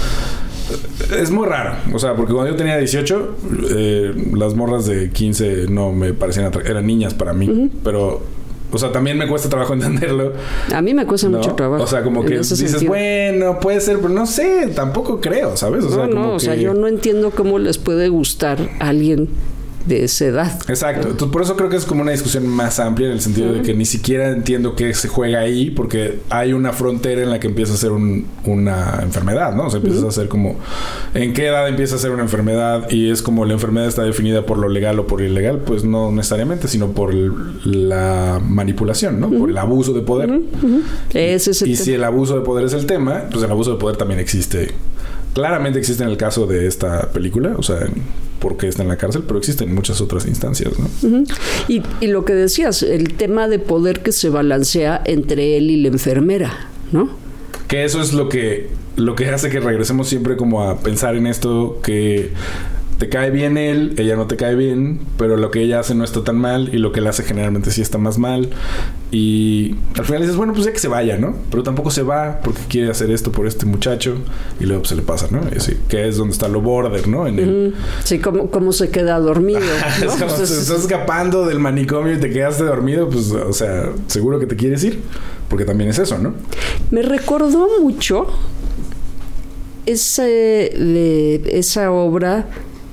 es 1.18 1.30
muy 1.30 1.46
raro. 1.46 1.76
O 1.92 1.98
sea, 1.98 2.14
porque 2.14 2.32
cuando 2.32 2.52
yo 2.52 2.56
tenía 2.56 2.76
18, 2.76 3.36
eh, 3.70 4.14
las 4.34 4.54
morras 4.54 4.86
de 4.86 5.10
15 5.10 5.66
no 5.68 5.92
me 5.92 6.12
parecían 6.12 6.50
eran 6.64 6.86
niñas 6.86 7.14
para 7.14 7.32
mí. 7.32 7.70
Pero, 7.84 8.22
o 8.72 8.78
sea, 8.78 8.92
también 8.92 9.18
me 9.18 9.28
cuesta 9.28 9.48
trabajo 9.48 9.74
entenderlo. 9.74 10.32
A 10.74 10.82
mí 10.82 10.94
me 10.94 11.06
cuesta 11.06 11.28
mucho 11.28 11.54
trabajo. 11.54 11.84
O 11.84 11.86
sea, 11.86 12.02
como 12.02 12.24
que 12.24 12.38
dices, 12.38 12.86
bueno, 12.86 13.60
puede 13.60 13.80
ser, 13.80 13.98
pero 13.98 14.08
no 14.08 14.26
sé, 14.26 14.68
tampoco 14.74 15.20
creo, 15.20 15.56
¿sabes? 15.56 15.84
O 15.84 15.94
sea, 15.94 16.06
no, 16.06 16.34
o 16.34 16.40
sea, 16.40 16.54
yo 16.54 16.74
no 16.74 16.88
entiendo 16.88 17.30
cómo 17.30 17.58
les 17.58 17.78
puede 17.78 18.08
gustar 18.08 18.70
a 18.80 18.88
alguien 18.88 19.28
de 19.86 20.04
esa 20.04 20.26
edad. 20.26 20.60
Exacto. 20.68 21.08
Entonces, 21.08 21.32
por 21.32 21.42
eso 21.42 21.56
creo 21.56 21.68
que 21.68 21.76
es 21.76 21.84
como 21.84 22.02
una 22.02 22.12
discusión 22.12 22.46
más 22.46 22.78
amplia 22.80 23.06
en 23.06 23.14
el 23.14 23.20
sentido 23.20 23.52
de 23.52 23.62
que 23.62 23.74
ni 23.74 23.84
siquiera 23.84 24.30
entiendo 24.30 24.74
qué 24.74 24.92
se 24.94 25.08
juega 25.08 25.40
ahí 25.40 25.70
porque 25.70 26.20
hay 26.28 26.52
una 26.52 26.72
frontera 26.72 27.22
en 27.22 27.30
la 27.30 27.40
que 27.40 27.46
empieza 27.46 27.74
a 27.74 27.76
ser 27.76 27.92
una 27.92 29.00
enfermedad, 29.02 29.54
¿no? 29.54 29.66
O 29.66 29.70
sea, 29.70 29.80
empieza 29.80 30.06
a 30.06 30.10
ser 30.10 30.28
como 30.28 30.56
en 31.14 31.32
qué 31.32 31.46
edad 31.46 31.68
empieza 31.68 31.96
a 31.96 31.98
ser 31.98 32.10
una 32.10 32.22
enfermedad 32.22 32.90
y 32.90 33.10
es 33.10 33.22
como 33.22 33.44
la 33.44 33.54
enfermedad 33.54 33.88
está 33.88 34.02
definida 34.02 34.44
por 34.44 34.58
lo 34.58 34.68
legal 34.68 34.98
o 34.98 35.06
por 35.06 35.20
lo 35.20 35.26
ilegal, 35.26 35.58
pues 35.60 35.84
no 35.84 36.10
necesariamente, 36.12 36.68
sino 36.68 36.92
por 36.92 37.14
la 37.14 38.40
manipulación, 38.44 39.20
¿no? 39.20 39.30
Por 39.30 39.50
el 39.50 39.58
abuso 39.58 39.92
de 39.92 40.02
poder. 40.02 40.40
Ese 41.12 41.50
es 41.52 41.62
y 41.62 41.76
si 41.76 41.92
el 41.92 42.04
abuso 42.04 42.36
de 42.36 42.42
poder 42.42 42.66
es 42.66 42.72
el 42.72 42.86
tema, 42.86 43.24
pues 43.30 43.44
el 43.44 43.50
abuso 43.50 43.72
de 43.72 43.78
poder 43.78 43.96
también 43.96 44.20
existe. 44.20 44.70
Claramente 45.34 45.78
existe 45.78 46.02
en 46.02 46.08
el 46.08 46.16
caso 46.16 46.46
de 46.46 46.66
esta 46.66 47.10
película, 47.12 47.54
o 47.58 47.62
sea, 47.62 47.86
porque 48.38 48.68
está 48.68 48.82
en 48.82 48.88
la 48.88 48.96
cárcel, 48.96 49.24
pero 49.26 49.38
existen 49.38 49.74
muchas 49.74 50.00
otras 50.00 50.26
instancias, 50.26 50.72
¿no? 50.78 51.24
y, 51.68 51.82
y, 52.00 52.06
lo 52.08 52.24
que 52.24 52.34
decías, 52.34 52.82
el 52.82 53.14
tema 53.14 53.48
de 53.48 53.58
poder 53.58 54.00
que 54.00 54.12
se 54.12 54.28
balancea 54.28 55.02
entre 55.04 55.56
él 55.56 55.70
y 55.70 55.80
la 55.82 55.88
enfermera, 55.88 56.68
¿no? 56.92 57.10
Que 57.68 57.84
eso 57.84 58.00
es 58.00 58.12
lo 58.12 58.28
que, 58.28 58.68
lo 58.96 59.14
que 59.14 59.28
hace 59.28 59.50
que 59.50 59.60
regresemos 59.60 60.08
siempre 60.08 60.36
como 60.36 60.62
a 60.62 60.80
pensar 60.80 61.16
en 61.16 61.26
esto 61.26 61.80
que 61.82 62.30
te 62.98 63.08
cae 63.10 63.30
bien 63.30 63.58
él, 63.58 63.94
ella 63.98 64.16
no 64.16 64.26
te 64.26 64.36
cae 64.36 64.54
bien, 64.54 65.00
pero 65.18 65.36
lo 65.36 65.50
que 65.50 65.60
ella 65.60 65.80
hace 65.80 65.94
no 65.94 66.04
está 66.04 66.24
tan 66.24 66.36
mal 66.36 66.70
y 66.72 66.78
lo 66.78 66.92
que 66.92 67.00
él 67.00 67.06
hace 67.06 67.22
generalmente 67.24 67.70
sí 67.70 67.82
está 67.82 67.98
más 67.98 68.16
mal. 68.16 68.50
Y 69.10 69.76
al 69.98 70.04
final 70.04 70.22
dices, 70.22 70.36
bueno, 70.36 70.52
pues 70.52 70.64
ya 70.64 70.72
que 70.72 70.78
se 70.78 70.88
vaya, 70.88 71.18
¿no? 71.18 71.36
Pero 71.50 71.62
tampoco 71.62 71.90
se 71.90 72.02
va 72.02 72.40
porque 72.42 72.60
quiere 72.68 72.90
hacer 72.90 73.10
esto 73.10 73.32
por 73.32 73.46
este 73.46 73.66
muchacho 73.66 74.16
y 74.58 74.64
luego 74.64 74.82
pues, 74.82 74.88
se 74.88 74.96
le 74.96 75.02
pasa, 75.02 75.28
¿no? 75.30 75.42
Y 75.52 75.58
así, 75.58 75.76
que 75.88 76.08
es 76.08 76.16
donde 76.16 76.32
está 76.32 76.48
lo 76.48 76.60
border, 76.62 77.06
¿no? 77.06 77.26
En 77.26 77.74
Sí, 78.02 78.18
como, 78.18 78.50
como 78.50 78.72
se 78.72 78.88
queda 78.88 79.18
dormido. 79.18 79.60
¿no? 80.00 80.06
es 80.06 80.12
como 80.12 80.34
estás 80.34 80.70
escapando 80.70 81.46
del 81.46 81.58
manicomio 81.58 82.14
y 82.14 82.18
te 82.18 82.30
quedaste 82.30 82.64
dormido, 82.64 83.10
pues, 83.10 83.30
o 83.30 83.52
sea, 83.52 83.90
seguro 84.06 84.40
que 84.40 84.46
te 84.46 84.56
quieres 84.56 84.82
ir, 84.84 85.00
porque 85.48 85.66
también 85.66 85.90
es 85.90 85.98
eso, 85.98 86.18
¿no? 86.18 86.34
Me 86.90 87.02
recordó 87.02 87.68
mucho 87.80 88.26
ese, 89.86 90.72
esa 91.58 91.92
obra 91.92 92.46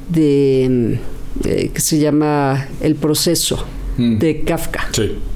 de 0.10 1.00
eh, 1.46 1.72
que 1.74 1.82
se 1.82 1.98
llama 1.98 2.68
El 2.80 2.96
proceso 2.96 3.66
mm. 3.98 4.20
de 4.20 4.42
Kafka, 4.42 4.88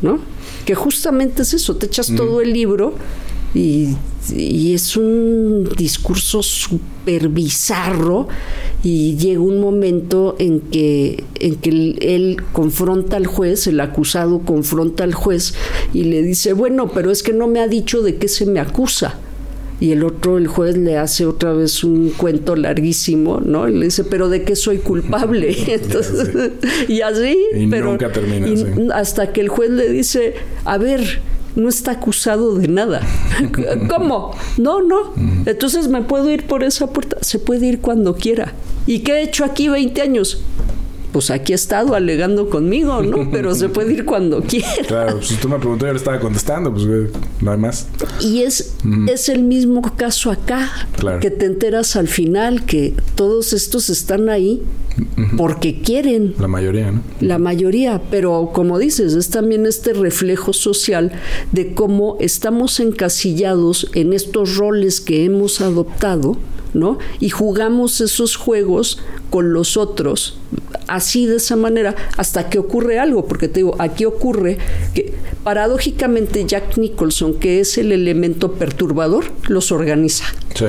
¿no? 0.04 0.20
Que 0.64 0.76
justamente 0.76 1.42
es 1.42 1.56
eso, 1.56 1.76
te 1.76 1.88
echas 1.88 2.14
todo 2.16 2.40
el 2.42 2.54
libro 2.54 2.94
y, 3.56 3.96
es 4.30 4.98
un 4.98 5.70
discurso 5.78 6.44
súper 6.44 7.30
bizarro 7.30 8.28
y 8.84 9.16
llega 9.16 9.40
un 9.40 9.62
momento 9.62 10.36
en 10.38 10.60
que, 10.60 11.24
en 11.40 11.56
que 11.56 11.70
él, 11.70 12.38
confronta 12.52 13.16
al 13.16 13.26
juez, 13.26 13.68
el 13.68 13.80
acusado 13.80 14.40
confronta 14.40 15.06
al 15.06 15.14
juez 15.14 15.54
y 15.94 16.04
le 16.04 16.22
dice, 16.22 16.52
bueno, 16.52 16.90
pero 16.90 17.10
es 17.10 17.24
que 17.24 17.32
no 17.32 17.48
me 17.48 17.62
ha 17.62 17.68
dicho 17.70 18.02
de 18.02 18.18
qué 18.18 18.28
se 18.28 18.46
me 18.46 18.60
acusa 18.60 19.18
y 19.80 19.92
el 19.92 20.04
otro, 20.04 20.38
el 20.38 20.48
juez, 20.48 20.76
le 20.78 20.98
hace 20.98 21.26
otra 21.26 21.54
vez 21.54 21.84
un 21.84 22.10
cuento 22.10 22.56
larguísimo, 22.56 23.40
¿no? 23.40 23.70
Y 23.70 23.74
le 23.74 23.86
dice, 23.86 24.04
pero 24.04 24.28
¿de 24.30 24.44
qué 24.44 24.56
soy 24.56 24.80
culpable? 24.80 25.56
Entonces, 25.68 26.52
y 26.88 27.02
así, 27.02 27.38
pero 27.70 27.92
nunca 27.92 28.12
termina, 28.12 28.96
hasta 28.96 29.32
que 29.32 29.42
el 29.42 29.50
juez 29.50 29.70
le 29.70 29.90
dice, 29.90 30.34
a 30.66 30.78
ver, 30.78 31.22
no 31.56 31.70
está 31.70 31.92
acusado 31.92 32.56
de 32.56 32.68
nada. 32.68 33.02
¿Cómo? 33.90 34.36
No, 34.58 34.82
no. 34.82 35.14
Entonces 35.46 35.88
me 35.88 36.04
puedo 36.04 36.30
ir 36.30 36.46
por 36.46 36.64
esa 36.64 36.88
puerta. 36.88 37.18
Se 37.22 37.40
puede 37.40 37.66
ir 37.66 37.82
cuando 37.82 38.16
quiera. 38.16 38.54
¿Y 38.86 39.00
qué 39.00 39.14
he 39.14 39.24
hecho 39.24 39.44
aquí 39.44 39.68
20 39.68 40.02
años? 40.02 40.42
Pues 41.12 41.30
aquí 41.32 41.54
ha 41.54 41.56
estado 41.56 41.96
alegando 41.96 42.50
conmigo, 42.50 43.02
¿no? 43.02 43.30
Pero 43.32 43.56
se 43.56 43.70
puede 43.70 43.94
ir 43.94 44.06
cuando 44.06 44.42
quiera. 44.42 44.68
Claro, 44.88 45.22
si 45.22 45.36
tú 45.36 45.50
me 45.50 45.58
preguntó, 45.58 45.86
yo 45.86 45.94
le 45.94 45.98
estaba 45.98 46.20
contestando, 46.20 46.72
pues 46.72 46.86
no 47.42 47.52
hay 47.52 47.58
más. 47.58 47.88
Y 48.22 48.44
es, 48.44 48.76
es 49.08 49.30
el 49.30 49.44
mismo 49.44 49.82
caso 49.96 50.32
acá, 50.32 50.70
que 51.22 51.32
te 51.32 51.46
enteras 51.46 51.96
al 51.96 52.08
final 52.08 52.66
que 52.66 52.94
todos 53.16 53.54
estos 53.54 53.90
están 53.90 54.30
ahí 54.30 54.64
porque 55.38 55.82
quieren. 55.82 56.36
La 56.40 56.48
mayoría, 56.48 56.92
¿no? 56.92 57.02
La 57.22 57.38
mayoría, 57.38 58.02
pero 58.10 58.52
como 58.54 58.80
dices, 58.80 59.14
es 59.14 59.30
también 59.30 59.66
este 59.66 59.94
reflejo 59.94 60.54
social 60.54 61.12
de 61.52 61.74
cómo 61.74 62.18
estamos 62.20 62.80
encasillados 62.80 63.90
en 63.94 64.14
estos 64.14 64.58
roles 64.58 65.02
que 65.02 65.26
hemos 65.26 65.62
adoptado 65.62 66.38
¿no? 66.74 67.00
Y 67.20 67.30
jugamos 67.30 68.02
esos 68.02 68.36
juegos 68.36 69.00
con 69.30 69.54
los 69.54 69.78
otros, 69.78 70.38
así 70.88 71.26
de 71.26 71.38
esa 71.38 71.56
manera, 71.56 71.96
hasta 72.18 72.50
que 72.50 72.60
ocurre 72.60 73.00
algo, 73.00 73.26
porque 73.26 73.48
te 73.48 73.60
digo, 73.60 73.76
aquí 73.80 74.06
ocurre 74.06 74.58
que 74.94 75.14
paradójicamente 75.44 76.46
Jack 76.46 76.78
Nicholson, 76.78 77.36
que 77.36 77.60
es 77.60 77.78
el 77.78 77.92
elemento 77.92 78.54
perturbador, 78.54 79.26
los 79.48 79.72
organiza. 79.72 80.26
Sí. 80.56 80.66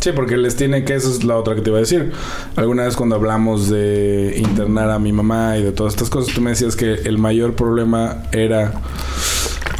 Sí, 0.00 0.12
porque 0.12 0.36
les 0.36 0.54
tiene 0.54 0.84
que, 0.84 0.94
esa 0.94 1.10
es 1.10 1.24
la 1.24 1.36
otra 1.36 1.56
que 1.56 1.60
te 1.60 1.70
iba 1.70 1.78
a 1.78 1.80
decir. 1.80 2.12
Alguna 2.54 2.84
vez 2.84 2.94
cuando 2.94 3.16
hablamos 3.16 3.68
de 3.68 4.36
internar 4.38 4.90
a 4.90 5.00
mi 5.00 5.12
mamá 5.12 5.58
y 5.58 5.64
de 5.64 5.72
todas 5.72 5.94
estas 5.94 6.08
cosas, 6.08 6.32
tú 6.32 6.40
me 6.40 6.50
decías 6.50 6.76
que 6.76 6.92
el 6.92 7.18
mayor 7.18 7.54
problema 7.54 8.22
era 8.30 8.80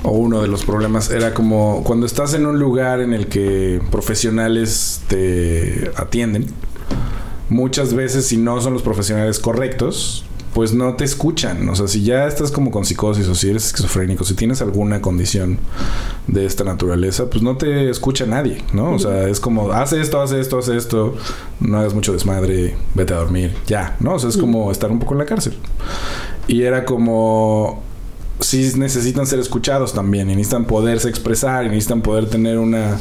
o 0.03 0.11
uno 0.11 0.43
de 0.43 0.49
los 0.49 0.65
problemas 0.65 1.11
era 1.11 1.35
como 1.35 1.83
cuando 1.85 2.07
estás 2.07 2.35
en 2.35 2.47
un 2.47 2.59
lugar 2.59 3.01
en 3.01 3.13
el 3.13 3.27
que 3.27 3.81
profesionales 3.91 5.03
te 5.09 5.91
atienden, 5.97 6.47
muchas 7.49 7.95
veces 7.95 8.27
si 8.27 8.37
no 8.37 8.61
son 8.61 8.73
los 8.73 8.83
profesionales 8.83 9.39
correctos, 9.39 10.25
pues 10.55 10.75
no 10.75 10.95
te 10.95 11.05
escuchan. 11.05 11.69
O 11.69 11.77
sea, 11.77 11.89
si 11.89 12.03
ya 12.03 12.27
estás 12.27 12.51
como 12.51 12.71
con 12.71 12.85
psicosis 12.85 13.29
o 13.29 13.35
si 13.35 13.51
eres 13.51 13.67
esquizofrénico, 13.67 14.25
si 14.25 14.35
tienes 14.35 14.61
alguna 14.63 15.01
condición 15.01 15.59
de 16.27 16.47
esta 16.47 16.65
naturaleza, 16.65 17.31
pues 17.31 17.43
no 17.43 17.57
te 17.57 17.89
escucha 17.91 18.27
nadie, 18.27 18.65
¿no? 18.73 18.95
O 18.95 18.99
sea, 18.99 19.29
es 19.29 19.41
como, 19.41 19.73
haz 19.73 19.93
esto, 19.93 20.21
haz 20.21 20.33
esto, 20.33 20.59
haz 20.59 20.69
esto, 20.69 21.15
no 21.61 21.79
hagas 21.79 21.95
mucho 21.95 22.13
desmadre, 22.13 22.77
vete 22.95 23.15
a 23.15 23.19
dormir, 23.19 23.55
ya, 23.67 23.97
¿no? 24.01 24.15
O 24.15 24.19
sea, 24.19 24.31
es 24.31 24.37
como 24.37 24.73
estar 24.73 24.91
un 24.91 24.99
poco 24.99 25.15
en 25.15 25.19
la 25.19 25.27
cárcel. 25.27 25.55
Y 26.47 26.63
era 26.63 26.85
como, 26.85 27.83
sí 28.41 28.73
necesitan 28.77 29.27
ser 29.27 29.39
escuchados 29.39 29.93
también 29.93 30.31
y 30.31 30.35
necesitan 30.35 30.65
poderse 30.65 31.09
expresar 31.09 31.67
y 31.67 31.69
necesitan 31.69 32.03
poder 32.03 32.29
tener 32.29 32.59
una 32.59 32.99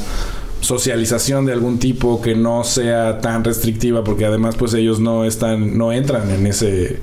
socialización 0.60 1.46
de 1.46 1.52
algún 1.52 1.78
tipo 1.78 2.20
que 2.20 2.34
no 2.34 2.64
sea 2.64 3.20
tan 3.20 3.44
restrictiva 3.44 4.04
porque 4.04 4.24
además 4.26 4.56
pues 4.56 4.74
ellos 4.74 5.00
no 5.00 5.24
están 5.24 5.78
no 5.78 5.92
entran 5.92 6.30
en 6.30 6.46
ese 6.46 7.00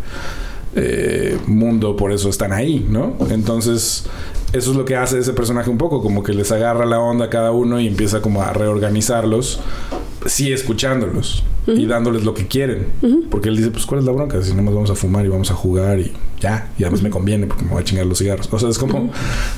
eh, 0.75 1.37
mundo 1.47 1.95
por 1.95 2.11
eso 2.11 2.29
están 2.29 2.51
ahí 2.51 2.85
no 2.89 3.15
entonces 3.29 4.05
eso 4.53 4.71
es 4.71 4.77
lo 4.77 4.85
que 4.85 4.95
hace 4.95 5.19
ese 5.19 5.33
personaje 5.33 5.69
un 5.69 5.77
poco 5.77 6.01
como 6.01 6.23
que 6.23 6.33
les 6.33 6.51
agarra 6.51 6.85
la 6.85 6.99
onda 6.99 7.25
a 7.25 7.29
cada 7.29 7.51
uno 7.51 7.79
y 7.79 7.87
empieza 7.87 8.21
como 8.21 8.41
a 8.41 8.53
reorganizarlos 8.53 9.59
sí 10.25 10.51
escuchándolos 10.51 11.43
y 11.67 11.85
dándoles 11.85 12.23
lo 12.23 12.33
que 12.33 12.47
quieren. 12.47 12.87
Porque 13.29 13.49
él 13.49 13.57
dice, 13.57 13.71
pues, 13.71 13.85
¿cuál 13.85 13.99
es 13.99 14.05
la 14.05 14.11
bronca? 14.11 14.41
Si 14.41 14.53
no 14.53 14.61
nos 14.61 14.73
vamos 14.73 14.89
a 14.89 14.95
fumar 14.95 15.25
y 15.25 15.29
vamos 15.29 15.49
a 15.51 15.55
jugar 15.55 15.99
y 15.99 16.11
ya. 16.39 16.71
Y 16.77 16.83
además 16.83 17.01
me 17.01 17.09
conviene 17.09 17.47
porque 17.47 17.63
me 17.63 17.71
voy 17.71 17.81
a 17.81 17.83
chingar 17.83 18.05
los 18.05 18.19
cigarros. 18.19 18.51
O 18.51 18.59
sea, 18.59 18.69
es 18.69 18.77
como, 18.77 19.11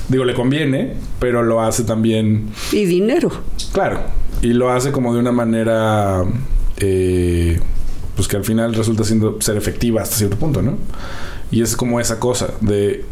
digo, 0.08 0.24
le 0.24 0.34
conviene, 0.34 0.94
pero 1.18 1.42
lo 1.42 1.60
hace 1.60 1.84
también... 1.84 2.48
Y 2.72 2.84
dinero. 2.86 3.30
Claro. 3.72 4.00
Y 4.42 4.48
lo 4.48 4.70
hace 4.70 4.92
como 4.92 5.12
de 5.12 5.20
una 5.20 5.32
manera, 5.32 6.24
eh, 6.78 7.60
pues 8.18 8.26
que 8.26 8.36
al 8.36 8.44
final 8.44 8.74
resulta 8.74 9.04
siendo 9.04 9.40
ser 9.40 9.56
efectiva 9.56 10.02
hasta 10.02 10.16
cierto 10.16 10.36
punto, 10.36 10.60
¿no? 10.60 10.76
Y 11.52 11.62
es 11.62 11.76
como 11.76 12.00
esa 12.00 12.18
cosa 12.18 12.48
de 12.60 13.04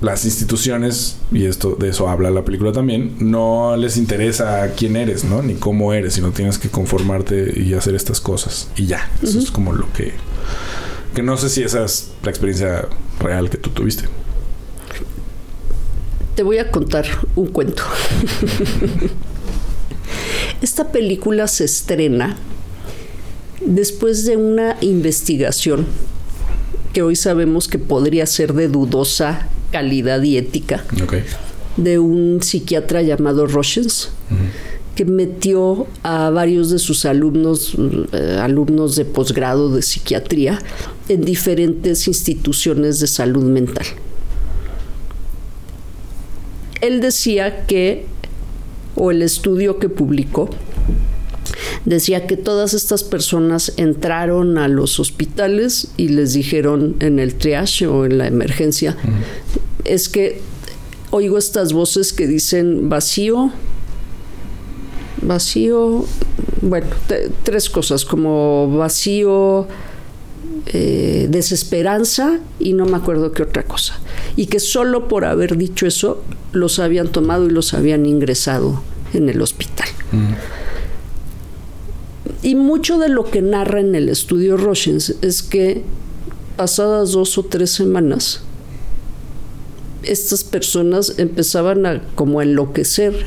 las 0.00 0.24
instituciones, 0.24 1.18
y 1.30 1.44
esto 1.44 1.76
de 1.78 1.90
eso 1.90 2.08
habla 2.08 2.32
la 2.32 2.44
película 2.44 2.72
también, 2.72 3.14
no 3.20 3.76
les 3.76 3.96
interesa 3.96 4.72
quién 4.76 4.96
eres, 4.96 5.22
¿no? 5.22 5.40
Ni 5.40 5.54
cómo 5.54 5.92
eres, 5.92 6.14
sino 6.14 6.32
tienes 6.32 6.58
que 6.58 6.68
conformarte 6.68 7.60
y 7.60 7.74
hacer 7.74 7.94
estas 7.94 8.20
cosas. 8.20 8.68
Y 8.74 8.86
ya, 8.86 9.08
eso 9.22 9.38
es 9.38 9.52
como 9.52 9.72
lo 9.72 9.86
que... 9.92 10.14
Que 11.14 11.22
no 11.22 11.36
sé 11.36 11.48
si 11.48 11.62
esa 11.62 11.84
es 11.84 12.10
la 12.24 12.30
experiencia 12.30 12.88
real 13.20 13.48
que 13.48 13.56
tú 13.56 13.70
tuviste. 13.70 14.08
Te 16.34 16.42
voy 16.42 16.58
a 16.58 16.72
contar 16.72 17.06
un 17.36 17.46
cuento. 17.46 17.84
Esta 20.60 20.90
película 20.90 21.46
se 21.46 21.66
estrena 21.66 22.36
después 23.64 24.24
de 24.24 24.36
una 24.36 24.76
investigación 24.80 25.86
que 26.92 27.02
hoy 27.02 27.16
sabemos 27.16 27.68
que 27.68 27.78
podría 27.78 28.26
ser 28.26 28.54
de 28.54 28.68
dudosa 28.68 29.48
calidad 29.70 30.22
y 30.22 30.36
ética 30.36 30.84
de 31.76 31.98
un 31.98 32.42
psiquiatra 32.42 33.02
llamado 33.02 33.46
Rochens, 33.46 34.10
que 34.94 35.04
metió 35.04 35.86
a 36.02 36.28
varios 36.30 36.70
de 36.70 36.80
sus 36.80 37.04
alumnos, 37.04 37.76
eh, 38.12 38.38
alumnos 38.40 38.96
de 38.96 39.04
posgrado 39.04 39.70
de 39.70 39.80
psiquiatría, 39.82 40.58
en 41.08 41.24
diferentes 41.24 42.08
instituciones 42.08 42.98
de 42.98 43.06
salud 43.06 43.44
mental. 43.44 43.86
Él 46.80 47.00
decía 47.00 47.64
que, 47.66 48.06
o 48.96 49.12
el 49.12 49.22
estudio 49.22 49.78
que 49.78 49.88
publicó, 49.88 50.50
decía 51.84 52.26
que 52.26 52.36
todas 52.36 52.74
estas 52.74 53.04
personas 53.04 53.72
entraron 53.76 54.58
a 54.58 54.68
los 54.68 55.00
hospitales 55.00 55.88
y 55.96 56.08
les 56.08 56.32
dijeron 56.32 56.96
en 57.00 57.18
el 57.18 57.34
triage 57.34 57.86
o 57.86 58.04
en 58.04 58.18
la 58.18 58.26
emergencia, 58.26 58.96
es 59.84 60.08
que 60.08 60.40
oigo 61.10 61.38
estas 61.38 61.72
voces 61.72 62.12
que 62.12 62.26
dicen 62.26 62.88
vacío, 62.88 63.52
vacío, 65.22 66.04
bueno, 66.62 66.86
tres 67.42 67.70
cosas, 67.70 68.04
como 68.04 68.76
vacío, 68.76 69.66
eh, 70.66 71.28
desesperanza 71.30 72.40
y 72.58 72.72
no 72.74 72.84
me 72.84 72.96
acuerdo 72.96 73.32
qué 73.32 73.42
otra 73.42 73.62
cosa. 73.62 73.98
Y 74.36 74.46
que 74.46 74.60
solo 74.60 75.08
por 75.08 75.24
haber 75.24 75.56
dicho 75.56 75.86
eso 75.86 76.22
los 76.52 76.78
habían 76.78 77.08
tomado 77.08 77.46
y 77.46 77.50
los 77.50 77.74
habían 77.74 78.06
ingresado 78.06 78.82
en 79.12 79.28
el 79.28 79.40
hospital. 79.40 79.88
Y 82.42 82.54
mucho 82.54 82.98
de 82.98 83.08
lo 83.08 83.24
que 83.24 83.42
narra 83.42 83.80
en 83.80 83.94
el 83.94 84.08
estudio 84.08 84.56
Rochens 84.56 85.16
es 85.22 85.42
que 85.42 85.82
pasadas 86.56 87.12
dos 87.12 87.36
o 87.38 87.44
tres 87.44 87.70
semanas, 87.70 88.42
estas 90.04 90.44
personas 90.44 91.14
empezaban 91.18 91.84
a 91.86 92.02
como 92.14 92.40
a 92.40 92.44
enloquecer 92.44 93.26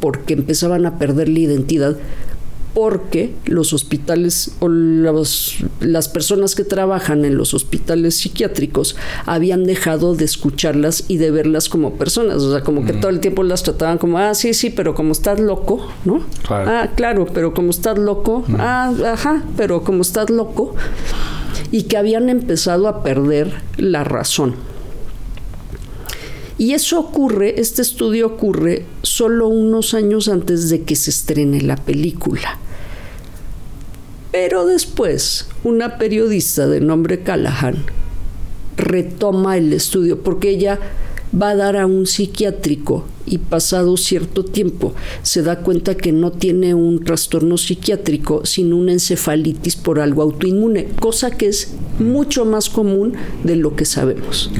porque 0.00 0.34
empezaban 0.34 0.84
a 0.86 0.98
perder 0.98 1.28
la 1.28 1.38
identidad 1.38 1.96
porque 2.74 3.34
los 3.44 3.72
hospitales 3.72 4.52
o 4.60 4.68
las 4.68 6.08
personas 6.08 6.54
que 6.54 6.64
trabajan 6.64 7.24
en 7.24 7.36
los 7.36 7.54
hospitales 7.54 8.16
psiquiátricos 8.16 8.96
habían 9.26 9.64
dejado 9.64 10.14
de 10.14 10.24
escucharlas 10.24 11.04
y 11.08 11.18
de 11.18 11.30
verlas 11.30 11.68
como 11.68 11.94
personas, 11.94 12.36
o 12.42 12.52
sea, 12.52 12.62
como 12.62 12.84
que 12.84 12.92
todo 12.92 13.10
el 13.10 13.20
tiempo 13.20 13.42
las 13.42 13.62
trataban 13.62 13.98
como, 13.98 14.18
ah, 14.18 14.34
sí, 14.34 14.54
sí, 14.54 14.70
pero 14.70 14.94
como 14.94 15.12
estás 15.12 15.40
loco, 15.40 15.86
¿no? 16.04 16.22
Ah, 16.48 16.88
claro, 16.94 17.26
pero 17.32 17.52
como 17.54 17.70
estás 17.70 17.98
loco, 17.98 18.44
ah, 18.58 18.92
ajá, 19.12 19.42
pero 19.56 19.84
como 19.84 20.02
estás 20.02 20.30
loco, 20.30 20.74
y 21.70 21.84
que 21.84 21.96
habían 21.96 22.28
empezado 22.28 22.88
a 22.88 23.02
perder 23.02 23.62
la 23.76 24.04
razón. 24.04 24.54
Y 26.62 26.74
eso 26.74 27.00
ocurre, 27.00 27.60
este 27.60 27.82
estudio 27.82 28.24
ocurre 28.24 28.86
solo 29.02 29.48
unos 29.48 29.94
años 29.94 30.28
antes 30.28 30.70
de 30.70 30.82
que 30.82 30.94
se 30.94 31.10
estrene 31.10 31.60
la 31.60 31.74
película. 31.74 32.56
Pero 34.30 34.64
después, 34.64 35.48
una 35.64 35.98
periodista 35.98 36.68
de 36.68 36.80
nombre 36.80 37.24
Callahan 37.24 37.84
retoma 38.76 39.56
el 39.56 39.72
estudio 39.72 40.22
porque 40.22 40.50
ella 40.50 40.78
va 41.34 41.48
a 41.48 41.56
dar 41.56 41.76
a 41.76 41.86
un 41.86 42.06
psiquiátrico 42.06 43.06
y 43.26 43.38
pasado 43.38 43.96
cierto 43.96 44.44
tiempo 44.44 44.94
se 45.22 45.42
da 45.42 45.60
cuenta 45.60 45.96
que 45.96 46.12
no 46.12 46.32
tiene 46.32 46.74
un 46.74 47.04
trastorno 47.04 47.56
psiquiátrico, 47.56 48.44
sino 48.44 48.76
una 48.76 48.92
encefalitis 48.92 49.76
por 49.76 50.00
algo 50.00 50.22
autoinmune, 50.22 50.88
cosa 50.98 51.30
que 51.30 51.48
es 51.48 51.74
mucho 51.98 52.44
más 52.44 52.70
común 52.70 53.14
de 53.44 53.56
lo 53.56 53.76
que 53.76 53.84
sabemos 53.84 54.50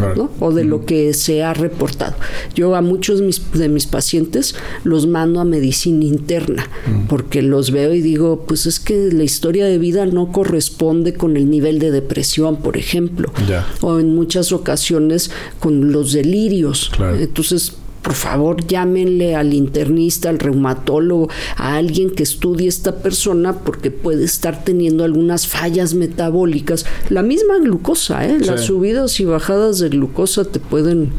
o 0.41 0.53
de 0.53 0.65
lo 0.65 0.85
que 0.85 1.15
se 1.15 1.43
ha 1.43 1.55
reportado. 1.55 2.15
Yo 2.55 2.75
a 2.75 2.83
muchos 2.83 3.21
de 3.55 3.69
mis 3.69 3.87
pacientes 3.87 4.55
los 4.85 5.07
mando 5.07 5.41
a 5.41 5.45
medicina 5.45 6.05
interna 6.05 6.69
porque 7.09 7.43
los 7.43 7.71
veo 7.71 7.95
y 7.95 8.01
digo, 8.01 8.45
pues 8.47 8.67
es 8.67 8.81
que 8.81 9.11
la 9.13 9.25
historia 9.25 9.67
de 9.67 9.79
vida 9.79 10.07
no 10.07 10.33
corresponde 10.33 11.15
con 11.15 11.37
el 11.37 11.51
nivel 11.51 11.79
de 11.79 11.91
depresión, 11.91 12.57
por 12.57 12.77
ejemplo, 12.77 13.33
o 13.81 13.99
en 13.99 14.15
muchas 14.15 14.53
ocasiones 14.53 15.31
con 15.59 15.93
los 15.93 16.13
delirios. 16.13 16.91
Entonces, 17.19 17.75
por 18.03 18.15
favor 18.15 18.67
llámenle 18.67 19.37
al 19.37 19.55
internista, 19.55 20.29
al 20.29 20.39
reumatólogo, 20.39 21.29
a 21.57 21.77
alguien 21.77 22.11
que 22.11 22.23
estudie 22.23 22.69
esta 22.69 22.97
persona 22.97 23.55
porque 23.61 23.91
puede 23.91 24.25
estar 24.25 24.65
teniendo 24.65 25.05
algunas 25.05 25.47
fallas 25.47 25.95
metabólicas. 25.95 26.85
La 27.09 27.23
misma 27.23 27.59
glucosa, 27.59 28.27
¿eh? 28.27 28.39
las 28.41 28.63
subidas 28.63 29.19
y 29.21 29.25
bajadas 29.25 29.79
de 29.79 29.89
glucosa 29.89 30.45
te 30.45 30.59
pueden 30.59 31.13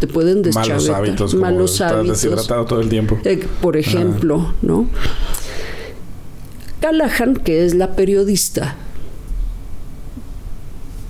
te 0.00 0.06
pueden 0.06 0.42
Malos 0.54 0.88
hábitos, 0.90 1.34
malos 1.34 1.80
hábitos. 1.80 2.22
deshidratado 2.22 2.64
todo 2.66 2.80
el 2.80 2.88
tiempo. 2.88 3.18
Eh, 3.24 3.44
por 3.60 3.76
ejemplo, 3.76 4.54
¿no? 4.62 4.86
Callahan, 6.80 7.34
que 7.34 7.64
es 7.64 7.74
la 7.74 7.96
periodista, 7.96 8.76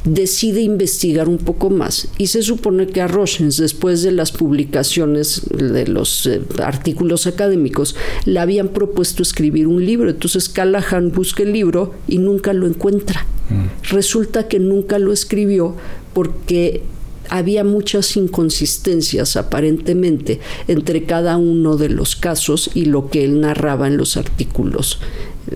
decide 0.09 0.63
investigar 0.63 1.29
un 1.29 1.39
poco 1.39 1.71
más 1.71 2.09
y 2.19 2.29
se 2.29 2.43
supone 2.43 2.87
que 2.87 3.01
a 3.01 3.09
Rochens, 3.09 3.57
después 3.57 4.03
de 4.03 4.13
las 4.13 4.33
publicaciones 4.33 5.43
de 5.51 5.87
los 5.87 6.27
eh, 6.27 6.41
artículos 6.63 7.27
académicos, 7.27 7.95
le 8.25 8.41
habían 8.41 8.69
propuesto 8.69 9.23
escribir 9.23 9.67
un 9.67 9.85
libro. 9.85 10.11
Entonces 10.11 10.49
Callahan 10.49 11.13
busca 11.13 11.43
el 11.43 11.53
libro 11.53 11.95
y 12.07 12.19
nunca 12.19 12.53
lo 12.53 12.67
encuentra. 12.67 13.27
Mm. 13.51 13.91
Resulta 13.91 14.49
que 14.49 14.59
nunca 14.59 14.99
lo 14.99 15.13
escribió 15.13 15.75
porque 16.15 16.83
había 17.31 17.63
muchas 17.63 18.17
inconsistencias 18.17 19.37
aparentemente 19.37 20.41
entre 20.67 21.05
cada 21.05 21.37
uno 21.37 21.77
de 21.77 21.91
los 21.91 22.17
casos 22.17 22.71
y 22.75 22.87
lo 22.87 23.11
que 23.11 23.25
él 23.25 23.41
narraba 23.41 23.87
en 23.87 23.99
los 23.99 24.17
artículos 24.17 24.99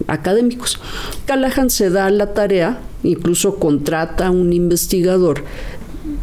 académicos. 0.06 0.78
Callahan 1.26 1.70
se 1.70 1.90
da 1.90 2.10
la 2.10 2.34
tarea, 2.34 2.80
incluso 3.02 3.56
contrata 3.56 4.26
a 4.26 4.30
un 4.30 4.52
investigador 4.52 5.44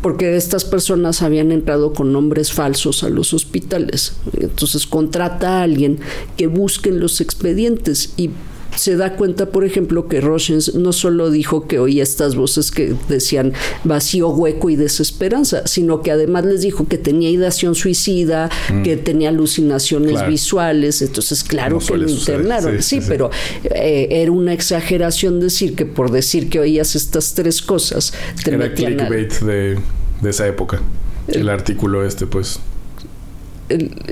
porque 0.02 0.36
estas 0.36 0.66
personas 0.66 1.22
habían 1.22 1.52
entrado 1.52 1.94
con 1.94 2.14
nombres 2.14 2.52
falsos 2.52 3.04
a 3.04 3.10
los 3.10 3.34
hospitales. 3.34 4.14
Entonces 4.40 4.88
contrata 4.88 5.60
a 5.60 5.64
alguien 5.64 6.00
que 6.38 6.48
busque 6.48 6.92
los 6.92 7.22
expedientes 7.22 8.14
y 8.18 8.30
se 8.76 8.96
da 8.96 9.16
cuenta, 9.16 9.48
por 9.48 9.66
ejemplo, 9.66 10.08
que 10.08 10.22
Rochens 10.22 10.76
no 10.76 10.94
solo 10.94 11.32
dijo 11.32 11.68
que 11.68 11.80
oía 11.80 12.04
estas 12.04 12.36
voces 12.36 12.72
que 12.72 12.96
decían 13.08 13.54
vacío, 13.84 14.30
hueco 14.30 14.70
y 14.70 14.76
desesperanza, 14.76 15.68
sino 15.68 16.02
que 16.02 16.12
además 16.12 16.46
les 16.46 16.62
dijo 16.62 16.88
que 16.88 16.98
tenía 16.98 17.30
ideación 17.30 17.76
suicida, 17.76 18.50
mm. 18.72 18.84
que 18.84 18.98
tenía 18.98 19.30
alucinaciones 19.30 20.26
visuales. 20.28 21.02
Entonces, 21.02 21.44
claro 21.44 21.80
que 21.80 21.98
lo 21.98 22.10
internaron. 22.10 22.82
Sí, 22.82 23.02
pero 23.08 23.30
eh, 23.64 24.08
era 24.12 24.32
una 24.32 24.54
exageración 24.54 25.40
decir 25.40 25.76
que 25.76 25.86
por 25.86 26.12
decir 26.12 26.50
que 26.50 26.60
oías 26.60 26.96
estas 26.96 27.34
tres 27.34 27.62
cosas 27.62 28.14
te 28.44 28.54
era 28.54 28.74
clickbait 28.74 29.34
de, 29.42 29.80
esa 30.24 30.48
época. 30.48 30.82
El, 31.28 31.50
artículo 31.50 32.04
este, 32.06 32.26
pues. 32.26 32.60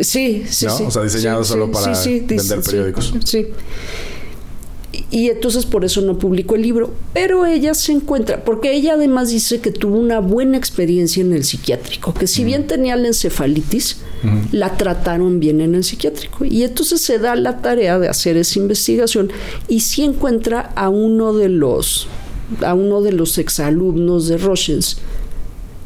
sí, 0.02 0.44
sí, 0.48 0.68
O 0.68 0.92
sea, 0.92 1.04
diseñado 1.04 1.44
solo 1.44 1.72
para 1.72 1.94
vender 2.04 2.62
periódicos. 2.62 3.14
Sí 3.24 3.48
y 5.12 5.30
entonces 5.30 5.66
por 5.66 5.84
eso 5.84 6.02
no 6.02 6.18
publicó 6.18 6.56
el 6.56 6.62
libro. 6.62 6.94
Pero 7.14 7.46
ella 7.46 7.74
se 7.74 7.92
encuentra, 7.92 8.44
porque 8.44 8.74
ella 8.74 8.94
además 8.94 9.30
dice 9.30 9.60
que 9.60 9.72
tuvo 9.72 9.98
una 9.98 10.20
buena 10.20 10.58
experiencia 10.58 11.22
en 11.22 11.34
el 11.34 11.44
psiquiátrico, 11.44 12.14
que 12.14 12.28
si 12.28 12.44
bien 12.44 12.68
tenía 12.68 12.96
la 12.96 13.08
encefalitis, 13.08 13.98
la 14.52 14.78
trataron 14.78 15.40
bien 15.40 15.62
en 15.62 15.76
el 15.76 15.84
psiquiátrico. 15.84 16.46
Y 16.46 16.64
entonces 16.64 17.02
se 17.02 17.20
da 17.20 17.36
la 17.36 17.62
tarea 17.62 18.00
de 18.00 18.08
hacer 18.08 18.38
esa 18.38 18.60
investigación 18.60 19.32
y 19.68 19.82
sí 19.82 20.04
encuentra 20.04 20.72
a 20.76 20.90
uno 20.90 21.34
de 21.34 21.50
los, 21.50 22.08
a 22.62 22.74
uno 22.74 23.02
de 23.02 23.12
los 23.12 23.38
exalumnos 23.38 24.28
de 24.28 24.38
Rochens, 24.38 24.98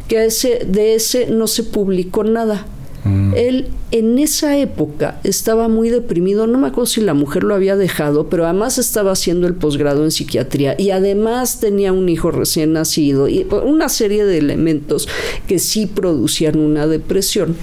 que 0.08 0.26
ese, 0.26 0.66
de 0.68 0.96
ese 0.96 1.28
no 1.28 1.48
se 1.48 1.64
publicó 1.64 2.24
nada 2.24 2.68
Mm. 3.04 3.34
Él 3.36 3.68
en 3.92 4.20
esa 4.20 4.58
época 4.58 5.20
estaba 5.24 5.68
muy 5.68 5.90
deprimido, 5.90 6.48
no 6.48 6.58
me 6.58 6.68
acuerdo 6.68 6.86
si 6.86 7.02
la 7.02 7.14
mujer 7.14 7.44
lo 7.44 7.56
había 7.56 7.76
dejado, 7.76 8.28
pero 8.30 8.46
además 8.46 8.78
estaba 8.78 9.12
haciendo 9.12 9.48
el 9.48 9.56
posgrado 9.56 10.04
en 10.04 10.12
psiquiatría 10.12 10.76
y 10.78 10.92
además 10.92 11.60
tenía 11.60 11.94
un 11.94 12.10
hijo 12.10 12.32
recién 12.32 12.74
nacido 12.74 13.28
y 13.28 13.48
una 13.66 13.90
serie 13.90 14.26
de 14.26 14.38
elementos 14.38 15.08
que 15.48 15.60
sí 15.60 15.88
producían 15.88 16.60
una 16.60 16.88
depresión 16.88 17.56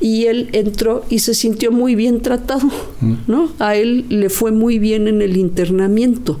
y 0.00 0.26
él 0.26 0.48
entró 0.52 1.04
y 1.10 1.18
se 1.18 1.34
sintió 1.34 1.72
muy 1.72 1.94
bien 1.94 2.22
tratado, 2.22 2.68
mm. 3.00 3.14
¿no? 3.26 3.50
A 3.58 3.76
él 3.76 4.06
le 4.08 4.30
fue 4.30 4.50
muy 4.50 4.78
bien 4.78 5.08
en 5.08 5.20
el 5.20 5.36
internamiento 5.36 6.40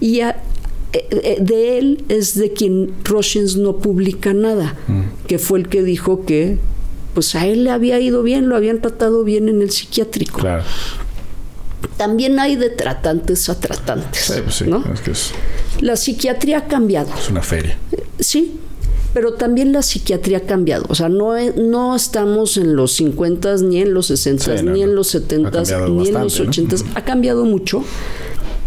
y 0.00 0.20
eh, 0.20 0.34
eh, 0.92 1.38
de 1.40 1.78
él 1.78 2.04
es 2.08 2.34
de 2.34 2.52
quien 2.52 2.90
Roshens 3.04 3.56
no 3.56 3.76
publica 3.76 4.34
nada, 4.34 4.76
mm. 4.88 5.26
que 5.26 5.38
fue 5.38 5.60
el 5.60 5.68
que 5.68 5.82
dijo 5.82 6.24
que 6.24 6.58
pues 7.16 7.34
a 7.34 7.46
él 7.46 7.64
le 7.64 7.70
había 7.70 7.98
ido 7.98 8.22
bien, 8.22 8.50
lo 8.50 8.56
habían 8.56 8.82
tratado 8.82 9.24
bien 9.24 9.48
en 9.48 9.62
el 9.62 9.70
psiquiátrico. 9.70 10.38
Claro. 10.38 10.64
También 11.96 12.38
hay 12.38 12.56
de 12.56 12.68
tratantes 12.68 13.48
a 13.48 13.58
tratantes. 13.58 14.34
Pues 14.44 14.60
¿no? 14.66 14.84
La 15.80 15.96
psiquiatría 15.96 16.58
ha 16.58 16.64
cambiado. 16.66 17.08
Es 17.18 17.30
una 17.30 17.40
feria. 17.40 17.78
Sí, 18.20 18.60
pero 19.14 19.32
también 19.32 19.72
la 19.72 19.80
psiquiatría 19.80 20.36
ha 20.36 20.40
cambiado. 20.42 20.84
O 20.90 20.94
sea, 20.94 21.08
no, 21.08 21.32
no 21.54 21.96
estamos 21.96 22.58
en 22.58 22.76
los 22.76 22.92
50 22.96 23.56
ni 23.62 23.80
en 23.80 23.94
los 23.94 24.08
60 24.08 24.60
ni 24.64 24.82
en 24.82 24.94
los 24.94 25.06
70 25.06 25.62
ni 25.88 26.08
en 26.08 26.14
los 26.20 26.38
80 26.38 26.76
Ha 26.96 27.02
cambiado 27.02 27.46
mucho. 27.46 27.82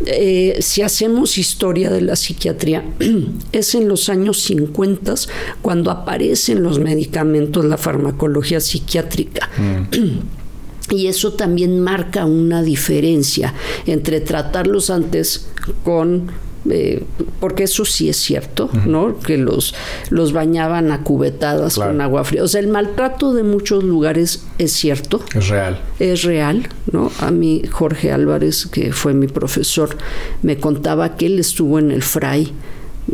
Eh, 0.06 0.58
si 0.62 0.82
hacemos 0.82 1.38
historia 1.38 1.89
de 1.89 2.02
la 2.02 2.16
psiquiatría, 2.16 2.84
es 3.52 3.76
en 3.76 3.88
los 3.88 4.10
años 4.10 4.41
50 4.41 5.16
cuando 5.62 5.91
aparecen 5.91 6.64
los 6.64 6.80
medicamentos, 6.80 7.66
la 7.66 7.78
farmacología 7.78 8.60
psiquiátrica. 8.60 9.50
Mm. 9.58 10.95
Y 10.95 11.08
eso 11.08 11.34
también 11.34 11.80
marca 11.80 12.26
una 12.26 12.64
diferencia 12.64 13.54
entre 13.86 14.22
tratarlos 14.22 14.89
antes 14.89 15.47
con 15.84 16.32
eh, 16.70 17.03
porque 17.39 17.64
eso 17.64 17.86
sí 17.86 18.10
es 18.10 18.18
cierto, 18.18 18.70
¿no? 18.86 19.18
Que 19.20 19.38
los, 19.38 19.74
los 20.10 20.34
bañaban 20.34 20.91
a 20.91 21.03
cubetadas 21.03 21.76
con 21.76 22.01
agua 22.01 22.24
fría. 22.24 22.43
O 22.43 22.47
sea, 22.47 22.60
el 22.60 22.68
maltrato 22.68 23.34
de 23.34 23.43
muchos 23.43 23.84
lugares 23.84 24.43
es 24.57 24.74
cierto. 24.74 25.22
Es 25.34 25.47
real. 25.47 25.80
Es 25.99 26.24
real, 26.24 26.68
¿no? 26.91 27.12
A 27.20 27.32
mí 27.32 27.62
Jorge 27.72 28.12
Álvarez, 28.12 28.68
que 28.68 28.91
fue 28.91 29.14
mi 29.14 29.28
profesor, 29.28 29.97
me 30.41 30.57
contaba 30.57 31.16
que 31.16 31.28
él 31.28 31.39
estuvo 31.39 31.80
en 31.80 31.91
el 31.91 32.03
Fray 32.03 32.51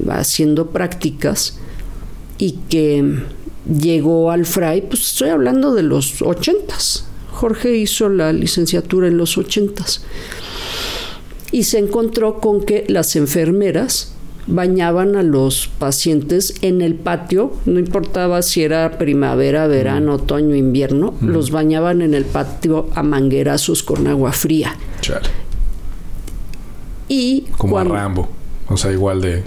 haciendo 0.09 0.71
prácticas 0.71 1.59
y 2.37 2.53
que 2.69 3.19
llegó 3.79 4.31
al 4.31 4.45
Fray, 4.45 4.81
pues 4.81 5.01
estoy 5.01 5.29
hablando 5.29 5.73
de 5.73 5.83
los 5.83 6.21
ochentas. 6.21 7.05
Jorge 7.31 7.75
hizo 7.75 8.09
la 8.09 8.33
licenciatura 8.33 9.07
en 9.07 9.17
los 9.17 9.37
ochentas 9.37 10.01
y 11.55 11.63
se 11.63 11.79
encontró 11.79 12.41
con 12.41 12.65
que 12.65 12.83
las 12.89 13.15
enfermeras 13.15 14.11
bañaban 14.45 15.15
a 15.15 15.23
los 15.23 15.69
pacientes 15.79 16.55
en 16.61 16.81
el 16.81 16.95
patio, 16.95 17.53
no 17.65 17.79
importaba 17.79 18.41
si 18.41 18.61
era 18.63 18.97
primavera, 18.97 19.65
verano, 19.65 20.15
otoño, 20.15 20.53
invierno, 20.53 21.13
los 21.21 21.51
bañaban 21.51 22.01
en 22.01 22.13
el 22.13 22.25
patio 22.25 22.89
a 22.93 23.03
manguerazos 23.03 23.83
con 23.83 24.05
agua 24.05 24.33
fría. 24.33 24.75
Y 27.07 27.45
como 27.57 27.79
a 27.79 27.85
Rambo, 27.85 28.27
o 28.67 28.75
sea, 28.75 28.91
igual 28.91 29.21
de 29.21 29.41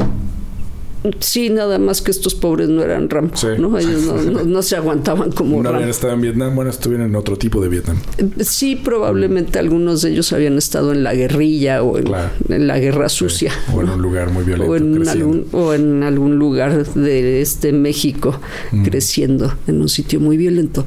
Sí, 1.20 1.48
nada 1.48 1.78
más 1.78 2.02
que 2.02 2.10
estos 2.10 2.34
pobres 2.34 2.68
no 2.68 2.82
eran 2.82 3.08
Rambo, 3.08 3.34
¿no? 3.58 3.78
Ellos 3.78 4.02
no, 4.46 4.62
se 4.62 4.76
aguantaban 4.76 5.30
como 5.30 5.62
No 5.62 5.68
habían 5.70 5.88
estado 5.88 6.14
en 6.14 6.20
Vietnam, 6.20 6.54
bueno, 6.54 6.70
estuvieron 6.70 7.06
en 7.06 7.14
otro 7.14 7.36
tipo 7.36 7.60
de 7.60 7.68
Vietnam. 7.68 7.98
Sí, 8.40 8.74
probablemente 8.76 9.58
algunos 9.58 10.02
de 10.02 10.10
ellos 10.10 10.32
habían 10.32 10.58
estado 10.58 10.92
en 10.92 11.04
la 11.04 11.14
guerrilla 11.14 11.82
o 11.82 11.98
en, 11.98 12.66
la 12.66 12.78
guerra 12.78 13.08
sucia. 13.08 13.52
O 13.72 13.80
en 13.80 13.90
un 13.90 14.02
lugar 14.02 14.30
muy 14.30 14.44
violento. 14.44 14.72
O 14.72 14.76
en, 14.76 15.08
algún, 15.08 15.46
o 15.52 15.74
en 15.74 16.02
algún 16.02 16.36
lugar 16.36 16.84
de 16.84 17.40
este 17.40 17.72
México 17.72 18.40
mm. 18.72 18.82
creciendo, 18.84 19.54
en 19.66 19.80
un 19.80 19.88
sitio 19.88 20.18
muy 20.20 20.36
violento. 20.36 20.84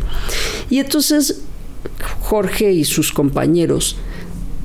Y 0.69 0.79
entonces 0.79 1.41
Jorge 2.19 2.71
y 2.73 2.83
sus 2.83 3.11
compañeros 3.11 3.97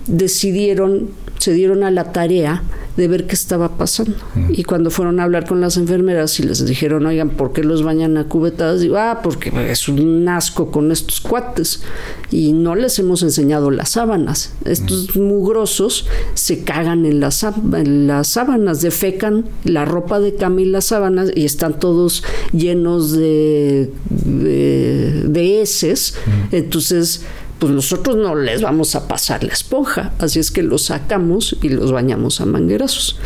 decidieron, 0.06 1.10
se 1.38 1.52
dieron 1.52 1.84
a 1.84 1.90
la 1.90 2.12
tarea 2.12 2.62
de 2.96 3.08
ver 3.08 3.26
qué 3.26 3.34
estaba 3.34 3.76
pasando. 3.76 4.14
Y 4.50 4.64
cuando 4.64 4.90
fueron 4.90 5.20
a 5.20 5.24
hablar 5.24 5.46
con 5.46 5.60
las 5.60 5.76
enfermeras 5.76 6.38
y 6.40 6.44
les 6.44 6.64
dijeron, 6.64 7.06
oigan, 7.06 7.30
¿por 7.30 7.52
qué 7.52 7.62
los 7.62 7.82
bañan 7.82 8.16
a 8.16 8.24
cubetadas? 8.24 8.80
Digo, 8.80 8.96
ah, 8.96 9.20
porque 9.22 9.52
es 9.70 9.88
un 9.88 10.28
asco 10.28 10.70
con 10.70 10.90
estos 10.90 11.20
cuates. 11.20 11.82
Y 12.30 12.52
no 12.52 12.74
les 12.74 12.98
hemos 12.98 13.22
enseñado 13.22 13.70
las 13.70 13.90
sábanas. 13.90 14.52
Estos 14.64 15.16
mugrosos 15.16 16.06
se 16.34 16.64
cagan 16.64 17.06
en 17.06 17.20
las, 17.20 17.44
en 17.44 18.06
las 18.06 18.28
sábanas, 18.28 18.80
defecan 18.80 19.44
la 19.64 19.84
ropa 19.84 20.20
de 20.20 20.34
cama 20.34 20.62
y 20.62 20.64
las 20.66 20.86
sábanas 20.86 21.30
y 21.34 21.44
están 21.44 21.78
todos 21.78 22.24
llenos 22.52 23.12
de, 23.12 23.90
de, 24.10 25.24
de 25.28 25.60
heces. 25.62 26.16
Entonces, 26.50 27.24
pues 27.58 27.72
nosotros 27.72 28.16
no 28.16 28.34
les 28.34 28.60
vamos 28.62 28.94
a 28.94 29.08
pasar 29.08 29.42
la 29.42 29.52
esponja, 29.52 30.12
así 30.18 30.38
es 30.38 30.50
que 30.50 30.62
los 30.62 30.82
sacamos 30.84 31.56
y 31.62 31.70
los 31.70 31.90
bañamos 31.92 32.40
a 32.40 32.46
manguerazos. 32.46 33.18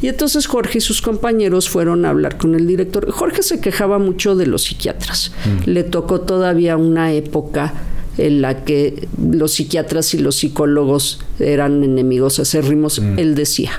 Y 0.00 0.08
entonces 0.08 0.46
Jorge 0.46 0.78
y 0.78 0.80
sus 0.80 1.00
compañeros 1.00 1.68
fueron 1.68 2.04
a 2.04 2.10
hablar 2.10 2.38
con 2.38 2.54
el 2.54 2.66
director. 2.66 3.10
Jorge 3.10 3.42
se 3.42 3.60
quejaba 3.60 3.98
mucho 3.98 4.34
de 4.34 4.46
los 4.46 4.64
psiquiatras. 4.64 5.32
Mm. 5.44 5.70
Le 5.70 5.84
tocó 5.84 6.22
todavía 6.22 6.76
una 6.76 7.12
época 7.12 7.72
en 8.18 8.42
la 8.42 8.64
que 8.64 9.08
los 9.20 9.52
psiquiatras 9.52 10.12
y 10.14 10.18
los 10.18 10.36
psicólogos 10.36 11.20
eran 11.38 11.82
enemigos 11.84 12.38
acérrimos, 12.40 13.00
mm. 13.00 13.18
él 13.18 13.34
decía. 13.34 13.72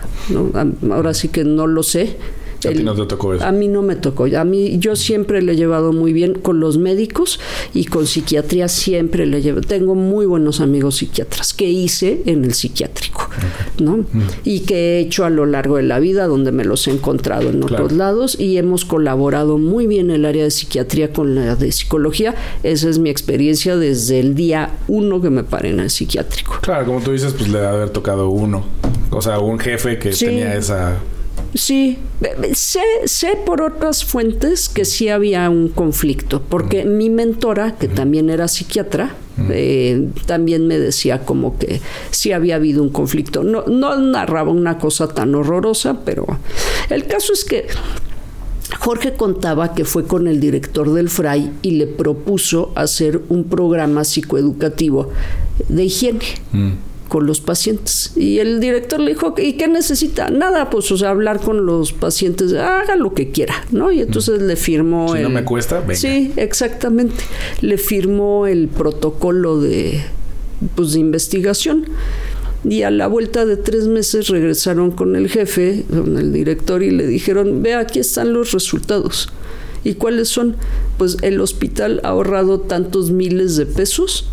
Ahora 0.90 1.14
sí 1.14 1.28
que 1.28 1.44
no 1.44 1.68
lo 1.68 1.84
sé, 1.84 2.18
a 2.70 2.72
ti 2.72 2.84
no 2.84 2.96
te 2.96 3.06
tocó 3.06 3.34
eso. 3.34 3.46
A 3.46 3.52
mí 3.52 3.68
no 3.68 3.82
me 3.82 3.96
tocó. 3.96 4.26
A 4.36 4.44
mí 4.44 4.78
yo 4.80 4.96
siempre 4.96 5.42
le 5.42 5.54
he 5.54 5.56
llevado 5.56 5.94
muy 5.94 6.14
bien 6.14 6.34
con 6.36 6.60
los 6.60 6.78
médicos 6.78 7.40
y 7.74 7.86
con 7.86 8.08
psiquiatría 8.08 8.68
siempre 8.68 9.26
le 9.26 9.42
llevo. 9.42 9.62
Tengo 9.62 9.96
muy 9.96 10.26
buenos 10.26 10.62
amigos 10.62 10.98
psiquiatras 10.98 11.54
que 11.54 11.70
hice 11.70 12.24
en 12.26 12.46
el 12.46 12.54
psiquiátrico, 12.54 13.30
¿no? 13.80 13.98
Mm. 13.98 14.22
Y 14.44 14.62
que 14.62 14.76
he 14.76 15.00
hecho 15.00 15.26
a 15.26 15.30
lo 15.30 15.46
largo 15.46 15.78
de 15.78 15.84
la 15.84 16.00
vida 16.00 16.28
donde 16.28 16.52
me 16.52 16.64
los 16.64 16.88
he 16.88 16.92
encontrado 16.92 17.50
en 17.50 17.64
otros 17.64 17.92
lados 17.92 18.40
y 18.40 18.58
hemos 18.58 18.86
colaborado 18.86 19.58
muy 19.58 19.88
bien 19.88 20.12
el 20.12 20.26
área 20.26 20.44
de 20.44 20.52
psiquiatría 20.52 21.12
con 21.12 21.36
la 21.36 21.56
de 21.56 21.72
psicología. 21.72 22.36
Esa 22.64 22.90
es 22.90 23.00
mi 23.00 23.10
experiencia 23.10 23.78
desde 23.78 24.20
el 24.20 24.36
día 24.36 24.72
uno 24.88 25.22
que 25.22 25.30
me 25.30 25.44
paré 25.44 25.70
en 25.70 25.80
el 25.80 25.90
psiquiátrico. 25.90 26.58
Claro, 26.62 26.86
como 26.86 27.02
tú 27.02 27.12
dices, 27.12 27.34
pues 27.34 27.50
le 27.50 27.60
debe 27.60 27.70
haber 27.70 27.90
tocado 27.90 28.30
uno. 28.30 28.66
O 29.12 29.22
sea, 29.22 29.40
un 29.40 29.60
jefe 29.60 30.00
que 30.00 30.12
tenía 30.12 30.56
esa 30.56 30.98
Sí, 31.56 32.00
sé, 32.54 32.82
sé 33.06 33.38
por 33.46 33.62
otras 33.62 34.04
fuentes 34.04 34.70
que 34.70 34.86
sí 34.86 35.10
había 35.10 35.50
un 35.50 35.70
conflicto, 35.70 36.42
porque 36.42 36.84
mi 36.84 37.10
mentora, 37.10 37.76
que 37.78 37.88
también 37.88 38.30
era 38.30 38.48
psiquiatra, 38.48 39.16
eh, 39.50 40.10
también 40.26 40.68
me 40.68 40.78
decía 40.78 41.26
como 41.26 41.58
que 41.58 41.82
sí 42.12 42.32
había 42.32 42.56
habido 42.56 42.82
un 42.82 42.90
conflicto. 42.90 43.44
No, 43.44 43.66
no 43.68 43.98
narraba 43.98 44.52
una 44.52 44.78
cosa 44.78 45.08
tan 45.08 45.36
horrorosa, 45.36 46.00
pero 46.06 46.26
el 46.90 47.06
caso 47.08 47.34
es 47.34 47.44
que 47.44 47.68
Jorge 48.80 49.14
contaba 49.14 49.74
que 49.74 49.86
fue 49.86 50.06
con 50.06 50.28
el 50.28 50.40
director 50.40 50.92
del 50.94 51.10
FRAI 51.10 51.52
y 51.62 51.72
le 51.72 51.88
propuso 51.88 52.72
hacer 52.76 53.22
un 53.30 53.46
programa 53.46 54.04
psicoeducativo 54.04 55.10
de 55.70 55.84
higiene. 55.86 56.26
Mm 57.14 57.24
con 57.24 57.28
los 57.28 57.42
pacientes. 57.42 58.12
Y 58.16 58.40
el 58.40 58.60
director 58.60 59.00
le 59.00 59.12
dijo, 59.12 59.36
¿y 59.38 59.54
qué 59.54 59.68
necesita? 59.68 60.32
Nada, 60.32 60.72
pues, 60.72 60.92
o 60.92 60.98
sea, 60.98 61.12
hablar 61.12 61.40
con 61.40 61.64
los 61.68 61.94
pacientes, 61.94 62.54
haga 62.54 62.96
lo 62.96 63.14
que 63.14 63.30
quiera, 63.30 63.54
¿no? 63.70 63.92
Y 63.92 64.02
entonces 64.02 64.42
le 64.42 64.56
firmó... 64.56 65.16
Si 65.16 65.22
no 65.22 65.30
me 65.30 65.44
cuesta, 65.44 65.82
venga. 65.82 65.94
Sí, 65.94 66.34
exactamente. 66.38 67.24
Le 67.62 67.78
firmó 67.78 68.48
el 68.48 68.68
protocolo 68.68 69.62
de, 69.62 70.02
pues, 70.74 70.94
de 70.94 71.02
investigación. 71.02 71.86
Y 72.68 72.82
a 72.82 72.90
la 72.90 73.06
vuelta 73.06 73.46
de 73.46 73.58
tres 73.58 73.86
meses 73.86 74.30
regresaron 74.30 74.90
con 74.90 75.16
el 75.16 75.30
jefe, 75.30 75.86
con 75.88 76.18
el 76.18 76.34
director, 76.34 76.82
y 76.82 76.90
le 76.90 77.06
dijeron, 77.06 77.62
ve, 77.62 77.76
aquí 77.76 78.00
están 78.00 78.34
los 78.34 78.54
resultados. 78.54 79.30
¿Y 79.84 79.94
cuáles 79.94 80.30
son? 80.30 80.56
Pues 80.98 81.18
el 81.22 81.42
hospital 81.42 82.02
ha 82.04 82.08
ahorrado 82.08 82.60
tantos 82.62 83.12
miles 83.12 83.56
de 83.56 83.68
pesos 83.68 84.30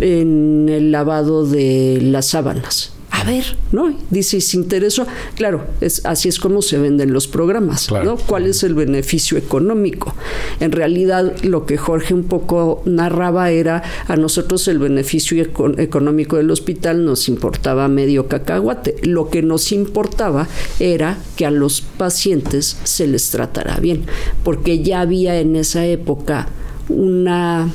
en 0.00 0.68
el 0.68 0.92
lavado 0.92 1.46
de 1.46 2.00
las 2.02 2.26
sábanas. 2.26 2.92
A 3.10 3.24
ver, 3.24 3.56
¿no? 3.72 3.92
Dice, 4.10 4.40
si 4.40 4.58
interesó, 4.58 5.06
claro, 5.34 5.64
es, 5.80 6.04
así 6.04 6.28
es 6.28 6.38
como 6.38 6.60
se 6.60 6.78
venden 6.78 7.12
los 7.12 7.26
programas, 7.26 7.90
¿no? 7.90 8.16
¿Cuál 8.16 8.46
es 8.46 8.62
el 8.62 8.74
beneficio 8.74 9.38
económico? 9.38 10.14
En 10.60 10.72
realidad, 10.72 11.34
lo 11.42 11.64
que 11.64 11.78
Jorge 11.78 12.12
un 12.12 12.24
poco 12.24 12.82
narraba 12.84 13.50
era, 13.50 13.82
a 14.06 14.16
nosotros 14.16 14.68
el 14.68 14.78
beneficio 14.78 15.42
económico 15.78 16.36
del 16.36 16.50
hospital 16.50 17.04
nos 17.04 17.28
importaba 17.28 17.88
medio 17.88 18.28
cacahuate. 18.28 18.96
Lo 19.02 19.30
que 19.30 19.42
nos 19.42 19.72
importaba 19.72 20.46
era 20.78 21.18
que 21.34 21.46
a 21.46 21.50
los 21.50 21.80
pacientes 21.80 22.78
se 22.84 23.06
les 23.06 23.30
tratara 23.30 23.80
bien, 23.80 24.04
porque 24.44 24.82
ya 24.82 25.00
había 25.00 25.40
en 25.40 25.56
esa 25.56 25.86
época 25.86 26.48
una 26.88 27.68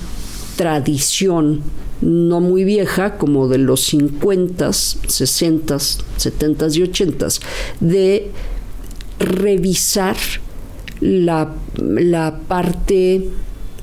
tradición 0.56 1.64
no 2.04 2.42
muy 2.42 2.64
vieja, 2.64 3.18
como 3.18 3.48
de 3.48 3.58
los 3.58 3.86
50, 3.86 4.74
60, 4.74 5.80
70 5.80 6.68
y 6.74 6.82
80, 6.84 7.28
de 7.80 8.32
revisar 9.20 10.18
la, 11.00 11.56
la 11.78 12.40
parte 12.48 13.30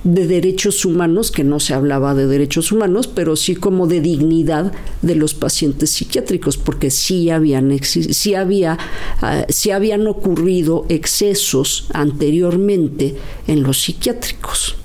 de 0.04 0.26
derechos 0.26 0.84
humanos, 0.84 1.30
que 1.30 1.44
no 1.44 1.60
se 1.60 1.74
hablaba 1.74 2.14
de 2.14 2.26
derechos 2.26 2.72
humanos, 2.72 3.06
pero 3.06 3.36
sí 3.36 3.54
como 3.54 3.86
de 3.86 4.00
dignidad 4.00 4.72
de 5.02 5.14
los 5.14 5.34
pacientes 5.34 5.90
psiquiátricos, 5.90 6.56
porque 6.56 6.90
sí 6.90 7.30
habían, 7.30 7.78
sí 7.82 8.34
había, 8.34 8.78
ah, 9.20 9.44
habían 9.74 10.06
ocurrido 10.06 10.86
excesos 10.88 11.88
anteriormente 11.92 13.16
en 13.46 13.62
los 13.62 13.82
psiquiátricos. 13.82 14.76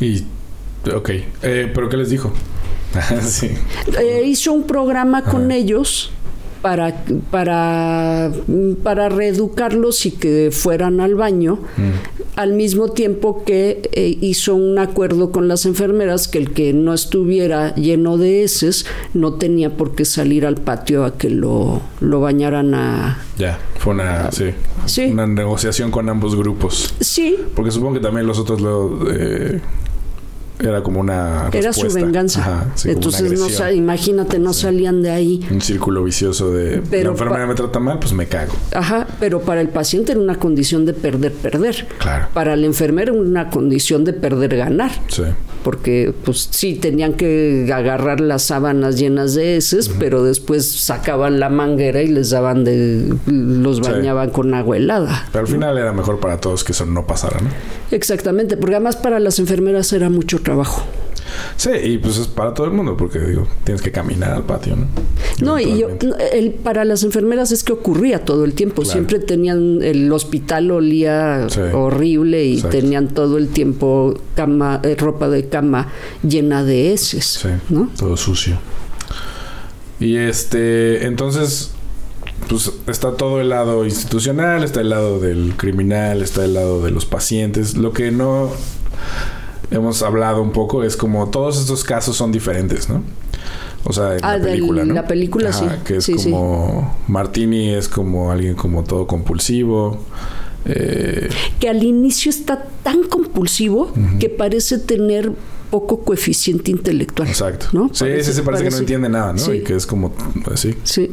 Y, 0.00 0.24
ok, 0.92 1.10
eh, 1.42 1.70
pero 1.72 1.88
¿qué 1.88 1.96
les 1.96 2.10
dijo? 2.10 2.32
sí. 3.22 3.50
Eh, 3.98 4.22
hizo 4.26 4.52
un 4.52 4.64
programa 4.64 5.22
con 5.24 5.50
ellos 5.50 6.12
para, 6.62 7.04
para, 7.30 8.30
para 8.82 9.08
reeducarlos 9.08 10.04
y 10.06 10.12
que 10.12 10.50
fueran 10.52 11.00
al 11.00 11.14
baño, 11.14 11.58
mm. 11.76 12.38
al 12.38 12.52
mismo 12.52 12.90
tiempo 12.90 13.44
que 13.44 13.88
eh, 13.92 14.18
hizo 14.20 14.54
un 14.54 14.78
acuerdo 14.78 15.32
con 15.32 15.48
las 15.48 15.64
enfermeras 15.64 16.28
que 16.28 16.38
el 16.38 16.52
que 16.52 16.72
no 16.72 16.92
estuviera 16.92 17.74
lleno 17.76 18.18
de 18.18 18.44
heces 18.44 18.86
no 19.14 19.34
tenía 19.34 19.76
por 19.76 19.94
qué 19.94 20.04
salir 20.04 20.44
al 20.44 20.56
patio 20.56 21.04
a 21.04 21.16
que 21.16 21.30
lo, 21.30 21.80
lo 22.00 22.20
bañaran 22.20 22.74
a... 22.74 23.24
Ya, 23.38 23.58
fue 23.78 23.94
una, 23.94 24.30
sí, 24.30 24.52
una 25.10 25.26
negociación 25.26 25.90
con 25.90 26.08
ambos 26.08 26.36
grupos. 26.36 26.94
Sí. 27.00 27.36
Porque 27.54 27.70
supongo 27.70 27.94
que 27.94 28.00
también 28.00 28.26
los 28.26 28.38
otros 28.38 28.60
lo... 28.60 29.10
Eh, 29.10 29.60
era 30.62 30.82
como 30.82 31.00
una. 31.00 31.48
Era 31.52 31.72
su 31.72 31.92
venganza. 31.92 32.66
Entonces, 32.84 33.32
no, 33.32 33.70
imagínate, 33.70 34.38
no 34.38 34.52
salían 34.52 35.02
de 35.02 35.10
ahí. 35.10 35.46
Un 35.50 35.60
círculo 35.60 36.04
vicioso 36.04 36.52
de. 36.52 36.82
Pero 36.90 37.04
la 37.04 37.10
enfermera 37.10 37.46
me 37.46 37.54
trata 37.54 37.78
mal, 37.78 37.98
pues 37.98 38.12
me 38.12 38.26
cago. 38.26 38.52
Ajá, 38.74 39.06
pero 39.18 39.40
para 39.40 39.60
el 39.60 39.68
paciente 39.68 40.12
era 40.12 40.20
una 40.20 40.36
condición 40.36 40.86
de 40.86 40.92
perder, 40.92 41.32
perder. 41.32 41.86
Claro. 41.98 42.28
Para 42.34 42.54
el 42.54 42.64
enfermero 42.64 43.12
era 43.12 43.22
una 43.22 43.50
condición 43.50 44.04
de 44.04 44.12
perder, 44.12 44.56
ganar. 44.56 44.90
Sí. 45.08 45.22
Porque, 45.62 46.14
pues 46.24 46.48
sí, 46.50 46.74
tenían 46.74 47.14
que 47.14 47.70
agarrar 47.72 48.20
las 48.20 48.42
sábanas 48.42 48.98
llenas 48.98 49.34
de 49.34 49.56
heces, 49.56 49.90
pero 49.98 50.24
después 50.24 50.70
sacaban 50.70 51.38
la 51.38 51.50
manguera 51.50 52.02
y 52.02 52.08
les 52.08 52.30
daban 52.30 52.64
de. 52.64 53.14
los 53.26 53.80
bañaban 53.80 54.30
con 54.30 54.54
agua 54.54 54.76
helada. 54.76 55.26
Pero 55.32 55.44
al 55.44 55.50
final 55.50 55.78
era 55.78 55.92
mejor 55.92 56.18
para 56.20 56.38
todos 56.38 56.64
que 56.64 56.72
eso 56.72 56.86
no 56.86 57.06
pasara, 57.06 57.40
¿no? 57.40 57.48
Exactamente, 57.90 58.56
porque 58.56 58.76
además 58.76 58.96
para 58.96 59.18
las 59.18 59.38
enfermeras 59.38 59.92
era 59.92 60.08
mucho 60.08 60.38
trabajo 60.38 60.49
trabajo. 60.50 60.82
Sí, 61.56 61.70
y 61.84 61.98
pues 61.98 62.16
es 62.18 62.26
para 62.26 62.54
todo 62.54 62.66
el 62.66 62.72
mundo, 62.72 62.96
porque 62.96 63.20
digo, 63.20 63.46
tienes 63.64 63.82
que 63.82 63.92
caminar 63.92 64.32
al 64.32 64.42
patio, 64.44 64.76
¿no? 64.76 64.86
No, 65.40 65.60
y 65.60 65.78
yo, 65.78 65.88
el, 66.32 66.52
para 66.52 66.84
las 66.84 67.04
enfermeras 67.04 67.52
es 67.52 67.62
que 67.62 67.72
ocurría 67.72 68.24
todo 68.24 68.44
el 68.44 68.54
tiempo. 68.54 68.84
Siempre 68.84 69.20
tenían, 69.20 69.80
el 69.82 70.12
hospital 70.12 70.70
olía 70.70 71.46
horrible 71.72 72.44
y 72.44 72.62
tenían 72.62 73.08
todo 73.08 73.38
el 73.38 73.48
tiempo 73.48 74.14
cama, 74.34 74.80
eh, 74.82 74.96
ropa 74.96 75.28
de 75.28 75.48
cama 75.48 75.88
llena 76.22 76.64
de 76.64 76.92
heces, 76.92 77.46
¿no? 77.68 77.90
Todo 77.96 78.16
sucio. 78.16 78.58
Y 80.00 80.16
este, 80.16 81.06
entonces, 81.06 81.72
pues 82.48 82.72
está 82.88 83.12
todo 83.12 83.40
el 83.40 83.50
lado 83.50 83.84
institucional, 83.84 84.64
está 84.64 84.80
el 84.80 84.90
lado 84.90 85.20
del 85.20 85.54
criminal, 85.56 86.22
está 86.22 86.44
el 86.44 86.54
lado 86.54 86.82
de 86.82 86.90
los 86.90 87.06
pacientes. 87.06 87.76
Lo 87.76 87.92
que 87.92 88.10
no 88.10 88.50
hemos 89.70 90.02
hablado 90.02 90.42
un 90.42 90.52
poco, 90.52 90.84
es 90.84 90.96
como 90.96 91.28
todos 91.30 91.58
estos 91.60 91.84
casos 91.84 92.16
son 92.16 92.32
diferentes, 92.32 92.88
¿no? 92.88 93.02
O 93.84 93.92
sea, 93.92 94.16
en 94.16 94.24
ah, 94.24 94.36
la 94.36 94.44
película, 94.44 94.84
¿no? 94.84 94.94
La 94.94 95.06
película 95.06 95.52
sí. 95.52 95.64
Que 95.84 95.96
es 95.96 96.06
como 96.06 96.96
Martini 97.08 97.70
es 97.70 97.88
como 97.88 98.30
alguien 98.30 98.54
como 98.54 98.84
todo 98.84 99.06
compulsivo. 99.06 99.98
Eh, 100.66 101.30
que 101.58 101.70
al 101.70 101.82
inicio 101.82 102.28
está 102.28 102.66
tan 102.82 103.04
compulsivo 103.04 103.90
que 104.18 104.28
parece 104.28 104.78
tener 104.78 105.32
poco 105.70 106.00
coeficiente 106.00 106.70
intelectual. 106.70 107.28
Exacto. 107.28 107.66
¿no? 107.72 107.88
Sí, 107.92 108.04
parece, 108.04 108.32
ese 108.32 108.42
parece, 108.42 108.64
que 108.64 108.70
no 108.70 108.76
entiende 108.76 109.08
nada, 109.08 109.32
¿no? 109.32 109.54
Y 109.54 109.62
que 109.62 109.74
es 109.74 109.86
como 109.86 110.12
así. 110.52 110.74
Sí. 110.82 111.12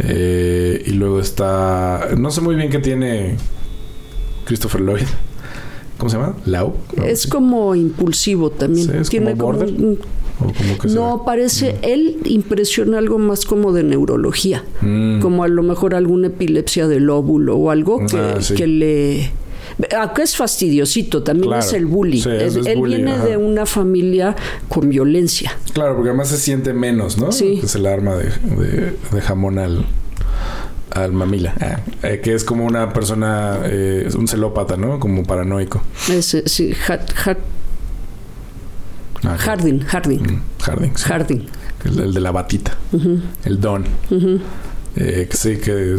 Eh, 0.00 0.82
y 0.86 0.90
luego 0.90 1.20
está. 1.20 2.08
No 2.18 2.30
sé 2.30 2.42
muy 2.42 2.56
bien 2.56 2.68
qué 2.68 2.80
tiene 2.80 3.36
Christopher 4.44 4.82
Lloyd. 4.82 5.06
¿Cómo 5.98 6.10
se 6.10 6.16
llama? 6.16 6.36
Lau. 6.44 6.74
Es 7.04 7.26
como 7.26 7.74
impulsivo 7.74 8.50
también. 8.50 9.02
Tiene 9.08 9.36
como, 9.36 9.52
border? 9.52 9.72
no, 10.90 11.22
parece, 11.24 11.74
mm. 11.74 11.76
él 11.82 12.16
impresiona 12.24 12.98
algo 12.98 13.18
más 13.18 13.44
como 13.44 13.72
de 13.72 13.84
neurología, 13.84 14.64
mm. 14.80 15.20
como 15.20 15.44
a 15.44 15.48
lo 15.48 15.62
mejor 15.62 15.94
alguna 15.94 16.28
epilepsia 16.28 16.88
del 16.88 17.08
óvulo 17.10 17.56
o 17.56 17.70
algo 17.70 18.04
que, 18.06 18.16
ah, 18.16 18.38
que 18.56 18.66
le... 18.66 19.30
Acá 19.98 20.22
es 20.22 20.36
fastidiosito, 20.36 21.22
también 21.22 21.52
es 21.54 21.72
el 21.72 21.86
bully. 21.86 22.22
él, 22.26 22.80
viene 22.82 23.18
de 23.18 23.36
una 23.36 23.66
familia 23.66 24.36
con 24.68 24.88
violencia. 24.88 25.56
Claro, 25.72 25.94
porque 25.94 26.10
además 26.10 26.28
se 26.28 26.36
siente 26.36 26.72
menos, 26.72 27.18
¿no? 27.18 27.32
Sí. 27.32 27.60
Es 27.62 27.74
el 27.74 27.86
arma 27.86 28.14
de, 28.14 28.30
de 29.10 29.20
jamón 29.20 29.58
al, 29.58 29.84
al 30.90 31.12
mamila, 31.12 31.54
ah, 31.60 31.80
eh, 32.02 32.20
que 32.22 32.34
es 32.34 32.44
como 32.44 32.64
una 32.64 32.92
persona, 32.92 33.60
eh, 33.64 34.08
un 34.16 34.28
celópata, 34.28 34.76
¿no? 34.76 35.00
Como 35.00 35.24
paranoico. 35.24 35.82
Es, 36.08 36.36
sí, 36.46 36.72
ah, 36.88 36.98
Harding, 39.38 39.80
Harding. 39.80 40.22
Mm, 40.22 40.42
Harding. 41.06 41.46
El, 41.84 42.14
de 42.14 42.20
la 42.20 42.30
batita. 42.30 42.76
El 43.44 43.60
don. 43.60 43.84
Eh, 44.96 45.26
que 45.28 45.36
sí, 45.36 45.56
que 45.56 45.96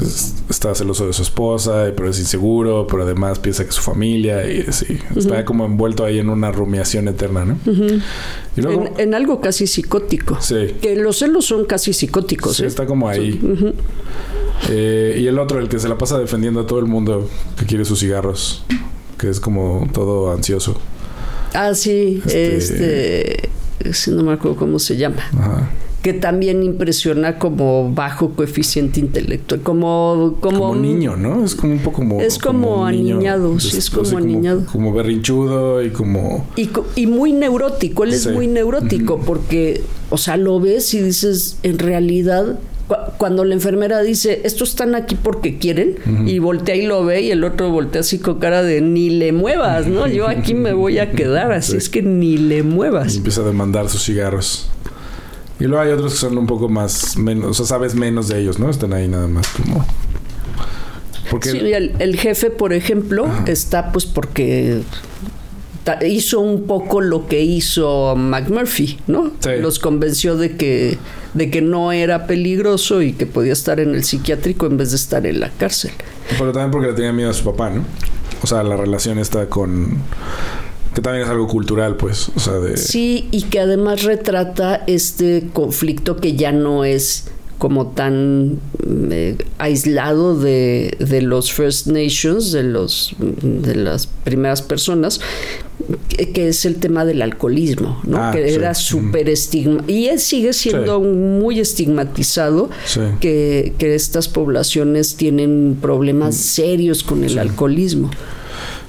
está 0.49 0.73
celoso 0.73 1.05
de 1.05 1.11
su 1.11 1.21
esposa, 1.21 1.91
pero 1.95 2.09
es 2.09 2.17
inseguro, 2.17 2.87
pero 2.87 3.03
además 3.03 3.39
piensa 3.39 3.65
que 3.65 3.71
su 3.73 3.81
familia, 3.81 4.49
y 4.49 4.71
sí, 4.71 4.97
está 5.15 5.43
como 5.43 5.65
envuelto 5.65 6.05
ahí 6.05 6.19
en 6.19 6.29
una 6.29 6.51
rumiación 6.51 7.09
eterna, 7.09 7.43
¿no? 7.43 7.59
en, 8.55 9.13
algo 9.13 9.41
casi 9.41 9.67
psicótico. 9.67 10.37
Sí. 10.39 10.75
Que 10.81 10.95
los 10.95 11.17
celos 11.19 11.45
son 11.45 11.65
casi 11.65 11.91
psicóticos. 11.91 12.55
Sí, 12.55 12.65
está 12.65 12.85
como 12.85 13.09
ahí. 13.09 13.37
Eh, 14.69 15.17
y 15.19 15.27
el 15.27 15.39
otro, 15.39 15.59
el 15.59 15.69
que 15.69 15.79
se 15.79 15.87
la 15.87 15.97
pasa 15.97 16.17
defendiendo 16.17 16.61
a 16.61 16.67
todo 16.67 16.79
el 16.79 16.85
mundo 16.85 17.29
que 17.57 17.65
quiere 17.65 17.85
sus 17.85 17.99
cigarros, 17.99 18.63
que 19.17 19.29
es 19.29 19.39
como 19.39 19.87
todo 19.93 20.31
ansioso. 20.31 20.79
Ah, 21.53 21.73
sí, 21.73 22.21
este, 22.27 23.49
este 23.79 24.11
no 24.11 24.23
me 24.23 24.33
acuerdo 24.33 24.57
cómo 24.57 24.79
se 24.79 24.97
llama. 24.97 25.21
Que 26.01 26.13
también 26.13 26.61
impresiona 26.61 27.39
como 27.39 27.91
bajo 27.91 28.31
coeficiente 28.31 28.99
intelectual, 28.99 29.61
como 29.61 30.37
como, 30.39 30.75
niño, 30.75 31.15
¿no? 31.15 31.43
Es 31.43 31.55
como 31.55 31.73
un 31.73 31.79
poco 31.79 31.97
como 31.97 32.21
es 32.21 32.37
como, 32.37 32.85
aniñado, 32.85 33.59
sí, 33.59 33.77
es 33.77 33.89
como 33.89 34.17
aniñado, 34.17 34.65
como, 34.71 34.93
berrinchudo 34.93 35.81
y 35.81 35.89
como 35.89 36.45
y, 36.55 36.69
y 36.95 37.07
muy 37.07 37.31
neurótico. 37.31 38.03
Él 38.03 38.13
es 38.13 38.27
muy 38.31 38.47
neurótico 38.47 39.19
porque, 39.19 39.81
o 40.11 40.17
sea, 40.17 40.37
lo 40.37 40.59
ves 40.59 40.93
y 40.93 41.01
dices, 41.01 41.57
en 41.63 41.79
realidad 41.79 42.59
cuando 43.17 43.43
la 43.45 43.53
enfermera 43.53 44.01
dice, 44.01 44.41
estos 44.43 44.69
están 44.69 44.95
aquí 44.95 45.15
porque 45.15 45.57
quieren, 45.57 45.97
y 46.27 46.39
voltea 46.39 46.75
y 46.75 46.85
lo 46.85 47.03
ve, 47.03 47.21
y 47.21 47.31
el 47.31 47.43
otro 47.43 47.71
voltea 47.71 48.01
así 48.01 48.19
con 48.19 48.39
cara 48.39 48.61
de 48.61 48.81
ni 48.81 49.09
le 49.09 49.31
muevas, 49.31 49.87
¿no? 49.87 50.07
Yo 50.07 50.27
aquí 50.27 50.53
me 50.53 50.73
voy 50.73 50.99
a 50.99 51.11
quedar, 51.11 51.51
así 51.51 51.75
es 51.77 51.89
que 51.89 52.01
ni 52.01 52.37
le 52.37 52.63
muevas. 52.63 53.15
Y 53.15 53.17
empieza 53.17 53.41
a 53.41 53.45
demandar 53.45 53.89
sus 53.89 54.03
cigarros. 54.03 54.69
Y 55.59 55.63
luego 55.63 55.81
hay 55.81 55.91
otros 55.91 56.13
que 56.13 56.19
son 56.19 56.37
un 56.37 56.47
poco 56.47 56.69
más, 56.69 57.17
menos, 57.17 57.49
o 57.49 57.53
sea, 57.53 57.65
sabes 57.65 57.95
menos 57.95 58.27
de 58.27 58.39
ellos, 58.39 58.59
¿no? 58.59 58.69
Están 58.69 58.93
ahí 58.93 59.07
nada 59.07 59.27
más 59.27 59.47
como... 59.49 59.85
Porque 61.31 61.49
sí, 61.49 61.73
el, 61.73 62.15
jefe, 62.17 62.51
por 62.51 62.71
ejemplo, 62.71 63.27
está 63.47 63.91
pues 63.91 64.05
porque 64.05 64.83
hizo 66.07 66.39
un 66.39 66.63
poco 66.63 67.01
lo 67.01 67.27
que 67.27 67.41
hizo 67.41 68.15
McMurphy, 68.15 68.97
¿no? 69.07 69.31
Los 69.61 69.79
convenció 69.79 70.35
de 70.35 70.55
que, 70.55 70.97
de 71.33 71.49
que 71.49 71.61
no 71.61 71.91
era 71.91 72.27
peligroso 72.27 73.01
y 73.01 73.13
que 73.13 73.25
podía 73.25 73.53
estar 73.53 73.79
en 73.79 73.93
el 73.93 74.03
psiquiátrico 74.03 74.65
en 74.65 74.77
vez 74.77 74.91
de 74.91 74.97
estar 74.97 75.25
en 75.25 75.39
la 75.39 75.49
cárcel. 75.49 75.91
Pero 76.37 76.51
también 76.51 76.71
porque 76.71 76.87
le 76.87 76.93
tenía 76.93 77.13
miedo 77.13 77.29
a 77.29 77.33
su 77.33 77.43
papá, 77.43 77.69
¿no? 77.69 77.83
O 78.41 78.47
sea, 78.47 78.63
la 78.63 78.77
relación 78.77 79.19
está 79.19 79.47
con 79.47 79.99
que 80.93 81.01
también 81.01 81.25
es 81.25 81.29
algo 81.29 81.47
cultural, 81.47 81.97
pues, 81.97 82.31
o 82.35 82.39
sea, 82.39 82.53
de... 82.53 82.77
Sí, 82.77 83.27
y 83.31 83.43
que 83.43 83.59
además 83.59 84.03
retrata 84.03 84.81
este 84.87 85.49
conflicto 85.51 86.15
que 86.15 86.35
ya 86.35 86.53
no 86.53 86.85
es 86.85 87.25
como 87.57 87.87
tan 87.87 88.59
eh, 89.11 89.37
aislado 89.57 90.39
de, 90.39 90.95
de, 90.99 91.21
los 91.21 91.51
First 91.51 91.87
Nations, 91.87 92.51
de, 92.53 92.63
los, 92.63 93.13
de 93.19 93.75
las 93.75 94.07
primeras 94.07 94.61
personas, 94.61 95.19
que, 96.07 96.47
es 96.47 96.65
el 96.65 96.75
tema 96.75 97.05
del 97.05 97.21
alcoholismo, 97.21 97.99
¿no? 98.03 98.17
Ah, 98.17 98.31
que 98.31 98.53
era 98.53 98.73
súper 98.73 99.29
estigma 99.29 99.83
y 99.87 100.05
él 100.05 100.19
sigue 100.19 100.53
siendo 100.53 100.99
muy 100.99 101.59
estigmatizado 101.59 102.69
que, 103.19 103.73
que, 103.77 103.95
estas 103.95 104.27
poblaciones 104.27 105.15
tienen 105.15 105.77
problemas 105.81 106.35
serios 106.35 107.03
con 107.03 107.23
el 107.23 107.37
alcoholismo. 107.37 108.11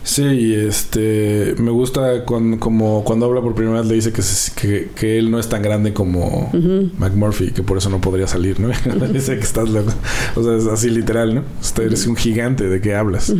Sí, 0.06 0.54
este, 0.54 1.56
me 1.58 1.72
gusta 1.72 2.24
cuando, 2.24 2.60
como 2.60 3.02
cuando 3.02 3.26
habla 3.26 3.40
por 3.40 3.56
primera 3.56 3.80
vez 3.80 3.88
le 3.88 3.96
dice 3.96 4.12
que, 4.12 4.90
que, 4.94 5.18
él 5.18 5.32
no 5.32 5.40
es 5.40 5.48
tan 5.48 5.62
grande 5.62 5.92
como 5.92 6.48
McMurphy, 6.96 7.50
que 7.50 7.64
por 7.64 7.76
eso 7.76 7.90
no 7.90 8.00
podría 8.00 8.28
salir, 8.28 8.60
¿no? 8.60 8.68
dice 9.12 9.34
que 9.36 9.42
estás 9.42 9.68
loco. 9.68 9.92
O 10.36 10.44
sea, 10.44 10.56
es 10.56 10.66
así 10.68 10.90
literal, 10.90 11.34
¿no? 11.34 11.42
Usted 11.60 11.86
eres 11.86 12.06
un 12.06 12.14
gigante, 12.14 12.68
¿de 12.68 12.80
qué 12.80 12.94
hablas? 12.94 13.34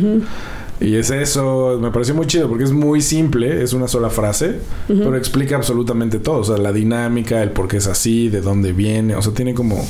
Y 0.79 0.95
es 0.95 1.09
eso, 1.09 1.79
me 1.81 1.89
pareció 1.91 2.13
muy 2.13 2.27
chido 2.27 2.47
porque 2.47 2.63
es 2.63 2.71
muy 2.71 3.01
simple, 3.01 3.63
es 3.63 3.73
una 3.73 3.87
sola 3.87 4.09
frase, 4.09 4.59
pero 4.87 5.15
explica 5.15 5.55
absolutamente 5.55 6.19
todo, 6.19 6.37
o 6.37 6.43
sea, 6.43 6.57
la 6.57 6.71
dinámica, 6.71 7.41
el 7.41 7.49
por 7.49 7.67
qué 7.67 7.77
es 7.77 7.87
así, 7.87 8.29
de 8.29 8.41
dónde 8.41 8.73
viene, 8.73 9.15
o 9.15 9.21
sea, 9.21 9.33
tiene 9.33 9.53
como... 9.53 9.83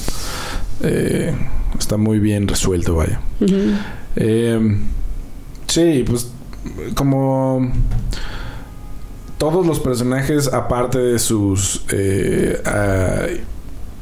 Eh, 0.81 1.35
está 1.77 1.97
muy 1.97 2.19
bien 2.19 2.47
resuelto, 2.47 2.95
vaya. 2.95 3.19
Eh, 4.15 4.77
sí, 5.67 6.05
pues 6.07 6.31
como 6.95 7.71
todos 9.37 9.65
los 9.65 9.79
personajes, 9.79 10.51
aparte 10.53 10.99
de 10.99 11.19
sus 11.19 11.83
eh, 11.91 12.61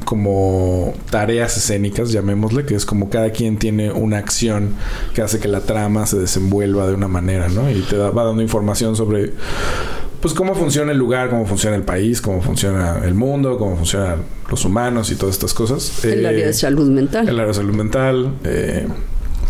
como 0.06 0.94
tareas 1.10 1.58
escénicas, 1.58 2.12
llamémosle, 2.12 2.66
que 2.66 2.76
es 2.76 2.86
como 2.86 3.10
cada 3.10 3.32
quien 3.32 3.58
tiene 3.58 3.92
una 3.92 4.18
acción 4.18 4.76
que 5.14 5.22
hace 5.22 5.40
que 5.40 5.48
la 5.48 5.62
trama 5.62 6.06
se 6.06 6.18
desenvuelva 6.18 6.88
de 6.88 6.94
una 6.94 7.08
manera, 7.08 7.50
¿no? 7.50 7.70
Y 7.70 7.82
te 7.82 7.98
va 7.98 8.24
dando 8.24 8.42
información 8.42 8.96
sobre 8.96 9.34
pues 10.22 10.34
cómo 10.34 10.56
funciona 10.56 10.92
el 10.92 10.98
lugar, 10.98 11.30
cómo 11.30 11.46
funciona 11.46 11.76
el 11.76 11.84
país, 11.84 12.22
cómo 12.22 12.42
funciona 12.42 13.02
el 13.04 13.14
mundo, 13.14 13.58
cómo 13.60 13.76
funcionan 13.76 14.24
los 14.50 14.66
humanos 14.66 15.12
y 15.12 15.16
todas 15.16 15.36
estas 15.36 15.54
cosas. 15.54 16.04
El 16.04 16.26
área 16.26 16.46
de 16.46 16.52
eh, 16.52 16.54
salud 16.54 16.90
mental. 16.90 17.28
El 17.28 17.36
área 17.36 17.50
de 17.50 17.54
salud 17.54 17.76
mental. 17.76 18.34
Eh, 18.44 18.88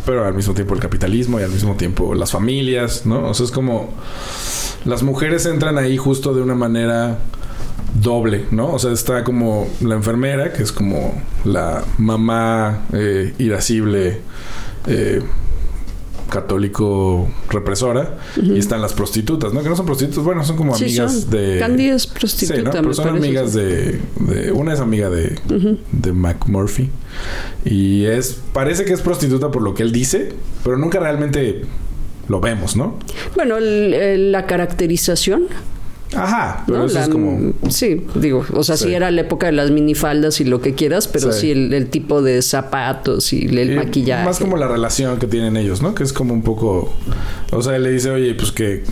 pero 0.05 0.25
al 0.25 0.33
mismo 0.33 0.53
tiempo 0.53 0.73
el 0.73 0.79
capitalismo 0.79 1.39
y 1.39 1.43
al 1.43 1.51
mismo 1.51 1.75
tiempo 1.75 2.13
las 2.13 2.31
familias, 2.31 3.05
¿no? 3.05 3.29
O 3.29 3.33
sea, 3.33 3.45
es 3.45 3.51
como 3.51 3.89
las 4.85 5.01
mujeres 5.01 5.45
entran 5.45 5.77
ahí 5.77 5.97
justo 5.97 6.33
de 6.33 6.41
una 6.41 6.55
manera 6.55 7.19
doble, 8.01 8.45
¿no? 8.51 8.73
O 8.73 8.79
sea, 8.79 8.91
está 8.91 9.23
como 9.23 9.67
la 9.81 9.95
enfermera, 9.95 10.53
que 10.53 10.63
es 10.63 10.71
como 10.71 11.21
la 11.43 11.83
mamá 11.97 12.85
eh, 12.93 13.33
irascible, 13.39 14.19
eh, 14.87 15.21
católico 16.29 17.29
represora, 17.49 18.17
y 18.41 18.57
están 18.57 18.81
las 18.81 18.93
prostitutas, 18.93 19.53
¿no? 19.53 19.61
Que 19.63 19.69
no 19.69 19.75
son 19.75 19.85
prostitutas, 19.85 20.23
bueno, 20.23 20.43
son 20.43 20.57
como 20.57 20.75
amigas 20.75 21.29
de... 21.29 21.59
Candy 21.59 21.89
es 21.89 22.07
prostituta, 22.07 22.59
sí, 22.59 22.65
¿no? 22.65 22.71
Pero 22.71 22.93
son 22.93 23.09
amigas 23.09 23.53
de, 23.53 24.01
Una 24.53 24.73
es 24.73 24.79
amiga 24.79 25.09
de, 25.09 25.39
de 25.91 26.11
McMurphy. 26.11 26.89
Y 27.63 28.05
es... 28.05 28.39
Parece 28.53 28.85
que 28.85 28.93
es 28.93 29.01
prostituta 29.01 29.51
por 29.51 29.61
lo 29.61 29.75
que 29.75 29.83
él 29.83 29.91
dice, 29.91 30.33
pero 30.63 30.77
nunca 30.77 30.99
realmente 30.99 31.61
lo 32.27 32.41
vemos, 32.41 32.75
¿no? 32.75 32.97
Bueno, 33.35 33.57
la 33.59 34.47
caracterización 34.47 35.43
Ajá, 36.13 36.63
pero 36.67 36.85
eso 36.85 36.99
es 36.99 37.09
como... 37.09 37.53
Sí, 37.69 38.05
digo, 38.15 38.45
o 38.53 38.63
sea, 38.63 38.77
sí. 38.77 38.93
era 38.93 39.09
la 39.11 39.21
época 39.21 39.47
de 39.47 39.53
las 39.53 39.71
minifaldas 39.71 40.39
y 40.39 40.45
lo 40.45 40.61
que 40.61 40.75
quieras, 40.75 41.07
pero 41.07 41.31
sí, 41.31 41.51
el, 41.51 41.87
tipo 41.89 42.21
de 42.21 42.41
zapatos 42.41 43.33
y 43.33 43.45
el 43.45 43.75
maquillaje. 43.75 44.25
Más 44.25 44.39
como 44.39 44.57
la 44.57 44.67
relación 44.67 45.17
que 45.17 45.27
tienen 45.27 45.57
ellos, 45.57 45.81
¿no? 45.81 45.95
Que 45.95 46.03
es 46.03 46.13
como 46.13 46.33
un 46.33 46.43
poco... 46.43 46.93
O 47.51 47.61
sea, 47.61 47.75
él 47.75 47.83
le 47.83 47.91
dice, 47.91 48.11
oye, 48.11 48.33
pues 48.35 48.51
que... 48.51 48.83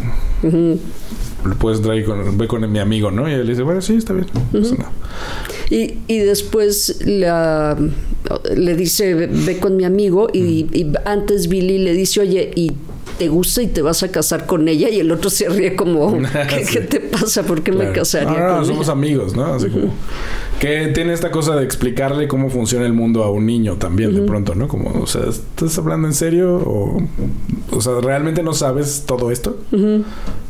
Lo 1.45 1.55
puedes 1.57 1.81
traer 1.81 2.05
con, 2.05 2.37
ve 2.37 2.47
con 2.47 2.71
mi 2.71 2.79
amigo, 2.79 3.11
¿no? 3.11 3.29
Y 3.29 3.33
él 3.33 3.47
dice, 3.47 3.63
bueno, 3.63 3.81
sí, 3.81 3.95
está 3.95 4.13
bien. 4.13 4.27
y, 5.69 5.97
y, 6.07 6.19
después 6.19 7.01
la, 7.05 7.77
le 8.55 8.75
dice, 8.75 9.13
ve 9.13 9.59
con 9.59 9.75
mi 9.75 9.83
amigo 9.83 10.29
y, 10.31 10.67
y 10.71 10.91
antes 11.05 11.49
Billy 11.49 11.79
le 11.79 11.93
dice, 11.93 12.21
oye, 12.21 12.51
y 12.55 12.71
te 13.23 13.29
gusta 13.29 13.61
y 13.61 13.67
te 13.67 13.81
vas 13.81 14.03
a 14.03 14.11
casar 14.11 14.45
con 14.45 14.67
ella 14.67 14.89
y 14.89 14.99
el 14.99 15.09
otro 15.09 15.29
se 15.29 15.47
ríe 15.47 15.77
como, 15.77 16.17
¿qué, 16.49 16.81
te 16.81 16.99
pasa? 16.99 17.43
¿Por 17.43 17.61
qué 17.63 17.71
me 17.71 17.93
casaría 17.93 18.37
no, 18.37 18.57
no, 18.57 18.65
somos 18.65 18.89
amigos, 18.89 19.33
¿no? 19.33 19.45
Así 19.45 19.69
como 19.69 19.93
que 20.59 20.87
tiene 20.87 21.13
esta 21.13 21.31
cosa 21.31 21.55
de 21.55 21.63
explicarle 21.63 22.27
cómo 22.27 22.49
funciona 22.49 22.85
el 22.85 22.91
mundo 22.91 23.23
a 23.23 23.31
un 23.31 23.45
niño 23.45 23.77
también 23.77 24.13
de 24.13 24.23
pronto, 24.23 24.55
¿no? 24.55 24.67
Como, 24.67 24.91
o 25.01 25.07
sea, 25.07 25.21
¿estás 25.29 25.77
hablando 25.77 26.05
en 26.05 26.13
serio? 26.13 26.55
O, 26.55 27.01
o 27.71 27.81
sea, 27.81 27.93
¿realmente 28.01 28.43
no 28.43 28.53
sabes 28.53 29.05
todo 29.05 29.31
esto? 29.31 29.57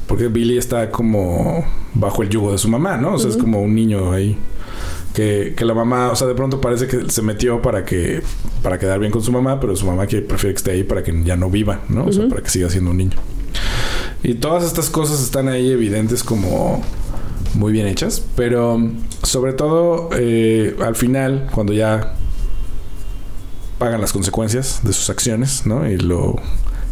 Porque 0.08 0.30
Billy 0.30 0.58
está 0.58 0.90
como 0.90 1.64
bajo 1.94 2.24
el 2.24 2.30
yugo 2.30 2.54
de 2.54 2.58
su 2.58 2.70
mamá, 2.70 2.98
¿no? 2.98 3.14
O 3.14 3.20
sea, 3.20 3.30
es 3.30 3.38
como 3.38 3.62
un 3.62 3.76
niño 3.76 4.12
ahí 4.14 4.36
que, 5.14 5.54
que, 5.56 5.66
la 5.66 5.74
mamá, 5.74 6.12
o 6.12 6.16
sea, 6.16 6.28
de 6.28 6.36
pronto 6.36 6.60
parece 6.60 6.88
que 6.88 7.10
se 7.10 7.22
metió 7.22 7.62
para 7.62 7.86
que 7.86 8.24
para 8.62 8.80
quedar 8.80 9.00
bien 9.00 9.12
con 9.12 9.22
su 9.22 9.32
mamá, 9.32 9.60
pero 9.60 9.76
su 9.76 9.86
mamá 9.86 10.08
que 10.08 10.22
prefiere 10.22 10.54
que 10.54 10.58
esté 10.58 10.72
ahí 10.72 10.84
para 10.84 11.04
que 11.04 11.24
ya 11.24 11.36
no 11.36 11.50
viva, 11.50 11.82
¿no? 11.90 12.06
O 12.06 12.12
sea, 12.12 12.28
para 12.28 12.42
que 12.42 12.50
siga 12.50 12.70
siendo 12.70 12.92
un 12.92 12.98
niño. 12.98 13.18
Y 14.24 14.36
todas 14.36 14.64
estas 14.64 14.90
cosas 14.90 15.22
están 15.22 15.50
ahí 15.50 15.72
evidentes 15.72 16.24
como 16.24 16.82
muy 17.56 17.72
bien 17.72 17.88
hechas, 17.88 18.24
pero 18.36 18.82
sobre 19.22 19.54
todo 19.54 20.10
eh, 20.14 20.76
al 20.82 20.96
final, 20.96 21.50
cuando 21.54 21.74
ya 21.74 22.16
pagan 23.78 24.02
las 24.02 24.14
consecuencias 24.14 24.80
de 24.84 24.94
sus 24.94 25.10
acciones, 25.10 25.66
¿no? 25.66 25.88
Y 25.90 25.98
lo... 25.98 26.36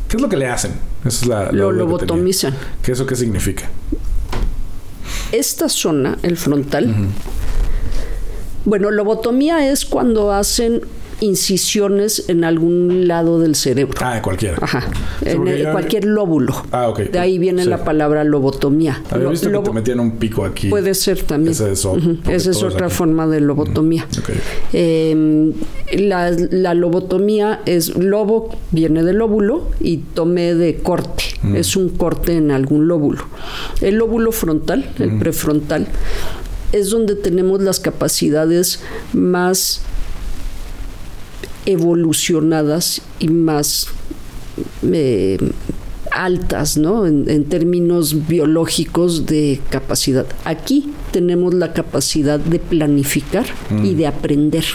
¿Qué 0.10 0.18
es 0.18 0.22
lo 0.22 0.28
que 0.28 0.36
le 0.36 0.48
hacen? 0.48 0.74
Eso 1.06 1.24
es 1.24 1.28
la, 1.28 1.52
lo 1.52 1.72
lobotomizan. 1.72 2.54
¿Qué 2.84 2.92
eso 2.92 3.06
qué 3.06 3.16
significa? 3.16 3.70
Esta 5.32 5.70
zona, 5.70 6.18
el 6.22 6.36
frontal, 6.36 6.94
bueno, 8.66 8.92
lobotomía 8.92 9.70
es 9.70 9.86
cuando 9.86 10.32
hacen 10.32 10.82
incisiones 11.22 12.26
en 12.28 12.44
algún 12.44 13.08
lado 13.08 13.40
del 13.40 13.56
cerebro. 13.56 13.98
Ah, 14.02 14.20
cualquiera. 14.22 14.58
Ajá. 14.60 14.90
en 15.24 15.72
cualquier 15.72 16.06
lóbulo. 16.06 16.64
Ah, 16.72 16.90
ok. 16.90 17.00
De 17.00 17.20
ahí 17.20 17.38
viene 17.38 17.64
la 17.66 17.84
palabra 17.84 18.24
lobotomía. 18.24 19.02
Había 19.10 19.30
visto 19.30 19.52
que 19.52 19.60
te 19.60 19.72
metían 19.72 20.00
un 20.00 20.18
pico 20.18 20.44
aquí. 20.44 20.70
Puede 20.70 20.94
ser 20.96 21.22
también. 21.24 21.52
Esa 21.52 21.70
es, 21.70 21.88
Esa 22.28 22.52
es 22.52 22.64
otra 22.64 22.90
forma 22.90 23.28
de 23.28 23.40
lobotomía. 23.40 24.08
Em, 24.74 25.54
la, 25.94 26.74
lobotomía 26.74 27.62
es 27.66 27.96
lobo, 27.96 28.58
viene 28.72 29.04
del 29.04 29.18
lóbulo 29.18 29.70
y 29.80 29.98
tomé 29.98 30.56
de 30.56 30.78
corte. 30.78 31.24
Es 31.56 31.76
un 31.76 31.90
corte 31.90 32.36
en 32.36 32.52
algún 32.52 32.88
lóbulo. 32.88 33.24
El 33.80 33.96
lóbulo 33.96 34.32
frontal, 34.32 34.90
el 34.98 35.20
prefrontal, 35.20 35.88
es 36.72 36.90
donde 36.90 37.16
tenemos 37.16 37.62
las 37.62 37.80
capacidades 37.80 38.80
más 39.14 39.82
evolucionadas 41.66 43.02
y 43.20 43.28
más 43.28 43.88
eh, 44.84 45.38
altas, 46.12 46.78
¿no? 46.78 47.08
En, 47.08 47.46
términos 47.46 48.28
biológicos 48.28 49.26
de 49.26 49.62
capacidad. 49.70 50.26
Aquí 50.46 50.92
tenemos 51.12 51.54
la 51.54 51.74
capacidad 51.74 52.40
de 52.40 52.60
planificar 52.60 53.46
y 53.70 53.94
mm. 53.94 53.98
de 53.98 54.08
aprender. 54.08 54.66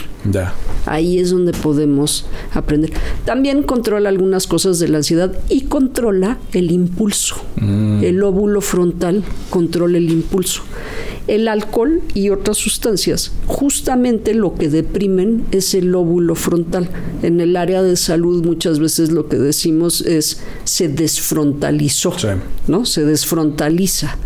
Ahí 0.85 1.19
es 1.19 1.31
donde 1.31 1.53
podemos 1.53 2.25
aprender. 2.53 2.91
También 3.25 3.63
controla 3.63 4.09
algunas 4.09 4.47
cosas 4.47 4.79
de 4.79 4.87
la 4.87 4.97
ansiedad 4.97 5.31
y 5.49 5.61
controla 5.61 6.37
el 6.53 6.71
impulso. 6.71 7.35
Mm. 7.57 8.03
El 8.03 8.23
óvulo 8.23 8.61
frontal 8.61 9.23
controla 9.49 9.97
el 9.97 10.09
impulso. 10.09 10.63
El 11.27 11.47
alcohol 11.47 12.01
y 12.13 12.29
otras 12.29 12.57
sustancias, 12.57 13.31
justamente 13.47 14.33
lo 14.33 14.55
que 14.55 14.69
deprimen 14.69 15.45
es 15.51 15.73
el 15.73 15.93
óvulo 15.93 16.35
frontal. 16.35 16.89
En 17.21 17.41
el 17.41 17.57
área 17.57 17.83
de 17.83 17.97
salud 17.97 18.45
muchas 18.45 18.79
veces 18.79 19.11
lo 19.11 19.27
que 19.27 19.37
decimos 19.37 20.01
es 20.01 20.39
se 20.63 20.87
desfrontalizó, 20.87 22.13
¿no? 22.67 22.85
Se 22.85 23.03
desfrontaliza. 23.03 24.17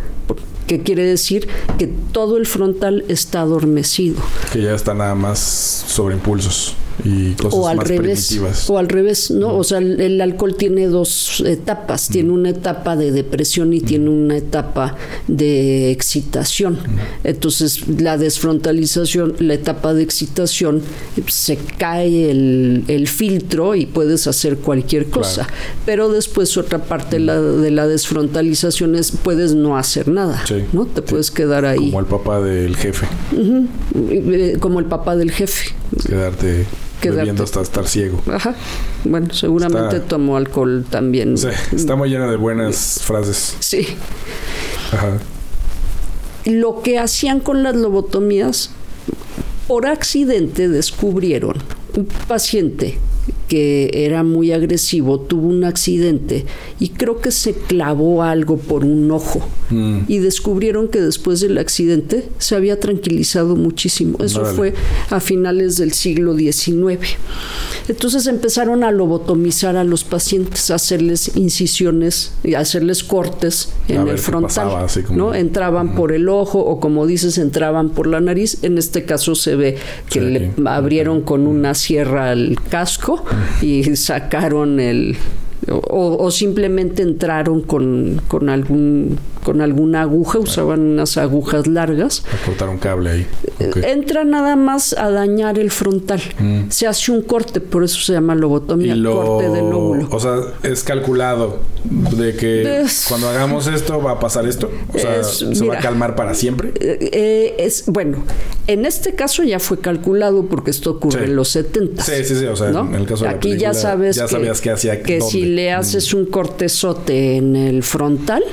¿Qué 0.67 0.83
quiere 0.83 1.03
decir? 1.03 1.47
Que 1.77 1.87
todo 1.87 2.37
el 2.37 2.45
frontal 2.45 3.03
está 3.07 3.41
adormecido. 3.41 4.21
Que 4.53 4.61
ya 4.61 4.73
está 4.73 4.93
nada 4.93 5.15
más 5.15 5.39
sobre 5.39 6.15
impulsos 6.15 6.75
y 7.03 7.33
cosas 7.33 7.53
o 7.53 7.67
al 7.67 7.77
más 7.77 7.87
revés, 7.87 8.39
O 8.67 8.77
al 8.77 8.89
revés, 8.89 9.31
¿no? 9.31 9.55
O 9.55 9.63
sea, 9.63 9.79
el, 9.79 10.19
alcohol 10.21 10.55
tiene 10.55 10.87
dos 10.87 11.41
etapas. 11.45 12.09
Tiene 12.09 12.31
una 12.31 12.49
etapa 12.49 12.95
de 12.95 13.11
depresión 13.11 13.73
y 13.73 13.81
tiene 13.81 14.09
una 14.09 14.37
etapa 14.37 14.95
de 15.27 15.91
excitación. 15.91 16.79
Entonces, 17.23 17.87
la 17.87 18.17
desfrontalización, 18.17 19.35
la 19.39 19.55
etapa 19.55 19.93
de 19.93 20.03
excitación, 20.03 20.81
se 21.27 21.57
cae 21.77 22.31
el, 22.31 23.07
filtro 23.07 23.75
y 23.75 23.87
puedes 23.87 24.27
hacer 24.27 24.57
cualquier 24.57 25.09
cosa. 25.09 25.47
Pero 25.85 26.09
después 26.09 26.55
otra 26.57 26.79
parte 26.79 27.17
de 27.17 27.25
la, 27.25 27.41
de 27.41 27.71
la 27.71 27.87
desfrontalización 27.87 28.95
es 28.95 29.11
puedes 29.11 29.53
no 29.53 29.77
hacer 29.77 30.07
nada, 30.07 30.43
¿no? 30.73 30.85
Te 30.85 31.01
puedes 31.01 31.31
quedar 31.31 31.65
ahí. 31.65 31.87
Como 31.89 31.99
el 31.99 32.05
papá 32.05 32.41
del 32.41 32.75
jefe. 32.75 33.07
Eh, 33.95 34.57
como 34.59 34.79
el 34.79 34.85
papá 34.85 35.15
del 35.15 35.31
jefe. 35.31 35.73
Quedarte 36.07 36.65
bebiendo 37.09 37.43
hasta 37.43 37.61
estar 37.61 37.87
ciego. 37.87 38.21
Ajá. 38.31 38.55
Bueno, 39.03 39.33
seguramente 39.33 39.99
tomó 39.99 40.37
alcohol 40.37 40.85
también. 40.89 41.37
Sí, 41.37 41.47
está 41.71 41.95
muy 41.95 42.09
llena 42.09 42.29
de 42.29 42.37
buenas 42.37 43.01
frases. 43.03 43.55
Sí. 43.59 43.87
Ajá. 44.91 45.17
Lo 46.45 46.81
que 46.81 46.99
hacían 46.99 47.39
con 47.39 47.63
las 47.63 47.75
lobotomías, 47.75 48.71
por 49.67 49.87
accidente 49.87 50.67
descubrieron 50.67 51.55
un 51.95 52.05
paciente 52.27 52.97
que 53.51 54.05
era 54.05 54.23
muy 54.23 54.53
agresivo, 54.53 55.19
tuvo 55.19 55.49
un 55.49 55.65
accidente 55.65 56.45
y 56.79 56.87
creo 56.87 57.19
que 57.19 57.31
se 57.31 57.51
clavó 57.51 58.23
algo 58.23 58.55
por 58.55 58.85
un 58.85 59.11
ojo. 59.11 59.45
Mm. 59.69 60.03
Y 60.07 60.19
descubrieron 60.19 60.87
que 60.87 61.01
después 61.01 61.41
del 61.41 61.57
accidente 61.57 62.29
se 62.37 62.55
había 62.55 62.79
tranquilizado 62.79 63.57
muchísimo. 63.57 64.23
Eso 64.23 64.45
fue 64.45 64.73
a 65.09 65.19
finales 65.19 65.75
del 65.75 65.91
siglo 65.91 66.37
XIX. 66.37 67.17
Entonces 67.91 68.25
empezaron 68.27 68.85
a 68.85 68.91
lobotomizar 68.91 69.75
a 69.75 69.83
los 69.83 70.05
pacientes, 70.05 70.71
a 70.71 70.75
hacerles 70.75 71.35
incisiones 71.35 72.31
y 72.41 72.53
hacerles 72.53 73.03
cortes 73.03 73.73
en 73.89 74.07
el 74.07 74.17
frontal. 74.17 74.87
¿no? 75.11 75.35
Entraban 75.35 75.93
por 75.93 76.13
el 76.13 76.29
ojo 76.29 76.59
o 76.59 76.79
como 76.79 77.05
dices, 77.05 77.37
entraban 77.37 77.89
por 77.89 78.07
la 78.07 78.21
nariz. 78.21 78.63
En 78.63 78.77
este 78.77 79.03
caso 79.03 79.35
se 79.35 79.57
ve 79.57 79.77
que 80.09 80.21
le 80.21 80.53
abrieron 80.65 81.19
con 81.19 81.45
una 81.45 81.73
sierra 81.73 82.31
el 82.31 82.57
casco 82.69 83.25
y 83.61 83.83
sacaron 83.97 84.79
el, 84.79 85.17
o, 85.67 86.31
simplemente 86.31 87.03
entraron 87.03 87.61
con, 87.61 88.21
con, 88.29 88.47
algún 88.47 89.19
con 89.43 89.61
alguna 89.61 90.01
aguja, 90.01 90.39
usaban 90.39 90.81
unas 90.81 91.17
agujas 91.17 91.67
largas. 91.67 92.23
A 92.31 92.45
cortar 92.45 92.69
un 92.69 92.77
cable 92.77 93.09
ahí. 93.09 93.27
Eh, 93.59 93.71
entra 93.87 94.23
nada 94.23 94.55
más 94.55 94.93
a 94.93 95.09
dañar 95.09 95.59
el 95.59 95.71
frontal. 95.71 96.21
Mm. 96.39 96.69
Se 96.69 96.87
hace 96.87 97.11
un 97.11 97.21
corte, 97.21 97.61
por 97.61 97.83
eso 97.83 97.99
se 97.99 98.13
llama 98.13 98.35
lobotomía, 98.35 98.95
corte 99.03 99.49
del 99.49 99.69
lóbulo. 99.69 100.07
O 100.11 100.19
sea, 100.19 100.37
es 100.63 100.83
calculado 100.83 101.59
de 101.83 102.35
que 102.35 102.85
cuando 103.07 103.29
hagamos 103.29 103.67
esto 103.67 104.01
va 104.01 104.11
a 104.11 104.19
pasar 104.19 104.47
esto. 104.47 104.69
O 104.93 104.99
sea, 104.99 105.23
se 105.23 105.65
va 105.65 105.77
a 105.77 105.79
calmar 105.79 106.15
para 106.15 106.33
siempre. 106.33 106.71
Eh, 106.79 107.09
eh, 107.11 107.55
es 107.59 107.85
bueno, 107.87 108.23
en 108.67 108.85
este 108.85 109.15
caso 109.15 109.43
ya 109.43 109.59
fue 109.59 109.79
calculado 109.79 110.45
porque 110.45 110.71
esto 110.71 110.91
ocurre 110.91 111.25
en 111.25 111.35
los 111.35 111.49
70. 111.49 112.03
Sí, 112.03 112.23
sí, 112.23 112.35
sí. 112.35 112.45
O 112.45 112.55
sea, 112.55 112.69
en 112.69 112.95
el 112.95 113.05
caso 113.05 113.23
de 113.23 113.31
Aquí 113.31 113.57
ya 113.57 113.73
sabes 113.73 114.15
ya 114.15 114.27
sabías 114.27 114.61
que, 114.61 115.01
que 115.01 115.21
si 115.21 115.45
le 115.45 115.71
haces 115.71 116.13
mm. 116.13 116.17
un 116.17 116.25
cortezote 116.25 117.37
en 117.37 117.55
el 117.55 117.83
frontal 117.83 118.43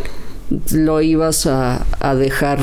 lo 0.72 1.00
ibas 1.00 1.46
a, 1.46 1.84
dejar 2.16 2.60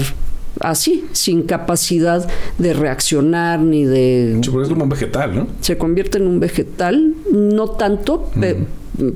así, 0.60 1.06
sin 1.12 1.44
capacidad 1.44 2.28
de 2.57 2.74
reaccionar 2.74 3.60
ni 3.60 3.86
de... 3.86 4.40
Se 4.41 4.49
convierte 4.52 4.74
en 4.74 4.82
un 4.82 4.90
vegetal, 4.90 5.36
¿no? 5.36 5.48
Se 5.62 5.78
convierte 5.78 6.18
en 6.18 6.28
un 6.28 6.40
vegetal, 6.40 7.14
no 7.32 7.70
tanto, 7.72 8.30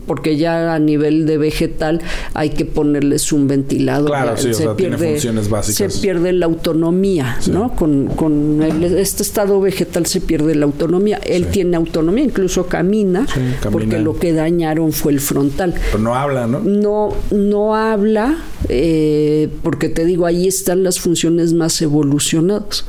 porque 0.06 0.38
ya 0.38 0.74
a 0.74 0.80
nivel 0.80 1.26
de 1.26 1.38
vegetal 1.38 2.02
hay 2.34 2.52
que 2.52 2.66
ponerles 2.66 3.32
un 3.32 3.48
ventilador. 3.48 4.10
Claro, 4.10 4.38
sí, 4.38 4.54
se 4.54 4.68
pierde, 4.70 4.98
tiene 4.98 4.98
funciones 4.98 5.50
básicas. 5.50 5.94
Se 5.94 6.02
pierde 6.02 6.34
la 6.34 6.46
autonomía, 6.46 7.38
¿no? 7.52 7.76
Con, 7.76 8.08
con 8.08 8.62
este 8.62 9.24
estado 9.24 9.60
vegetal 9.62 10.06
se 10.06 10.22
pierde 10.22 10.56
la 10.56 10.66
autonomía. 10.66 11.20
Él 11.26 11.48
tiene 11.48 11.78
autonomía, 11.78 12.24
incluso 12.24 12.68
camina, 12.68 13.26
porque 13.72 14.00
lo 14.00 14.18
que 14.18 14.34
dañaron 14.34 14.92
fue 14.92 15.14
el 15.14 15.20
frontal. 15.20 15.74
Pero 15.92 16.00
no 16.04 16.16
habla, 16.16 16.48
¿no? 16.48 16.60
No, 16.60 17.10
no 17.32 17.76
habla, 17.76 18.38
eh, 18.68 19.50
porque 19.64 19.90
te 19.90 20.06
digo, 20.06 20.26
ahí 20.26 20.48
están 20.48 20.84
las 20.84 21.00
funciones 21.00 21.54
más 21.54 21.82
evolucionadas 21.82 22.86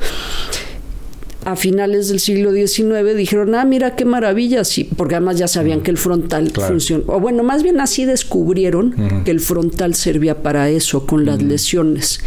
a 1.45 1.55
finales 1.55 2.09
del 2.09 2.19
siglo 2.19 2.51
XIX 2.51 3.15
dijeron, 3.15 3.55
ah, 3.55 3.65
mira 3.65 3.95
qué 3.95 4.05
maravilla, 4.05 4.63
sí, 4.63 4.83
porque 4.83 5.15
además 5.15 5.37
ya 5.37 5.47
sabían 5.47 5.81
que 5.81 5.91
el 5.91 5.97
frontal 5.97 6.51
funciona. 6.51 7.03
O 7.07 7.19
bueno, 7.19 7.43
más 7.43 7.63
bien 7.63 7.79
así 7.79 8.05
descubrieron 8.05 9.23
que 9.25 9.31
el 9.31 9.39
frontal 9.39 9.95
servía 9.95 10.41
para 10.43 10.69
eso, 10.69 11.05
con 11.05 11.25
las 11.25 11.41
lesiones. 11.41 12.21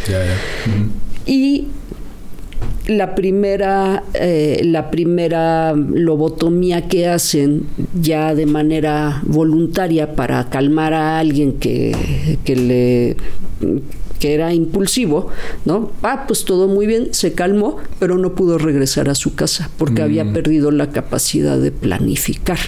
Y 1.27 1.69
la 2.86 3.15
primera, 3.15 4.03
eh, 4.15 4.61
la 4.65 4.91
primera 4.91 5.74
lobotomía 5.74 6.89
que 6.89 7.09
hacen 7.09 7.66
ya 7.99 8.35
de 8.35 8.47
manera 8.47 9.23
voluntaria 9.24 10.15
para 10.15 10.51
calmar 10.51 10.93
a 10.93 11.19
alguien 11.19 11.55
que, 11.55 12.39
que 12.45 12.57
le 12.57 13.16
que 14.19 14.35
era 14.35 14.55
impulsivo, 14.55 15.28
¿no? 15.65 15.91
Ah, 16.03 16.24
pues 16.27 16.45
todo 16.45 16.69
muy 16.69 16.86
bien, 16.86 17.09
se 17.12 17.32
calmó, 17.32 17.77
pero 17.99 18.19
no 18.19 18.35
pudo 18.35 18.59
regresar 18.59 19.09
a 19.09 19.15
su 19.15 19.35
casa 19.35 19.70
porque 19.77 20.03
había 20.03 20.24
mm. 20.24 20.32
perdido 20.32 20.70
la 20.70 20.91
capacidad 20.91 21.59
de 21.59 21.73
planificar. 21.73 22.59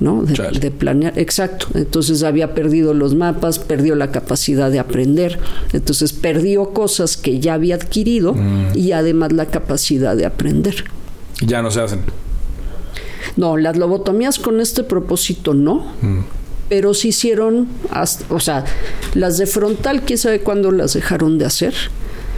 ¿no? 0.00 0.22
De, 0.22 0.70
planear, 0.70 1.18
exacto. 1.18 1.66
Entonces 1.74 2.22
había 2.22 2.54
perdido 2.54 2.94
los 2.94 3.14
mapas, 3.14 3.58
perdió 3.58 3.94
la 3.96 4.10
capacidad 4.10 4.70
de 4.70 4.78
aprender, 4.78 5.38
entonces 5.74 6.14
perdió 6.14 6.70
cosas 6.70 7.18
que 7.18 7.38
ya 7.38 7.52
había 7.52 7.74
adquirido 7.74 8.32
mm. 8.32 8.68
y 8.74 8.92
además 8.92 9.32
la 9.32 9.44
capacidad 9.44 10.16
de 10.16 10.24
aprender. 10.24 10.84
Ya 11.42 11.60
no 11.60 11.70
se 11.70 11.82
hacen. 11.82 12.00
No, 13.36 13.58
las 13.58 13.76
lobotomías 13.76 14.38
con 14.38 14.60
este 14.60 14.84
propósito 14.84 15.52
no. 15.52 15.92
Mm 16.00 16.20
pero 16.70 16.94
se 16.94 17.08
hicieron, 17.08 17.66
hasta, 17.90 18.32
o 18.32 18.38
sea, 18.38 18.64
las 19.14 19.36
de 19.38 19.46
frontal, 19.46 20.02
quién 20.02 20.18
sabe 20.18 20.40
cuándo 20.40 20.70
las 20.70 20.94
dejaron 20.94 21.36
de 21.36 21.44
hacer, 21.44 21.74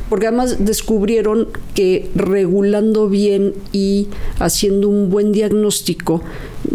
porque 0.09 0.26
además 0.26 0.64
descubrieron 0.64 1.48
que 1.74 2.10
regulando 2.14 3.10
bien 3.10 3.52
y 3.72 4.09
haciendo 4.38 4.88
un 4.88 5.10
buen 5.10 5.32
diagnóstico 5.32 6.22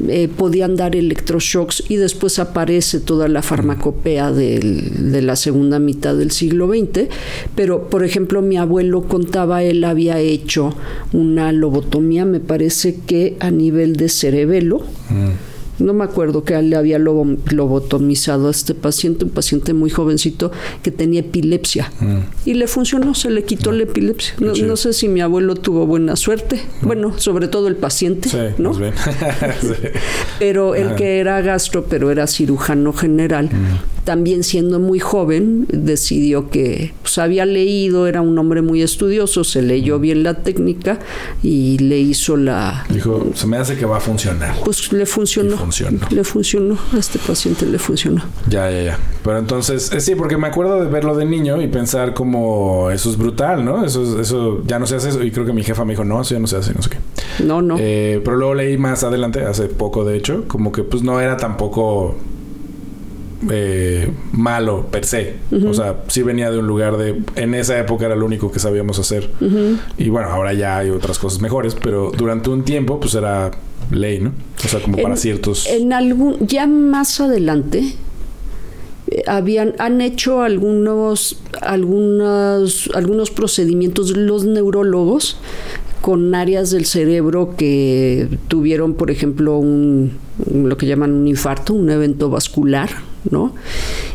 eh, 0.08 0.28
podían 0.28 0.76
dar 0.76 0.96
electroshocks 0.96 1.84
y 1.90 1.96
después 1.96 2.38
aparece 2.38 3.00
toda 3.00 3.28
la 3.28 3.42
farmacopea 3.42 4.32
de 4.32 5.22
la 5.22 5.36
segunda 5.36 5.80
mitad 5.80 6.16
del 6.16 6.30
siglo 6.30 6.68
XX, 6.68 7.10
pero 7.56 7.90
por 7.90 8.04
ejemplo 8.04 8.44
mi 8.44 8.58
abuelo 8.58 9.04
contaba, 9.04 9.64
él 9.64 9.84
había 9.84 10.20
hecho 10.20 10.76
una 11.12 11.52
lobotomía, 11.52 12.24
me 12.26 12.40
parece 12.40 13.00
que 13.08 13.36
a 13.40 13.50
nivel 13.50 13.96
de 13.96 14.10
cerebelo. 14.10 14.82
Mm 15.10 15.47
no 15.80 15.94
me 15.94 16.04
acuerdo 16.04 16.44
que 16.44 16.60
le 16.62 16.76
había 16.76 16.98
lobotomizado 17.00 18.48
a 18.48 18.52
este 18.52 18.74
paciente, 18.74 19.26
un 19.26 19.32
paciente 19.32 19.74
muy 19.74 19.90
jovencito 19.90 20.52
que 20.82 20.92
tenía 20.92 21.22
epilepsia. 21.22 21.92
Mm. 22.00 22.18
Y 22.46 22.54
le 22.56 22.68
funcionó, 22.68 23.14
se 23.14 23.30
le 23.30 23.44
quitó 23.44 23.72
la 23.72 23.84
epilepsia. 23.84 24.36
No, 24.40 24.76
sé 24.76 24.94
si 24.94 25.08
mi 25.08 25.22
abuelo 25.22 25.56
tuvo 25.56 25.86
buena 25.86 26.16
suerte. 26.16 26.62
Mm. 26.82 26.86
Bueno, 26.88 27.14
sobre 27.18 27.48
todo 27.48 27.68
el 27.68 27.76
paciente, 27.76 28.30
¿no? 28.58 28.72
Pero 30.40 30.76
el 30.76 30.96
que 30.96 31.20
era 31.20 31.42
gastro, 31.42 31.86
pero 31.86 32.12
era 32.12 32.28
cirujano 32.28 32.94
general, 32.94 33.46
mm. 33.46 33.97
También 34.08 34.46
siendo 34.46 34.80
muy 34.80 35.00
joven, 35.00 35.68
decidió 35.68 36.50
que 36.50 36.94
pues, 37.02 37.18
había 37.18 37.46
leído, 37.46 38.08
era 38.08 38.22
un 38.22 38.40
hombre 38.40 38.62
muy 38.62 38.82
estudioso, 38.82 39.44
se 39.44 39.62
leyó 39.62 40.00
bien 40.00 40.24
la 40.24 40.36
técnica 40.44 41.00
y 41.44 41.78
le 41.80 42.00
hizo 42.00 42.38
la... 42.38 42.86
Dijo, 42.88 43.32
se 43.34 43.46
me 43.48 43.58
hace 43.58 43.76
que 43.76 43.86
va 43.86 43.98
a 43.98 44.00
funcionar. 44.00 44.56
Pues 44.64 44.94
le 44.94 45.06
funcionó. 45.06 45.58
Le 46.10 46.24
funcionó, 46.24 46.78
a 46.94 46.98
este 46.98 47.20
paciente 47.20 47.66
le 47.66 47.80
funcionó. 47.80 48.24
Ya, 48.50 48.72
ya, 48.72 48.82
ya. 48.82 49.00
Pero 49.26 49.40
entonces, 49.40 49.92
eh, 49.92 50.00
sí, 50.00 50.16
porque 50.16 50.38
me 50.38 50.48
acuerdo 50.48 50.82
de 50.82 50.90
verlo 50.90 51.14
de 51.14 51.26
niño 51.26 51.62
y 51.62 51.68
pensar 51.68 52.14
como, 52.14 52.90
eso 52.92 53.10
es 53.10 53.18
brutal, 53.18 53.66
¿no? 53.66 53.84
Eso, 53.84 54.22
eso 54.22 54.64
ya 54.66 54.80
no 54.80 54.88
se 54.88 54.96
hace 54.96 55.10
eso. 55.10 55.22
Y 55.22 55.32
creo 55.32 55.46
que 55.46 55.52
mi 55.52 55.66
jefa 55.66 55.84
me 55.84 55.92
dijo, 55.92 56.06
no, 56.06 56.22
eso 56.22 56.34
ya 56.34 56.40
no 56.40 56.48
se 56.48 56.56
hace, 56.56 56.74
no 56.74 56.82
sé 56.82 56.92
qué. 56.92 57.44
No, 57.44 57.62
no. 57.62 57.76
Eh, 57.78 58.22
pero 58.24 58.38
luego 58.38 58.54
leí 58.54 58.78
más 58.78 59.04
adelante, 59.04 59.44
hace 59.44 59.64
poco 59.64 60.06
de 60.06 60.16
hecho, 60.16 60.46
como 60.48 60.72
que 60.72 60.84
pues 60.84 61.04
no 61.04 61.20
era 61.20 61.36
tampoco 61.36 62.16
eh, 63.50 64.12
malo 64.32 64.88
per 64.88 65.06
se. 65.06 65.36
O 65.68 65.74
sea, 65.74 66.04
sí 66.08 66.24
venía 66.24 66.52
de 66.52 66.60
un 66.60 66.68
lugar 66.68 66.98
de... 66.98 67.22
En 67.36 67.54
esa 67.54 67.78
época 67.80 68.06
era 68.06 68.16
lo 68.16 68.26
único 68.26 68.52
que 68.52 68.60
sabíamos 68.60 69.00
hacer. 69.00 69.30
Y 69.98 70.10
bueno, 70.10 70.30
ahora 70.30 70.54
ya 70.54 70.78
hay 70.78 70.90
otras 70.90 71.20
cosas 71.20 71.42
mejores, 71.42 71.76
pero 71.76 72.12
durante 72.16 72.50
un 72.50 72.64
tiempo 72.64 73.00
pues 73.00 73.16
era 73.16 73.52
ley, 73.92 74.20
¿no? 74.20 74.34
O 74.64 74.68
sea, 74.68 74.82
como 74.82 74.98
para 74.98 75.16
ciertos... 75.16 75.68
En 75.68 75.94
algún... 75.94 76.38
Ya 76.48 76.68
más 76.68 77.20
adelante 77.20 77.96
eh, 79.10 79.24
habían 79.26 79.74
han 79.80 80.02
hecho 80.02 80.42
algunos 80.42 81.40
algunos 81.62 82.90
algunos 82.94 83.32
procedimientos 83.32 84.18
los 84.18 84.44
neurólogos 84.44 85.38
con 86.02 86.36
áreas 86.36 86.72
del 86.72 86.86
cerebro 86.86 87.56
que 87.58 88.28
tuvieron 88.50 88.96
por 88.96 89.10
ejemplo 89.10 89.58
un 89.58 90.18
lo 90.52 90.76
que 90.78 90.88
llaman 90.88 91.14
un 91.14 91.28
infarto 91.28 91.74
un 91.74 91.90
evento 91.90 92.30
vascular 92.30 92.90
¿no? 93.32 93.54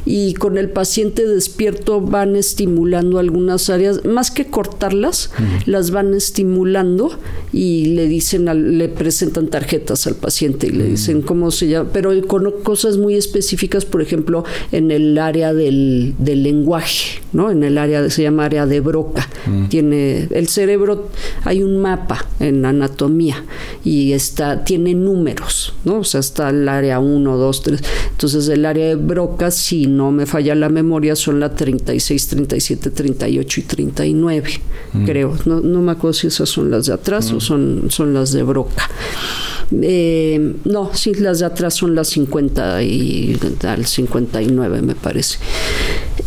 Y 0.05 0.35
con 0.35 0.59
el 0.59 0.69
paciente 0.71 1.27
despierto 1.27 2.01
van 2.01 2.35
estimulando 2.37 3.19
algunas 3.19 3.71
áreas, 3.71 4.05
más 4.05 4.31
que 4.31 4.47
cortarlas, 4.47 5.31
las 5.67 5.91
van 5.91 6.15
estimulando 6.15 7.19
y 7.53 7.87
le 7.87 8.07
dicen, 8.07 8.79
le 8.79 8.89
presentan 8.89 9.49
tarjetas 9.49 10.07
al 10.07 10.17
paciente 10.17 10.67
y 10.67 10.71
le 10.71 10.85
dicen 10.85 11.23
cómo 11.23 11.51
se 11.51 11.69
llama, 11.69 11.91
pero 11.93 12.11
con 12.27 12.51
cosas 12.63 12.97
muy 12.97 13.15
específicas, 13.15 13.85
por 13.85 14.03
ejemplo, 14.03 14.45
en 14.73 14.91
el 14.91 15.19
área 15.19 15.55
del, 15.55 16.15
lenguaje, 16.19 17.21
¿no? 17.33 17.51
En 17.51 17.63
el 17.63 17.79
área, 17.79 18.09
se 18.11 18.23
llama 18.23 18.47
área 18.47 18.67
de 18.67 18.81
Broca. 18.81 19.29
Tiene, 19.69 20.29
el 20.31 20.49
cerebro, 20.49 21.09
hay 21.45 21.63
un 21.63 21.79
mapa 21.79 22.27
en 22.41 22.65
anatomía 22.65 23.45
y 23.85 24.13
está, 24.13 24.65
tiene 24.65 24.95
números, 24.95 25.75
¿no? 25.85 26.01
O 26.01 26.05
sea, 26.05 26.21
está 26.21 26.51
el 26.51 26.69
área 26.69 27.01
1, 27.01 27.37
2, 27.37 27.63
3. 27.63 27.81
Entonces, 28.13 28.49
el 28.49 28.65
área 28.65 28.89
de 28.89 28.97
Broca, 29.03 29.51
si 29.51 29.87
no 29.87 30.13
me 30.13 30.27
falla 30.27 30.55
la 30.55 30.69
memoria, 30.69 31.17
son 31.17 31.41
la 31.41 31.55
36, 31.55 32.29
37, 32.29 32.91
38 32.91 33.61
y 33.61 33.63
39, 33.65 34.51
mm. 34.93 35.05
creo. 35.05 35.37
No, 35.45 35.61
no 35.61 35.81
me 35.81 35.93
acuerdo 35.93 36.15
si 36.15 36.29
esas 36.29 36.49
son 36.49 36.71
las 36.71 36.87
de 36.87 36.95
atrás 36.95 37.33
o 37.33 37.37
mm. 37.37 37.41
son, 37.41 37.87
son 37.91 38.15
las 38.15 38.33
de 38.33 38.43
Broca. 38.43 38.89
Eh, 39.81 40.55
no, 40.65 40.91
sí, 40.93 41.15
las 41.15 41.39
de 41.39 41.47
atrás 41.47 41.75
son 41.75 41.95
las 41.95 42.09
50 42.09 42.83
y 42.83 43.39
al 43.63 43.87
59 43.87 44.83
me 44.83 44.95
parece. 44.95 45.39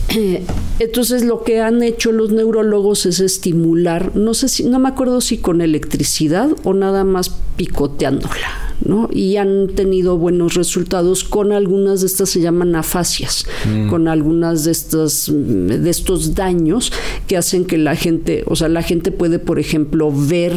Eh, 0.10 0.44
entonces 0.80 1.24
lo 1.26 1.44
que 1.44 1.62
han 1.62 1.84
hecho 1.84 2.12
los 2.12 2.32
neurólogos 2.32 3.06
es 3.06 3.20
estimular, 3.20 4.16
no 4.16 4.34
sé 4.34 4.50
si, 4.50 4.64
no 4.64 4.80
me 4.80 4.90
acuerdo 4.90 5.22
si 5.22 5.38
con 5.38 5.62
electricidad 5.62 6.50
o 6.64 6.74
nada 6.74 7.04
más 7.04 7.32
picoteándola. 7.56 8.65
¿No? 8.84 9.10
Y 9.12 9.38
han 9.38 9.70
tenido 9.70 10.18
buenos 10.18 10.56
resultados 10.56 11.24
con 11.24 11.52
algunas 11.52 12.02
de 12.02 12.08
estas 12.08 12.30
se 12.30 12.42
llaman 12.42 12.76
afasias, 12.76 13.46
mm. 13.68 13.90
con 13.90 14.08
algunas 14.08 14.66
de 14.66 14.72
estas 14.72 15.32
de 15.32 15.90
estos 15.90 16.36
daños 16.36 16.92
que 17.28 17.38
hacen 17.38 17.66
que 17.66 17.78
la 17.78 17.96
gente, 17.96 18.44
o 18.48 18.56
sea, 18.56 18.70
la 18.70 18.82
gente 18.82 19.12
puede, 19.12 19.40
por 19.40 19.60
ejemplo, 19.60 20.12
ver 20.12 20.54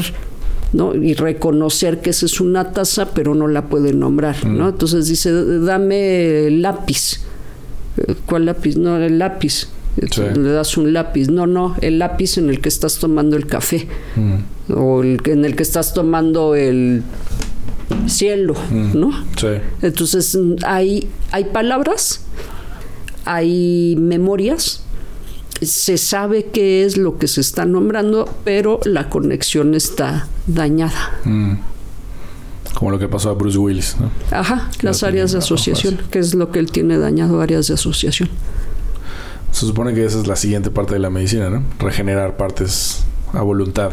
¿no? 0.72 0.94
y 0.94 1.14
reconocer 1.14 2.00
que 2.00 2.10
esa 2.10 2.26
es 2.26 2.40
una 2.40 2.72
taza, 2.72 3.10
pero 3.12 3.34
no 3.34 3.48
la 3.48 3.68
puede 3.68 3.92
nombrar, 3.92 4.44
¿no? 4.46 4.66
Mm. 4.66 4.68
Entonces 4.68 5.06
dice, 5.06 5.32
dame 5.32 6.50
lápiz. 6.50 7.20
¿Cuál 8.26 8.46
lápiz? 8.46 8.76
No, 8.76 8.96
el 8.96 9.18
lápiz. 9.18 9.68
Le 9.96 10.52
das 10.52 10.76
un 10.76 10.92
lápiz. 10.92 11.28
No, 11.28 11.46
no, 11.46 11.74
el 11.80 11.98
lápiz 11.98 12.38
en 12.38 12.50
el 12.50 12.60
que 12.60 12.68
estás 12.68 12.98
tomando 12.98 13.36
el 13.36 13.46
café. 13.46 13.88
Mm. 14.16 14.72
O 14.74 15.02
el, 15.02 15.20
en 15.24 15.44
el 15.44 15.56
que 15.56 15.62
estás 15.62 15.94
tomando 15.94 16.54
el 16.54 17.02
cielo, 18.06 18.54
mm. 18.70 18.98
¿no? 18.98 19.12
Sí. 19.36 19.48
Entonces 19.82 20.36
hay, 20.64 21.08
hay 21.30 21.44
palabras, 21.44 22.22
hay 23.24 23.96
memorias, 23.98 24.82
se 25.62 25.98
sabe 25.98 26.46
qué 26.52 26.84
es 26.84 26.96
lo 26.96 27.18
que 27.18 27.28
se 27.28 27.40
está 27.40 27.64
nombrando, 27.64 28.28
pero 28.44 28.80
la 28.84 29.08
conexión 29.08 29.74
está 29.74 30.28
dañada. 30.46 31.18
Mm. 31.24 31.54
Como 32.74 32.90
lo 32.92 32.98
que 32.98 33.08
pasó 33.08 33.30
a 33.30 33.34
Bruce 33.34 33.58
Willis, 33.58 33.96
¿no? 33.98 34.10
Ajá, 34.30 34.70
las 34.82 35.02
áreas 35.02 35.32
de 35.32 35.38
asociación, 35.38 35.98
que 36.10 36.20
es 36.20 36.34
lo 36.34 36.52
que 36.52 36.60
él 36.60 36.70
tiene 36.70 36.96
dañado, 36.96 37.40
áreas 37.40 37.66
de 37.66 37.74
asociación. 37.74 38.28
Se 39.50 39.66
supone 39.66 39.94
que 39.94 40.04
esa 40.04 40.20
es 40.20 40.26
la 40.26 40.36
siguiente 40.36 40.70
parte 40.70 40.94
de 40.94 41.00
la 41.00 41.10
medicina, 41.10 41.50
¿no? 41.50 41.64
Regenerar 41.78 42.36
partes 42.36 43.04
a 43.32 43.42
voluntad. 43.42 43.92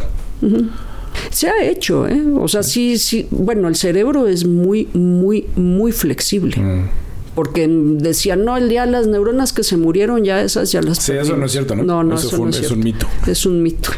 Se 1.29 1.47
ha 1.47 1.63
hecho, 1.63 2.07
¿eh? 2.07 2.21
O 2.35 2.47
sea, 2.47 2.63
sí, 2.63 2.97
sí. 2.97 3.27
Bueno, 3.31 3.67
el 3.67 3.75
cerebro 3.75 4.27
es 4.27 4.45
muy, 4.45 4.87
muy, 4.93 5.47
muy 5.55 5.91
flexible. 5.91 6.55
Mm 6.57 7.05
porque 7.35 7.67
decían, 7.69 8.45
no, 8.45 8.55
el 8.55 8.69
día 8.69 8.85
las 8.85 9.07
neuronas 9.07 9.51
que 9.51 9.63
se 9.63 9.75
murieron, 9.75 10.23
ya 10.23 10.41
esas 10.41 10.71
ya 10.71 10.81
las... 10.81 10.99
Sí, 10.99 11.11
eso 11.11 11.35
no 11.35 11.45
es 11.45 11.51
cierto, 11.51 11.75
¿no? 11.75 11.83
No, 11.83 12.01
no, 12.01 12.15
eso, 12.15 12.37
no 12.37 12.49
es, 12.49 12.59
es, 12.59 12.71
un 12.71 12.79
mito. 12.79 13.07
Es 13.27 13.45
un 13.45 13.61
mito. 13.61 13.89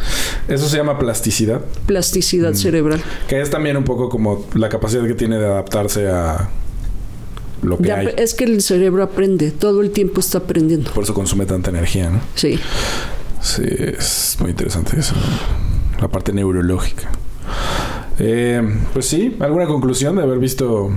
Eso 0.47 0.67
se 0.67 0.77
llama 0.77 0.97
plasticidad. 0.97 1.61
Plasticidad 1.85 2.53
mm. 2.53 2.55
cerebral. 2.55 3.01
Que 3.27 3.39
es 3.39 3.51
también 3.51 3.77
un 3.77 3.83
poco 3.83 4.09
como 4.09 4.47
la 4.55 4.69
capacidad 4.69 5.05
que 5.05 5.13
tiene 5.13 5.37
de 5.37 5.45
adaptarse 5.45 6.09
a 6.09 6.49
lo 7.61 7.77
que 7.77 7.91
hay. 7.91 8.09
Es 8.17 8.33
que 8.33 8.45
el 8.45 8.61
cerebro 8.63 9.03
aprende, 9.03 9.51
todo 9.51 9.81
el 9.81 9.91
tiempo 9.91 10.19
está 10.19 10.39
aprendiendo. 10.39 10.91
Por 10.91 11.03
eso 11.03 11.13
consume 11.13 11.45
tanta 11.45 11.69
energía, 11.69 12.09
¿no? 12.09 12.21
Sí. 12.33 12.59
Sí, 13.39 13.63
es 13.67 14.37
muy 14.39 14.49
interesante 14.49 14.99
eso. 14.99 15.13
La 15.99 16.07
parte 16.07 16.33
neurológica. 16.33 17.09
Eh, 18.19 18.61
pues 18.93 19.07
sí, 19.07 19.35
¿alguna 19.39 19.67
conclusión 19.67 20.15
de 20.15 20.23
haber 20.23 20.39
visto 20.39 20.91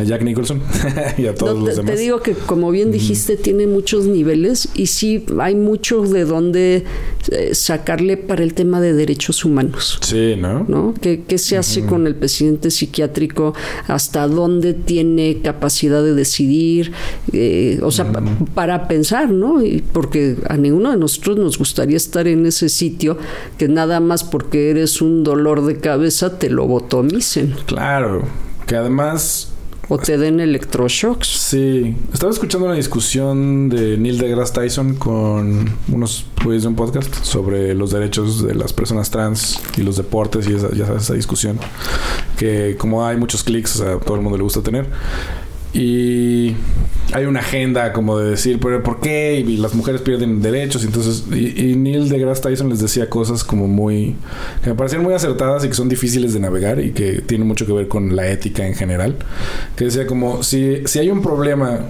a 0.00 0.04
Jack 0.04 0.22
Nicholson 0.22 0.60
y 1.18 1.26
a 1.26 1.34
todos 1.34 1.58
los 1.58 1.76
demás. 1.76 1.94
Te 1.94 2.00
digo 2.00 2.20
que, 2.20 2.32
como 2.32 2.70
bien 2.70 2.92
dijiste, 2.92 3.36
tiene 3.36 3.66
muchos 3.66 4.06
niveles 4.06 4.68
y 4.74 4.86
sí 4.86 5.24
hay 5.40 5.54
mucho 5.54 6.02
de 6.02 6.24
dónde 6.24 6.84
eh, 7.30 7.54
sacarle 7.54 8.16
para 8.16 8.42
el 8.42 8.54
tema 8.54 8.80
de 8.80 8.92
derechos 8.92 9.44
humanos. 9.44 9.98
Sí, 10.02 10.34
¿no? 10.36 10.64
¿No? 10.68 10.94
¿Qué, 11.00 11.38
se 11.38 11.56
hace 11.56 11.84
con 11.84 12.06
el 12.06 12.14
presidente 12.14 12.70
psiquiátrico? 12.70 13.54
¿Hasta 13.86 14.26
dónde 14.28 14.74
tiene 14.74 15.40
capacidad 15.42 16.02
de 16.02 16.14
decidir? 16.14 16.92
Eh, 17.32 17.80
o 17.82 17.90
sea, 17.90 18.10
para 18.54 18.88
pensar, 18.88 19.30
¿no? 19.30 19.64
Y 19.64 19.82
porque 19.92 20.36
a 20.48 20.56
ninguno 20.56 20.90
de 20.90 20.96
nosotros 20.96 21.36
nos 21.36 21.58
gustaría 21.58 21.96
estar 21.96 22.26
en 22.26 22.46
ese 22.46 22.68
sitio 22.68 23.18
que 23.58 23.68
nada 23.68 24.00
más 24.00 24.24
porque 24.24 24.70
eres 24.70 25.00
un 25.00 25.24
dolor 25.24 25.64
de 25.64 25.78
cabeza 25.78 26.38
te 26.38 26.50
lo 26.50 26.66
botomicen. 26.66 27.54
Claro, 27.66 28.22
que 28.66 28.76
además 28.76 29.52
o 29.88 29.98
te 29.98 30.18
den 30.18 30.40
electroshocks. 30.40 31.28
Sí. 31.28 31.96
Estaba 32.12 32.32
escuchando 32.32 32.66
una 32.66 32.74
discusión 32.74 33.68
de 33.68 33.96
Neil 33.96 34.18
deGrasse 34.18 34.52
Tyson 34.52 34.94
con 34.96 35.70
unos 35.92 36.26
güeyes 36.42 36.62
de 36.62 36.68
un 36.68 36.76
podcast 36.76 37.14
sobre 37.22 37.74
los 37.74 37.90
derechos 37.90 38.46
de 38.46 38.54
las 38.54 38.72
personas 38.72 39.10
trans 39.10 39.60
y 39.76 39.82
los 39.82 39.96
deportes 39.96 40.48
y 40.48 40.54
esa, 40.54 40.72
ya 40.72 40.86
esa 40.94 41.14
discusión. 41.14 41.58
Que 42.36 42.76
como 42.76 43.06
hay 43.06 43.16
muchos 43.16 43.44
clics, 43.44 43.80
a 43.80 43.98
todo 43.98 44.16
el 44.16 44.22
mundo 44.22 44.36
le 44.36 44.44
gusta 44.44 44.62
tener. 44.62 44.86
Y 45.76 46.56
hay 47.12 47.26
una 47.26 47.40
agenda 47.40 47.92
como 47.92 48.18
de 48.18 48.30
decir, 48.30 48.58
pero 48.58 48.82
¿por 48.82 49.00
qué? 49.00 49.38
Y 49.46 49.58
las 49.58 49.74
mujeres 49.74 50.00
pierden 50.00 50.40
derechos. 50.40 50.84
Entonces, 50.84 51.24
y, 51.30 51.76
Neil 51.76 52.08
deGrasse 52.08 52.40
Tyson 52.40 52.70
les 52.70 52.80
decía 52.80 53.10
cosas 53.10 53.44
como 53.44 53.68
muy, 53.68 54.16
que 54.64 54.70
me 54.70 54.74
parecían 54.74 55.02
muy 55.02 55.12
acertadas 55.12 55.64
y 55.66 55.68
que 55.68 55.74
son 55.74 55.90
difíciles 55.90 56.32
de 56.32 56.40
navegar 56.40 56.80
y 56.80 56.92
que 56.92 57.20
tienen 57.20 57.46
mucho 57.46 57.66
que 57.66 57.72
ver 57.72 57.88
con 57.88 58.16
la 58.16 58.26
ética 58.28 58.66
en 58.66 58.74
general. 58.74 59.16
Que 59.76 59.84
decía 59.84 60.06
como, 60.06 60.42
si, 60.42 60.86
si 60.86 60.98
hay 60.98 61.10
un 61.10 61.20
problema 61.20 61.80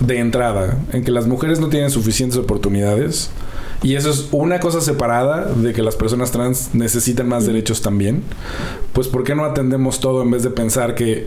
de 0.00 0.18
entrada 0.20 0.78
en 0.92 1.02
que 1.02 1.10
las 1.10 1.26
mujeres 1.26 1.58
no 1.58 1.70
tienen 1.70 1.90
suficientes 1.90 2.38
oportunidades, 2.38 3.30
y 3.82 3.94
eso 3.94 4.10
es 4.10 4.28
una 4.32 4.60
cosa 4.60 4.80
separada 4.80 5.44
de 5.44 5.72
que 5.72 5.82
las 5.82 5.96
personas 5.96 6.30
trans 6.30 6.70
necesitan 6.72 7.28
más 7.28 7.46
derechos 7.46 7.82
también, 7.82 8.22
pues 8.92 9.08
¿por 9.08 9.24
qué 9.24 9.34
no 9.34 9.44
atendemos 9.44 10.00
todo 10.00 10.22
en 10.22 10.30
vez 10.30 10.42
de 10.42 10.50
pensar 10.50 10.94
que 10.94 11.26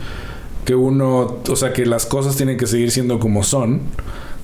que 0.65 0.75
uno, 0.75 1.37
o 1.47 1.55
sea, 1.55 1.73
que 1.73 1.85
las 1.85 2.05
cosas 2.05 2.35
tienen 2.35 2.57
que 2.57 2.67
seguir 2.67 2.91
siendo 2.91 3.19
como 3.19 3.43
son 3.43 3.81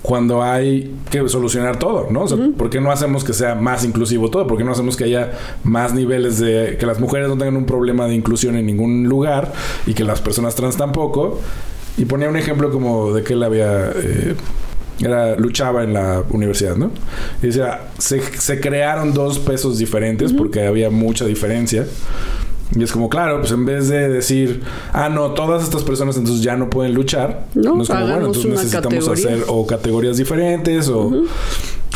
cuando 0.01 0.41
hay 0.41 0.95
que 1.09 1.27
solucionar 1.27 1.79
todo, 1.79 2.07
¿no? 2.09 2.21
O 2.21 2.27
sea, 2.27 2.37
¿por 2.55 2.69
qué 2.69 2.79
no 2.79 2.91
hacemos 2.91 3.23
que 3.23 3.33
sea 3.33 3.55
más 3.55 3.83
inclusivo 3.83 4.29
todo? 4.29 4.47
¿Por 4.47 4.57
qué 4.57 4.63
no 4.63 4.71
hacemos 4.71 4.95
que 4.95 5.03
haya 5.03 5.33
más 5.63 5.93
niveles 5.93 6.39
de 6.39 6.77
que 6.79 6.85
las 6.85 6.99
mujeres 6.99 7.27
no 7.27 7.37
tengan 7.37 7.57
un 7.57 7.65
problema 7.65 8.07
de 8.07 8.15
inclusión 8.15 8.55
en 8.55 8.65
ningún 8.65 9.09
lugar 9.09 9.51
y 9.85 9.93
que 9.93 10.03
las 10.03 10.21
personas 10.21 10.55
trans 10.55 10.77
tampoco? 10.77 11.39
Y 11.97 12.05
ponía 12.05 12.29
un 12.29 12.37
ejemplo 12.37 12.71
como 12.71 13.11
de 13.11 13.23
que 13.23 13.33
él 13.33 13.43
había 13.43 13.91
eh, 13.95 14.35
era 15.01 15.35
luchaba 15.35 15.83
en 15.83 15.93
la 15.93 16.23
universidad, 16.29 16.75
¿no? 16.75 16.91
Y 17.41 17.47
decía, 17.47 17.89
se, 17.97 18.21
se 18.21 18.59
crearon 18.59 19.13
dos 19.13 19.39
pesos 19.39 19.77
diferentes 19.77 20.31
porque 20.31 20.65
había 20.65 20.89
mucha 20.89 21.25
diferencia. 21.25 21.85
Y 22.75 22.83
es 22.83 22.91
como, 22.91 23.09
claro, 23.09 23.39
pues 23.39 23.51
en 23.51 23.65
vez 23.65 23.87
de 23.87 24.09
decir, 24.09 24.61
ah, 24.91 25.09
no, 25.09 25.31
todas 25.31 25.63
estas 25.63 25.83
personas 25.83 26.17
entonces 26.17 26.43
ya 26.43 26.55
no 26.57 26.69
pueden 26.69 26.93
luchar, 26.93 27.47
no, 27.55 27.81
es 27.81 27.87
como, 27.87 28.01
bueno, 28.01 28.27
entonces 28.27 28.45
necesitamos 28.45 29.07
hacer 29.07 29.45
o 29.47 29.65
categorías 29.65 30.17
diferentes 30.17 30.89
o, 30.89 31.23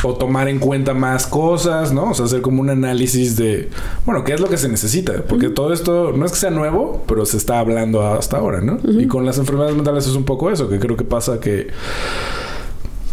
o 0.03 0.14
tomar 0.14 0.48
en 0.48 0.60
cuenta 0.60 0.93
más 0.93 1.27
cosas, 1.27 1.91
¿no? 1.91 2.11
O 2.11 2.14
sea, 2.14 2.26
hacer 2.26 2.41
como 2.41 2.61
un 2.61 2.69
análisis 2.69 3.35
de, 3.35 3.69
bueno, 4.06 4.23
¿qué 4.23 4.34
es 4.34 4.39
lo 4.39 4.48
que 4.48 4.57
se 4.57 4.69
necesita? 4.69 5.23
Porque 5.27 5.49
todo 5.49 5.73
esto 5.73 6.14
no 6.15 6.26
es 6.26 6.31
que 6.31 6.38
sea 6.38 6.52
nuevo, 6.52 7.03
pero 7.06 7.26
se 7.26 7.38
está 7.38 7.60
hablando 7.60 8.02
hasta 8.02 8.38
ahora, 8.38 8.61
¿no? 8.61 8.80
Y 8.84 9.07
con 9.07 9.26
las 9.26 9.38
enfermedades 9.38 9.76
mentales 9.76 10.07
es 10.07 10.15
un 10.15 10.23
poco 10.23 10.49
eso, 10.49 10.69
que 10.69 10.80
creo 10.80 10.95
que 10.95 11.03
pasa 11.03 11.39
que 11.39 11.68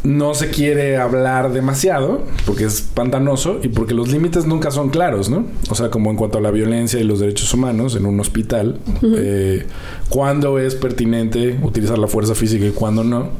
no 0.04 0.34
se 0.34 0.50
quiere 0.50 0.96
hablar 0.96 1.52
demasiado 1.52 2.22
porque 2.46 2.64
es 2.64 2.80
pantanoso 2.82 3.58
y 3.62 3.68
porque 3.68 3.94
los 3.94 4.08
límites 4.08 4.46
nunca 4.46 4.70
son 4.70 4.90
claros, 4.90 5.28
¿no? 5.28 5.44
O 5.70 5.74
sea, 5.74 5.90
como 5.90 6.10
en 6.10 6.16
cuanto 6.16 6.38
a 6.38 6.40
la 6.40 6.50
violencia 6.50 7.00
y 7.00 7.04
los 7.04 7.20
derechos 7.20 7.52
humanos 7.52 7.96
en 7.96 8.06
un 8.06 8.18
hospital, 8.20 8.78
eh, 9.02 9.66
cuándo 10.08 10.58
es 10.58 10.74
pertinente 10.74 11.58
utilizar 11.62 11.98
la 11.98 12.06
fuerza 12.06 12.34
física 12.34 12.64
y 12.64 12.70
cuándo 12.70 13.04
no. 13.04 13.30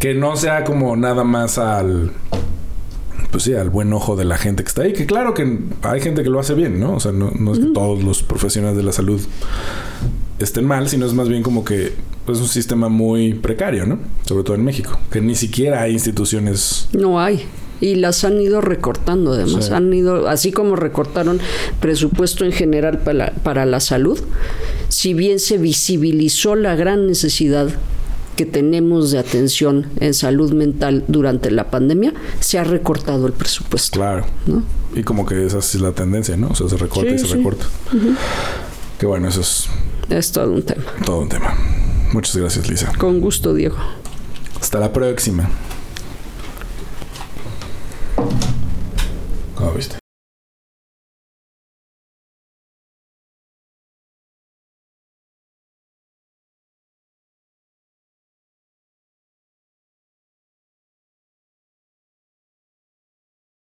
Que 0.00 0.14
no 0.14 0.36
sea 0.36 0.64
como 0.64 0.96
nada 0.96 1.24
más 1.24 1.58
al 1.58 2.10
pues 3.30 3.42
sí, 3.42 3.54
al 3.54 3.68
buen 3.68 3.92
ojo 3.92 4.14
de 4.14 4.24
la 4.24 4.36
gente 4.36 4.62
que 4.62 4.68
está 4.68 4.82
ahí. 4.82 4.92
Que 4.92 5.06
claro 5.06 5.34
que 5.34 5.58
hay 5.82 6.00
gente 6.00 6.22
que 6.22 6.30
lo 6.30 6.38
hace 6.38 6.54
bien, 6.54 6.78
¿no? 6.78 6.94
O 6.94 7.00
sea, 7.00 7.10
no, 7.10 7.32
no 7.36 7.52
es 7.52 7.58
que 7.58 7.66
todos 7.66 8.04
los 8.04 8.22
profesionales 8.22 8.76
de 8.76 8.84
la 8.84 8.92
salud 8.92 9.20
estén 10.38 10.66
mal, 10.66 10.88
sino 10.88 11.04
es 11.04 11.14
más 11.14 11.28
bien 11.28 11.42
como 11.42 11.64
que 11.64 11.94
es 12.28 12.38
un 12.38 12.48
sistema 12.48 12.88
muy 12.88 13.34
precario, 13.34 13.86
¿no? 13.86 13.98
Sobre 14.26 14.44
todo 14.44 14.56
en 14.56 14.64
México, 14.64 14.98
que 15.10 15.20
ni 15.20 15.34
siquiera 15.34 15.82
hay 15.82 15.92
instituciones. 15.92 16.88
No 16.92 17.20
hay. 17.20 17.44
Y 17.80 17.96
las 17.96 18.24
han 18.24 18.40
ido 18.40 18.60
recortando, 18.60 19.32
además. 19.32 19.70
Han 19.70 19.92
ido, 19.92 20.28
así 20.28 20.52
como 20.52 20.76
recortaron 20.76 21.40
presupuesto 21.80 22.44
en 22.44 22.52
general 22.52 23.00
para, 23.00 23.32
para 23.42 23.66
la 23.66 23.80
salud, 23.80 24.18
si 24.88 25.12
bien 25.12 25.38
se 25.38 25.58
visibilizó 25.58 26.54
la 26.54 26.76
gran 26.76 27.06
necesidad 27.06 27.68
que 28.36 28.46
tenemos 28.46 29.10
de 29.10 29.18
atención 29.18 29.86
en 30.00 30.14
salud 30.14 30.52
mental 30.52 31.04
durante 31.08 31.50
la 31.50 31.70
pandemia, 31.70 32.14
se 32.40 32.58
ha 32.58 32.64
recortado 32.64 33.26
el 33.26 33.32
presupuesto. 33.32 33.98
Claro. 33.98 34.24
¿no? 34.46 34.62
Y 34.94 35.02
como 35.02 35.26
que 35.26 35.44
esa 35.44 35.58
es 35.58 35.74
la 35.76 35.92
tendencia, 35.92 36.36
¿no? 36.36 36.48
O 36.48 36.54
sea, 36.54 36.68
se 36.68 36.76
recorta 36.76 37.10
y 37.10 37.18
se 37.18 37.26
recorta. 37.26 37.66
Que 38.98 39.06
bueno, 39.06 39.28
eso 39.28 39.40
es... 39.40 39.66
Es 40.08 40.32
todo 40.32 40.52
un 40.52 40.62
tema. 40.62 40.84
Todo 41.04 41.20
un 41.20 41.28
tema. 41.28 41.54
Muchas 42.12 42.36
gracias, 42.36 42.68
Lisa. 42.68 42.92
Con 42.96 43.20
gusto, 43.20 43.54
Diego. 43.54 43.76
Hasta 44.60 44.78
la 44.78 44.92
próxima. 44.92 45.48
¿Cómo 49.56 49.72
viste? 49.72 50.03